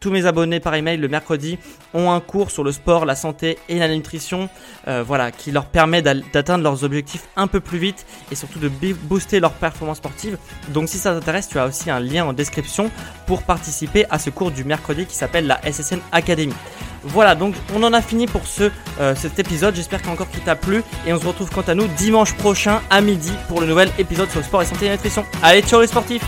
tous 0.00 0.10
mes 0.10 0.24
abonnés 0.24 0.60
par 0.60 0.74
email 0.74 0.96
le 0.96 1.08
mercredi 1.08 1.58
ont 1.92 2.10
un 2.10 2.20
cours 2.20 2.50
sur 2.50 2.64
le 2.64 2.72
sport, 2.72 3.04
la 3.04 3.14
santé 3.14 3.58
et 3.68 3.78
la 3.78 3.86
nutrition, 3.86 4.48
euh, 4.88 5.04
voilà, 5.06 5.30
qui 5.30 5.52
leur 5.52 5.66
permet 5.66 6.00
d'atteindre 6.00 6.64
leurs 6.64 6.84
objectifs 6.84 7.24
un 7.36 7.46
peu 7.46 7.60
plus 7.60 7.78
vite 7.78 8.06
et 8.32 8.34
surtout 8.34 8.58
de 8.58 8.70
booster 9.02 9.40
leur 9.40 9.52
performance 9.52 9.98
sportive. 9.98 10.38
Donc 10.68 10.88
si 10.88 10.96
ça 10.96 11.12
t'intéresse, 11.12 11.48
tu 11.48 11.58
as 11.58 11.66
aussi 11.66 11.90
un 11.90 12.00
lien 12.00 12.24
en 12.24 12.32
description 12.32 12.90
pour 13.26 13.42
participer 13.42 14.06
à 14.08 14.18
ce 14.18 14.30
cours 14.30 14.50
du 14.50 14.64
mercredi 14.64 15.04
qui 15.04 15.14
s'appelle 15.14 15.46
la 15.46 15.60
SSN 15.70 15.98
Academy. 16.12 16.54
Voilà, 17.02 17.34
donc 17.34 17.54
on 17.74 17.82
en 17.82 17.92
a 17.92 18.00
fini 18.00 18.26
pour 18.26 18.46
ce, 18.46 18.70
euh, 19.00 19.14
cet 19.14 19.38
épisode. 19.38 19.74
J'espère 19.74 20.00
qu'encore 20.00 20.30
qu'il 20.30 20.42
t'a 20.42 20.56
plu. 20.56 20.82
Et 21.06 21.12
on 21.12 21.20
se 21.20 21.26
retrouve 21.26 21.50
quant 21.50 21.62
à 21.62 21.74
nous 21.74 21.86
dimanche 21.88 22.34
prochain 22.34 22.80
à 22.90 23.00
midi 23.00 23.32
pour 23.48 23.60
le 23.60 23.66
nouvel 23.66 23.90
épisode 23.98 24.30
sur 24.30 24.40
le 24.40 24.44
sport 24.44 24.62
et 24.62 24.66
santé 24.66 24.86
et 24.86 24.90
nutrition. 24.90 25.24
Allez, 25.42 25.62
ciao 25.62 25.80
les 25.80 25.86
sportifs 25.86 26.24